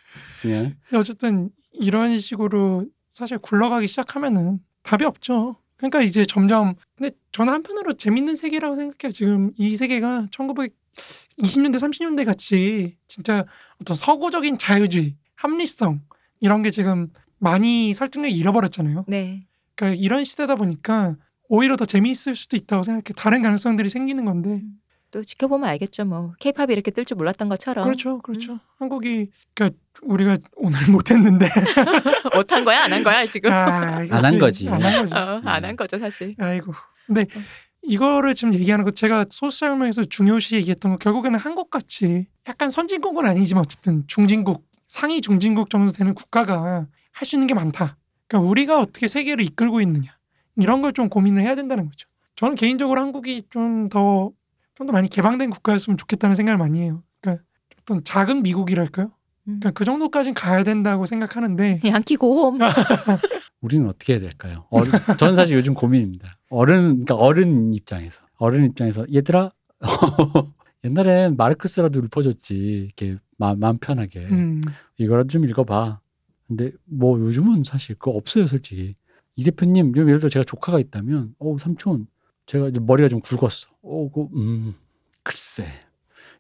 그냥 0.43 0.75
근데 0.89 0.99
어쨌든 0.99 1.51
이런 1.73 2.19
식으로 2.19 2.87
사실 3.11 3.39
굴러가기 3.39 3.87
시작하면은 3.89 4.59
답이 4.83 5.05
없죠. 5.05 5.57
그러니까 5.77 6.03
이제 6.03 6.25
점점 6.25 6.75
근데 6.97 7.15
저는 7.33 7.53
한편으로 7.53 7.95
재밌는 7.95 8.37
세계라고 8.37 8.75
생각해요. 8.77 9.13
지금 9.13 9.51
이 9.57 9.75
세계가 9.75 10.29
1920년대 10.31 11.77
30년대 11.79 12.25
같이 12.25 12.97
진짜 13.07 13.45
어떤 13.81 13.97
서구적인 13.97 14.59
자유주의, 14.59 15.17
합리성 15.37 16.01
이런 16.41 16.63
게 16.63 16.71
지금 16.71 17.09
많이 17.39 17.95
설득력 17.95 18.29
잃어버렸잖아요. 18.31 19.05
네. 19.09 19.47
그러니까 19.75 20.01
이런 20.03 20.25
시대다 20.25 20.55
보니까 20.57 21.17
오히려 21.49 21.77
더 21.77 21.85
재미있을 21.85 22.35
수도 22.37 22.57
있다고 22.57 22.83
생각해. 22.85 23.01
요 23.11 23.15
다른 23.17 23.43
가능성들이 23.43 23.89
생기는 23.89 24.25
건데. 24.25 24.63
또 25.11 25.23
지켜보면 25.23 25.69
알겠죠. 25.69 26.05
뭐 26.07 26.33
케이팝이 26.41 26.73
이렇게 26.73 26.91
뜰 26.91 27.05
줄 27.05 27.17
몰랐던 27.17 27.49
것처럼. 27.49 27.85
그렇죠, 27.85 28.19
그렇죠. 28.23 28.59
한국이 28.79 29.29
그러니까 29.55 29.79
우리가 30.03 30.39
오늘 30.57 30.81
못 30.91 31.11
했는데 31.13 31.47
못한 32.35 32.65
거야, 32.65 32.83
안 32.85 32.93
한 32.93 33.05
거야 33.05 33.25
지금. 33.27 33.53
아, 33.53 33.99
안한 34.11 34.39
거지. 34.41 34.69
안 34.69 34.83
한 34.83 35.01
거지. 35.03 35.15
어, 35.15 35.41
안한 35.45 35.77
거죠 35.77 35.99
사실. 36.01 36.35
아이고. 36.39 36.73
근데 37.07 37.27
이거를 37.83 38.35
지금 38.35 38.55
얘기하는 38.55 38.85
거 38.85 38.91
제가 38.91 39.27
소수설명에서 39.31 40.05
중요시 40.05 40.57
얘기했던 40.57 40.93
거 40.93 40.99
결국에는 40.99 41.39
한국 41.39 41.71
같이 41.71 42.27
약간 42.49 42.71
선진국은 42.71 43.25
아니지만 43.27 43.63
어쨌든 43.63 44.05
중진국 44.09 44.67
상위 44.89 45.21
중진국 45.21 45.71
정도 45.71 45.93
되는 45.93 46.15
국가가 46.15 46.87
할 47.15 47.25
수 47.27 47.37
있는 47.37 47.47
게 47.47 47.55
많다. 47.55 47.97
그러니까 48.29 48.51
우리가 48.51 48.81
어떻게 48.81 49.07
세계를 49.09 49.45
이끌고 49.45 49.81
있느냐 49.81 50.17
이런 50.57 50.83
걸 50.83 50.93
좀 50.93 51.09
고민을 51.09 51.43
해야 51.43 51.55
된다는 51.55 51.87
거죠. 51.89 52.09
저는 52.37 52.57
개인적으로 52.57 53.01
한국이 53.01 53.43
좀 53.51 53.89
더 53.89 54.33
좀 54.77 54.87
더 54.89 54.93
많이 54.93 55.09
개방된 55.09 55.51
국가였으면 55.51 55.97
좋겠다는 55.97 56.35
생각을 56.37 56.59
많이 56.59 56.81
해요. 56.81 57.03
그러니까 57.21 57.45
어떤 57.81 58.03
작은 58.03 58.43
미국이랄까요? 58.43 59.07
음. 59.07 59.61
그러니까 59.61 59.71
그 59.71 59.85
정도까지는 59.85 60.35
가야 60.35 60.65
된다고 60.65 61.07
생각하는데 61.07 61.81
양키고 61.87 62.59
우리는 63.61 63.87
어떻게 63.89 64.15
해야 64.15 64.21
될까요? 64.21 64.67
어른, 64.71 64.91
저는 65.17 65.37
사실 65.37 65.57
요즘 65.57 65.75
고민입니다. 65.75 66.39
어른, 66.51 67.05
그러니까 67.05 67.15
어른 67.15 67.73
입장에서 67.73 68.25
어른 68.37 68.67
입장에서 68.67 69.07
얘들아 69.15 69.51
옛날엔 70.85 71.37
마르크스라도 71.37 72.01
읊어줬지 72.01 72.55
이렇게 72.57 73.17
마, 73.39 73.55
마음 73.55 73.79
편하게 73.79 74.21
음, 74.27 74.61
이거라도 74.99 75.29
좀 75.29 75.45
읽어봐. 75.45 76.01
근데 76.57 76.73
뭐 76.85 77.19
요즘은 77.19 77.65
사실 77.65 77.97
그거 77.97 78.13
없어요, 78.13 78.47
솔직히. 78.47 78.95
이 79.37 79.43
대표님, 79.45 79.97
예를 79.97 80.19
들어 80.21 80.29
제가 80.29 80.45
조카가 80.45 80.79
있다면, 80.79 81.35
어 81.41 81.57
삼촌, 81.59 82.07
제가 82.47 82.69
이제 82.69 82.79
머리가 82.79 83.09
좀 83.09 83.21
굵었어. 83.21 83.69
어, 83.83 84.11
그, 84.13 84.29
음, 84.37 84.75
글쎄. 85.25 85.67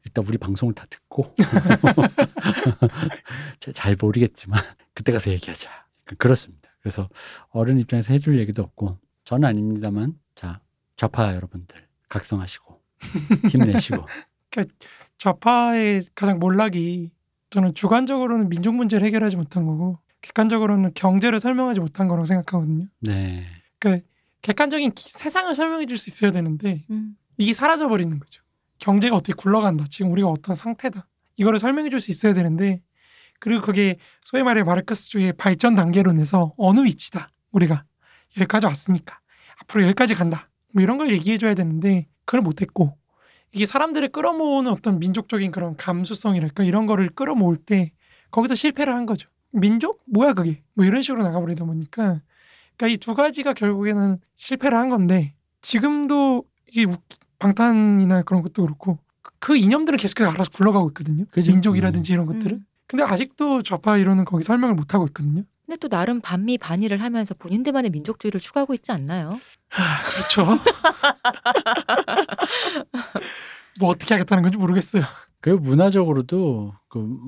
일단 0.05 0.25
우리 0.27 0.37
방송을 0.39 0.75
다 0.75 0.87
듣고 0.91 1.35
잘- 3.59 3.75
잘 3.75 3.97
모르겠지만 4.01 4.61
그때 4.93 5.13
가서 5.13 5.31
얘기하자. 5.31 5.71
그렇습니다. 6.19 6.71
그래서 6.81 7.09
어른 7.51 7.79
입장에서 7.79 8.13
해줄 8.13 8.39
얘기도 8.39 8.63
없고 8.63 8.99
저는 9.25 9.49
아닙니다만 9.49 10.19
자 10.35 10.61
좌파 10.97 11.35
여러분들 11.35 11.87
각성하시고 12.11 12.79
힘내시고 13.49 14.07
좌파의 15.19 16.03
가장 16.15 16.39
몰락이 16.39 17.11
저는 17.49 17.73
주관적으로는 17.73 18.51
민족 18.51 18.75
문제를 18.75 19.07
해결하지 19.07 19.37
못한 19.37 19.65
거고 19.65 19.99
객관적으로는 20.29 20.93
경제를 20.95 21.39
설명하지 21.39 21.81
못한 21.81 22.09
거라고 22.09 22.25
생각하거든요. 22.25 22.87
네 23.01 23.45
객관적인 24.43 24.93
기- 24.93 25.09
세상을 25.09 25.55
설명해 25.55 25.87
줄 25.87 25.97
수 25.99 26.11
있어야 26.11 26.31
되는데 26.31 26.85
음. 26.91 27.17
이게 27.39 27.53
사라져 27.55 27.89
버리는 27.89 28.19
거죠. 28.19 28.43
경제가 28.79 29.17
어떻게 29.17 29.33
굴러간다. 29.35 29.85
지금 29.89 30.13
우리가 30.13 30.29
어떤 30.29 30.55
상태다. 30.55 31.07
이거를 31.37 31.59
설명해 31.59 31.89
줄 31.91 32.01
수 32.01 32.11
있어야 32.11 32.35
되는데 32.35 32.83
그리고 33.41 33.63
그게 33.63 33.97
소위 34.23 34.43
말해 34.43 34.63
마르크스 34.63 35.09
주의 35.09 35.33
발전 35.33 35.75
단계론에서 35.75 36.55
어느 36.57 36.81
위치다. 36.81 37.31
우리가 37.53 37.85
여기까지 38.39 38.67
왔으니까 38.67 39.19
앞으로 39.63 39.85
여기까지 39.85 40.15
간다. 40.15 40.51
뭐 40.73 40.83
이런 40.83 40.99
걸 40.99 41.11
얘기해 41.13 41.39
줘야 41.39 41.55
되는데 41.55 42.07
그걸 42.25 42.41
못 42.43 42.61
했고 42.63 42.97
이게 43.53 43.65
사람들을 43.67 44.09
끌어모으는 44.13 44.71
어떤 44.71 44.99
민족적인 44.99 45.53
그런 45.53 45.77
감수성이랄까 45.77 46.65
이런 46.65 46.87
거를 46.87 47.09
끌어모을 47.11 47.57
때 47.57 47.93
거기서 48.31 48.55
실패를 48.55 48.95
한 48.95 49.07
거죠. 49.07 49.29
민족? 49.55 50.01
뭐야 50.07 50.35
그게? 50.35 50.63
뭐 50.75 50.85
이런 50.85 51.03
식으로 51.03 51.23
나가버리다 51.23 51.65
보니까 51.65 52.21
그러니까 52.77 52.95
이 52.95 52.97
두 52.99 53.15
가지가 53.15 53.55
결국에는 53.55 54.19
실패를 54.35 54.77
한 54.77 54.89
건데 54.89 55.35
지금도 55.61 56.45
이게 56.69 56.85
우- 56.85 56.97
방탄이나 57.39 58.23
그런 58.23 58.43
것도 58.43 58.63
그렇고 58.65 58.99
그- 59.23 59.31
그 59.39 59.57
이념들은 59.57 59.97
계속해서 59.99 60.31
알아서 60.31 60.51
굴러가고 60.55 60.89
있거든요. 60.89 61.25
그죠? 61.31 61.51
민족이라든지 61.53 62.13
이런 62.13 62.27
것들은. 62.27 62.57
음. 62.57 62.67
근데 62.87 63.03
아직도 63.03 63.63
좌파 63.63 63.97
이론은 63.97 64.25
거기 64.25 64.43
설명을 64.45 64.75
못 64.75 64.95
하고 64.95 65.07
있거든요. 65.07 65.43
근데 65.67 65.77
또 65.79 65.89
나름 65.89 66.21
반미 66.21 66.59
반의를 66.59 67.01
하면서 67.01 67.35
본인들만의 67.35 67.91
민족주의를 67.91 68.39
추구하고 68.41 68.75
있지 68.75 68.93
않나요? 68.93 69.39
하, 69.71 70.11
그렇죠. 70.11 70.45
뭐 73.81 73.89
어떻게 73.91 74.15
하겠다는 74.15 74.43
건지 74.43 74.59
모르겠어요. 74.59 75.03
그 75.41 75.51
문화적으로도 75.51 76.75
그, 76.89 77.19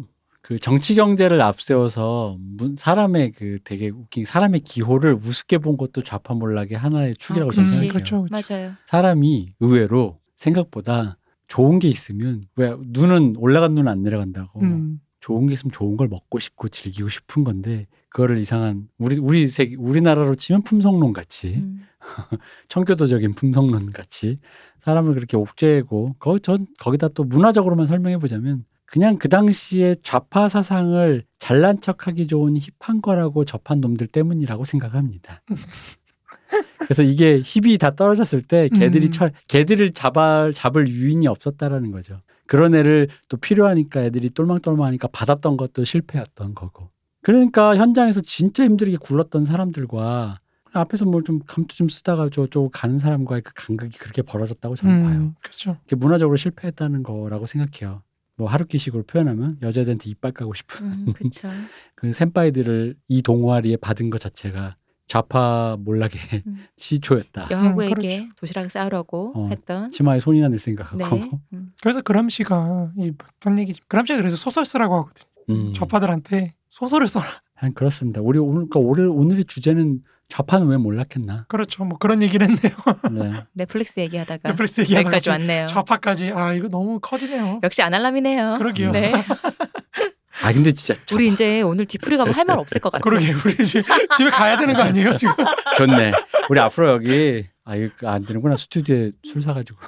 그 0.47 0.61
정치 0.61 0.95
경제를 0.95 1.41
앞세워서 1.43 2.37
문- 2.39 2.77
사람의 2.77 3.33
그 3.33 3.59
되게 3.65 3.89
웃긴 3.89 4.25
사람의 4.25 4.61
기호를 4.61 5.15
우습게 5.15 5.59
본 5.59 5.77
것도 5.77 6.05
좌파 6.05 6.35
몰락의 6.35 6.79
하나의 6.79 7.17
축이라고 7.17 7.51
아, 7.51 7.53
저는 7.53 7.65
그렇지. 7.65 7.71
생각해요. 7.73 7.93
그렇죠, 7.93 8.23
그렇죠. 8.23 8.55
맞아요. 8.55 8.73
사람이 8.85 9.55
의외로 9.59 10.21
생각보다 10.37 11.19
좋은 11.49 11.81
게 11.81 11.89
있으면 11.89 12.45
왜 12.55 12.77
눈은 12.81 13.35
올라간 13.39 13.75
눈은 13.75 13.91
안 13.91 14.05
내려간다고 14.05 14.61
음, 14.61 15.01
좋은 15.19 15.49
게 15.49 15.55
있으면 15.55 15.73
좋은 15.73 15.97
걸 15.97 16.07
먹고 16.07 16.39
싶고 16.39 16.69
즐기고 16.69 17.09
싶은 17.09 17.43
건데 17.43 17.89
그거를 18.09 18.39
이상한 18.39 18.87
우리 18.99 19.19
우리 19.19 19.49
세 19.49 19.75
우리나라로 19.77 20.37
치면 20.37 20.63
품성론 20.63 21.13
같이 21.13 21.55
음. 21.57 21.83
청교도적인 22.69 23.35
품성론 23.35 23.91
같이 23.91 24.39
사람을 24.79 25.15
그렇게 25.15 25.37
옥죄고 25.37 26.15
거, 26.21 26.39
전 26.39 26.69
거기다 26.79 27.09
또 27.09 27.25
문화적으로만 27.25 27.87
설명해 27.87 28.19
보자면 28.19 28.65
그냥 28.87 29.19
그 29.19 29.29
당시에 29.29 29.97
좌파 30.03 30.49
사상을 30.49 31.23
잘난 31.39 31.81
척하기 31.81 32.27
좋은 32.29 32.55
힙한 32.81 33.03
거라고 33.03 33.45
접한 33.45 33.81
놈들 33.81 34.07
때문이라고 34.07 34.65
생각합니다. 34.65 35.43
그래서 36.79 37.03
이게 37.03 37.43
힙이 37.45 37.79
다 37.79 37.95
떨어졌을 37.97 38.43
때 38.43 38.69
걔들이 38.69 39.07
음. 39.07 39.11
철 39.11 39.33
걔들을 39.49 39.91
잡아 39.91 40.53
잡을 40.53 40.89
유인이 40.89 41.27
없었다라는 41.27 41.91
거죠. 41.91 42.21
그런 42.47 42.75
애를 42.77 43.09
또 43.29 43.37
필요하니까 43.37 44.03
애들이 44.05 44.31
똘망똘망하니까 44.31 45.09
받았던 45.09 45.57
것도 45.57 45.85
실패였던 45.85 46.55
거고. 46.55 46.91
그러니까 47.23 47.77
현장에서 47.77 48.21
진짜 48.21 48.63
힘들게 48.63 48.97
굴렀던 48.99 49.45
사람들과 49.45 50.39
앞에서 50.73 51.07
뭘 51.07 51.25
좀 51.25 51.41
감투 51.47 51.77
좀 51.77 51.89
쓰다가 51.89 52.29
저쪽 52.29 52.71
가는 52.73 52.99
사람과의 52.99 53.43
그 53.43 53.53
간극이 53.55 53.99
그렇게 53.99 54.23
벌어졌다고 54.23 54.77
저는 54.77 55.03
봐요. 55.03 55.19
음, 55.19 55.35
그렇죠. 55.43 55.77
그게 55.83 55.97
문화적으로 55.97 56.37
실패했다는 56.37 57.03
거라고 57.03 57.47
생각해요. 57.47 58.03
뭐 58.37 58.49
하루키식으로 58.49 59.05
표현하면 59.05 59.59
여자들한테 59.63 60.11
이빨 60.11 60.33
까고 60.33 60.55
싶은 60.55 60.87
음, 60.87 61.13
그렇죠. 61.17 61.49
그 61.95 62.13
센파이들을 62.13 62.97
이 63.09 63.23
동아리에 63.23 63.77
받은 63.77 64.11
것 64.11 64.21
자체가 64.21 64.77
좌파 65.07 65.77
몰락의 65.81 66.21
음. 66.47 66.67
시초였다. 66.77 67.49
여하구에게 67.51 68.29
도시락 68.37 68.71
싸우라고 68.71 69.33
어. 69.35 69.49
했던. 69.51 69.91
치마에 69.91 70.21
손이나 70.21 70.49
낼 70.49 70.59
생각하고. 70.59 70.99
네. 70.99 71.31
음. 71.55 71.73
그래서 71.81 72.03
그람시가 72.03 72.93
이딴 72.97 73.59
얘기지. 73.61 73.81
그람시가 73.89 74.19
그래서 74.19 74.37
소설 74.37 74.65
쓰라고 74.65 74.97
하거든. 74.97 75.25
음. 75.49 75.73
좌파들한테 75.75 76.55
소설을 76.71 77.07
써라. 77.09 77.27
한 77.55 77.73
그렇습니다. 77.73 78.21
우리 78.21 78.39
오늘 78.39 78.69
그러니까 78.69 78.81
오늘 78.81 79.09
오늘의 79.09 79.45
주제는 79.45 80.03
좌파는 80.29 80.67
왜 80.67 80.77
몰락했나? 80.77 81.45
그렇죠. 81.49 81.85
뭐 81.85 81.99
그런 81.99 82.23
얘기를 82.23 82.47
했네요. 82.49 82.75
네. 83.13 83.33
넷플릭스 83.53 84.01
얘기하다가 84.01 84.51
넷플릭스 84.51 84.81
얘기하다가 84.83 85.09
여기까지 85.17 85.31
왔네요. 85.31 85.67
좌파까지. 85.67 86.33
아 86.35 86.53
이거 86.53 86.69
너무 86.69 86.99
커지네요. 87.01 87.61
역시 87.63 87.83
아날람이네요. 87.83 88.57
그러게요. 88.59 88.91
네. 88.93 89.13
아 90.43 90.53
근데 90.53 90.71
진짜 90.73 90.95
좌파 90.95 91.15
우리 91.17 91.29
이제 91.29 91.63
오늘 91.63 91.87
뒤풀이 91.87 92.17
가면 92.19 92.35
할 92.35 92.45
말 92.45 92.59
없을 92.59 92.81
것 92.81 92.91
같아요. 92.93 93.03
그러게 93.03 93.33
우리 93.33 93.53
이제 93.65 93.83
집에 94.17 94.31
가야 94.31 94.57
되는 94.59 94.75
거 94.75 94.83
아니에요 94.83 95.17
지금? 95.17 95.33
좋네. 95.79 96.13
우리 96.51 96.61
앞으로 96.61 96.89
여기 96.91 97.47
아 97.65 97.75
이거 97.75 98.09
안 98.09 98.25
되는구나 98.25 98.57
스튜디오에 98.57 99.13
술 99.25 99.41
사가지고. 99.43 99.79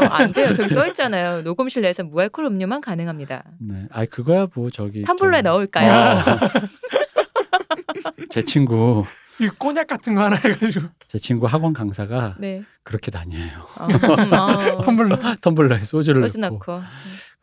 아, 0.00 0.14
안 0.22 0.32
돼요. 0.32 0.54
저기 0.54 0.72
써 0.72 0.86
있잖아요. 0.86 1.42
녹음실 1.42 1.82
내에서 1.82 2.02
무알콜 2.04 2.44
음료만 2.46 2.80
가능합니다. 2.80 3.44
네. 3.60 3.86
아 3.92 4.04
그거야 4.06 4.46
뭐 4.54 4.70
저기. 4.70 5.04
텀블러에 5.04 5.42
좀- 5.44 5.52
넣을까요? 5.52 6.16
어. 6.16 6.48
제 8.30 8.42
친구 8.42 9.04
이 9.40 9.48
꼬냑 9.58 9.86
같은 9.86 10.14
거 10.14 10.22
하나 10.22 10.36
해가지고 10.36 10.88
제 11.08 11.18
친구 11.18 11.46
학원 11.46 11.72
강사가 11.72 12.36
네. 12.38 12.62
그렇게 12.82 13.10
다녀요. 13.10 13.48
어, 13.78 13.86
음, 13.86 14.32
어. 14.32 14.80
텀블러. 14.82 15.40
텀블러에 15.40 15.84
소주를 15.84 16.20
넣고. 16.22 16.38
넣고. 16.38 16.82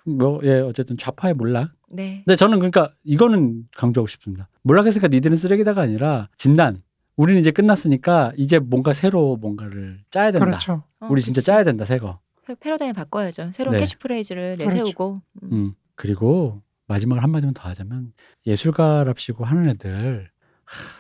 뭐예 0.05 0.59
어쨌든 0.61 0.97
좌파의 0.97 1.33
몰락. 1.33 1.71
네. 1.89 2.21
근데 2.25 2.35
저는 2.35 2.59
그러니까 2.59 2.93
이거는 3.03 3.63
강조하고 3.75 4.07
싶습니다. 4.07 4.47
몰락했으니까 4.63 5.07
니들은 5.09 5.35
쓰레기다가 5.37 5.81
아니라 5.81 6.29
진단. 6.37 6.81
우리는 7.15 7.39
이제 7.41 7.49
끝났으니까 7.51 8.31
이제 8.37 8.59
뭔가 8.59 8.93
새로 8.93 9.37
뭔가를 9.37 10.01
짜야 10.11 10.31
된다. 10.31 10.45
그렇죠. 10.45 10.83
어, 10.99 11.07
우리 11.09 11.19
진짜 11.21 11.39
그치. 11.39 11.47
짜야 11.47 11.63
된다 11.63 11.83
새 11.83 11.97
거. 11.97 12.19
패- 12.45 12.53
패러다임 12.55 12.93
바꿔야죠. 12.93 13.49
새로운 13.53 13.73
네. 13.73 13.79
캐치프레이즈를 13.79 14.55
그렇죠. 14.55 14.75
내세우고. 14.77 15.21
음. 15.43 15.49
음. 15.51 15.73
그리고 15.95 16.61
마지막으로 16.87 17.23
한마디만 17.23 17.55
더 17.55 17.67
하자면 17.69 18.13
예술가랍시고 18.45 19.43
하는 19.45 19.67
애들 19.71 20.29
하, 20.36 20.36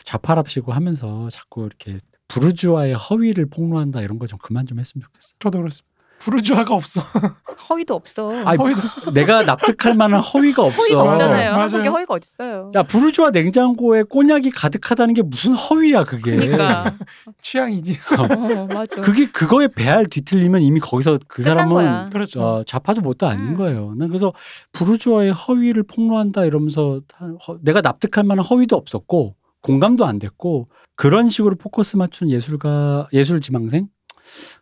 좌파랍시고 0.03 0.71
하면서 0.73 1.27
자꾸 1.29 1.65
이렇게 1.65 1.97
부르주아의 2.27 2.93
허위를 2.93 3.47
폭로한다 3.49 4.01
이런 4.01 4.19
거 4.19 4.27
좀 4.27 4.37
그만 4.41 4.65
좀 4.67 4.79
했으면 4.79 5.03
좋겠어. 5.05 5.33
저도 5.39 5.59
그렇습니다. 5.59 5.87
부르주아가 6.19 6.73
없어. 6.73 6.99
허위도 7.69 7.93
없어. 7.93 8.31
아니, 8.43 8.57
허위도 8.57 9.11
내가 9.13 9.43
납득할 9.43 9.93
만한 9.95 10.19
허위가 10.19 10.63
없어. 10.63 10.81
허위가 10.81 11.03
없잖아요. 11.11 11.51
맞아요. 11.51 11.61
한국에 11.61 11.87
허위가 11.89 12.15
어딨어요. 12.15 12.71
야 12.73 12.81
부르주아 12.83 13.29
냉장고에 13.29 14.01
꼬냑이 14.01 14.49
가득하다는 14.49 15.13
게 15.13 15.21
무슨 15.21 15.53
허위야 15.53 16.05
그게. 16.05 16.35
그러니까. 16.35 16.95
취향이지. 17.41 17.99
어, 18.17 18.65
맞아. 18.65 18.99
그게 18.99 19.29
그거에 19.31 19.67
배알 19.67 20.07
뒤틀리면 20.07 20.63
이미 20.63 20.79
거기서 20.79 21.19
그 21.27 21.43
사람은. 21.43 22.09
그렇죠. 22.09 22.41
어, 22.41 22.63
좌파도 22.65 23.01
뭣도 23.01 23.27
아닌 23.27 23.49
음. 23.49 23.55
거예요. 23.55 23.93
난 23.95 24.07
그래서 24.07 24.33
부르주아의 24.71 25.31
허위를 25.33 25.83
폭로한다 25.83 26.45
이러면서 26.45 27.01
한- 27.13 27.37
허- 27.47 27.59
내가 27.61 27.81
납득할 27.81 28.23
만한 28.23 28.43
허위도 28.43 28.75
없었고 28.75 29.35
공감도 29.61 30.05
안 30.05 30.19
됐고 30.19 30.69
그런 30.95 31.29
식으로 31.29 31.55
포커스 31.55 31.97
맞춘 31.97 32.29
예술가 32.29 33.07
예술 33.13 33.41
지망생 33.41 33.89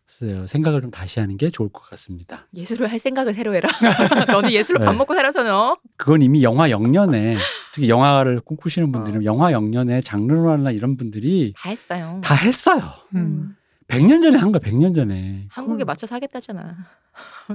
글쎄요, 0.05 0.47
생각을 0.47 0.81
좀 0.81 0.91
다시 0.91 1.19
하는 1.19 1.37
게 1.37 1.49
좋을 1.49 1.69
것 1.69 1.81
같습니다. 1.89 2.47
예술을 2.53 2.89
할 2.89 2.99
생각을 2.99 3.33
새로 3.33 3.53
해라. 3.53 3.69
너는 4.31 4.51
예술로 4.51 4.79
밥 4.79 4.91
네. 4.91 4.97
먹고 4.99 5.13
살아서는 5.13 5.51
어? 5.51 5.77
그건 5.97 6.21
이미 6.21 6.43
영화 6.43 6.69
영년에 6.69 7.37
특히 7.73 7.89
영화를 7.89 8.39
꿈꾸시는 8.41 8.91
분들은 8.91 9.25
영화 9.25 9.51
영년에 9.51 10.01
장 10.01 10.20
르누아르나 10.20 10.71
이런 10.71 10.95
분들이 10.95 11.53
다 11.57 11.69
했어요. 11.69 12.21
다 12.23 12.35
했어요. 12.35 12.81
음. 13.15 13.55
100년 13.87 14.21
전에 14.21 14.37
한 14.37 14.51
거야. 14.51 14.59
100년 14.61 14.95
전에. 14.95 15.45
한국에 15.49 15.83
음. 15.83 15.85
맞춰서 15.85 16.15
하겠다잖아. 16.15 16.75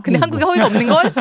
근데 0.03 0.19
음, 0.19 0.23
한국에 0.23 0.45
허위가 0.45 0.67
없는 0.67 0.89
걸? 0.89 1.13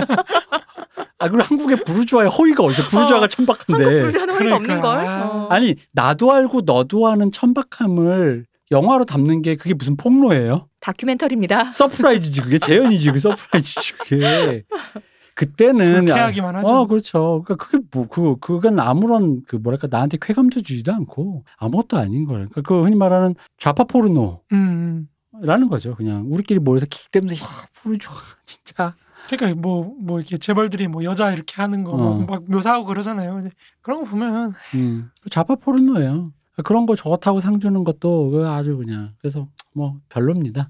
아 1.17 1.27
그리고 1.27 1.43
한국에 1.43 1.75
부르주아의 1.83 2.29
허위가 2.29 2.63
어디서 2.63 2.83
부르주아가 2.87 3.27
천박한데. 3.27 3.83
한국 3.83 3.99
부르주아는 4.01 4.33
허위가 4.35 4.57
그러니까. 4.57 4.57
없는 4.57 4.81
걸? 4.81 4.97
아. 5.07 5.25
어. 5.27 5.47
아니 5.49 5.75
나도 5.91 6.31
알고 6.31 6.61
너도 6.61 7.07
아는 7.07 7.31
천박함을 7.31 8.45
영화로 8.71 9.05
담는 9.05 9.41
게 9.41 9.55
그게 9.55 9.73
무슨 9.73 9.97
폭로예요? 9.97 10.67
다큐멘터리입니다. 10.79 11.71
서프라이즈지 11.71 12.41
그게 12.41 12.59
재현이지 12.59 13.11
그 13.11 13.19
서프라이즈지 13.19 13.93
그게. 13.97 14.63
그때는 15.39 16.05
불쾌하기만 16.05 16.55
하죠. 16.57 16.67
어 16.67 16.87
그렇죠. 16.87 17.43
그러니까 17.45 17.55
그게 17.55 17.83
뭐 17.91 18.07
그 18.09 18.35
그건 18.39 18.79
아무런 18.79 19.41
그 19.47 19.55
뭐랄까 19.55 19.87
나한테 19.89 20.17
쾌감도 20.19 20.61
주지도 20.61 20.93
않고 20.93 21.45
아무것도 21.57 21.97
아닌 21.97 22.25
거예요. 22.25 22.49
그러니까 22.49 22.61
그 22.61 22.83
흔히 22.83 22.95
말하는 22.97 23.35
좌파 23.57 23.85
포르노. 23.85 24.41
음. 24.51 25.07
라는 25.41 25.69
거죠. 25.69 25.95
그냥 25.95 26.25
우리끼리 26.29 26.59
모여서 26.59 26.85
킥대면서 26.89 27.35
야 27.35 27.47
부르주아 27.75 28.13
진짜 28.43 28.95
그러니까 29.27 29.61
뭐뭐 29.61 30.19
이렇게 30.19 30.37
재벌들이 30.37 30.87
뭐 30.89 31.03
여자 31.05 31.31
이렇게 31.31 31.61
하는 31.61 31.85
거 31.85 31.91
어. 31.91 32.17
막 32.17 32.43
묘사하고 32.49 32.85
그러잖아요. 32.85 33.35
근데 33.35 33.51
그런 33.81 34.03
거 34.03 34.09
보면 34.09 34.53
음, 34.75 35.09
좌파 35.29 35.55
포르노예요. 35.55 36.33
그런 36.65 36.85
거 36.85 36.95
좋다고 36.95 37.39
상 37.39 37.61
주는 37.61 37.85
것도 37.85 38.31
그 38.31 38.47
아주 38.49 38.75
그냥 38.75 39.13
그래서 39.19 39.47
뭐 39.73 39.95
별로입니다. 40.09 40.69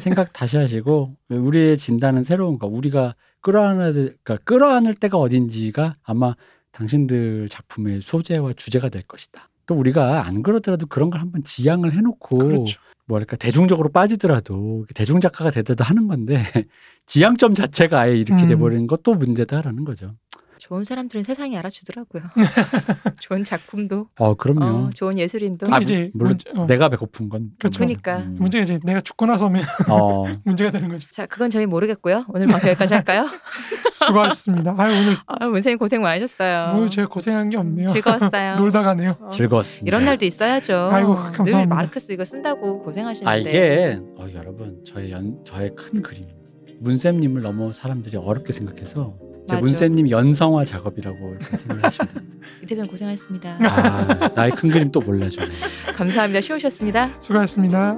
생각 0.00 0.32
다시 0.32 0.56
하시고 0.56 1.14
우리의 1.28 1.76
진단은 1.78 2.24
새로운 2.24 2.58
거. 2.58 2.66
우리가 2.66 3.14
끌어안을 3.40 3.92
그러니까 4.22 4.36
끌어안을 4.44 4.94
때가 4.94 5.18
어딘지가 5.18 5.96
아마 6.02 6.34
당신들 6.72 7.48
작품의 7.48 8.00
소재와 8.00 8.52
주제가 8.54 8.88
될 8.88 9.02
것이다. 9.02 9.48
또 9.66 9.74
우리가 9.74 10.26
안 10.26 10.42
그러더라도 10.42 10.86
그런 10.86 11.10
걸 11.10 11.20
한번 11.20 11.44
지향을 11.44 11.92
해놓고 11.92 12.38
그렇죠. 12.38 12.80
뭐랄까 13.06 13.36
대중적으로 13.36 13.88
빠지더라도 13.90 14.86
대중 14.94 15.20
작가가 15.20 15.50
되더라도 15.50 15.84
하는 15.84 16.06
건데 16.06 16.42
지향점 17.06 17.54
자체가 17.54 18.00
아예 18.00 18.16
이렇게 18.16 18.44
음. 18.44 18.48
돼버리는 18.48 18.86
것도 18.86 19.14
문제다라는 19.14 19.84
거죠. 19.84 20.14
좋은 20.60 20.84
사람들은 20.84 21.24
세상이 21.24 21.56
알아주더라고요. 21.56 22.22
좋은 23.18 23.44
작품도, 23.44 24.08
어 24.18 24.34
그럼요. 24.34 24.64
어, 24.64 24.90
좋은 24.94 25.18
예술인도. 25.18 25.66
아, 25.70 25.78
이제 25.78 26.10
물론 26.12 26.32
문제- 26.32 26.50
어. 26.54 26.66
내가 26.66 26.90
배고픈 26.90 27.30
건 27.30 27.50
그렇죠. 27.58 27.78
그러니까. 27.78 28.18
음. 28.18 28.36
문제가 28.38 28.62
이제 28.64 28.78
내가 28.84 29.00
죽고 29.00 29.24
나서면 29.24 29.62
어, 29.88 30.24
문제가 30.44 30.70
되는 30.70 30.88
거죠. 30.90 31.08
자, 31.10 31.24
그건 31.24 31.48
저희 31.48 31.64
모르겠고요. 31.64 32.26
오늘 32.28 32.46
방송 32.46 32.68
여기까지 32.68 32.92
할까요? 32.94 33.26
수고하셨습니다. 33.94 34.74
아 34.78 34.84
오늘 34.84 35.16
아, 35.26 35.46
문생님 35.48 35.78
고생 35.78 36.02
많으셨어요. 36.02 36.74
뭐 36.76 36.88
제가 36.88 37.08
고생한 37.08 37.48
게 37.48 37.56
없네요. 37.56 37.88
즐거웠어요. 37.88 38.56
놀다 38.56 38.82
가네요. 38.82 39.16
어, 39.18 39.28
즐거웠습니다. 39.30 39.88
이런 39.88 40.04
날도 40.04 40.26
있어야죠. 40.26 40.88
아이고, 40.92 41.14
늘 41.14 41.30
감사합니다. 41.30 41.74
마르크스 41.74 42.12
이거 42.12 42.24
쓴다고 42.24 42.82
고생하시는데. 42.82 43.30
아 43.30 43.36
이게 43.36 43.98
어, 44.16 44.26
여러분 44.34 44.78
저의 44.84 45.10
연 45.10 45.42
저의 45.44 45.74
큰 45.74 46.02
그림입니다. 46.02 46.38
문쌤님을 46.80 47.40
너무 47.42 47.72
사람들이 47.72 48.16
어렵게 48.18 48.52
생각해서 48.52 49.16
제 49.50 49.56
맞아. 49.56 49.64
문쌤님 49.64 50.10
연성화 50.10 50.64
작업이라고 50.64 51.30
이렇게 51.40 51.56
생각하시면 51.56 52.08
됩니다. 52.14 52.46
이 52.62 52.66
대표님 52.66 52.90
고생하셨습니다. 52.90 53.58
아 53.60 54.28
나의 54.34 54.52
큰 54.52 54.70
그림 54.70 54.92
또 54.92 55.00
몰라주네. 55.00 55.48
감사합니다. 55.96 56.40
쉬우셨습니다. 56.40 57.10
수고하셨습니다. 57.18 57.96